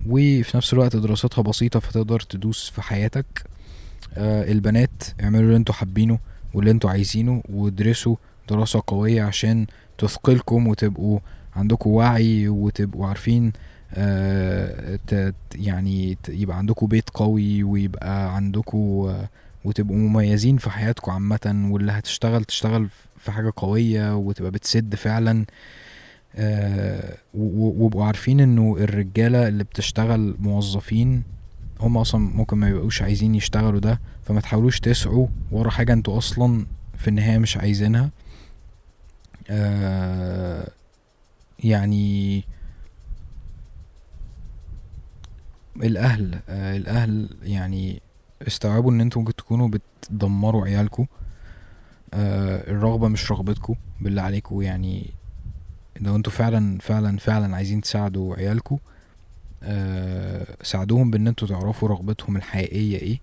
وفي 0.07 0.57
نفس 0.57 0.73
الوقت 0.73 0.95
دراستها 0.95 1.41
بسيطة 1.41 1.79
فتقدر 1.79 2.19
تدوس 2.19 2.69
في 2.69 2.81
حياتك. 2.81 3.25
آه 4.17 4.51
البنات 4.51 5.03
اعملوا 5.23 5.43
اللي 5.45 5.55
أنتوا 5.57 5.75
حابينه 5.75 6.19
واللي 6.53 6.71
أنتوا 6.71 6.89
عايزينه 6.89 7.43
وادرسوا 7.49 8.15
دراسة 8.49 8.83
قوية 8.87 9.23
عشان 9.23 9.65
تثقلكم 9.97 10.67
وتبقوا 10.67 11.19
عندكم 11.55 11.89
وعي 11.89 12.47
وتبقوا 12.49 13.07
عارفين 13.07 13.51
آه 13.93 14.99
يعني 15.55 16.17
يبقى 16.29 16.57
عندكم 16.57 16.87
بيت 16.87 17.09
قوي 17.09 17.63
ويبقى 17.63 18.35
عندكم 18.35 18.77
آه 18.77 19.29
وتبقوا 19.65 19.97
مميزين 19.97 20.57
في 20.57 20.69
حياتكم 20.69 21.11
عامة 21.11 21.67
واللي 21.71 21.91
هتشتغل 21.91 22.43
تشتغل 22.45 22.89
في 23.17 23.31
حاجة 23.31 23.53
قوية 23.55 24.15
وتبقى 24.15 24.51
بتسد 24.51 24.95
فعلا. 24.95 25.45
آه 26.35 27.17
وابقوا 27.33 28.05
عارفين 28.05 28.39
إنه 28.39 28.77
الرجالة 28.79 29.47
اللي 29.47 29.63
بتشتغل 29.63 30.35
موظفين 30.39 31.23
هم 31.79 31.97
أصلا 31.97 32.21
ممكن 32.21 32.57
ما 32.57 32.69
يبقوش 32.69 33.01
عايزين 33.01 33.35
يشتغلوا 33.35 33.79
ده 33.79 33.99
فما 34.23 34.41
تحاولوش 34.41 34.79
تسعوا 34.79 35.27
ورا 35.51 35.69
حاجة 35.69 35.93
أنتوا 35.93 36.17
أصلا 36.17 36.65
في 36.97 37.07
النهاية 37.07 37.37
مش 37.37 37.57
عايزينها. 37.57 38.09
آه 39.49 40.67
يعني 41.63 42.43
الأهل 45.83 46.39
آه 46.49 46.77
الأهل 46.77 47.29
يعني 47.43 48.01
استوعبوا 48.47 48.91
إن 48.91 49.01
أنتوا 49.01 49.21
ممكن 49.21 49.35
تكونوا 49.35 49.69
بتدمروا 49.69 50.65
عيالكم 50.65 51.05
آه 52.13 52.71
الرغبة 52.71 53.07
مش 53.07 53.31
رغبتكم 53.31 53.75
بالله 54.01 54.21
عليكم 54.21 54.61
يعني 54.61 55.09
لو 56.01 56.15
أنتوا 56.15 56.31
فعلا 56.33 56.77
فعلا 56.79 57.17
فعلا 57.17 57.55
عايزين 57.55 57.81
تساعدوا 57.81 58.35
عيالكم 58.35 58.77
آه 59.63 60.47
ساعدوهم 60.63 61.11
بإن 61.11 61.27
أنتوا 61.27 61.47
تعرفوا 61.47 61.87
رغبتهم 61.89 62.37
الحقيقية 62.37 62.97
إيه 62.97 63.19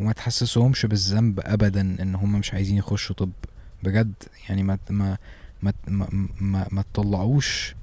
وما 0.00 0.12
تحسسوهمش 0.12 0.86
بالذنب 0.86 1.40
ابدا 1.44 1.80
إن 1.80 2.14
هم 2.14 2.32
مش 2.38 2.54
عايزين 2.54 2.76
يخشوا 2.76 3.16
طب. 3.16 3.30
بجد 3.82 4.12
يعني 4.48 4.62
ما 4.62 4.78
ما 4.90 5.18
ما 5.62 5.72
ما, 6.40 6.66
ما, 6.70 6.84
تطلعوش 6.94 7.74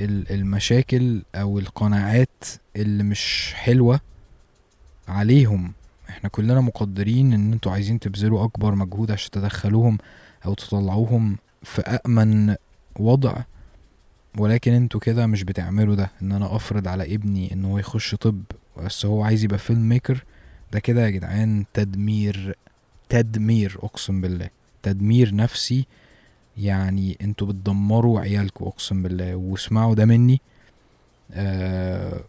ال- 0.00 0.32
المشاكل 0.32 1.22
أو 1.34 1.58
القناعات 1.58 2.44
اللي 2.76 3.02
مش 3.02 3.52
حلوة 3.54 4.00
عليهم. 5.12 5.72
إحنا 6.08 6.28
كلنا 6.28 6.60
مقدرين 6.60 7.32
ان 7.32 7.52
أنتوا 7.52 7.72
عايزين 7.72 7.98
تبذلوا 8.00 8.44
اكبر 8.44 8.74
مجهود 8.74 9.10
عشان 9.10 9.30
تدخلوهم 9.30 9.98
أو 10.46 10.54
تطلعوهم 10.54 11.38
في 11.62 11.82
أأمن 11.82 12.54
وضع. 12.98 13.34
ولكن 14.38 14.72
أنتوا 14.72 15.00
كده 15.00 15.26
مش 15.26 15.42
بتعملوا 15.44 15.94
ده. 15.94 16.10
ان 16.22 16.32
أنا 16.32 16.56
افرض 16.56 16.88
على 16.88 17.14
ابني 17.14 17.52
ان 17.52 17.64
هو 17.64 17.78
يخش 17.78 18.14
طب 18.14 18.42
بس 18.78 19.06
هو 19.06 19.22
عايز 19.22 19.44
يبقى 19.44 19.58
فيلم 19.58 19.88
ميكر 19.88 20.24
ده 20.72 20.80
كده 20.80 21.04
يا 21.04 21.10
جدعان 21.10 21.64
تدمير 21.74 22.56
تدمير 23.08 23.78
اقسم 23.82 24.20
بالله. 24.20 24.48
تدمير 24.82 25.34
نفسي. 25.34 25.86
يعني 26.56 27.18
أنتوا 27.22 27.46
بتدمروا 27.46 28.20
عيالكوا 28.20 28.68
اقسم 28.68 29.02
بالله. 29.02 29.34
واسمعوا 29.34 29.94
ده 29.94 30.04
مني. 30.04 30.40
آه 31.32 32.20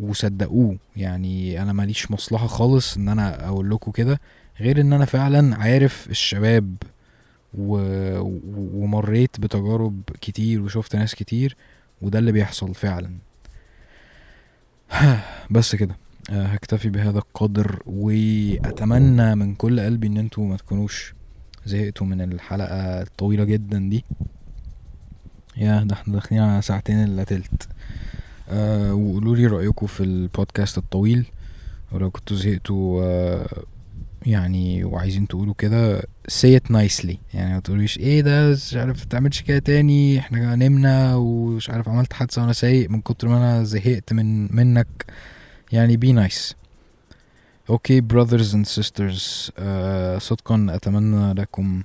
وصدقوه. 0.00 0.78
يعني 0.96 1.62
أنا 1.62 1.72
ماليش 1.72 2.10
مصلحة 2.10 2.46
خالص 2.46 2.96
إن 2.96 3.08
أنا 3.08 3.48
أقول 3.48 3.70
لكم 3.70 3.90
كده 3.90 4.20
غير 4.60 4.80
إن 4.80 4.92
أنا 4.92 5.04
فعلا 5.04 5.56
عارف 5.56 6.10
الشباب 6.10 6.74
و... 7.54 7.76
ومريت 8.82 9.40
بتجارب 9.40 10.02
كتير 10.20 10.62
وشفت 10.62 10.96
ناس 10.96 11.14
كتير 11.14 11.56
وده 12.02 12.18
اللي 12.18 12.32
بيحصل 12.32 12.74
فعلا. 12.74 13.10
بس 15.50 15.76
كده. 15.76 15.96
آه، 16.30 16.46
هكتفي 16.46 16.88
بهذا 16.88 17.18
القدر 17.18 17.82
وأتمنى 17.86 19.34
من 19.34 19.54
كل 19.54 19.80
قلبي 19.80 20.06
إن 20.06 20.16
أنتوا 20.16 20.46
ما 20.46 20.56
تكونوش 20.56 21.14
زهقتوا 21.64 22.06
من 22.06 22.20
الحلقة 22.20 23.02
الطويلة 23.02 23.44
جدا 23.44 23.78
دي. 23.78 24.04
يا 25.56 25.82
ده 25.84 25.94
إحنا 25.94 26.14
داخلين 26.14 26.42
على 26.42 26.62
ساعتين 26.62 27.04
إلا 27.04 27.24
تلت. 27.24 27.68
آه 28.48 28.94
وقولوا 28.94 29.36
لي 29.36 29.46
رأيكم 29.46 29.86
في 29.86 30.02
البودكاست 30.02 30.78
الطويل. 30.78 31.24
ولو 31.92 32.10
كنتوا 32.10 32.36
زهقتوا 32.36 33.02
آه 33.04 33.62
يعني 34.26 34.84
وعايزين 34.84 35.28
تقولوا 35.28 35.54
كده 35.58 36.00
say 36.30 36.58
it 36.58 36.72
nicely. 36.72 37.16
يعني 37.34 37.54
ما 37.54 37.60
تقوليش 37.60 37.98
إيه 37.98 38.20
ده؟ 38.20 38.50
مش 38.50 38.74
عارف 38.74 39.04
تعملش 39.04 39.40
كده 39.42 39.58
تاني 39.58 40.18
إحنا 40.18 40.54
نمنا 40.54 41.14
ومش 41.14 41.70
عارف 41.70 41.88
عملت 41.88 42.12
حادثة 42.12 42.42
وأنا 42.42 42.52
سايق 42.52 42.90
من 42.90 43.00
كتر 43.00 43.28
ما 43.28 43.36
أنا 43.36 43.64
زهقت 43.64 44.12
من 44.12 44.56
منك. 44.56 45.04
يعني 45.72 45.96
be 46.04 46.28
nice. 46.28 46.54
أوكي 47.70 48.00
brothers 48.00 48.52
and 48.54 48.80
sisters 48.80 49.50
آه 49.58 50.18
صدقا 50.18 50.66
أتمنى 50.70 51.32
لكم 51.34 51.82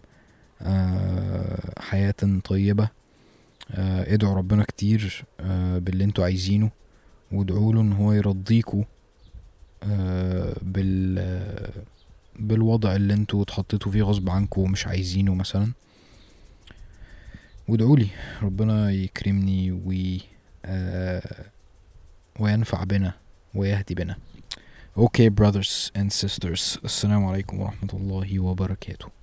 حياة 1.80 2.14
طيبة. 2.44 2.84
آه 2.84 2.97
ادعوا 3.74 4.36
ربنا 4.36 4.64
كتير 4.64 5.24
آه 5.40 5.78
باللي 5.78 6.04
أنتوا 6.04 6.24
عايزينه 6.24 6.72
وادعوا 7.32 7.74
له 7.74 7.82
إن 7.82 7.94
هو 7.94 8.14
يرضيكوا 8.14 8.84
آه 9.84 10.56
بال 10.62 11.16
آه 11.20 11.72
بالوضع 12.40 12.96
اللي 12.96 13.14
أنتوا 13.14 13.44
اتحطيتوا 13.44 13.92
فيه 13.92 14.04
غصب 14.04 14.30
عنكم 14.30 14.62
ومش 14.62 14.88
عايزينه 14.88 15.36
مثلا. 15.36 15.72
وادعوا 17.68 17.98
لي 17.98 18.08
ربنا 18.42 18.92
يكرمني 18.92 19.82
آه 20.66 21.46
وينفع 22.40 22.84
بنا 22.84 23.14
ويهدي 23.56 23.96
بنا. 23.96 24.16
أوكي 24.98 25.30
brothers 25.30 25.92
and 25.98 26.26
sisters 26.26 26.84
السلام 26.84 27.26
عليكم 27.26 27.60
ورحمة 27.60 27.90
الله 27.94 28.40
وبركاته. 28.40 29.17